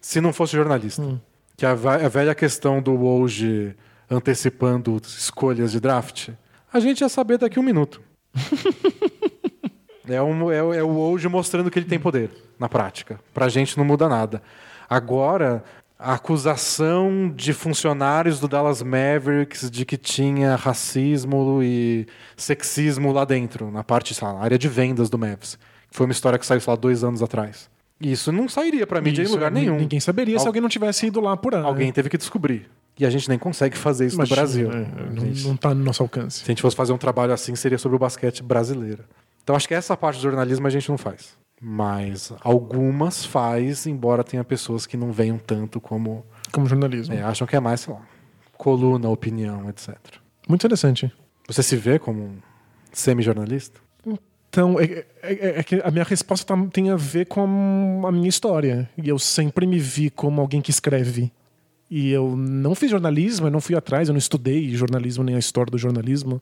se 0.00 0.20
não 0.20 0.32
fosse 0.32 0.52
jornalista. 0.56 1.20
Que 1.56 1.66
é 1.66 1.68
a, 1.68 1.72
a 1.72 2.08
velha 2.08 2.34
questão 2.34 2.80
do 2.80 3.04
hoje 3.04 3.74
antecipando 4.10 5.00
escolhas 5.06 5.72
de 5.72 5.80
draft. 5.80 6.28
A 6.72 6.78
gente 6.80 7.00
ia 7.00 7.08
saber 7.08 7.38
daqui 7.38 7.58
a 7.58 7.62
um 7.62 7.64
minuto. 7.64 8.00
é, 10.08 10.20
um, 10.22 10.50
é, 10.50 10.62
o- 10.62 10.74
é 10.74 10.82
o 10.82 10.96
hoje 10.98 11.28
mostrando 11.28 11.70
que 11.70 11.78
ele 11.78 11.86
tem 11.86 11.98
poder 11.98 12.30
na 12.58 12.68
prática. 12.68 13.18
Pra 13.32 13.48
gente 13.48 13.76
não 13.78 13.84
muda 13.84 14.08
nada. 14.08 14.42
Agora, 14.88 15.64
a 16.04 16.14
acusação 16.14 17.32
de 17.34 17.52
funcionários 17.52 18.38
do 18.38 18.46
Dallas 18.46 18.82
Mavericks 18.82 19.70
de 19.70 19.84
que 19.84 19.96
tinha 19.96 20.54
racismo 20.56 21.60
e 21.62 22.06
sexismo 22.36 23.10
lá 23.12 23.24
dentro, 23.24 23.70
na 23.70 23.82
parte, 23.82 24.14
sei 24.14 24.26
lá, 24.28 24.34
na 24.34 24.40
área 24.40 24.58
de 24.58 24.68
vendas 24.68 25.08
do 25.08 25.18
Mavs. 25.18 25.58
Foi 25.90 26.06
uma 26.06 26.12
história 26.12 26.38
que 26.38 26.44
saiu, 26.44 26.60
sei 26.60 26.70
lá, 26.70 26.76
dois 26.76 27.02
anos 27.02 27.22
atrás. 27.22 27.70
Isso 28.00 28.30
não 28.32 28.48
sairia 28.48 28.86
pra 28.86 29.00
mídia 29.00 29.22
em 29.22 29.24
Isso, 29.24 29.34
lugar 29.34 29.50
ni- 29.50 29.60
nenhum. 29.60 29.76
Ninguém 29.78 30.00
saberia 30.00 30.38
se 30.38 30.42
Al- 30.42 30.48
alguém 30.48 30.60
não 30.60 30.68
tivesse 30.68 31.06
ido 31.06 31.20
lá 31.20 31.32
apurar. 31.32 31.64
Alguém 31.64 31.90
teve 31.92 32.08
que 32.10 32.18
descobrir. 32.18 32.68
E 32.98 33.06
a 33.06 33.10
gente 33.10 33.28
nem 33.28 33.38
consegue 33.38 33.76
fazer 33.76 34.06
isso 34.06 34.16
Imagina, 34.16 34.36
no 34.36 34.42
Brasil. 34.42 34.68
né? 34.68 34.86
A 34.98 35.10
Não, 35.10 35.24
gente- 35.26 35.46
não 35.48 35.56
tá 35.56 35.74
no 35.74 35.82
nosso 35.84 36.02
alcance. 36.02 36.38
se 36.38 36.44
a 36.44 36.48
gente 36.48 36.62
fosse 36.62 36.76
fazer 36.76 36.92
um 36.92 36.98
trabalho 36.98 37.32
assim, 37.32 37.54
seria 37.56 37.78
sobre 37.78 37.96
o 37.96 37.98
basquete 37.98 38.42
brasileiro. 38.42 39.04
Então 39.44 39.54
acho 39.54 39.68
que 39.68 39.74
essa 39.74 39.96
parte 39.96 40.16
do 40.16 40.22
jornalismo 40.22 40.66
a 40.66 40.70
gente 40.70 40.88
não 40.88 40.98
faz. 40.98 41.36
Mas 41.60 42.32
algumas 42.42 43.24
faz, 43.24 43.86
embora 43.86 44.24
tenha 44.24 44.42
pessoas 44.42 44.86
que 44.86 44.96
não 44.96 45.12
venham 45.12 45.38
tanto 45.38 45.80
como. 45.80 46.24
Como 46.50 46.66
jornalismo. 46.66 47.14
é, 47.14 47.22
acham 47.22 47.46
que 47.46 47.54
é 47.56 47.60
mais, 47.60 47.80
sei 47.80 47.94
lá, 47.94 48.00
coluna, 48.58 49.08
opinião, 49.08 49.68
etc. 49.68 49.94
Muito 50.48 50.62
interessante. 50.66 51.12
Você 51.46 51.62
se 51.62 51.76
vê 51.76 51.98
como 51.98 52.22
um 52.22 52.36
semi-jornalista? 52.92 53.80
Então, 54.48 54.78
é, 54.78 54.84
é- 54.84 55.06
é- 55.22 55.58
é 55.58 55.62
que 55.64 55.80
a 55.82 55.90
minha 55.90 56.04
resposta 56.04 56.46
tá- 56.56 56.66
tem 56.72 56.88
a 56.90 56.96
ver 56.96 57.26
com 57.26 58.02
a 58.06 58.12
minha 58.12 58.28
história. 58.28 58.88
E 58.96 59.08
eu 59.08 59.18
sempre 59.18 59.66
me 59.66 59.78
vi 59.78 60.10
como 60.10 60.40
alguém 60.40 60.60
que 60.62 60.70
escreve. 60.70 61.32
E 61.90 62.10
eu 62.10 62.36
não 62.36 62.74
fiz 62.74 62.90
jornalismo, 62.90 63.46
eu 63.46 63.50
não 63.50 63.60
fui 63.60 63.74
atrás, 63.74 64.08
eu 64.08 64.12
não 64.12 64.18
estudei 64.18 64.70
jornalismo 64.76 65.24
nem 65.24 65.34
a 65.34 65.38
história 65.40 65.70
do 65.70 65.78
jornalismo. 65.78 66.40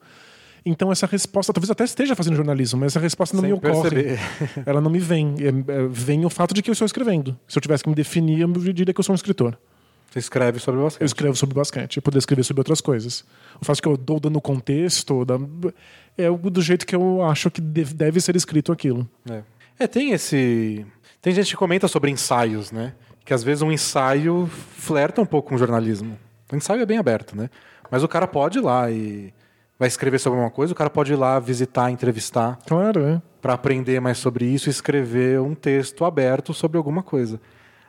Então 0.64 0.92
essa 0.92 1.06
resposta, 1.06 1.52
talvez 1.52 1.70
até 1.70 1.84
esteja 1.84 2.14
fazendo 2.14 2.36
jornalismo, 2.36 2.78
mas 2.80 2.92
essa 2.92 3.00
resposta 3.00 3.34
não 3.36 3.42
Sem 3.42 3.50
me 3.50 3.56
ocorre. 3.56 3.90
perceber. 3.90 4.20
Ela 4.66 4.80
não 4.80 4.90
me 4.90 4.98
vem. 5.00 5.34
É- 5.40 5.48
é- 5.72 5.86
vem 5.88 6.24
o 6.24 6.30
fato 6.30 6.54
de 6.54 6.62
que 6.62 6.70
eu 6.70 6.72
estou 6.72 6.86
escrevendo. 6.86 7.36
Se 7.48 7.58
eu 7.58 7.60
tivesse 7.62 7.82
que 7.82 7.88
me 7.88 7.94
definir, 7.96 8.40
eu 8.40 8.48
diria 8.48 8.94
que 8.94 9.00
eu 9.00 9.04
sou 9.04 9.12
um 9.12 9.16
escritor. 9.16 9.58
Você 10.10 10.18
escreve 10.18 10.58
sobre 10.60 10.78
o 10.78 10.82
Eu 10.82 10.84
basquete. 10.84 11.06
escrevo 11.06 11.36
sobre 11.36 11.54
basquete, 11.54 11.96
eu 11.96 12.02
poderia 12.02 12.18
escrever 12.20 12.44
sobre 12.44 12.60
outras 12.60 12.80
coisas. 12.82 13.24
O 13.60 13.64
fato 13.64 13.76
de 13.76 13.82
que 13.82 13.88
eu 13.88 13.96
dou 13.96 14.20
dando 14.20 14.40
contexto 14.42 15.24
da- 15.24 15.38
é 16.18 16.30
do 16.30 16.60
jeito 16.60 16.86
que 16.86 16.94
eu 16.94 17.22
acho 17.22 17.50
que 17.50 17.60
deve, 17.60 17.94
deve 17.94 18.20
ser 18.20 18.36
escrito 18.36 18.70
aquilo. 18.70 19.08
É. 19.28 19.42
É, 19.78 19.86
tem 19.86 20.12
esse. 20.12 20.84
Tem 21.20 21.32
gente 21.32 21.50
que 21.50 21.56
comenta 21.56 21.88
sobre 21.88 22.10
ensaios, 22.10 22.70
né? 22.70 22.92
Que 23.24 23.32
às 23.32 23.42
vezes 23.42 23.62
um 23.62 23.72
ensaio 23.72 24.46
flerta 24.76 25.20
um 25.22 25.26
pouco 25.26 25.48
com 25.48 25.54
o 25.54 25.58
jornalismo. 25.58 26.18
O 26.52 26.56
ensaio 26.56 26.82
é 26.82 26.86
bem 26.86 26.98
aberto, 26.98 27.34
né? 27.36 27.48
Mas 27.90 28.02
o 28.02 28.08
cara 28.08 28.26
pode 28.26 28.58
ir 28.58 28.60
lá 28.60 28.90
e 28.90 29.32
vai 29.82 29.88
escrever 29.88 30.20
sobre 30.20 30.38
uma 30.38 30.48
coisa, 30.48 30.72
o 30.72 30.76
cara 30.76 30.88
pode 30.88 31.12
ir 31.12 31.16
lá 31.16 31.40
visitar, 31.40 31.90
entrevistar, 31.90 32.56
Claro, 32.68 33.00
é. 33.04 33.22
para 33.40 33.52
aprender 33.54 34.00
mais 34.00 34.16
sobre 34.16 34.44
isso 34.44 34.68
e 34.68 34.70
escrever 34.70 35.40
um 35.40 35.56
texto 35.56 36.04
aberto 36.04 36.54
sobre 36.54 36.78
alguma 36.78 37.02
coisa. 37.02 37.40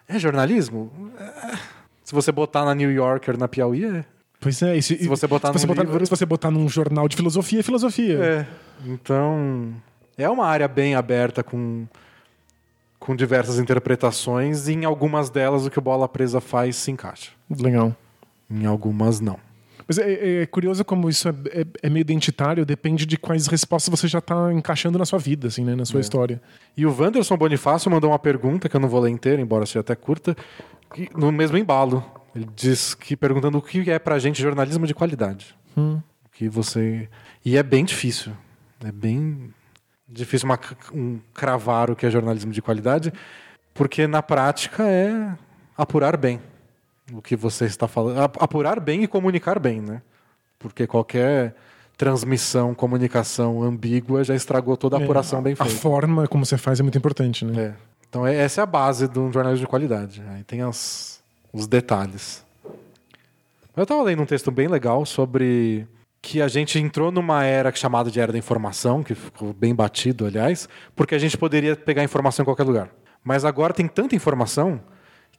É 0.07 0.17
jornalismo? 0.17 0.91
É. 1.19 1.55
Se 2.03 2.15
você 2.15 2.31
botar 2.31 2.65
na 2.65 2.73
New 2.73 2.91
Yorker, 2.91 3.37
na 3.37 3.47
Piauí, 3.47 3.85
é. 3.85 4.03
Pois 4.39 4.59
é, 4.63 4.75
e 4.75 4.81
se, 4.81 5.07
você 5.07 5.27
botar 5.27 5.53
se 5.53 5.59
você 5.59 5.67
botar, 5.67 5.83
livro- 5.83 6.03
se 6.03 6.09
você 6.09 6.25
botar 6.25 6.49
num 6.49 6.67
jornal 6.67 7.07
de 7.07 7.15
filosofia, 7.15 7.59
é 7.59 7.63
filosofia. 7.63 8.17
É. 8.23 8.47
Então, 8.87 9.71
é 10.17 10.27
uma 10.27 10.47
área 10.47 10.67
bem 10.67 10.95
aberta 10.95 11.43
com, 11.43 11.85
com 12.99 13.15
diversas 13.15 13.59
interpretações 13.59 14.67
e 14.67 14.73
em 14.73 14.83
algumas 14.83 15.29
delas 15.29 15.63
o 15.65 15.69
que 15.69 15.77
o 15.77 15.81
Bola 15.81 16.09
Presa 16.09 16.41
faz 16.41 16.75
se 16.75 16.89
encaixa. 16.89 17.31
Legal. 17.55 17.95
Em 18.49 18.65
algumas 18.65 19.19
não. 19.19 19.37
Mas 19.97 20.07
é, 20.07 20.41
é 20.41 20.45
curioso 20.45 20.83
como 20.83 21.09
isso 21.09 21.27
é, 21.29 21.33
é- 21.51 21.65
é 21.83 21.89
meio 21.89 22.01
identitário, 22.01 22.65
depende 22.65 23.05
de 23.05 23.17
quais 23.17 23.47
respostas 23.47 23.89
você 23.99 24.07
já 24.07 24.19
está 24.19 24.51
encaixando 24.53 24.97
na 24.97 25.05
sua 25.05 25.19
vida, 25.19 25.47
assim, 25.47 25.63
né, 25.63 25.75
na 25.75 25.83
É. 25.83 25.85
sua 25.85 25.99
história. 26.01 26.41
E 26.75 26.85
o 26.85 26.95
Wanderson 26.95 27.37
Bonifácio 27.37 27.89
mandou 27.91 28.09
uma 28.11 28.19
pergunta 28.19 28.67
que 28.67 28.75
eu 28.75 28.79
não 28.79 28.89
vou 28.89 28.99
ler 29.01 29.09
inteira, 29.11 29.41
embora 29.41 29.65
seja 29.65 29.81
até 29.81 29.95
curta, 29.95 30.35
no 31.15 31.31
mesmo 31.31 31.57
embalo. 31.57 32.03
Ele 32.35 32.47
diz 32.55 32.93
que 32.95 33.15
perguntando 33.15 33.57
o 33.57 33.61
que 33.61 33.89
é 33.91 33.99
pra 33.99 34.17
gente 34.17 34.41
jornalismo 34.41 34.87
de 34.87 34.93
qualidade. 34.93 35.55
O 35.77 36.01
que 36.31 36.49
você 36.49 37.07
e 37.45 37.55
é 37.57 37.61
bem 37.63 37.85
difícil. 37.85 38.31
É 38.83 38.91
bem 38.91 39.53
difícil 40.09 40.47
uma, 40.49 40.59
um 40.93 41.19
cravar 41.33 41.91
o 41.91 41.95
que 41.95 42.05
é 42.05 42.09
jornalismo 42.09 42.51
de 42.51 42.61
qualidade, 42.61 43.13
porque 43.73 44.07
na 44.07 44.21
prática 44.23 44.83
é 44.83 45.35
apurar 45.77 46.17
bem 46.17 46.39
o 47.14 47.22
que 47.22 47.35
você 47.35 47.65
está 47.65 47.88
falando, 47.88 48.19
Ap- 48.22 48.41
apurar 48.41 48.80
bem 48.80 49.03
e 49.03 49.07
comunicar 49.07 49.60
bem, 49.60 49.81
né? 49.81 50.02
Porque 50.60 50.88
qualquer 50.88 51.56
transmissão, 51.98 52.73
comunicação 52.73 53.61
ambígua 53.61 54.23
já 54.23 54.34
estragou 54.35 54.76
toda 54.76 54.98
a 54.98 55.03
apuração 55.03 55.41
bem 55.41 55.52
É, 55.52 55.61
A 55.61 55.65
feita. 55.65 55.80
forma 55.80 56.27
como 56.27 56.45
você 56.45 56.57
faz 56.57 56.80
é 56.80 56.84
muito 56.84 56.98
importante, 56.98 57.45
né? 57.45 57.61
É. 57.61 57.73
Então 58.10 58.26
é- 58.26 58.35
essa 58.35 58.61
é 58.61 58.64
a 58.64 58.65
base 58.65 59.07
de 59.07 59.19
um 59.19 59.31
jornalismo 59.31 59.65
de 59.65 59.69
qualidade. 59.69 60.23
Aí 60.34 60.44
tem 60.44 60.61
as- 60.61 61.22
os 61.52 61.68
detalhes. 61.68 62.44
Eu 63.76 63.84
estava 63.84 64.03
lendo 64.03 64.22
um 64.22 64.26
texto 64.26 64.52
bem 64.52 64.68
legal 64.68 65.06
sobre 65.06 65.88
que 66.22 66.41
a 66.41 66.48
gente 66.48 66.80
entrou 66.80 67.11
numa 67.11 67.44
era 67.44 67.73
chamada 67.76 68.10
de 68.10 68.19
era 68.19 68.31
da 68.31 68.38
informação, 68.38 69.03
que 69.03 69.14
ficou 69.14 69.52
bem 69.53 69.73
batido, 69.76 70.26
aliás, 70.26 70.69
porque 70.95 71.15
a 71.15 71.19
gente 71.19 71.38
poderia 71.38 71.76
pegar 71.76 72.03
informação 72.03 72.44
em 72.44 72.45
qualquer 72.45 72.64
lugar. 72.64 72.90
Mas 73.23 73.44
agora 73.44 73.73
tem 73.73 73.88
tanta 73.88 74.15
informação 74.15 74.80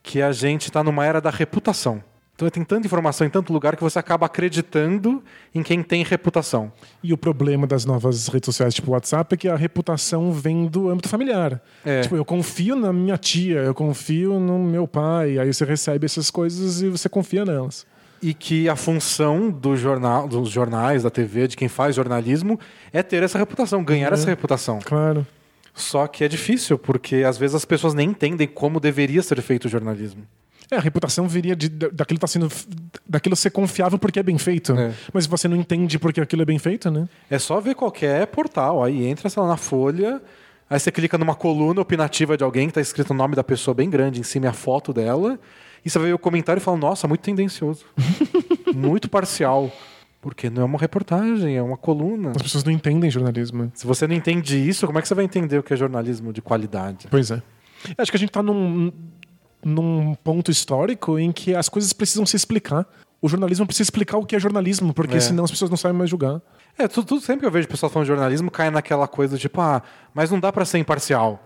que 0.04 0.20
a 0.20 0.30
gente 0.30 0.66
está 0.66 0.84
numa 0.84 1.04
era 1.04 1.18
da 1.18 1.30
reputação. 1.30 2.04
Então 2.36 2.50
tem 2.50 2.62
tanta 2.62 2.86
informação 2.86 3.26
em 3.26 3.30
tanto 3.30 3.52
lugar 3.52 3.74
que 3.74 3.82
você 3.82 3.98
acaba 3.98 4.26
acreditando 4.26 5.22
em 5.54 5.62
quem 5.62 5.82
tem 5.82 6.04
reputação. 6.04 6.70
E 7.02 7.12
o 7.12 7.16
problema 7.16 7.66
das 7.66 7.84
novas 7.84 8.28
redes 8.28 8.46
sociais, 8.46 8.74
tipo 8.74 8.90
o 8.90 8.92
WhatsApp, 8.92 9.34
é 9.34 9.36
que 9.38 9.48
a 9.48 9.56
reputação 9.56 10.30
vem 10.30 10.66
do 10.66 10.90
âmbito 10.90 11.08
familiar. 11.08 11.62
É. 11.84 12.02
Tipo, 12.02 12.16
eu 12.16 12.24
confio 12.24 12.76
na 12.76 12.92
minha 12.92 13.16
tia, 13.16 13.60
eu 13.60 13.72
confio 13.72 14.38
no 14.38 14.58
meu 14.58 14.86
pai, 14.86 15.38
aí 15.38 15.52
você 15.52 15.64
recebe 15.64 16.04
essas 16.04 16.30
coisas 16.30 16.82
e 16.82 16.88
você 16.88 17.08
confia 17.08 17.44
nelas. 17.44 17.86
e 18.24 18.32
que 18.32 18.70
a 18.70 18.74
função 18.74 19.50
do 19.50 19.76
jornal, 19.76 20.26
dos 20.26 20.48
jornais, 20.48 21.02
da 21.02 21.10
TV, 21.10 21.46
de 21.46 21.58
quem 21.58 21.68
faz 21.68 21.94
jornalismo, 21.94 22.58
é 22.90 23.02
ter 23.02 23.22
essa 23.22 23.38
reputação, 23.38 23.84
ganhar 23.84 24.10
essa 24.14 24.26
reputação. 24.26 24.78
Claro. 24.82 25.26
Só 25.74 26.06
que 26.06 26.22
é 26.24 26.28
difícil, 26.28 26.78
porque 26.78 27.16
às 27.16 27.36
vezes 27.36 27.56
as 27.56 27.64
pessoas 27.64 27.94
nem 27.94 28.08
entendem 28.10 28.46
como 28.46 28.78
deveria 28.78 29.22
ser 29.22 29.42
feito 29.42 29.64
o 29.64 29.68
jornalismo. 29.68 30.22
É, 30.70 30.76
a 30.76 30.80
reputação 30.80 31.28
viria 31.28 31.54
de, 31.54 31.68
da- 31.68 31.88
daquilo 31.88 32.18
tá 32.18 32.26
sendo. 32.26 32.48
daquilo 33.06 33.34
ser 33.36 33.50
confiável 33.50 33.98
porque 33.98 34.18
é 34.18 34.22
bem 34.22 34.38
feito. 34.38 34.72
É. 34.78 34.92
Mas 35.12 35.26
você 35.26 35.46
não 35.48 35.56
entende 35.56 35.98
porque 35.98 36.20
aquilo 36.20 36.42
é 36.42 36.44
bem 36.44 36.58
feito, 36.58 36.90
né? 36.90 37.08
É 37.28 37.38
só 37.38 37.60
ver 37.60 37.74
qualquer 37.74 38.26
portal, 38.28 38.82
aí 38.82 39.04
entra, 39.04 39.28
sei 39.28 39.42
lá, 39.42 39.48
na 39.48 39.56
folha, 39.56 40.22
aí 40.70 40.78
você 40.78 40.90
clica 40.92 41.18
numa 41.18 41.34
coluna 41.34 41.80
opinativa 41.80 42.36
de 42.36 42.44
alguém 42.44 42.66
que 42.68 42.70
está 42.70 42.80
escrito 42.80 43.10
o 43.10 43.14
nome 43.14 43.34
da 43.36 43.44
pessoa 43.44 43.74
bem 43.74 43.90
grande 43.90 44.20
em 44.20 44.22
cima 44.22 44.46
e 44.46 44.48
a 44.48 44.52
foto 44.52 44.92
dela, 44.92 45.38
e 45.84 45.90
você 45.90 45.98
vai 45.98 46.08
ver 46.08 46.14
o 46.14 46.18
comentário 46.18 46.60
e 46.60 46.62
fala, 46.62 46.78
nossa, 46.78 47.06
muito 47.06 47.20
tendencioso. 47.20 47.84
muito 48.74 49.10
parcial. 49.10 49.70
Porque 50.24 50.48
não 50.48 50.62
é 50.62 50.64
uma 50.64 50.78
reportagem, 50.78 51.54
é 51.54 51.62
uma 51.62 51.76
coluna. 51.76 52.30
As 52.34 52.40
pessoas 52.40 52.64
não 52.64 52.72
entendem 52.72 53.10
jornalismo. 53.10 53.70
Se 53.74 53.86
você 53.86 54.06
não 54.06 54.14
entende 54.14 54.56
isso, 54.56 54.86
como 54.86 54.98
é 54.98 55.02
que 55.02 55.06
você 55.08 55.14
vai 55.14 55.22
entender 55.26 55.58
o 55.58 55.62
que 55.62 55.74
é 55.74 55.76
jornalismo 55.76 56.32
de 56.32 56.40
qualidade? 56.40 57.08
Pois 57.10 57.30
é. 57.30 57.42
Acho 57.98 58.10
que 58.10 58.16
a 58.16 58.20
gente 58.20 58.32
tá 58.32 58.42
num, 58.42 58.90
num 59.62 60.14
ponto 60.24 60.50
histórico 60.50 61.18
em 61.18 61.30
que 61.30 61.54
as 61.54 61.68
coisas 61.68 61.92
precisam 61.92 62.24
se 62.24 62.36
explicar. 62.36 62.86
O 63.20 63.28
jornalismo 63.28 63.66
precisa 63.66 63.82
explicar 63.82 64.16
o 64.16 64.24
que 64.24 64.34
é 64.34 64.40
jornalismo, 64.40 64.94
porque 64.94 65.16
É. 65.16 65.20
senão 65.20 65.44
as 65.44 65.50
pessoas 65.50 65.70
não 65.70 65.76
sabem 65.76 65.98
mais 65.98 66.08
julgar. 66.08 66.40
É, 66.78 66.88
tudo, 66.88 67.06
tudo- 67.06 67.20
sempre 67.20 67.40
que 67.40 67.46
eu 67.46 67.50
vejo 67.50 67.68
pessoas 67.68 67.92
falando 67.92 68.06
de 68.06 68.12
jornalismo, 68.14 68.50
cai 68.50 68.70
naquela 68.70 69.06
coisa 69.06 69.36
tipo, 69.36 69.60
ah, 69.60 69.82
mas 70.14 70.30
não 70.30 70.40
dá 70.40 70.50
pra 70.50 70.64
ser 70.64 70.78
imparcial. 70.78 71.38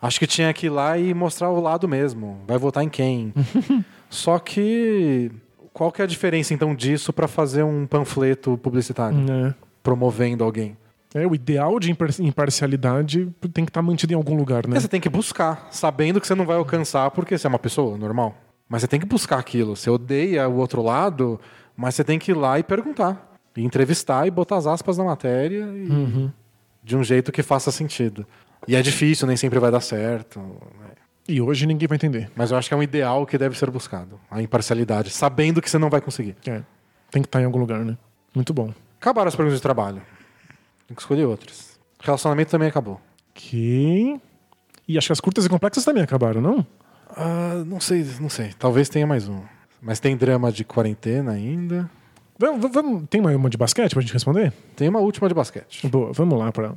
Acho 0.00 0.20
que 0.20 0.26
tinha 0.28 0.52
que 0.54 0.66
ir 0.66 0.70
lá 0.70 0.96
e 0.96 1.12
mostrar 1.12 1.50
o 1.50 1.60
lado 1.60 1.88
mesmo. 1.88 2.38
Vai 2.46 2.58
votar 2.58 2.84
em 2.84 2.88
quem? 2.88 3.34
Só 4.08 4.38
que 4.38 5.32
qual 5.72 5.90
que 5.92 6.00
é 6.00 6.04
a 6.04 6.08
diferença 6.08 6.52
então 6.54 6.74
disso 6.74 7.12
pra 7.12 7.26
fazer 7.28 7.62
um 7.62 7.86
panfleto 7.86 8.58
publicitário 8.58 9.18
É. 9.30 9.54
promovendo 9.82 10.44
alguém? 10.44 10.76
É, 11.14 11.26
o 11.26 11.34
ideal 11.34 11.80
de 11.80 11.90
impar- 11.90 12.20
imparcialidade 12.20 13.28
tem 13.52 13.64
que 13.64 13.70
estar 13.70 13.82
mantido 13.82 14.12
em 14.12 14.16
algum 14.16 14.36
lugar, 14.36 14.66
né? 14.66 14.76
É, 14.76 14.80
você 14.80 14.86
tem 14.88 15.00
que 15.00 15.08
buscar, 15.08 15.68
sabendo 15.70 16.20
que 16.20 16.26
você 16.26 16.34
não 16.34 16.46
vai 16.46 16.56
alcançar 16.56 17.10
porque 17.10 17.36
você 17.36 17.46
é 17.46 17.50
uma 17.50 17.58
pessoa 17.58 17.96
normal. 17.98 18.36
Mas 18.68 18.82
você 18.82 18.88
tem 18.88 19.00
que 19.00 19.06
buscar 19.06 19.38
aquilo. 19.38 19.74
Você 19.74 19.90
odeia 19.90 20.48
o 20.48 20.56
outro 20.56 20.80
lado, 20.82 21.40
mas 21.76 21.96
você 21.96 22.04
tem 22.04 22.18
que 22.18 22.30
ir 22.30 22.34
lá 22.34 22.58
e 22.60 22.62
perguntar. 22.62 23.28
E 23.56 23.64
entrevistar 23.64 24.26
e 24.28 24.30
botar 24.30 24.56
as 24.58 24.66
aspas 24.68 24.96
na 24.98 25.02
matéria 25.04 25.64
e- 25.74 26.30
de 26.84 26.96
um 26.96 27.02
jeito 27.02 27.32
que 27.32 27.42
faça 27.42 27.72
sentido. 27.72 28.24
E 28.68 28.76
é 28.76 28.82
difícil, 28.82 29.26
nem 29.26 29.36
sempre 29.36 29.58
vai 29.58 29.72
dar 29.72 29.80
certo. 29.80 30.38
né? 30.38 30.90
E 31.28 31.40
hoje 31.40 31.66
ninguém 31.66 31.86
vai 31.86 31.96
entender. 31.96 32.30
Mas 32.34 32.50
eu 32.50 32.56
acho 32.58 32.68
que 32.68 32.74
é 32.74 32.76
um 32.76 32.82
ideal 32.82 33.24
que 33.26 33.38
deve 33.38 33.56
ser 33.56 33.70
buscado. 33.70 34.18
A 34.30 34.42
imparcialidade, 34.42 35.10
sabendo 35.10 35.60
que 35.62 35.70
você 35.70 35.78
não 35.78 35.88
vai 35.90 36.00
conseguir. 36.00 36.36
É. 36.46 36.62
Tem 37.10 37.22
que 37.22 37.28
estar 37.28 37.40
em 37.40 37.44
algum 37.44 37.58
lugar, 37.58 37.84
né? 37.84 37.96
Muito 38.34 38.52
bom. 38.52 38.72
Acabaram 39.00 39.28
as 39.28 39.36
perguntas 39.36 39.58
de 39.58 39.62
trabalho. 39.62 40.02
Tem 40.88 40.94
que 40.94 41.00
escolher 41.02 41.24
outras. 41.26 41.78
Relacionamento 42.00 42.50
também 42.50 42.68
acabou. 42.68 43.00
Ok. 43.30 44.20
E 44.88 44.98
acho 44.98 45.06
que 45.08 45.12
as 45.12 45.20
curtas 45.20 45.44
e 45.44 45.48
complexas 45.48 45.84
também 45.84 46.02
acabaram, 46.02 46.40
não? 46.40 46.66
Ah, 47.16 47.62
não 47.66 47.80
sei, 47.80 48.04
não 48.20 48.28
sei. 48.28 48.50
Talvez 48.58 48.88
tenha 48.88 49.06
mais 49.06 49.28
um. 49.28 49.40
Mas 49.80 50.00
tem 50.00 50.16
drama 50.16 50.50
de 50.50 50.64
quarentena 50.64 51.32
ainda. 51.32 51.88
Vamos, 52.38 52.72
vamos- 52.72 53.04
tem 53.08 53.20
uma, 53.20 53.34
uma 53.36 53.50
de 53.50 53.56
basquete 53.56 53.92
pra 53.92 54.00
gente 54.00 54.12
responder? 54.12 54.52
Tem 54.74 54.88
uma 54.88 54.98
última 55.00 55.28
de 55.28 55.34
basquete. 55.34 55.86
Boa, 55.88 56.12
vamos 56.12 56.38
lá 56.38 56.50
para. 56.50 56.74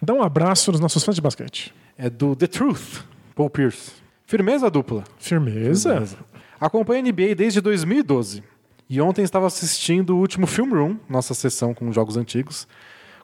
Dá 0.00 0.12
um 0.14 0.22
abraço 0.22 0.70
nos 0.72 0.80
nossos 0.80 1.02
fãs 1.04 1.14
de 1.14 1.20
basquete. 1.22 1.74
É 1.96 2.08
do 2.10 2.34
The 2.36 2.46
Truth, 2.46 3.04
Paul 3.34 3.50
Pierce. 3.50 3.92
Firmeza 4.26 4.70
dupla. 4.70 5.04
Firmeza. 5.18 6.18
Acompanha 6.60 7.00
a 7.00 7.02
NBA 7.02 7.34
desde 7.34 7.60
2012. 7.60 8.42
E 8.88 9.00
ontem 9.00 9.22
estava 9.22 9.46
assistindo 9.46 10.14
o 10.14 10.18
último 10.18 10.46
Film 10.46 10.70
Room, 10.70 10.98
nossa 11.08 11.34
sessão 11.34 11.72
com 11.72 11.90
jogos 11.92 12.16
antigos, 12.16 12.68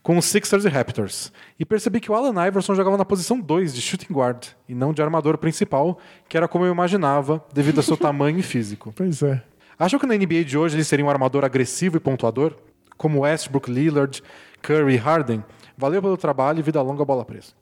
com 0.03 0.17
os 0.17 0.25
Sixers 0.25 0.65
e 0.65 0.69
Raptors. 0.69 1.33
E 1.59 1.65
percebi 1.65 2.01
que 2.01 2.11
o 2.11 2.15
Allen 2.15 2.47
Iverson 2.47 2.75
jogava 2.75 2.97
na 2.97 3.05
posição 3.05 3.39
2 3.39 3.75
de 3.75 3.83
shooting 3.83 4.13
guard, 4.13 4.47
e 4.69 4.75
não 4.75 4.93
de 4.93 5.03
armador 5.03 5.37
principal, 5.37 5.99
que 6.29 6.37
era 6.37 6.49
como 6.49 6.65
eu 6.65 6.73
imaginava, 6.73 7.45
devido 7.53 7.79
ao 7.79 7.83
seu 7.83 7.97
tamanho 7.99 8.39
e 8.39 8.43
físico. 8.43 8.93
Pois 8.97 9.23
é. 9.23 9.43
Acham 9.79 9.99
que 9.99 10.07
na 10.07 10.17
NBA 10.17 10.45
de 10.45 10.57
hoje 10.57 10.77
ele 10.77 10.85
seria 10.85 11.05
um 11.05 11.11
armador 11.11 11.45
agressivo 11.45 11.99
e 11.99 12.01
pontuador? 12.01 12.55
Como 12.97 13.21
Westbrook, 13.21 13.71
Lillard, 13.71 14.23
Curry 14.63 14.95
e 14.95 14.97
Harden? 14.97 15.45
Valeu 15.77 16.01
pelo 16.01 16.17
trabalho 16.17 16.59
e 16.59 16.63
vida 16.63 16.81
longa 16.83 17.05
bola 17.05 17.25
presa. 17.25 17.53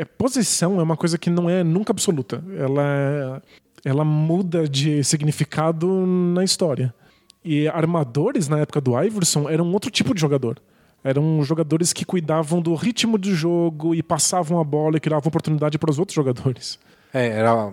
É, 0.00 0.04
posição 0.04 0.80
é 0.80 0.82
uma 0.82 0.96
coisa 0.96 1.18
que 1.18 1.28
não 1.28 1.50
é 1.50 1.62
nunca 1.62 1.92
absoluta. 1.92 2.42
Ela, 2.56 3.42
ela 3.84 4.02
muda 4.02 4.66
de 4.66 5.04
significado 5.04 6.06
na 6.06 6.42
história. 6.42 6.94
E 7.44 7.68
armadores, 7.68 8.48
na 8.48 8.60
época 8.60 8.80
do 8.80 8.98
Iverson, 8.98 9.48
eram 9.50 9.70
outro 9.72 9.90
tipo 9.90 10.14
de 10.14 10.20
jogador. 10.20 10.58
Eram 11.04 11.42
jogadores 11.42 11.92
que 11.92 12.06
cuidavam 12.06 12.62
do 12.62 12.74
ritmo 12.74 13.18
do 13.18 13.34
jogo 13.34 13.94
e 13.94 14.02
passavam 14.02 14.58
a 14.58 14.64
bola 14.64 14.96
e 14.96 15.00
criavam 15.00 15.28
oportunidade 15.28 15.78
para 15.78 15.90
os 15.90 15.98
outros 15.98 16.14
jogadores. 16.14 16.78
É, 17.12 17.28
era 17.28 17.70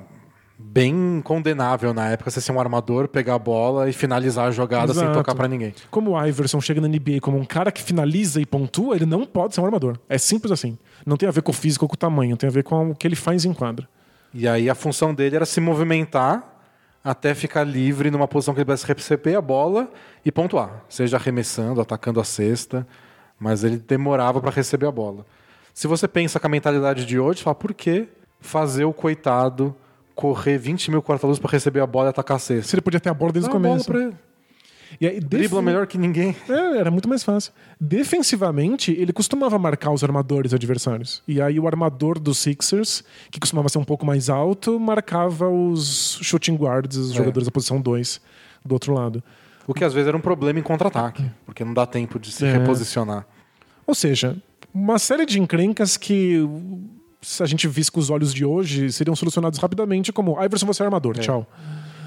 bem 0.58 1.22
condenável 1.24 1.94
na 1.94 2.10
época 2.10 2.32
você 2.32 2.42
ser 2.42 2.52
um 2.52 2.60
armador, 2.60 3.08
pegar 3.08 3.36
a 3.36 3.40
bola 3.40 3.90
e 3.90 3.94
finalizar 3.94 4.48
a 4.48 4.52
jogada 4.52 4.94
sem 4.94 5.04
Exato. 5.04 5.18
tocar 5.18 5.36
pra 5.36 5.48
ninguém. 5.48 5.74
Como 5.92 6.12
o 6.12 6.26
Iverson 6.26 6.60
chega 6.60 6.82
na 6.82 6.88
NBA 6.88 7.20
como 7.22 7.38
um 7.38 7.46
cara 7.46 7.72
que 7.72 7.82
finaliza 7.82 8.42
e 8.42 8.46
pontua, 8.46 8.96
ele 8.96 9.06
não 9.06 9.26
pode 9.26 9.54
ser 9.54 9.62
um 9.62 9.66
armador. 9.66 9.98
É 10.10 10.18
simples 10.18 10.52
assim. 10.52 10.78
Não 11.06 11.16
tem 11.16 11.30
a 11.30 11.32
ver 11.32 11.44
com 11.44 11.52
o 11.52 11.54
físico 11.54 11.86
ou 11.86 11.90
com 11.90 11.96
o 11.96 11.98
tamanho, 11.98 12.36
tem 12.36 12.50
a 12.50 12.52
ver 12.52 12.64
com 12.64 12.92
o 12.92 12.96
que 12.96 13.08
ele 13.08 13.16
faz 13.16 13.46
em 13.46 13.54
quadra. 13.54 13.88
E 14.34 14.48
aí 14.48 14.70
a 14.70 14.76
função 14.76 15.14
dele 15.14 15.36
era 15.36 15.46
se 15.46 15.62
movimentar 15.62 16.56
até 17.04 17.34
ficar 17.34 17.64
livre 17.64 18.12
numa 18.12 18.28
posição 18.28 18.54
que 18.54 18.60
ele 18.60 18.66
pudesse 18.66 18.86
receber 18.86 19.36
a 19.36 19.42
bola 19.42 19.90
e 20.26 20.32
pontuar, 20.32 20.84
seja 20.90 21.16
arremessando, 21.16 21.80
atacando 21.80 22.20
a 22.20 22.24
cesta, 22.24 22.86
mas 23.40 23.64
ele 23.64 23.78
demorava 23.78 24.42
para 24.42 24.52
receber 24.52 24.88
a 24.88 24.92
bola. 24.92 25.26
Se 25.74 25.88
você 25.88 26.08
pensa 26.08 26.40
com 26.40 26.48
a 26.48 26.50
mentalidade 26.50 27.06
de 27.06 27.18
hoje, 27.18 27.42
fala 27.42 27.56
por 27.56 27.74
que 27.74 28.10
fazer 28.42 28.84
o 28.84 28.92
coitado 28.92 29.74
correr 30.18 30.57
20 30.57 30.89
mil 30.91 31.02
quarta-luz 31.03 31.38
para 31.39 31.52
receber 31.52 31.80
a 31.80 31.88
bola 31.88 32.07
e 32.07 32.10
atacar 32.10 32.38
a 32.38 32.39
Se 32.39 32.48
cesta? 32.57 32.76
ele 32.76 32.81
podia 32.81 32.99
ter 32.99 33.10
a 33.10 33.14
bola 33.14 33.31
desde 33.31 33.49
Dá 33.49 33.56
o 33.56 33.60
bola 33.60 33.72
começo. 33.76 33.89
pra 33.91 34.02
ele. 34.02 34.15
E 34.99 35.06
aí, 35.06 35.19
Dribla 35.19 35.61
melhor 35.61 35.85
que 35.85 35.98
ninguém. 35.98 36.34
É, 36.49 36.77
era 36.80 36.89
muito 36.89 37.07
mais 37.10 37.22
fácil. 37.22 37.52
Defensivamente, 37.80 38.91
ele 38.91 39.11
costumava 39.14 39.60
marcar 39.60 39.91
os 39.91 40.03
armadores 40.03 40.53
adversários. 40.53 41.22
E 41.27 41.41
aí 41.41 41.60
o 41.60 41.68
armador 41.68 42.18
dos 42.18 42.38
Sixers, 42.39 43.03
que 43.30 43.39
costumava 43.39 43.68
ser 43.69 43.77
um 43.77 43.84
pouco 43.84 44.06
mais 44.06 44.30
alto, 44.30 44.80
marcava 44.80 45.48
os 45.49 46.18
shooting 46.23 46.56
guards, 46.56 46.98
os 46.98 47.11
jogadores 47.14 47.45
da 47.45 47.52
posição 47.52 47.80
2 47.81 48.19
do 48.65 48.73
outro 48.73 48.94
lado. 48.94 49.22
O 49.68 49.73
que 49.73 49.84
às 49.84 49.94
vezes 49.94 50.07
era 50.07 50.15
um 50.15 50.22
problema 50.22 50.57
em 50.57 50.64
contra-ataque, 50.64 51.23
porque 51.45 51.64
não 51.65 51.73
dá 51.73 51.85
tempo 51.85 52.18
de 52.18 52.31
se 52.31 52.45
É. 52.45 52.53
reposicionar. 52.53 53.27
Ou 53.85 53.94
seja, 53.94 54.38
uma 54.73 54.98
série 54.98 55.26
de 55.26 55.39
encrencas 55.39 55.98
que, 55.98 56.39
se 57.22 57.41
a 57.41 57.45
gente 57.45 57.68
visse 57.68 57.91
com 57.91 57.99
os 57.99 58.10
olhos 58.10 58.34
de 58.34 58.45
hoje, 58.45 58.91
seriam 58.91 59.15
solucionados 59.15 59.60
rapidamente, 59.60 60.11
como 60.14 60.41
Iverson, 60.44 60.65
você 60.65 60.84
é 60.84 60.85
armador, 60.85 61.18
tchau. 61.18 61.48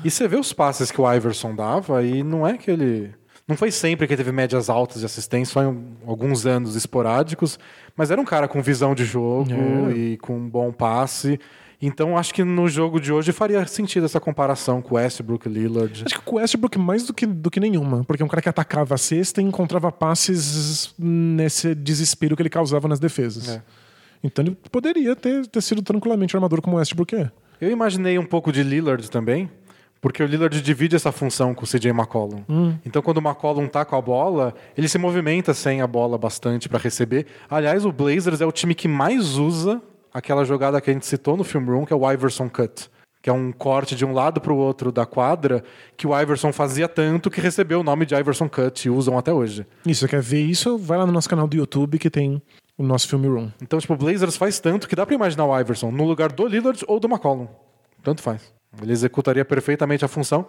E 0.05 0.11
você 0.11 0.27
vê 0.28 0.37
os 0.37 0.53
passes 0.53 0.91
que 0.91 1.01
o 1.01 1.12
Iverson 1.12 1.55
dava 1.55 2.03
e 2.03 2.23
não 2.23 2.47
é 2.47 2.57
que 2.57 2.70
ele. 2.70 3.12
Não 3.47 3.57
foi 3.57 3.70
sempre 3.73 4.07
que 4.07 4.12
ele 4.12 4.19
teve 4.23 4.31
médias 4.32 4.70
altas 4.70 5.01
de 5.01 5.07
assistência, 5.07 5.53
foi 5.53 5.65
em 5.65 5.85
alguns 6.07 6.47
anos 6.47 6.77
esporádicos, 6.77 7.59
mas 7.97 8.11
era 8.11 8.20
um 8.20 8.24
cara 8.24 8.47
com 8.47 8.62
visão 8.62 8.95
de 8.95 9.05
jogo 9.05 9.51
É. 9.51 9.93
e 9.93 10.16
com 10.19 10.37
um 10.37 10.49
bom 10.49 10.70
passe. 10.73 11.39
Então 11.82 12.16
acho 12.16 12.32
que 12.35 12.45
no 12.45 12.69
jogo 12.69 13.01
de 13.01 13.11
hoje 13.12 13.32
faria 13.32 13.66
sentido 13.66 14.05
essa 14.07 14.20
comparação 14.20 14.81
com 14.82 14.95
Westbrook 14.97 15.49
e 15.49 15.53
Lillard. 15.53 16.03
Acho 16.07 16.15
que 16.15 16.20
com 16.24 16.37
o 16.37 16.39
Westbrook 16.39 16.78
mais 16.78 17.05
do 17.05 17.12
que, 17.15 17.27
do 17.27 17.51
que 17.51 17.59
nenhuma, 17.59 18.05
porque 18.05 18.23
é 18.23 18.27
um 18.27 18.28
cara 18.28 18.43
que 18.43 18.49
atacava 18.51 18.95
a 18.95 18.99
cesta 18.99 19.41
e 19.41 19.45
encontrava 19.45 19.91
passes 19.91 20.95
nesse 20.99 21.74
desespero 21.74 22.37
que 22.37 22.43
ele 22.43 22.51
causava 22.51 22.87
nas 22.87 23.01
defesas. 23.01 23.49
É. 23.49 23.62
Então 24.23 24.45
ele 24.45 24.57
poderia 24.71 25.17
ter, 25.17 25.47
ter 25.47 25.61
sido 25.63 25.83
tranquilamente 25.83 26.37
armador 26.37 26.61
como 26.61 26.77
o 26.77 26.79
Westbrook 26.79 27.15
é. 27.17 27.31
Eu 27.61 27.71
imaginei 27.71 28.19
um 28.19 28.25
pouco 28.25 28.53
de 28.53 28.63
Lillard 28.63 29.11
também, 29.11 29.51
Porque 30.01 30.23
o 30.23 30.27
Lillard 30.27 30.61
divide 30.63 30.97
essa 30.97 31.13
função 31.13 31.55
com 31.55 31.65
o 31.65 31.69
CJ 31.69 31.91
McCollum. 31.91 32.43
Então, 32.87 33.03
quando 33.03 33.19
o 33.19 33.21
McCollum 33.21 33.67
tá 33.69 33.85
com 33.85 33.97
a 33.97 34.01
bola, 34.01 34.55
ele 34.77 34.89
se 34.89 34.97
movimenta 34.97 35.53
sem 35.53 35.83
a 35.83 35.87
bola 35.87 36.17
bastante 36.17 36.69
para 36.71 36.79
receber. 36.79 37.27
Aliás, 37.51 37.85
o 37.85 37.93
Blazers 37.93 38.41
é 38.41 38.47
o 38.47 38.53
time 38.53 38.75
que 38.75 38.89
mais 38.89 39.37
usa 39.37 39.81
aquela 40.13 40.45
jogada 40.45 40.81
que 40.81 40.91
a 40.91 40.93
gente 40.93 41.05
citou 41.07 41.37
no 41.37 41.45
Film 41.45 41.67
Room, 41.67 41.85
que 41.85 41.93
é 41.93 41.97
o 41.97 42.11
Iverson 42.11 42.49
Cut. 42.49 42.89
Que 43.23 43.29
é 43.29 43.33
um 43.33 43.53
corte 43.53 43.95
de 43.95 44.03
um 44.07 44.15
lado 44.15 44.41
para 44.41 44.51
o 44.51 44.57
outro 44.57 44.91
da 44.91 45.05
quadra, 45.05 45.63
que 45.95 46.07
o 46.07 46.19
Iverson 46.19 46.51
fazia 46.55 46.89
tanto 46.89 47.31
que 47.31 47.39
recebeu 47.39 47.81
o 47.81 47.85
nome 47.85 48.07
de 48.07 48.15
Iverson 48.15 48.49
Cut 48.49 48.89
e 48.89 48.91
usam 48.91 49.19
até 49.19 49.31
hoje. 49.31 49.67
Isso, 49.85 50.09
quer 50.09 50.23
ver 50.23 50.41
isso? 50.41 50.79
Vai 50.79 50.97
lá 50.97 51.05
no 51.05 51.13
nosso 51.13 51.29
canal 51.29 51.47
do 51.47 51.55
YouTube 51.55 51.99
que 51.99 52.09
tem 52.09 52.41
o 52.81 52.86
nosso 52.86 53.07
filme 53.09 53.28
room. 53.28 53.51
Então, 53.61 53.78
tipo, 53.78 53.93
o 53.93 53.97
Blazers 53.97 54.36
faz 54.36 54.59
tanto 54.59 54.89
que 54.89 54.97
dá 54.97 55.05
pra 55.05 55.15
imaginar 55.15 55.44
o 55.44 55.59
Iverson 55.61 55.90
no 55.90 56.05
lugar 56.05 56.32
do 56.32 56.47
Lillard 56.47 56.82
ou 56.89 56.98
do 56.98 57.07
McCollum. 57.09 57.47
Tanto 58.02 58.23
faz. 58.23 58.52
Ele 58.81 58.93
executaria 58.93 59.44
perfeitamente 59.44 60.05
a 60.05 60.09
função 60.09 60.47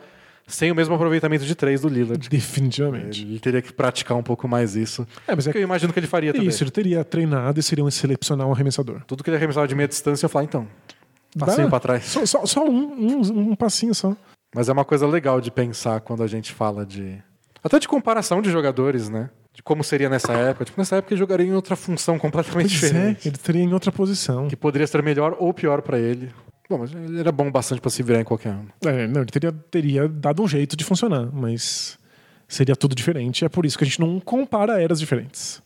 sem 0.47 0.71
o 0.71 0.75
mesmo 0.75 0.95
aproveitamento 0.95 1.43
de 1.45 1.53
três 1.55 1.81
do 1.81 1.89
Lillard. 1.89 2.29
Definitivamente. 2.29 3.21
Ele 3.23 3.39
teria 3.39 3.61
que 3.61 3.73
praticar 3.73 4.17
um 4.17 4.23
pouco 4.23 4.47
mais 4.47 4.75
isso. 4.75 5.05
É, 5.27 5.35
mas 5.35 5.45
é 5.47 5.51
Que 5.51 5.57
eu 5.57 5.61
imagino 5.63 5.91
que 5.91 5.99
ele 5.99 6.07
faria 6.07 6.31
também. 6.31 6.47
isso, 6.47 6.63
ele 6.63 6.71
teria 6.71 7.03
treinado 7.03 7.59
e 7.59 7.63
seria 7.63 7.83
um 7.83 7.87
excepcional 7.87 8.51
arremessador. 8.51 9.01
Tudo 9.05 9.23
que 9.23 9.29
ele 9.29 9.37
arremessava 9.37 9.67
de 9.67 9.75
meia 9.75 9.87
distância, 9.87 10.25
eu 10.25 10.29
falar, 10.29 10.45
então, 10.45 10.67
passinho 11.37 11.69
pra 11.69 11.79
trás. 11.79 12.05
Só, 12.05 12.25
só- 12.25 12.45
só 12.45 12.63
um, 12.65 12.93
um, 12.93 13.49
um 13.51 13.55
passinho 13.55 13.93
só. 13.93 14.15
Mas 14.55 14.69
é 14.69 14.71
uma 14.73 14.85
coisa 14.85 15.05
legal 15.07 15.39
de 15.41 15.51
pensar 15.51 15.99
quando 16.01 16.23
a 16.23 16.27
gente 16.27 16.51
fala 16.53 16.85
de... 16.85 17.17
Até 17.63 17.79
de 17.79 17.88
comparação 17.88 18.41
de 18.41 18.49
jogadores, 18.49 19.09
né? 19.09 19.29
De 19.53 19.61
como 19.61 19.83
seria 19.83 20.09
nessa 20.09 20.33
época. 20.33 20.65
Tipo, 20.65 20.79
nessa 20.79 20.95
época 20.95 21.13
ele 21.13 21.19
jogaria 21.19 21.45
em 21.45 21.53
outra 21.53 21.75
função 21.75 22.17
completamente 22.17 22.79
Pois 22.79 22.83
é, 22.83 22.88
diferente. 22.97 23.27
ele 23.27 23.35
estaria 23.35 23.61
em 23.63 23.73
outra 23.73 23.91
posição. 23.91 24.47
Que 24.47 24.55
poderia 24.55 24.88
ser 24.88 25.03
melhor 25.03 25.35
ou 25.39 25.53
pior 25.53 25.81
pra 25.81 25.99
ele. 25.99 26.31
Bom, 26.69 26.77
mas 26.79 26.93
ele 26.93 27.19
era 27.19 27.31
bom 27.31 27.51
bastante 27.51 27.81
pra 27.81 27.91
se 27.91 28.01
virar 28.01 28.21
em 28.21 28.23
qualquer 28.23 28.49
ano. 28.49 28.69
É, 28.85 29.05
não, 29.07 29.21
ele 29.21 29.29
teria, 29.31 29.51
teria 29.51 30.07
dado 30.07 30.41
um 30.41 30.47
jeito 30.47 30.75
de 30.77 30.85
funcionar, 30.85 31.29
mas 31.33 31.99
seria 32.47 32.75
tudo 32.75 32.95
diferente. 32.95 33.43
É 33.43 33.49
por 33.49 33.65
isso 33.65 33.77
que 33.77 33.83
a 33.83 33.88
gente 33.88 33.99
não 33.99 34.19
compara 34.21 34.81
eras 34.81 34.99
diferentes. 34.99 35.61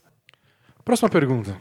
Próxima 0.84 1.10
pergunta. 1.10 1.56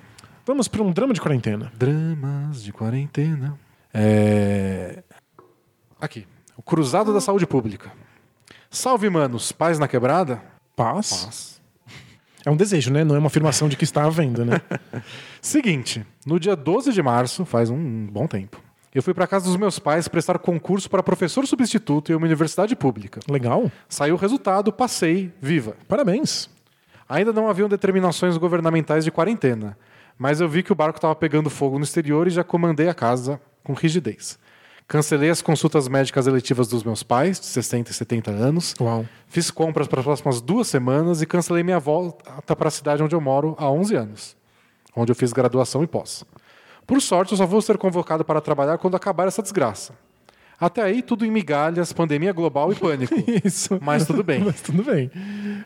Vamos 0.47 0.67
para 0.67 0.83
um 0.83 0.91
drama 0.93 1.13
de 1.15 1.21
quarentena. 1.21 1.71
Dramas 1.77 2.63
de 2.63 2.73
quarentena. 2.73 3.59
É... 3.93 5.03
Aqui. 6.01 6.27
O 6.57 6.63
Cruzado 6.63 7.13
da 7.13 7.21
Saúde 7.21 7.47
Pública. 7.47 7.93
Salve, 8.75 9.09
manos. 9.09 9.53
Paz 9.53 9.79
na 9.79 9.87
quebrada? 9.87 10.43
Paz. 10.75 11.25
Paz. 11.25 11.63
É 12.45 12.51
um 12.51 12.57
desejo, 12.57 12.93
né? 12.93 13.05
Não 13.05 13.15
é 13.15 13.19
uma 13.21 13.29
afirmação 13.29 13.69
de 13.69 13.77
que 13.77 13.85
está 13.85 14.05
à 14.05 14.11
venda, 14.11 14.45
né? 14.45 14.61
Seguinte. 15.41 16.05
No 16.27 16.41
dia 16.41 16.57
12 16.57 16.93
de 16.93 17.01
março, 17.01 17.45
faz 17.45 17.71
um 17.71 18.07
bom 18.07 18.27
tempo, 18.27 18.61
eu 18.93 19.01
fui 19.01 19.15
para 19.15 19.29
casa 19.29 19.47
dos 19.47 19.57
meus 19.57 19.79
pais 19.79 20.09
prestar 20.09 20.41
concurso 20.41 20.91
para 20.91 21.05
professor 21.05 21.47
substituto 21.47 22.11
em 22.11 22.17
uma 22.17 22.27
universidade 22.27 22.75
pública. 22.75 23.21
Legal. 23.29 23.71
Saiu 23.89 24.17
o 24.17 24.19
resultado, 24.19 24.73
passei, 24.73 25.33
viva. 25.41 25.77
Parabéns. 25.89 26.51
Ainda 27.09 27.33
não 27.33 27.49
haviam 27.49 27.69
determinações 27.69 28.37
governamentais 28.37 29.05
de 29.05 29.13
quarentena, 29.13 29.79
mas 30.19 30.41
eu 30.41 30.49
vi 30.49 30.65
que 30.65 30.73
o 30.73 30.77
barco 30.77 30.99
estava 30.99 31.15
pegando 31.15 31.49
fogo 31.49 31.79
no 31.79 31.85
exterior 31.85 32.27
e 32.27 32.31
já 32.31 32.43
comandei 32.43 32.89
a 32.89 32.95
casa 32.95 33.41
com 33.63 33.73
rigidez. 33.73 34.37
Cancelei 34.87 35.31
as 35.31 35.41
consultas 35.41 35.89
médicas 35.89 36.27
eletivas 36.27 36.69
dos 36.69 36.85
meus 36.85 37.03
pais, 37.03 37.41
de 37.41 37.47
60 37.47 37.91
e 37.91 37.95
70 37.95 38.31
anos. 38.31 38.75
Uau. 38.79 39.07
Fiz 39.27 39.51
compras 39.51 39.89
para 39.89 40.01
as 40.01 40.05
próximas 40.05 40.41
duas 40.43 40.69
semanas 40.69 41.23
e 41.23 41.27
cancelei 41.27 41.63
minha 41.63 41.81
volta 41.81 42.55
para 42.55 42.69
a 42.69 42.71
cidade 42.71 43.03
onde 43.03 43.15
eu 43.15 43.21
moro 43.21 43.57
há 43.59 43.69
11 43.71 43.97
anos, 43.97 44.37
onde 44.95 45.11
eu 45.11 45.17
fiz 45.17 45.33
graduação 45.33 45.83
e 45.83 45.87
pós. 45.87 46.23
Por 46.87 47.01
sorte, 47.01 47.33
eu 47.33 47.39
só 47.39 47.47
vou 47.47 47.63
ser 47.63 47.79
convocado 47.79 48.25
para 48.27 48.43
trabalhar 48.43 48.77
quando 48.77 48.95
acabar 48.95 49.27
essa 49.27 49.43
desgraça. 49.43 49.95
Até 50.61 50.83
aí, 50.83 51.03
tudo 51.03 51.25
em 51.25 51.31
migalhas, 51.31 51.93
pandemia 51.93 52.33
global 52.33 52.71
e 52.71 52.75
pânico. 52.77 53.15
Isso. 53.45 53.79
Mas 53.81 54.07
tudo 54.07 54.23
bem. 54.23 54.45
Mas 54.45 54.61
tudo 54.61 54.85
bem. 54.85 55.11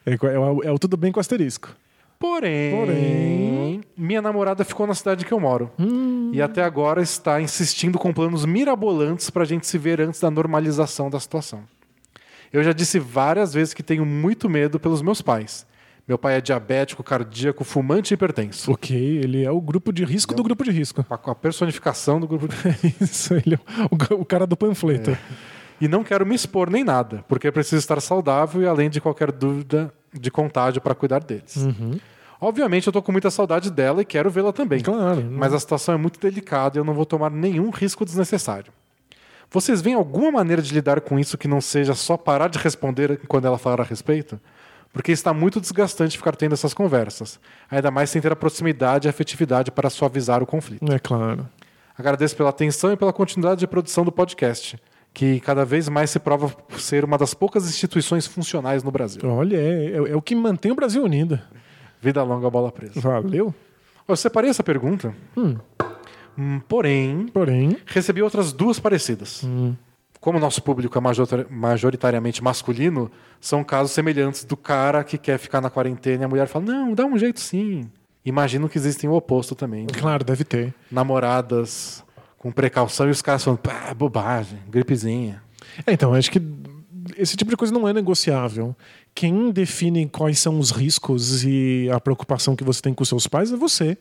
É, 0.07 0.13
é 0.15 0.39
o- 0.39 0.63
é 0.63 0.71
o 0.71 0.79
tudo 0.79 0.97
bem 0.97 1.11
com 1.13 1.19
asterisco. 1.21 1.75
Porém, 2.19 2.71
Porém- 2.75 3.81
minha 3.97 4.21
namorada 4.21 4.65
ficou 4.65 4.87
na 4.87 4.95
cidade 4.95 5.25
que 5.25 5.33
eu 5.33 5.39
moro. 5.39 5.71
Hum. 5.79 6.31
E 6.33 6.43
até 6.43 6.63
agora 6.65 7.01
está 7.01 7.41
insistindo 7.41 7.99
com 7.99 8.13
planos 8.13 8.45
mirabolantes 8.45 9.31
para 9.31 9.43
a 9.43 9.47
gente 9.47 9.67
se 9.67 9.79
ver 9.79 10.01
antes 10.01 10.21
da 10.21 10.31
normalização 10.31 11.09
da 11.09 11.21
situação. 11.21 11.63
Eu 12.53 12.65
já 12.65 12.73
disse 12.73 12.99
várias 12.99 13.53
vezes 13.55 13.73
que 13.75 13.83
tenho 13.83 14.05
muito 14.05 14.49
medo 14.49 14.81
pelos 14.81 15.03
meus 15.03 15.23
pais. 15.23 15.67
Meu 16.09 16.17
pai 16.17 16.37
é 16.37 16.41
diabético, 16.41 17.03
cardíaco, 17.05 17.63
fumante 17.65 18.13
e 18.13 18.15
hipertenso. 18.15 18.73
Ok, 18.73 18.97
ele 18.97 19.45
é 19.45 19.51
o 19.51 19.61
grupo 19.61 19.93
de 19.93 20.05
risco 20.05 20.35
do 20.35 20.43
grupo 20.43 20.65
de 20.65 20.71
risco. 20.71 21.05
A 21.11 21.31
a 21.31 21.35
personificação 21.35 22.19
do 22.19 22.27
grupo 22.27 22.49
de... 22.49 22.55
Isso, 23.05 23.35
ele 23.35 23.57
é 23.57 23.59
o, 24.17 24.21
o 24.23 24.25
cara 24.25 24.47
do 24.47 24.57
panfleto. 24.57 25.17
E 25.81 25.87
não 25.89 26.03
quero 26.03 26.27
me 26.27 26.35
expor 26.35 26.71
nem 26.71 26.83
nada, 26.83 27.25
porque 27.29 27.51
preciso 27.53 27.77
estar 27.77 28.01
saudável 28.01 28.63
e 28.63 28.67
além 28.67 28.91
de 28.91 29.01
qualquer 29.01 29.31
dúvida 29.31 29.93
de 30.13 30.31
contágio 30.31 30.81
para 30.81 30.95
cuidar 30.95 31.23
deles. 31.23 31.57
Uhum. 31.57 31.99
Obviamente 32.41 32.87
eu 32.87 32.93
tô 32.93 33.03
com 33.03 33.11
muita 33.11 33.31
saudade 33.31 33.71
dela 33.71 34.03
e 34.03 34.05
quero 34.05 34.31
vê-la 34.31 34.53
também. 34.53 34.81
Claro. 34.81 35.25
Mas 35.31 35.53
a 35.53 35.59
situação 35.59 35.95
é 35.95 35.99
muito 35.99 36.21
delicada 36.21 36.79
e 36.79 36.81
eu 36.81 36.85
não 36.85 36.95
vou 36.95 37.05
tomar 37.05 37.31
nenhum 37.31 37.71
risco 37.71 38.05
desnecessário. 38.05 38.73
Vocês 39.51 39.81
veem 39.81 39.97
alguma 39.97 40.31
maneira 40.31 40.61
de 40.61 40.73
lidar 40.73 41.01
com 41.01 41.19
isso 41.19 41.39
que 41.39 41.49
não 41.49 41.61
seja 41.61 41.95
só 41.95 42.17
parar 42.17 42.49
de 42.49 42.59
responder 42.59 43.21
quando 43.27 43.47
ela 43.47 43.59
falar 43.59 43.81
a 43.81 43.85
respeito? 43.85 44.39
Porque 44.93 45.11
está 45.11 45.33
muito 45.33 45.61
desgastante 45.61 46.17
ficar 46.17 46.37
tendo 46.37 46.53
essas 46.53 46.75
conversas, 46.75 47.41
ainda 47.71 47.91
mais 47.91 48.11
sem 48.11 48.21
ter 48.21 48.33
a 48.33 48.37
proximidade 48.37 49.07
e 49.07 49.09
a 49.09 49.11
afetividade 49.11 49.71
para 49.71 49.91
suavizar 49.91 50.43
o 50.43 50.47
conflito. 50.47 50.93
É 50.93 50.99
claro. 50.99 51.49
Agradeço 51.97 52.37
pela 52.37 52.51
atenção 52.51 52.93
e 52.93 52.97
pela 52.97 53.13
continuidade 53.13 53.61
de 53.61 53.67
produção 53.67 54.05
do 54.05 54.13
podcast, 54.13 54.79
que 55.19 55.41
cada 55.41 55.65
vez 55.65 55.89
mais 55.89 56.11
se 56.11 56.19
prova 56.21 56.55
ser 56.79 57.05
uma 57.05 57.19
das 57.19 57.35
poucas 57.35 57.69
instituições 57.69 58.25
funcionais 58.25 58.85
no 58.85 58.91
Brasil. 58.93 59.21
Olha, 59.25 59.57
é, 59.57 59.87
é- 59.91 60.11
é 60.13 60.17
o 60.17 60.23
que 60.23 60.33
mantém 60.33 60.71
o 60.71 60.77
Brasil 60.77 61.03
unido. 61.03 61.41
Vida 62.01 62.23
longa, 62.23 62.49
bola 62.49 62.71
presa. 62.71 63.01
Valeu. 63.01 63.53
Eu 64.07 64.15
separei 64.17 64.49
essa 64.49 64.63
pergunta, 64.63 65.13
Hum, 65.37 66.61
porém, 66.69 67.27
Porém, 67.35 67.77
recebi 67.85 68.23
outras 68.23 68.53
duas 68.53 68.79
parecidas. 68.79 69.43
Como 70.21 70.39
o 70.39 70.41
nosso 70.41 70.63
público 70.63 70.97
é 70.97 71.01
major- 71.01 71.47
majoritariamente 71.51 72.43
masculino, 72.45 73.11
são 73.41 73.65
casos 73.65 73.91
semelhantes 73.91 74.45
do 74.45 74.57
cara 74.57 75.03
que 75.03 75.19
quer 75.19 75.37
ficar 75.39 75.61
na 75.61 75.69
quarentena 75.69 76.23
e 76.23 76.25
a 76.27 76.29
mulher 76.29 76.47
fala: 76.47 76.65
Não, 76.65 76.95
dá 76.95 77.05
um 77.05 77.19
jeito 77.19 77.41
sim. 77.41 77.91
Imagino 78.25 78.69
que 78.69 78.79
existem 78.79 79.11
o 79.11 79.15
oposto 79.15 79.57
também. 79.57 79.87
claro, 79.89 80.25
deve 80.25 80.45
ter. 80.45 80.73
Namoradas 80.93 82.05
com 82.39 82.53
precaução 82.53 83.09
e 83.09 83.11
os 83.11 83.21
caras 83.21 83.45
falando: 83.45 83.59
Pá, 83.59 83.93
bobagem, 83.93 84.61
gripezinha. 84.71 85.43
É, 85.87 85.93
então, 85.93 86.15
acho 86.15 86.31
que 86.31 86.41
esse 87.17 87.37
tipo 87.37 87.51
de 87.51 87.57
coisa 87.57 87.75
não 87.75 87.87
é 87.89 87.93
negociável. 87.93 88.75
Quem 89.15 89.51
define 89.51 90.09
quais 90.09 90.39
são 90.39 90.59
os 90.59 90.71
riscos 90.71 91.45
e 91.45 91.89
a 91.93 92.01
preocupação 92.01 92.55
que 92.55 92.65
você 92.65 92.81
tem 92.81 92.95
com 92.95 93.05
seus 93.05 93.27
pais 93.27 93.53
é 93.53 93.57
você. 93.57 93.99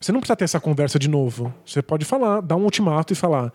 Você 0.00 0.12
não 0.12 0.20
precisa 0.20 0.36
ter 0.36 0.44
essa 0.44 0.60
conversa 0.60 0.98
de 0.98 1.08
novo. 1.08 1.52
Você 1.64 1.80
pode 1.80 2.04
falar, 2.04 2.40
dar 2.42 2.56
um 2.56 2.64
ultimato 2.64 3.12
e 3.12 3.16
falar: 3.16 3.52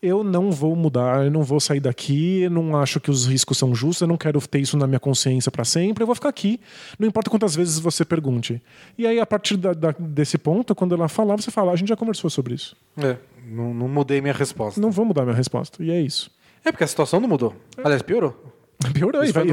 eu 0.00 0.22
não 0.22 0.50
vou 0.52 0.76
mudar, 0.76 1.24
eu 1.24 1.30
não 1.30 1.42
vou 1.42 1.58
sair 1.58 1.80
daqui, 1.80 2.42
eu 2.42 2.50
não 2.50 2.76
acho 2.76 3.00
que 3.00 3.10
os 3.10 3.26
riscos 3.26 3.58
são 3.58 3.74
justos, 3.74 4.00
eu 4.02 4.06
não 4.08 4.16
quero 4.16 4.40
ter 4.46 4.60
isso 4.60 4.76
na 4.76 4.86
minha 4.86 5.00
consciência 5.00 5.50
para 5.50 5.64
sempre, 5.64 6.02
eu 6.02 6.06
vou 6.06 6.14
ficar 6.14 6.28
aqui. 6.28 6.60
Não 6.98 7.08
importa 7.08 7.28
quantas 7.30 7.54
vezes 7.56 7.78
você 7.78 8.04
pergunte. 8.04 8.62
E 8.96 9.06
aí, 9.06 9.18
a 9.18 9.26
partir 9.26 9.56
da- 9.56 9.72
da- 9.74 9.94
desse 9.98 10.38
ponto, 10.38 10.74
quando 10.74 10.94
ela 10.94 11.08
falar, 11.08 11.36
você 11.36 11.50
fala: 11.50 11.72
a 11.72 11.76
gente 11.76 11.88
já 11.88 11.96
conversou 11.96 12.30
sobre 12.30 12.54
isso. 12.54 12.76
É, 12.96 13.16
não, 13.46 13.74
não 13.74 13.88
mudei 13.88 14.20
minha 14.20 14.34
resposta. 14.34 14.80
Não 14.80 14.90
vou 14.90 15.04
mudar 15.04 15.22
minha 15.24 15.34
resposta. 15.36 15.82
E 15.82 15.90
é 15.90 16.00
isso. 16.00 16.30
É 16.64 16.70
porque 16.70 16.84
a 16.84 16.88
situação 16.88 17.18
não 17.20 17.28
mudou. 17.28 17.54
Aliás, 17.82 18.02
piorou. 18.02 18.54
Piorou 18.92 19.22
e 19.22 19.24
Isso 19.24 19.34
vai, 19.34 19.46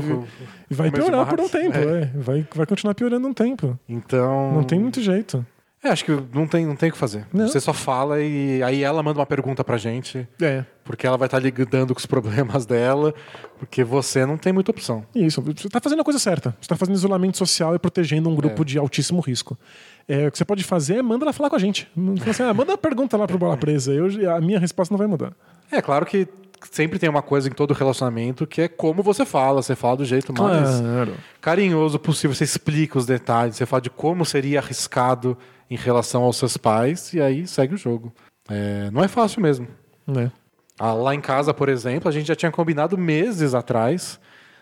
vai 0.69 0.91
piorar 0.91 1.27
por 1.27 1.39
um 1.39 1.49
tempo, 1.49 1.75
é. 1.77 2.05
Vai, 2.15 2.47
vai 2.53 2.65
continuar 2.67 2.93
piorando 2.93 3.27
um 3.27 3.33
tempo. 3.33 3.79
Então. 3.89 4.53
Não 4.53 4.63
tem 4.63 4.79
muito 4.79 5.01
jeito. 5.01 5.43
É, 5.85 5.89
acho 5.91 6.03
que 6.03 6.11
não 6.33 6.47
tem, 6.47 6.65
não 6.65 6.75
tem 6.75 6.89
o 6.89 6.91
que 6.91 6.97
fazer. 6.97 7.27
Não. 7.31 7.47
Você 7.47 7.59
só 7.59 7.71
fala 7.71 8.19
e 8.19 8.63
aí 8.63 8.81
ela 8.83 9.03
manda 9.03 9.19
uma 9.19 9.25
pergunta 9.25 9.63
pra 9.63 9.77
gente, 9.77 10.27
É. 10.41 10.65
porque 10.83 11.05
ela 11.05 11.15
vai 11.15 11.27
estar 11.27 11.37
lidando 11.37 11.93
com 11.93 11.99
os 11.99 12.07
problemas 12.07 12.65
dela, 12.67 13.13
porque 13.59 13.83
você 13.83 14.25
não 14.25 14.35
tem 14.35 14.51
muita 14.51 14.71
opção. 14.71 15.05
Isso. 15.13 15.41
Você 15.41 15.69
tá 15.69 15.79
fazendo 15.79 16.01
a 16.01 16.03
coisa 16.03 16.17
certa. 16.19 16.55
Você 16.59 16.67
tá 16.67 16.75
fazendo 16.75 16.95
isolamento 16.95 17.37
social 17.37 17.75
e 17.75 17.79
protegendo 17.79 18.27
um 18.29 18.35
grupo 18.35 18.63
É. 18.63 18.65
de 18.65 18.77
altíssimo 18.79 19.19
risco. 19.21 19.55
É, 20.07 20.27
o 20.27 20.31
que 20.31 20.37
você 20.39 20.45
pode 20.45 20.63
fazer 20.63 20.95
é 20.97 21.01
manda 21.03 21.23
ela 21.23 21.33
falar 21.33 21.49
com 21.51 21.55
a 21.55 21.59
gente. 21.59 21.87
Assim, 22.27 22.41
ah, 22.43 22.53
manda 22.53 22.73
a 22.73 22.77
pergunta 22.77 23.15
lá 23.15 23.27
pro 23.27 23.37
Bola 23.37 23.55
Presa. 23.55 23.93
Eu, 23.93 24.07
a 24.35 24.41
minha 24.41 24.59
resposta 24.59 24.91
não 24.91 24.97
vai 24.97 25.05
mudar. 25.07 25.33
É 25.71 25.81
claro 25.83 26.03
que 26.05 26.27
sempre 26.71 26.97
tem 26.97 27.07
uma 27.07 27.21
coisa 27.21 27.47
em 27.47 27.51
todo 27.51 27.75
relacionamento 27.75 28.47
que 28.47 28.61
é 28.63 28.67
como 28.67 29.03
você 29.03 29.23
fala, 29.23 29.61
você 29.61 29.75
fala 29.75 29.97
do 29.97 30.05
jeito 30.05 30.33
mais 30.33 30.79
Claro. 30.79 31.13
carinhoso 31.39 31.99
possível, 31.99 32.33
você 32.35 32.43
explica 32.43 32.97
os 32.97 33.05
detalhes, 33.05 33.55
você 33.55 33.67
fala 33.67 33.81
de 33.81 33.89
como 33.91 34.25
seria 34.25 34.59
arriscado 34.59 35.37
em 35.69 35.75
relação 35.75 36.23
aos 36.23 36.37
seus 36.37 36.57
pais 36.57 37.13
e 37.13 37.21
aí 37.21 37.47
segue 37.47 37.73
o 37.75 37.77
jogo. 37.77 38.11
É, 38.49 38.89
não 38.91 39.03
é 39.03 39.07
fácil 39.07 39.41
mesmo. 39.41 39.67
Né? 40.05 40.31
Ah, 40.79 40.93
Lá 40.93 41.15
em 41.15 41.21
casa, 41.21 41.53
por 41.53 41.69
exemplo, 41.69 42.07
a 42.09 42.11
gente 42.11 42.27
já 42.27 42.35
tinha 42.35 42.51
combinado 42.51 42.97
meses 42.97 43.53
atrás 43.55 44.19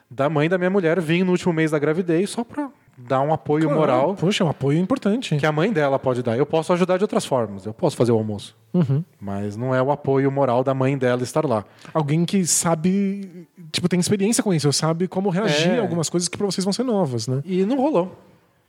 da 0.09 0.30
mãe 0.30 0.47
da 0.47 0.57
minha 0.57 0.69
mulher 0.69 1.01
vir 1.01 1.23
no 1.25 1.31
último 1.31 1.51
mês 1.51 1.71
da 1.71 1.80
gravidez 1.80 2.30
só 2.30 2.43
pra 2.43 2.69
dar 2.95 3.21
um 3.21 3.34
apoio 3.34 3.63
Claro. 3.63 3.80
moral 3.80 4.15
Poxa, 4.15 4.43
é 4.43 4.45
um 4.45 4.49
apoio 4.51 4.77
importante. 4.77 5.35
que 5.35 5.45
a 5.45 5.51
mãe 5.51 5.73
dela 5.73 5.97
pode 5.97 6.21
dar. 6.21 6.38
Eu 6.38 6.45
posso 6.45 6.71
ajudar 6.73 6.97
de 6.97 7.03
outras 7.03 7.25
formas, 7.25 7.65
eu 7.65 7.73
posso 7.73 7.97
fazer 7.97 8.11
o 8.11 8.15
almoço. 8.17 8.55
Uhum. 8.71 9.03
Mas 9.19 9.57
não 9.57 9.73
é 9.73 9.81
o 9.81 9.91
apoio 9.91 10.31
moral 10.31 10.63
da 10.63 10.73
mãe 10.75 10.95
dela 10.95 11.23
estar 11.23 11.43
lá. 11.45 11.65
Alguém 11.91 12.23
que 12.25 12.45
sabe 12.45 13.47
tipo, 13.71 13.89
tem 13.89 13.99
experiência 13.99 14.43
com 14.43 14.53
isso, 14.53 14.71
sabe 14.71 15.07
como 15.07 15.30
reagir 15.31 15.71
É. 15.71 15.80
a 15.80 15.81
algumas 15.81 16.07
coisas 16.09 16.30
que 16.30 16.38
pra 16.38 16.45
vocês 16.45 16.63
vão 16.63 16.71
ser 16.71 16.84
novas, 16.84 17.27
né? 17.27 17.41
E 17.43 17.65
não 17.65 17.77
rolou. 17.77 18.15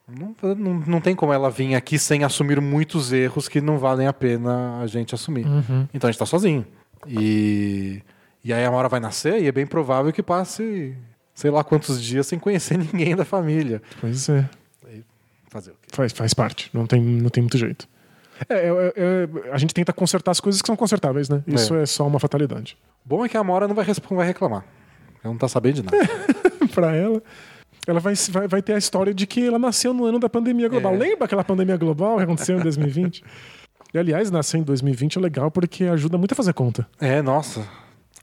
Não, 0.06 0.36
não, 0.54 0.74
não 0.86 1.00
tem 1.00 1.14
como 1.16 1.32
ela 1.32 1.50
vir 1.50 1.74
aqui 1.74 1.98
sem 1.98 2.24
assumir 2.24 2.60
muitos 2.60 3.12
erros 3.12 3.48
que 3.48 3.60
não 3.60 3.78
valem 3.78 4.06
a 4.06 4.12
pena 4.12 4.80
a 4.80 4.86
gente 4.86 5.14
assumir. 5.14 5.46
Então 5.94 6.08
a 6.08 6.12
gente 6.12 6.18
tá 6.18 6.26
sozinho. 6.26 6.66
E, 7.06 8.02
e 8.44 8.52
aí 8.52 8.64
a 8.64 8.68
Amora 8.68 8.88
vai 8.88 9.00
nascer 9.00 9.42
e 9.42 9.46
é 9.46 9.52
bem 9.52 9.66
provável 9.66 10.12
que 10.12 10.22
passe 10.22 10.96
sei 11.34 11.50
lá 11.50 11.64
quantos 11.64 12.00
dias 12.00 12.26
sem 12.26 12.38
conhecer 12.38 12.76
ninguém 12.78 13.16
da 13.16 13.24
família. 13.24 13.82
Pois 14.00 14.28
é. 14.28 14.48
Fazer 15.48 15.70
o 15.70 15.74
quê? 15.74 15.88
Faz, 15.92 16.12
faz 16.12 16.34
parte, 16.34 16.70
não 16.72 16.86
tem, 16.86 17.00
não 17.00 17.30
tem 17.30 17.42
muito 17.42 17.56
jeito. 17.56 17.88
É, 18.48 18.66
é, 18.66 18.92
é, 18.96 19.52
a 19.52 19.58
gente 19.58 19.72
tenta 19.72 19.92
consertar 19.92 20.32
as 20.32 20.40
coisas 20.40 20.60
que 20.60 20.66
são 20.66 20.74
consertáveis, 20.74 21.28
né? 21.28 21.42
Isso 21.46 21.74
é, 21.76 21.86
só 21.86 22.04
uma 22.04 22.18
fatalidade. 22.18 22.76
Bom 23.04 23.24
é 23.24 23.28
que 23.28 23.36
a 23.36 23.40
Amora 23.40 23.68
não 23.68 23.74
vai, 23.74 23.86
não 23.86 24.16
vai 24.16 24.26
reclamar. 24.26 24.64
Ela 25.22 25.32
não 25.32 25.38
tá 25.38 25.46
sabendo 25.46 25.76
de 25.76 25.82
nada. 25.84 25.96
pra 26.74 26.96
ela, 26.96 27.22
ela 27.86 28.00
vai, 28.00 28.14
vai, 28.30 28.48
vai 28.48 28.62
ter 28.62 28.74
a 28.74 28.78
história 28.78 29.12
de 29.14 29.26
que 29.26 29.46
ela 29.46 29.58
nasceu 29.58 29.92
no 29.92 30.04
ano 30.04 30.18
da 30.18 30.28
pandemia 30.28 30.68
global. 30.68 30.94
É. 30.94 30.98
Lembra 30.98 31.24
aquela 31.24 31.44
pandemia 31.44 31.76
global 31.76 32.16
que 32.16 32.22
aconteceu 32.24 32.58
em 32.58 32.62
2020? 32.62 33.22
E, 33.92 33.98
aliás, 33.98 34.30
nascer 34.30 34.58
em 34.58 34.62
2020 34.62 35.18
é 35.18 35.20
legal 35.20 35.50
porque 35.50 35.84
ajuda 35.84 36.18
muito 36.18 36.32
a 36.32 36.34
fazer 36.34 36.52
conta. 36.52 36.86
é, 37.00 37.22
nossa. 37.22 37.66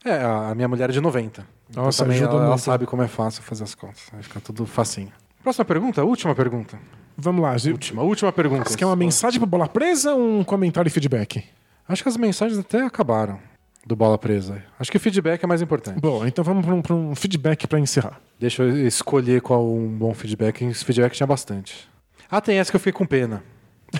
É, 0.04 0.20
a 0.20 0.52
minha 0.56 0.66
mulher 0.66 0.90
é 0.90 0.92
de 0.92 1.00
90. 1.00 1.46
Então 1.70 1.84
Nossa, 1.84 2.02
também 2.02 2.16
ajuda 2.18 2.32
ela, 2.32 2.40
ela 2.40 2.48
muito. 2.48 2.62
sabe 2.62 2.86
como 2.86 3.02
é 3.02 3.06
fácil 3.08 3.40
fazer 3.44 3.62
as 3.62 3.72
contas. 3.72 4.02
Vai 4.12 4.20
ficar 4.20 4.40
tudo 4.40 4.66
facinho. 4.66 5.12
Próxima 5.44 5.64
pergunta? 5.64 6.02
Última 6.04 6.34
pergunta. 6.34 6.76
Vamos 7.16 7.40
lá, 7.40 7.56
Gil. 7.56 7.74
Última, 7.74 8.02
última 8.02 8.32
pergunta. 8.32 8.68
Você 8.68 8.76
quer 8.76 8.84
uma 8.86 8.96
mensagem 8.96 9.38
pra 9.38 9.46
bola 9.46 9.68
presa 9.68 10.12
ou 10.12 10.40
um 10.40 10.44
comentário 10.44 10.88
e 10.88 10.90
feedback? 10.90 11.44
Acho 11.88 12.02
que 12.02 12.08
as 12.08 12.16
mensagens 12.16 12.58
até 12.58 12.82
acabaram 12.82 13.38
do 13.86 13.96
Bola 13.96 14.16
Presa. 14.16 14.62
Acho 14.78 14.90
que 14.90 14.96
o 14.96 15.00
feedback 15.00 15.42
é 15.42 15.46
mais 15.46 15.60
importante. 15.60 16.00
Bom, 16.00 16.24
então 16.26 16.44
vamos 16.44 16.64
pra 16.64 16.74
um, 16.74 16.82
pra 16.82 16.94
um 16.94 17.14
feedback 17.14 17.66
pra 17.66 17.78
encerrar. 17.78 18.20
Deixa 18.38 18.62
eu 18.62 18.86
escolher 18.86 19.40
qual 19.40 19.66
um 19.68 19.88
bom 19.88 20.14
feedback. 20.14 20.64
Esse 20.64 20.84
feedback 20.84 21.14
tinha 21.14 21.26
bastante. 21.26 21.88
Ah, 22.30 22.40
tem 22.40 22.58
essa 22.58 22.70
que 22.70 22.76
eu 22.76 22.80
fiquei 22.80 22.92
com 22.92 23.04
pena. 23.04 23.42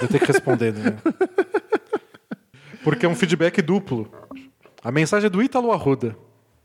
Eu 0.00 0.09
tenho 0.09 0.20
que 0.20 0.32
responder, 0.32 0.72
né? 0.72 0.96
Porque 2.82 3.06
é 3.06 3.09
um 3.09 3.14
feedback 3.14 3.60
duplo. 3.60 4.10
A 4.82 4.90
mensagem 4.90 5.26
é 5.26 5.30
do 5.30 5.42
Ítalo 5.42 5.70
Arruda. 5.70 6.16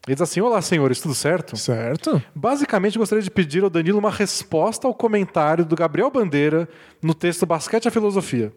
Ele 0.07 0.15
diz 0.15 0.21
assim: 0.21 0.39
Olá, 0.39 0.61
senhores, 0.61 1.01
tudo 1.01 1.13
certo? 1.13 1.57
Certo? 1.57 2.21
Basicamente, 2.33 2.97
gostaria 2.97 3.21
de 3.21 3.29
pedir 3.29 3.63
ao 3.63 3.69
Danilo 3.69 3.99
uma 3.99 4.09
resposta 4.09 4.87
ao 4.87 4.93
comentário 4.93 5.65
do 5.65 5.75
Gabriel 5.75 6.09
Bandeira 6.09 6.67
no 7.01 7.13
texto 7.13 7.45
Basquete 7.45 7.87
a 7.87 7.91
Filosofia, 7.91 8.53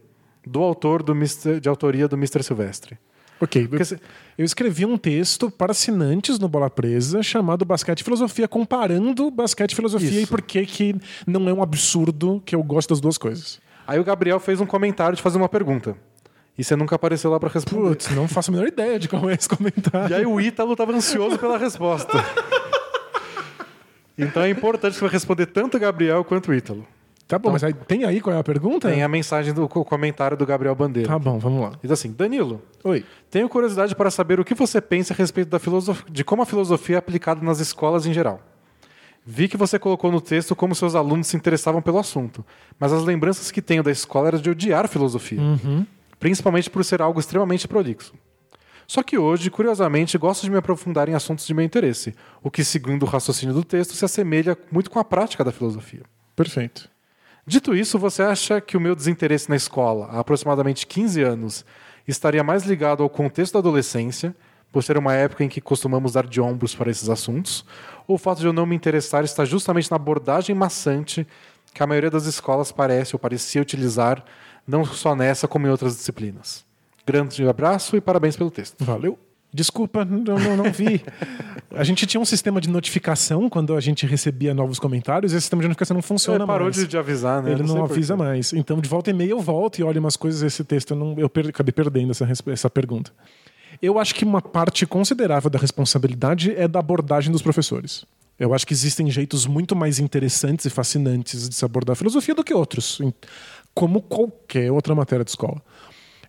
do 0.46 0.62
autor 0.62 1.02
do 1.02 1.12
Mr. 1.12 1.60
de 1.60 1.68
autoria 1.68 2.06
do 2.06 2.16
Mr. 2.16 2.42
Silvestre. 2.42 2.98
Ok. 3.40 3.68
Porque 3.68 3.98
Eu 4.36 4.44
escrevi 4.44 4.84
um 4.84 4.96
texto 4.96 5.50
para 5.50 5.72
assinantes 5.72 6.38
no 6.38 6.48
Bola 6.48 6.68
Presa 6.68 7.22
chamado 7.22 7.64
Basquete 7.64 8.00
e 8.00 8.04
Filosofia, 8.04 8.46
comparando 8.46 9.30
basquete 9.30 9.72
e 9.72 9.74
filosofia 9.74 10.08
Isso. 10.08 10.20
e 10.20 10.26
por 10.26 10.42
que 10.42 10.66
que 10.66 10.94
não 11.26 11.48
é 11.48 11.52
um 11.52 11.62
absurdo 11.62 12.42
que 12.44 12.54
eu 12.54 12.62
gosto 12.62 12.90
das 12.90 13.00
duas 13.00 13.16
coisas. 13.16 13.60
Aí 13.86 13.98
o 13.98 14.04
Gabriel 14.04 14.38
fez 14.38 14.60
um 14.60 14.66
comentário 14.66 15.16
de 15.16 15.22
fazer 15.22 15.38
uma 15.38 15.48
pergunta. 15.48 15.96
E 16.56 16.62
você 16.62 16.76
nunca 16.76 16.96
apareceu 16.96 17.30
lá 17.30 17.40
pra 17.40 17.48
responder. 17.48 17.88
Putz, 17.88 18.10
não 18.10 18.28
faço 18.28 18.50
a 18.50 18.52
menor 18.52 18.68
ideia 18.68 18.98
de 18.98 19.08
qual 19.08 19.30
é 19.30 19.34
esse 19.34 19.48
comentário. 19.48 20.10
E 20.10 20.14
aí 20.14 20.26
o 20.26 20.40
Ítalo 20.40 20.76
tava 20.76 20.92
ansioso 20.92 21.38
pela 21.38 21.56
resposta. 21.56 22.12
Então 24.18 24.42
é 24.42 24.50
importante 24.50 24.98
você 24.98 25.06
responder 25.06 25.46
tanto 25.46 25.78
o 25.78 25.80
Gabriel 25.80 26.22
quanto 26.22 26.50
o 26.50 26.54
Ítalo. 26.54 26.86
Tá 27.30 27.38
bom, 27.38 27.52
mas 27.52 27.62
aí, 27.62 27.72
tem 27.72 28.04
aí 28.04 28.20
qual 28.20 28.34
é 28.34 28.40
a 28.40 28.42
pergunta? 28.42 28.88
Tem 28.90 29.04
a 29.04 29.08
mensagem 29.08 29.54
do 29.54 29.68
co- 29.68 29.84
comentário 29.84 30.36
do 30.36 30.44
Gabriel 30.44 30.74
Bandeira. 30.74 31.08
Tá 31.08 31.16
bom, 31.16 31.38
vamos 31.38 31.62
lá. 31.62 31.72
Diz 31.80 31.92
assim: 31.92 32.10
Danilo, 32.12 32.60
Oi. 32.82 33.04
tenho 33.30 33.48
curiosidade 33.48 33.94
para 33.94 34.10
saber 34.10 34.40
o 34.40 34.44
que 34.44 34.52
você 34.52 34.80
pensa 34.80 35.14
a 35.14 35.16
respeito 35.16 35.48
da 35.48 35.60
filosof... 35.60 36.02
de 36.10 36.24
como 36.24 36.42
a 36.42 36.46
filosofia 36.46 36.96
é 36.96 36.98
aplicada 36.98 37.40
nas 37.40 37.60
escolas 37.60 38.04
em 38.04 38.12
geral. 38.12 38.40
Vi 39.24 39.46
que 39.46 39.56
você 39.56 39.78
colocou 39.78 40.10
no 40.10 40.20
texto 40.20 40.56
como 40.56 40.74
seus 40.74 40.96
alunos 40.96 41.28
se 41.28 41.36
interessavam 41.36 41.80
pelo 41.80 41.98
assunto, 42.00 42.44
mas 42.80 42.92
as 42.92 43.04
lembranças 43.04 43.52
que 43.52 43.62
tenho 43.62 43.82
da 43.84 43.92
escola 43.92 44.26
eram 44.28 44.40
de 44.40 44.50
odiar 44.50 44.88
filosofia, 44.88 45.38
principalmente 46.18 46.68
por 46.68 46.84
ser 46.84 47.00
algo 47.00 47.20
extremamente 47.20 47.68
prolixo. 47.68 48.12
Só 48.88 49.04
que 49.04 49.16
hoje, 49.16 49.50
curiosamente, 49.50 50.18
gosto 50.18 50.42
de 50.42 50.50
me 50.50 50.56
aprofundar 50.56 51.08
em 51.08 51.14
assuntos 51.14 51.46
de 51.46 51.54
meu 51.54 51.64
interesse, 51.64 52.12
o 52.42 52.50
que, 52.50 52.64
segundo 52.64 53.04
o 53.04 53.06
raciocínio 53.06 53.54
do 53.54 53.62
texto, 53.62 53.94
se 53.94 54.04
assemelha 54.04 54.58
muito 54.72 54.90
com 54.90 54.98
a 54.98 55.04
prática 55.04 55.44
da 55.44 55.52
filosofia. 55.52 56.00
Perfeito. 56.34 56.89
Dito 57.50 57.74
isso, 57.74 57.98
você 57.98 58.22
acha 58.22 58.60
que 58.60 58.76
o 58.76 58.80
meu 58.80 58.94
desinteresse 58.94 59.50
na 59.50 59.56
escola, 59.56 60.06
há 60.12 60.20
aproximadamente 60.20 60.86
15 60.86 61.20
anos, 61.20 61.64
estaria 62.06 62.44
mais 62.44 62.62
ligado 62.62 63.02
ao 63.02 63.10
contexto 63.10 63.54
da 63.54 63.58
adolescência, 63.58 64.36
por 64.70 64.84
ser 64.84 64.96
uma 64.96 65.14
época 65.14 65.42
em 65.42 65.48
que 65.48 65.60
costumamos 65.60 66.12
dar 66.12 66.28
de 66.28 66.40
ombros 66.40 66.76
para 66.76 66.92
esses 66.92 67.08
assuntos, 67.08 67.64
ou 68.06 68.14
o 68.14 68.18
fato 68.18 68.38
de 68.38 68.46
eu 68.46 68.52
não 68.52 68.66
me 68.66 68.76
interessar 68.76 69.24
está 69.24 69.44
justamente 69.44 69.90
na 69.90 69.96
abordagem 69.96 70.54
maçante 70.54 71.26
que 71.74 71.82
a 71.82 71.88
maioria 71.88 72.08
das 72.08 72.24
escolas 72.24 72.70
parece 72.70 73.16
ou 73.16 73.18
parecia 73.18 73.60
utilizar, 73.60 74.24
não 74.64 74.84
só 74.84 75.16
nessa 75.16 75.48
como 75.48 75.66
em 75.66 75.70
outras 75.70 75.96
disciplinas? 75.96 76.64
Grande 77.04 77.48
abraço 77.48 77.96
e 77.96 78.00
parabéns 78.00 78.36
pelo 78.36 78.52
texto. 78.52 78.84
Valeu. 78.84 79.18
Desculpa, 79.52 80.04
não, 80.04 80.38
não, 80.38 80.56
não 80.56 80.72
vi. 80.72 81.02
A 81.72 81.82
gente 81.82 82.06
tinha 82.06 82.20
um 82.20 82.24
sistema 82.24 82.60
de 82.60 82.68
notificação 82.70 83.48
quando 83.50 83.74
a 83.74 83.80
gente 83.80 84.06
recebia 84.06 84.54
novos 84.54 84.78
comentários, 84.78 85.32
e 85.32 85.36
esse 85.36 85.42
sistema 85.42 85.60
de 85.62 85.68
notificação 85.68 85.94
não 85.94 86.02
funciona 86.02 86.38
Ele 86.38 86.46
parou 86.46 86.66
mais. 86.66 86.76
de, 86.76 86.86
de 86.86 86.96
avisar, 86.96 87.42
né? 87.42 87.52
Ele 87.52 87.62
não 87.64 87.74
por 87.86 87.90
avisa 87.90 88.14
quê. 88.14 88.22
mais. 88.22 88.52
Então, 88.52 88.78
de 88.80 88.88
volta 88.88 89.10
e 89.10 89.12
meia, 89.12 89.30
eu 89.30 89.40
volto 89.40 89.78
e 89.78 89.82
olho 89.82 89.98
umas 90.00 90.16
coisas. 90.16 90.42
Esse 90.42 90.62
texto 90.62 90.92
eu, 90.92 90.96
não, 90.96 91.18
eu 91.18 91.28
per- 91.28 91.48
acabei 91.48 91.72
perdendo 91.72 92.12
essa, 92.12 92.28
essa 92.46 92.70
pergunta. 92.70 93.10
Eu 93.82 93.98
acho 93.98 94.14
que 94.14 94.24
uma 94.24 94.40
parte 94.42 94.86
considerável 94.86 95.50
da 95.50 95.58
responsabilidade 95.58 96.54
é 96.56 96.68
da 96.68 96.78
abordagem 96.78 97.32
dos 97.32 97.42
professores. 97.42 98.04
Eu 98.38 98.54
acho 98.54 98.66
que 98.66 98.72
existem 98.72 99.10
jeitos 99.10 99.46
muito 99.46 99.74
mais 99.74 99.98
interessantes 99.98 100.64
e 100.66 100.70
fascinantes 100.70 101.48
de 101.48 101.54
se 101.54 101.64
abordar 101.64 101.92
a 101.92 101.96
filosofia 101.96 102.34
do 102.34 102.42
que 102.44 102.54
outros, 102.54 103.00
como 103.74 104.00
qualquer 104.00 104.70
outra 104.72 104.94
matéria 104.94 105.24
de 105.24 105.30
escola. 105.30 105.60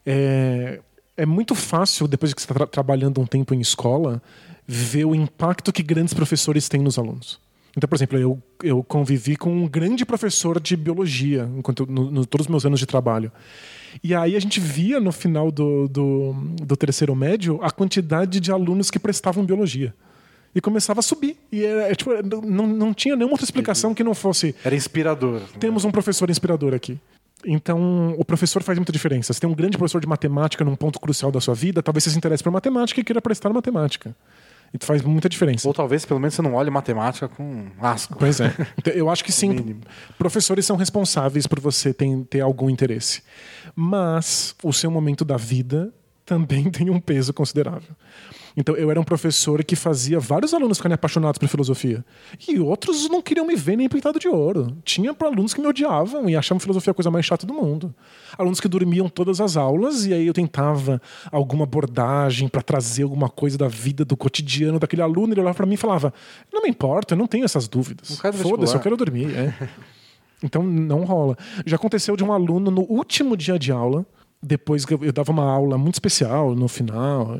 É, 0.05 0.79
é 1.17 1.25
muito 1.25 1.55
fácil, 1.55 2.07
depois 2.07 2.33
que 2.33 2.41
você 2.41 2.51
está 2.51 2.65
trabalhando 2.65 3.19
um 3.21 3.25
tempo 3.25 3.53
em 3.53 3.59
escola, 3.59 4.21
ver 4.67 5.05
o 5.05 5.13
impacto 5.15 5.71
que 5.71 5.83
grandes 5.83 6.13
professores 6.13 6.69
têm 6.69 6.81
nos 6.81 6.97
alunos. 6.97 7.39
Então, 7.75 7.87
por 7.87 7.95
exemplo, 7.95 8.17
eu, 8.17 8.41
eu 8.63 8.83
convivi 8.83 9.35
com 9.35 9.49
um 9.49 9.67
grande 9.67 10.05
professor 10.05 10.59
de 10.59 10.75
biologia 10.75 11.49
enquanto 11.57 11.85
no, 11.85 12.11
no 12.11 12.25
todos 12.25 12.45
os 12.45 12.51
meus 12.51 12.65
anos 12.65 12.79
de 12.79 12.85
trabalho. 12.85 13.31
E 14.03 14.13
aí 14.13 14.35
a 14.35 14.39
gente 14.39 14.59
via 14.59 14.99
no 14.99 15.11
final 15.11 15.51
do, 15.51 15.87
do, 15.87 16.33
do 16.61 16.75
terceiro 16.75 17.15
médio 17.15 17.59
a 17.61 17.71
quantidade 17.71 18.39
de 18.39 18.51
alunos 18.51 18.89
que 18.89 18.99
prestavam 18.99 19.45
biologia. 19.45 19.93
E 20.53 20.59
começava 20.59 20.99
a 20.99 21.03
subir. 21.03 21.37
E 21.49 21.63
era, 21.63 21.89
é, 21.89 21.95
tipo, 21.95 22.11
não, 22.45 22.67
não 22.67 22.93
tinha 22.93 23.15
nenhuma 23.15 23.33
outra 23.33 23.45
explicação 23.45 23.93
que 23.93 24.03
não 24.03 24.13
fosse 24.13 24.53
Era 24.65 24.75
inspirador. 24.75 25.41
temos 25.59 25.85
um 25.85 25.91
professor 25.91 26.29
inspirador 26.29 26.73
aqui. 26.73 26.99
Então, 27.45 28.15
o 28.17 28.25
professor 28.25 28.61
faz 28.63 28.77
muita 28.77 28.91
diferença. 28.91 29.33
Você 29.33 29.39
tem 29.39 29.49
um 29.49 29.53
grande 29.53 29.77
professor 29.77 29.99
de 29.99 30.07
matemática 30.07 30.63
num 30.63 30.75
ponto 30.75 30.99
crucial 30.99 31.31
da 31.31 31.41
sua 31.41 31.53
vida, 31.53 31.81
talvez 31.81 32.03
você 32.03 32.11
se 32.11 32.17
interesse 32.17 32.43
por 32.43 32.51
matemática 32.51 32.99
e 32.99 33.03
queira 33.03 33.21
prestar 33.21 33.49
matemática. 33.51 34.15
E 34.73 34.85
faz 34.85 35.01
muita 35.01 35.27
diferença. 35.27 35.67
Ou 35.67 35.73
talvez, 35.73 36.05
pelo 36.05 36.19
menos, 36.19 36.33
você 36.33 36.41
não 36.41 36.53
olhe 36.53 36.69
matemática 36.69 37.27
com 37.27 37.67
asco. 37.81 38.15
Pois 38.17 38.39
é. 38.39 38.53
Então, 38.77 38.93
eu 38.93 39.09
acho 39.09 39.23
que 39.23 39.31
sim, 39.31 39.81
professores 40.17 40.65
são 40.65 40.77
responsáveis 40.77 41.45
por 41.45 41.59
você 41.59 41.93
ter, 41.93 42.07
ter 42.29 42.39
algum 42.39 42.69
interesse. 42.69 43.21
Mas 43.75 44.55
o 44.63 44.71
seu 44.71 44.89
momento 44.89 45.25
da 45.25 45.35
vida 45.35 45.93
também 46.25 46.69
tem 46.71 46.89
um 46.89 46.99
peso 46.99 47.33
considerável. 47.33 47.95
Então, 48.55 48.75
eu 48.75 48.91
era 48.91 48.99
um 48.99 49.03
professor 49.03 49.63
que 49.63 49.75
fazia 49.75 50.19
vários 50.19 50.53
alunos 50.53 50.77
ficarem 50.77 50.95
apaixonados 50.95 51.37
por 51.37 51.47
filosofia. 51.47 52.03
E 52.47 52.59
outros 52.59 53.09
não 53.09 53.21
queriam 53.21 53.45
me 53.45 53.55
ver 53.55 53.75
nem 53.75 53.87
pintado 53.87 54.19
de 54.19 54.27
ouro. 54.27 54.75
Tinha 54.83 55.15
alunos 55.21 55.53
que 55.53 55.61
me 55.61 55.67
odiavam 55.67 56.29
e 56.29 56.35
achavam 56.35 56.59
filosofia 56.59 56.91
a 56.91 56.93
coisa 56.93 57.11
mais 57.11 57.25
chata 57.25 57.45
do 57.45 57.53
mundo. 57.53 57.93
Alunos 58.37 58.59
que 58.59 58.67
dormiam 58.67 59.07
todas 59.07 59.39
as 59.39 59.55
aulas 59.55 60.05
e 60.05 60.13
aí 60.13 60.27
eu 60.27 60.33
tentava 60.33 61.01
alguma 61.31 61.63
abordagem 61.63 62.47
para 62.47 62.61
trazer 62.61 63.03
alguma 63.03 63.29
coisa 63.29 63.57
da 63.57 63.67
vida, 63.67 64.03
do 64.03 64.17
cotidiano 64.17 64.79
daquele 64.79 65.01
aluno. 65.01 65.33
Ele 65.33 65.41
olhava 65.41 65.55
para 65.55 65.65
mim 65.65 65.75
e 65.75 65.77
falava: 65.77 66.13
Não 66.51 66.61
me 66.63 66.69
importa, 66.69 67.13
eu 67.13 67.17
não 67.17 67.27
tenho 67.27 67.45
essas 67.45 67.67
dúvidas. 67.67 68.17
Foda-se, 68.17 68.43
vestibular." 68.43 68.73
eu 68.73 68.79
quero 68.79 68.97
dormir. 68.97 69.35
é. 69.35 69.69
Então 70.43 70.63
não 70.63 71.03
rola. 71.03 71.37
Já 71.65 71.75
aconteceu 71.75 72.15
de 72.17 72.23
um 72.23 72.33
aluno 72.33 72.71
no 72.71 72.81
último 72.81 73.37
dia 73.37 73.59
de 73.59 73.71
aula, 73.71 74.05
depois 74.41 74.85
eu, 74.89 74.99
eu 75.03 75.11
dava 75.11 75.31
uma 75.31 75.43
aula 75.43 75.77
muito 75.77 75.95
especial 75.95 76.55
no 76.55 76.67
final, 76.67 77.39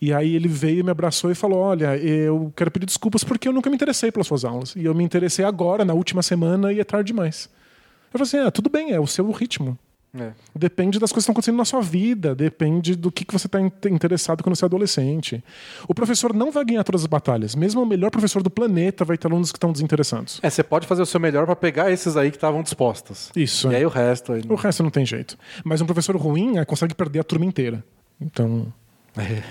e 0.00 0.12
aí 0.12 0.34
ele 0.34 0.48
veio, 0.48 0.84
me 0.84 0.90
abraçou 0.90 1.30
e 1.30 1.34
falou: 1.34 1.58
Olha, 1.58 1.96
eu 1.96 2.52
quero 2.56 2.70
pedir 2.70 2.86
desculpas 2.86 3.22
porque 3.22 3.46
eu 3.46 3.52
nunca 3.52 3.70
me 3.70 3.76
interessei 3.76 4.10
pelas 4.10 4.26
suas 4.26 4.44
aulas. 4.44 4.74
E 4.74 4.84
eu 4.84 4.94
me 4.94 5.04
interessei 5.04 5.44
agora, 5.44 5.84
na 5.84 5.94
última 5.94 6.22
semana, 6.22 6.72
e 6.72 6.80
é 6.80 6.84
tarde 6.84 7.08
demais. 7.08 7.48
Eu 8.12 8.18
falei 8.18 8.22
assim: 8.24 8.38
ah, 8.38 8.50
tudo 8.50 8.68
bem, 8.68 8.92
é 8.92 8.98
o 8.98 9.06
seu 9.06 9.30
ritmo. 9.30 9.78
É. 10.18 10.32
Depende 10.54 10.98
das 10.98 11.12
coisas 11.12 11.24
que 11.24 11.30
estão 11.30 11.32
acontecendo 11.32 11.56
na 11.56 11.64
sua 11.64 11.80
vida, 11.80 12.34
depende 12.34 12.96
do 12.96 13.12
que, 13.12 13.24
que 13.24 13.32
você 13.32 13.46
está 13.46 13.60
interessado 13.88 14.42
quando 14.42 14.56
você 14.56 14.64
é 14.64 14.66
adolescente. 14.66 15.42
O 15.86 15.94
professor 15.94 16.34
não 16.34 16.50
vai 16.50 16.64
ganhar 16.64 16.82
todas 16.82 17.02
as 17.02 17.06
batalhas. 17.06 17.54
Mesmo 17.54 17.82
o 17.82 17.86
melhor 17.86 18.10
professor 18.10 18.42
do 18.42 18.50
planeta 18.50 19.04
vai 19.04 19.16
ter 19.16 19.28
alunos 19.28 19.52
que 19.52 19.56
estão 19.58 19.70
desinteressados. 19.70 20.40
É, 20.42 20.50
você 20.50 20.62
pode 20.64 20.86
fazer 20.86 21.02
o 21.02 21.06
seu 21.06 21.20
melhor 21.20 21.46
para 21.46 21.54
pegar 21.54 21.90
esses 21.92 22.16
aí 22.16 22.30
que 22.30 22.36
estavam 22.36 22.62
dispostos. 22.62 23.30
Isso. 23.36 23.70
E 23.70 23.74
é. 23.74 23.78
aí 23.78 23.86
o 23.86 23.88
resto 23.88 24.32
aí. 24.32 24.42
O 24.48 24.56
resto 24.56 24.82
não 24.82 24.90
tem 24.90 25.06
jeito. 25.06 25.38
Mas 25.64 25.80
um 25.80 25.86
professor 25.86 26.16
ruim 26.16 26.58
eh, 26.58 26.64
consegue 26.64 26.94
perder 26.94 27.20
a 27.20 27.24
turma 27.24 27.44
inteira. 27.44 27.84
Então, 28.20 28.72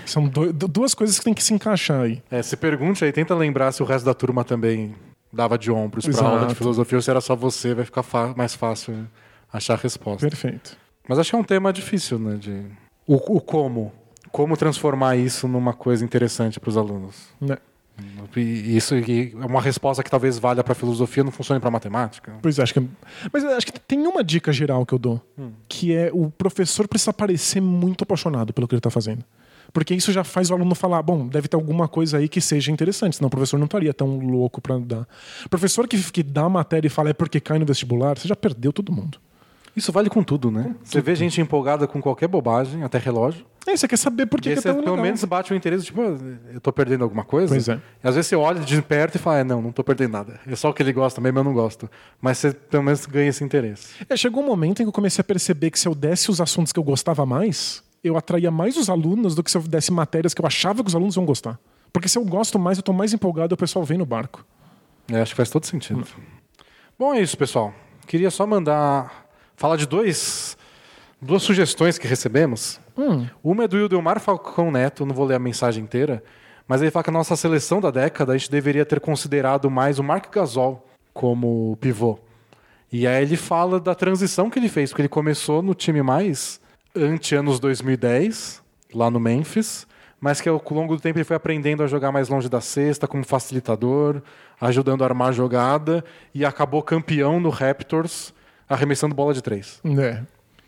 São 0.05 0.27
do- 0.27 0.51
du- 0.53 0.67
duas 0.67 0.93
coisas 0.93 1.17
que 1.19 1.23
tem 1.25 1.33
que 1.33 1.43
se 1.43 1.53
encaixar 1.53 2.01
aí. 2.01 2.21
É, 2.29 2.41
se 2.41 2.55
pergunte 2.57 3.03
aí, 3.03 3.11
tenta 3.11 3.33
lembrar 3.35 3.71
se 3.71 3.81
o 3.81 3.85
resto 3.85 4.05
da 4.05 4.13
turma 4.13 4.43
também 4.43 4.95
dava 5.31 5.57
de 5.57 5.71
ombros 5.71 6.05
pra 6.05 6.13
Exato. 6.13 6.27
aula 6.27 6.47
de 6.47 6.55
filosofia 6.55 6.97
ou 6.97 7.01
se 7.01 7.09
era 7.09 7.21
só 7.21 7.35
você, 7.35 7.73
vai 7.73 7.85
ficar 7.85 8.03
mais 8.35 8.55
fácil 8.55 8.93
né, 8.93 9.05
achar 9.51 9.73
a 9.73 9.77
resposta. 9.77 10.27
Perfeito. 10.27 10.77
Mas 11.07 11.19
acho 11.19 11.29
que 11.29 11.35
é 11.35 11.39
um 11.39 11.43
tema 11.43 11.73
difícil, 11.73 12.19
né? 12.19 12.35
De... 12.35 12.65
O, 13.07 13.15
o 13.37 13.41
como. 13.41 13.91
Como 14.31 14.55
transformar 14.55 15.15
isso 15.15 15.47
numa 15.47 15.73
coisa 15.73 16.05
interessante 16.05 16.59
para 16.59 16.69
os 16.69 16.77
alunos. 16.77 17.15
Né? 17.41 17.57
E 18.35 18.77
isso 18.77 18.95
é 18.95 19.45
uma 19.45 19.61
resposta 19.61 20.03
que 20.03 20.09
talvez 20.09 20.37
valha 20.37 20.63
para 20.63 20.75
filosofia, 20.75 21.23
não 21.23 21.31
funcione 21.31 21.59
para 21.59 21.71
matemática. 21.71 22.33
Pois 22.41 22.59
é, 22.59 22.63
acho 22.63 22.73
que. 22.73 22.87
Mas 23.31 23.43
acho 23.43 23.65
que 23.65 23.79
tem 23.79 24.05
uma 24.07 24.23
dica 24.23 24.51
geral 24.51 24.85
que 24.85 24.93
eu 24.93 24.99
dou, 24.99 25.21
que 25.67 25.93
é 25.93 26.09
o 26.13 26.29
professor 26.29 26.87
precisa 26.87 27.11
parecer 27.11 27.61
muito 27.61 28.03
apaixonado 28.03 28.53
pelo 28.53 28.67
que 28.67 28.75
ele 28.75 28.79
está 28.79 28.89
fazendo. 28.89 29.23
Porque 29.71 29.93
isso 29.93 30.11
já 30.11 30.23
faz 30.23 30.49
o 30.49 30.53
aluno 30.55 30.73
falar, 30.73 31.01
bom, 31.03 31.27
deve 31.27 31.47
ter 31.47 31.55
alguma 31.55 31.87
coisa 31.87 32.17
aí 32.17 32.27
que 32.27 32.41
seja 32.41 32.71
interessante, 32.71 33.17
senão 33.17 33.27
o 33.27 33.29
professor 33.29 33.57
não 33.57 33.65
estaria 33.65 33.93
tão 33.93 34.17
louco 34.17 34.59
para 34.59 34.79
dar. 34.79 35.07
Professor 35.49 35.87
que, 35.87 36.11
que 36.11 36.23
dá 36.23 36.43
a 36.43 36.49
matéria 36.49 36.87
e 36.87 36.89
fala 36.89 37.09
é 37.09 37.13
porque 37.13 37.39
cai 37.39 37.59
no 37.59 37.65
vestibular, 37.65 38.17
você 38.17 38.27
já 38.27 38.35
perdeu 38.35 38.73
todo 38.73 38.91
mundo. 38.91 39.19
Isso 39.79 39.91
vale 39.93 40.09
com 40.09 40.21
tudo, 40.21 40.51
né? 40.51 40.75
Você 40.83 40.99
vê 40.99 41.15
gente 41.15 41.39
empolgada 41.39 41.87
com 41.87 42.01
qualquer 42.01 42.27
bobagem, 42.27 42.83
até 42.83 42.97
relógio. 42.97 43.45
É, 43.65 43.77
você 43.77 43.87
quer 43.87 43.97
saber 43.97 44.25
por 44.25 44.41
que, 44.41 44.49
que 44.51 44.59
é 44.59 44.61
você 44.61 44.67
tão 44.67 44.75
pelo 44.81 44.91
legal. 44.91 45.03
menos 45.05 45.23
bate 45.23 45.53
o 45.53 45.55
interesse, 45.55 45.85
tipo, 45.85 46.01
"Ah, 46.01 46.17
eu 46.53 46.59
tô 46.59 46.73
perdendo 46.73 47.03
alguma 47.05 47.23
coisa. 47.23 47.53
Pois 47.53 47.69
é. 47.69 47.79
E 48.03 48.07
às 48.07 48.15
vezes 48.15 48.27
você 48.27 48.35
olha 48.35 48.59
de 48.59 48.81
perto 48.81 49.15
e 49.15 49.17
fala, 49.19 49.39
é, 49.39 49.43
não, 49.43 49.61
não 49.61 49.71
tô 49.71 49.83
perdendo 49.83 50.11
nada. 50.11 50.39
É 50.45 50.55
só 50.55 50.69
o 50.69 50.73
que 50.73 50.83
ele 50.83 50.91
gosta 50.91 51.21
mesmo, 51.21 51.39
eu 51.39 51.43
não 51.43 51.53
gosto. 51.53 51.89
Mas 52.21 52.37
você 52.39 52.51
pelo 52.51 52.83
menos 52.83 53.05
ganha 53.05 53.29
esse 53.29 53.41
interesse. 53.43 53.93
É, 54.09 54.17
chegou 54.17 54.43
um 54.43 54.45
momento 54.45 54.81
em 54.81 54.85
que 54.85 54.89
eu 54.89 54.93
comecei 54.93 55.21
a 55.21 55.23
perceber 55.23 55.71
que 55.71 55.79
se 55.79 55.87
eu 55.87 55.95
desse 55.95 56.29
os 56.29 56.41
assuntos 56.41 56.73
que 56.73 56.79
eu 56.79 56.83
gostava 56.83 57.25
mais, 57.25 57.81
eu 58.03 58.17
atraía 58.17 58.51
mais 58.51 58.75
os 58.75 58.89
alunos 58.89 59.33
do 59.33 59.43
que 59.43 59.49
se 59.49 59.57
eu 59.57 59.61
desse 59.61 59.93
matérias 59.93 60.33
que 60.33 60.41
eu 60.41 60.45
achava 60.45 60.83
que 60.83 60.89
os 60.89 60.95
alunos 60.95 61.15
iam 61.15 61.25
gostar. 61.25 61.57
Porque 61.93 62.09
se 62.09 62.17
eu 62.17 62.25
gosto 62.25 62.59
mais, 62.59 62.77
eu 62.77 62.83
tô 62.83 62.91
mais 62.91 63.13
empolgado 63.13 63.53
e 63.53 63.55
o 63.55 63.57
pessoal 63.57 63.85
vem 63.85 63.97
no 63.97 64.05
barco. 64.05 64.45
É, 65.09 65.21
acho 65.21 65.31
que 65.31 65.37
faz 65.37 65.49
todo 65.49 65.65
sentido. 65.65 66.05
Bom, 66.97 67.13
é 67.13 67.21
isso, 67.21 67.37
pessoal. 67.37 67.73
Queria 68.05 68.29
só 68.29 68.45
mandar 68.45 69.28
falar 69.59 69.75
de 69.75 69.85
dois, 69.85 70.57
duas 71.21 71.43
sugestões 71.43 71.97
que 71.97 72.07
recebemos. 72.07 72.79
Uma 73.43 73.65
é 73.65 73.67
do 73.67 73.77
Ildelmar 73.77 74.17
Falcão 74.21 74.71
Neto, 74.71 75.05
não 75.05 75.13
vou 75.13 75.25
ler 75.25 75.35
a 75.35 75.39
mensagem 75.39 75.83
inteira, 75.83 76.23
mas 76.65 76.81
ele 76.81 76.89
fala 76.89 77.03
que 77.03 77.09
a 77.09 77.13
nossa 77.13 77.35
seleção 77.35 77.81
da 77.81 77.91
década 77.91 78.31
a 78.31 78.37
gente 78.37 78.49
deveria 78.49 78.85
ter 78.85 79.01
considerado 79.01 79.69
mais 79.69 79.99
o 79.99 80.03
Mark 80.03 80.33
Gasol 80.33 80.87
como 81.13 81.77
pivô. 81.81 82.17
E 82.89 83.05
aí 83.05 83.21
ele 83.21 83.35
fala 83.35 83.81
da 83.81 83.93
transição 83.93 84.49
que 84.49 84.57
ele 84.57 84.69
fez, 84.69 84.91
porque 84.91 85.01
ele 85.01 85.09
começou 85.09 85.61
no 85.61 85.75
time 85.75 86.01
mais 86.01 86.61
ante-anos 86.95 87.59
2010, 87.59 88.63
lá 88.93 89.11
no 89.11 89.19
Memphis, 89.19 89.85
mas 90.21 90.39
que 90.39 90.47
ao 90.47 90.63
longo 90.71 90.95
do 90.95 91.01
tempo 91.01 91.17
ele 91.17 91.25
foi 91.25 91.35
aprendendo 91.35 91.83
a 91.83 91.87
jogar 91.87 92.13
mais 92.13 92.29
longe 92.29 92.47
da 92.47 92.61
cesta, 92.61 93.09
como 93.09 93.25
facilitador, 93.25 94.21
ajudando 94.61 95.03
a 95.03 95.07
armar 95.07 95.29
a 95.29 95.33
jogada, 95.33 96.03
e 96.33 96.45
acabou 96.45 96.81
campeão 96.81 97.41
no 97.41 97.49
Raptors, 97.49 98.33
arremessando 98.69 99.13
bola 99.15 99.33
de 99.33 99.41
três. 99.41 99.79
É. 99.99 100.21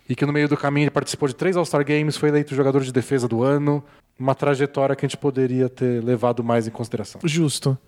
E 0.08 0.14
que 0.16 0.26
no 0.26 0.32
meio 0.32 0.48
do 0.48 0.56
caminho 0.56 0.84
ele 0.84 0.90
participou 0.90 1.28
de 1.28 1.34
três 1.34 1.56
All-Star 1.56 1.84
Games, 1.86 2.16
foi 2.16 2.28
eleito 2.28 2.54
jogador 2.54 2.82
de 2.82 2.92
defesa 2.92 3.28
do 3.28 3.42
ano, 3.42 3.82
uma 4.18 4.34
trajetória 4.34 4.94
que 4.96 5.06
a 5.06 5.08
gente 5.08 5.16
poderia 5.16 5.68
ter 5.68 6.02
levado 6.02 6.42
mais 6.44 6.66
em 6.66 6.70
consideração. 6.70 7.20
Justo. 7.24 7.78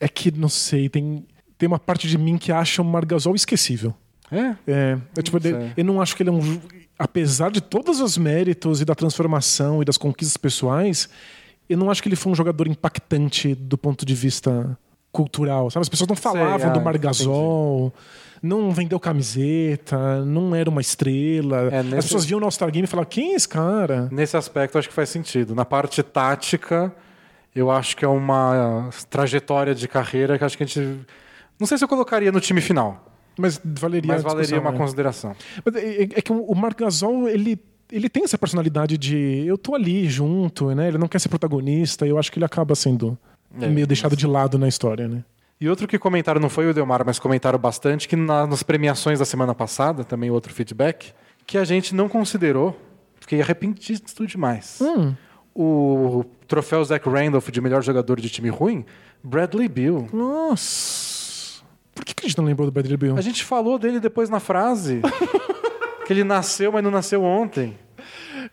É 0.00 0.08
que, 0.08 0.30
não 0.30 0.48
sei, 0.48 0.88
tem, 0.88 1.26
tem 1.58 1.66
uma 1.66 1.78
parte 1.78 2.08
de 2.08 2.16
mim 2.16 2.38
que 2.38 2.50
acha 2.50 2.80
o 2.80 2.84
Margasol 2.84 3.34
esquecível. 3.34 3.94
É, 4.30 4.54
É, 4.66 4.98
é 5.16 5.22
tipo, 5.22 5.40
sei. 5.40 5.52
ele- 5.54 5.72
eu 5.76 5.84
não 5.84 6.00
acho 6.00 6.14
que 6.16 6.22
ele 6.22 6.30
é 6.30 6.32
um. 6.32 6.60
Apesar 6.98 7.50
de 7.50 7.60
todos 7.60 8.00
os 8.00 8.18
méritos 8.18 8.80
e 8.80 8.84
da 8.84 8.94
transformação 8.94 9.80
e 9.80 9.84
das 9.84 9.96
conquistas 9.96 10.36
pessoais, 10.36 11.08
eu 11.68 11.78
não 11.78 11.90
acho 11.90 12.02
que 12.02 12.08
ele 12.08 12.16
foi 12.16 12.32
um 12.32 12.34
jogador 12.34 12.66
impactante 12.66 13.54
do 13.54 13.78
ponto 13.78 14.04
de 14.04 14.14
vista 14.14 14.76
cultural. 15.12 15.70
Sabe? 15.70 15.82
As 15.82 15.88
pessoas 15.88 16.08
não 16.08 16.16
falavam 16.16 16.68
ah, 16.70 16.72
do 16.72 16.80
Margasol, 16.80 17.92
não 18.42 18.70
vendeu 18.70 18.98
camiseta, 19.00 20.24
não 20.24 20.54
era 20.54 20.68
uma 20.70 20.80
estrela. 20.80 21.68
É, 21.72 21.82
nesse- 21.82 21.96
As 21.98 22.04
pessoas 22.06 22.24
viam 22.24 22.38
no 22.40 22.46
All-Star 22.46 22.70
Game 22.70 22.84
e 22.84 22.88
falavam: 22.88 23.08
quem 23.10 23.32
é 23.32 23.34
esse 23.36 23.48
cara? 23.48 24.08
Nesse 24.12 24.36
aspecto, 24.36 24.78
acho 24.78 24.88
que 24.88 24.94
faz 24.94 25.08
sentido. 25.08 25.54
Na 25.54 25.64
parte 25.64 26.02
tática, 26.02 26.92
eu 27.54 27.70
acho 27.70 27.96
que 27.96 28.04
é 28.04 28.08
uma 28.08 28.90
trajetória 29.10 29.74
de 29.74 29.88
carreira 29.88 30.38
que 30.38 30.44
acho 30.44 30.56
que 30.56 30.62
a 30.62 30.66
gente. 30.66 31.00
Não 31.58 31.66
sei 31.66 31.76
se 31.78 31.84
eu 31.84 31.88
colocaria 31.88 32.30
no 32.30 32.40
time 32.40 32.60
final, 32.60 33.04
Mas 33.36 33.60
valeria 33.64 34.12
mas 34.12 34.22
valeria 34.22 34.60
uma 34.60 34.70
né? 34.70 34.78
consideração. 34.78 35.34
Mas 35.64 35.74
É, 35.76 36.02
é 36.02 36.22
que 36.22 36.30
o 36.32 36.54
Marc 36.54 36.78
Gasol, 36.78 37.28
ele, 37.28 37.58
ele 37.90 38.08
tem 38.08 38.22
essa 38.22 38.38
personalidade 38.38 38.96
de 38.96 39.44
eu 39.46 39.58
tô 39.58 39.74
ali 39.74 40.08
junto, 40.08 40.72
né? 40.74 40.86
Ele 40.88 40.98
não 40.98 41.08
quer 41.08 41.18
ser 41.18 41.28
protagonista, 41.28 42.06
e 42.06 42.10
eu 42.10 42.18
acho 42.18 42.30
que 42.30 42.38
ele 42.38 42.44
acaba 42.44 42.74
sendo 42.76 43.18
É, 43.60 43.66
meio 43.66 43.86
deixado 43.88 44.14
de 44.14 44.26
lado 44.26 44.56
na 44.58 44.68
história, 44.68 45.08
né? 45.08 45.24
E 45.60 45.68
outro 45.68 45.88
que 45.88 45.98
comentaram, 45.98 46.40
não 46.40 46.48
foi 46.48 46.68
o 46.70 46.74
Delmar, 46.74 47.02
mas 47.04 47.18
comentaram 47.18 47.58
bastante, 47.58 48.06
que 48.08 48.14
na- 48.14 48.46
nas 48.46 48.62
premiações 48.62 49.18
da 49.18 49.24
semana 49.24 49.54
passada, 49.54 50.04
também 50.04 50.30
outro 50.30 50.52
feedback, 50.54 51.12
que 51.46 51.58
a 51.58 51.64
gente 51.64 51.94
não 51.94 52.08
considerou, 52.08 52.78
fiquei 53.20 53.40
arrependido 53.42 54.26
demais. 54.26 54.78
Hum. 54.80 55.14
O 55.54 56.24
troféu 56.46 56.84
Zach 56.84 57.08
Randolph 57.08 57.48
de 57.50 57.60
melhor 57.60 57.82
jogador 57.82 58.20
de 58.20 58.30
time 58.30 58.48
ruim, 58.48 58.84
Bradley 59.24 59.68
Bill. 59.68 60.08
Nossa. 60.12 61.62
Por 61.92 62.04
que, 62.04 62.14
que 62.14 62.26
a 62.26 62.28
gente 62.28 62.38
não 62.38 62.44
lembrou 62.44 62.64
do 62.64 62.70
Bradley 62.72 62.96
Bill? 62.96 63.16
A 63.16 63.20
gente 63.20 63.44
falou 63.44 63.76
dele 63.78 63.98
depois 63.98 64.30
na 64.30 64.38
frase. 64.38 65.00
que 66.06 66.12
ele 66.12 66.22
nasceu, 66.22 66.70
mas 66.70 66.84
não 66.84 66.90
nasceu 66.92 67.24
ontem. 67.24 67.76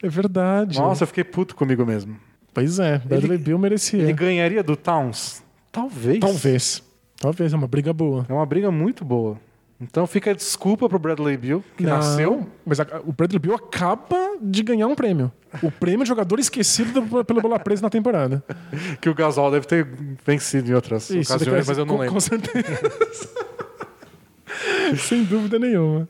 É 0.01 0.09
verdade. 0.09 0.79
Nossa, 0.79 1.03
eu 1.03 1.07
fiquei 1.07 1.23
puto 1.23 1.55
comigo 1.55 1.85
mesmo. 1.85 2.17
Pois 2.51 2.79
é, 2.79 2.97
Bradley 2.97 3.37
Bill 3.37 3.59
merecia. 3.59 4.01
Ele 4.01 4.13
ganharia 4.13 4.63
do 4.63 4.75
Towns? 4.75 5.43
Talvez. 5.71 6.19
Talvez. 6.19 6.83
Talvez, 7.19 7.53
é 7.53 7.55
uma 7.55 7.67
briga 7.67 7.93
boa. 7.93 8.25
É 8.29 8.33
uma 8.33 8.45
briga 8.45 8.69
muito 8.71 9.03
boa. 9.05 9.37
Então 9.79 10.07
fica 10.07 10.31
a 10.31 10.33
desculpa 10.33 10.87
pro 10.87 10.97
Bradley 10.97 11.35
Bill, 11.35 11.63
que 11.75 11.83
Não, 11.83 11.97
nasceu. 11.97 12.47
Mas 12.65 12.79
a- 12.79 13.01
o 13.05 13.11
Bradley 13.11 13.39
Bill 13.39 13.55
acaba 13.55 14.37
de 14.41 14.63
ganhar 14.63 14.87
um 14.87 14.95
prêmio. 14.95 15.29
O 15.61 15.69
prêmio 15.69 16.03
de 16.03 16.07
jogador 16.07 16.39
esquecido 16.39 17.01
do- 17.01 17.25
pelo 17.25 17.41
Bola 17.41 17.59
Presa 17.59 17.81
na 17.81 17.89
temporada. 17.89 18.41
Que 19.01 19.09
o 19.09 19.13
Gasol 19.13 19.51
deve 19.51 19.65
ter 19.67 19.85
vencido 20.25 20.71
em 20.71 20.73
outras 20.73 21.09
Isso, 21.09 21.33
ocasiões, 21.33 21.67
mas 21.67 21.77
eu 21.77 21.85
não 21.85 21.95
com, 21.95 22.01
lembro. 22.01 22.13
Com 22.13 22.19
certeza. 22.21 22.65
Sem 24.97 25.23
dúvida 25.23 25.59
nenhuma. 25.59 26.07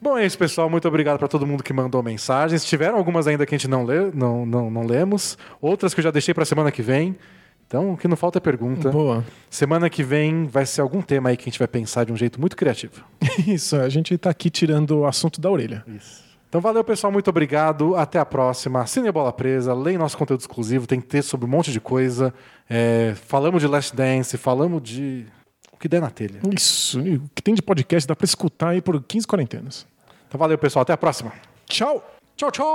Bom, 0.00 0.16
é 0.16 0.24
isso, 0.24 0.38
pessoal. 0.38 0.68
Muito 0.70 0.86
obrigado 0.88 1.18
para 1.18 1.28
todo 1.28 1.46
mundo 1.46 1.62
que 1.62 1.72
mandou 1.72 2.02
mensagens. 2.02 2.64
Tiveram 2.64 2.96
algumas 2.96 3.26
ainda 3.26 3.44
que 3.46 3.54
a 3.54 3.58
gente 3.58 3.68
não, 3.68 3.84
lê, 3.84 4.10
não, 4.14 4.46
não, 4.46 4.70
não 4.70 4.86
lemos. 4.86 5.36
Outras 5.60 5.92
que 5.94 6.00
eu 6.00 6.04
já 6.04 6.10
deixei 6.10 6.32
para 6.32 6.44
semana 6.44 6.70
que 6.70 6.82
vem. 6.82 7.16
Então, 7.66 7.92
o 7.92 7.96
que 7.96 8.06
não 8.06 8.16
falta 8.16 8.38
é 8.38 8.40
pergunta. 8.40 8.90
Boa. 8.90 9.24
Semana 9.50 9.90
que 9.90 10.04
vem 10.04 10.44
vai 10.46 10.64
ser 10.64 10.80
algum 10.80 11.02
tema 11.02 11.30
aí 11.30 11.36
que 11.36 11.42
a 11.42 11.46
gente 11.50 11.58
vai 11.58 11.66
pensar 11.66 12.04
de 12.04 12.12
um 12.12 12.16
jeito 12.16 12.40
muito 12.40 12.56
criativo. 12.56 13.04
Isso, 13.46 13.74
a 13.76 13.88
gente 13.88 14.16
tá 14.16 14.30
aqui 14.30 14.48
tirando 14.48 14.98
o 14.98 15.06
assunto 15.06 15.40
da 15.40 15.50
orelha. 15.50 15.84
Então, 16.48 16.60
valeu, 16.60 16.84
pessoal. 16.84 17.12
Muito 17.12 17.28
obrigado. 17.28 17.96
Até 17.96 18.20
a 18.20 18.24
próxima. 18.24 18.80
Assine 18.82 19.08
a 19.08 19.12
Bola 19.12 19.32
Presa. 19.32 19.74
Leia 19.74 19.98
nosso 19.98 20.16
conteúdo 20.16 20.40
exclusivo. 20.40 20.86
Tem 20.86 21.00
texto 21.00 21.30
sobre 21.30 21.44
um 21.44 21.48
monte 21.50 21.72
de 21.72 21.80
coisa. 21.80 22.32
É, 22.70 23.14
falamos 23.26 23.60
de 23.60 23.66
Last 23.66 23.96
Dance. 23.96 24.38
Falamos 24.38 24.80
de... 24.82 25.26
O 25.72 25.76
que 25.76 25.88
der 25.88 26.00
na 26.00 26.08
telha. 26.08 26.40
Isso, 26.56 27.00
o 27.00 27.28
que 27.34 27.42
tem 27.42 27.54
de 27.54 27.60
podcast 27.60 28.08
dá 28.08 28.16
pra 28.16 28.24
escutar 28.24 28.68
aí 28.70 28.80
por 28.80 29.02
15 29.02 29.26
quarentenas. 29.26 29.86
Então, 30.26 30.38
valeu, 30.38 30.56
pessoal. 30.56 30.82
Até 30.82 30.94
a 30.94 30.96
próxima. 30.96 31.32
Tchau! 31.66 32.02
Tchau, 32.36 32.50
tchau! 32.50 32.66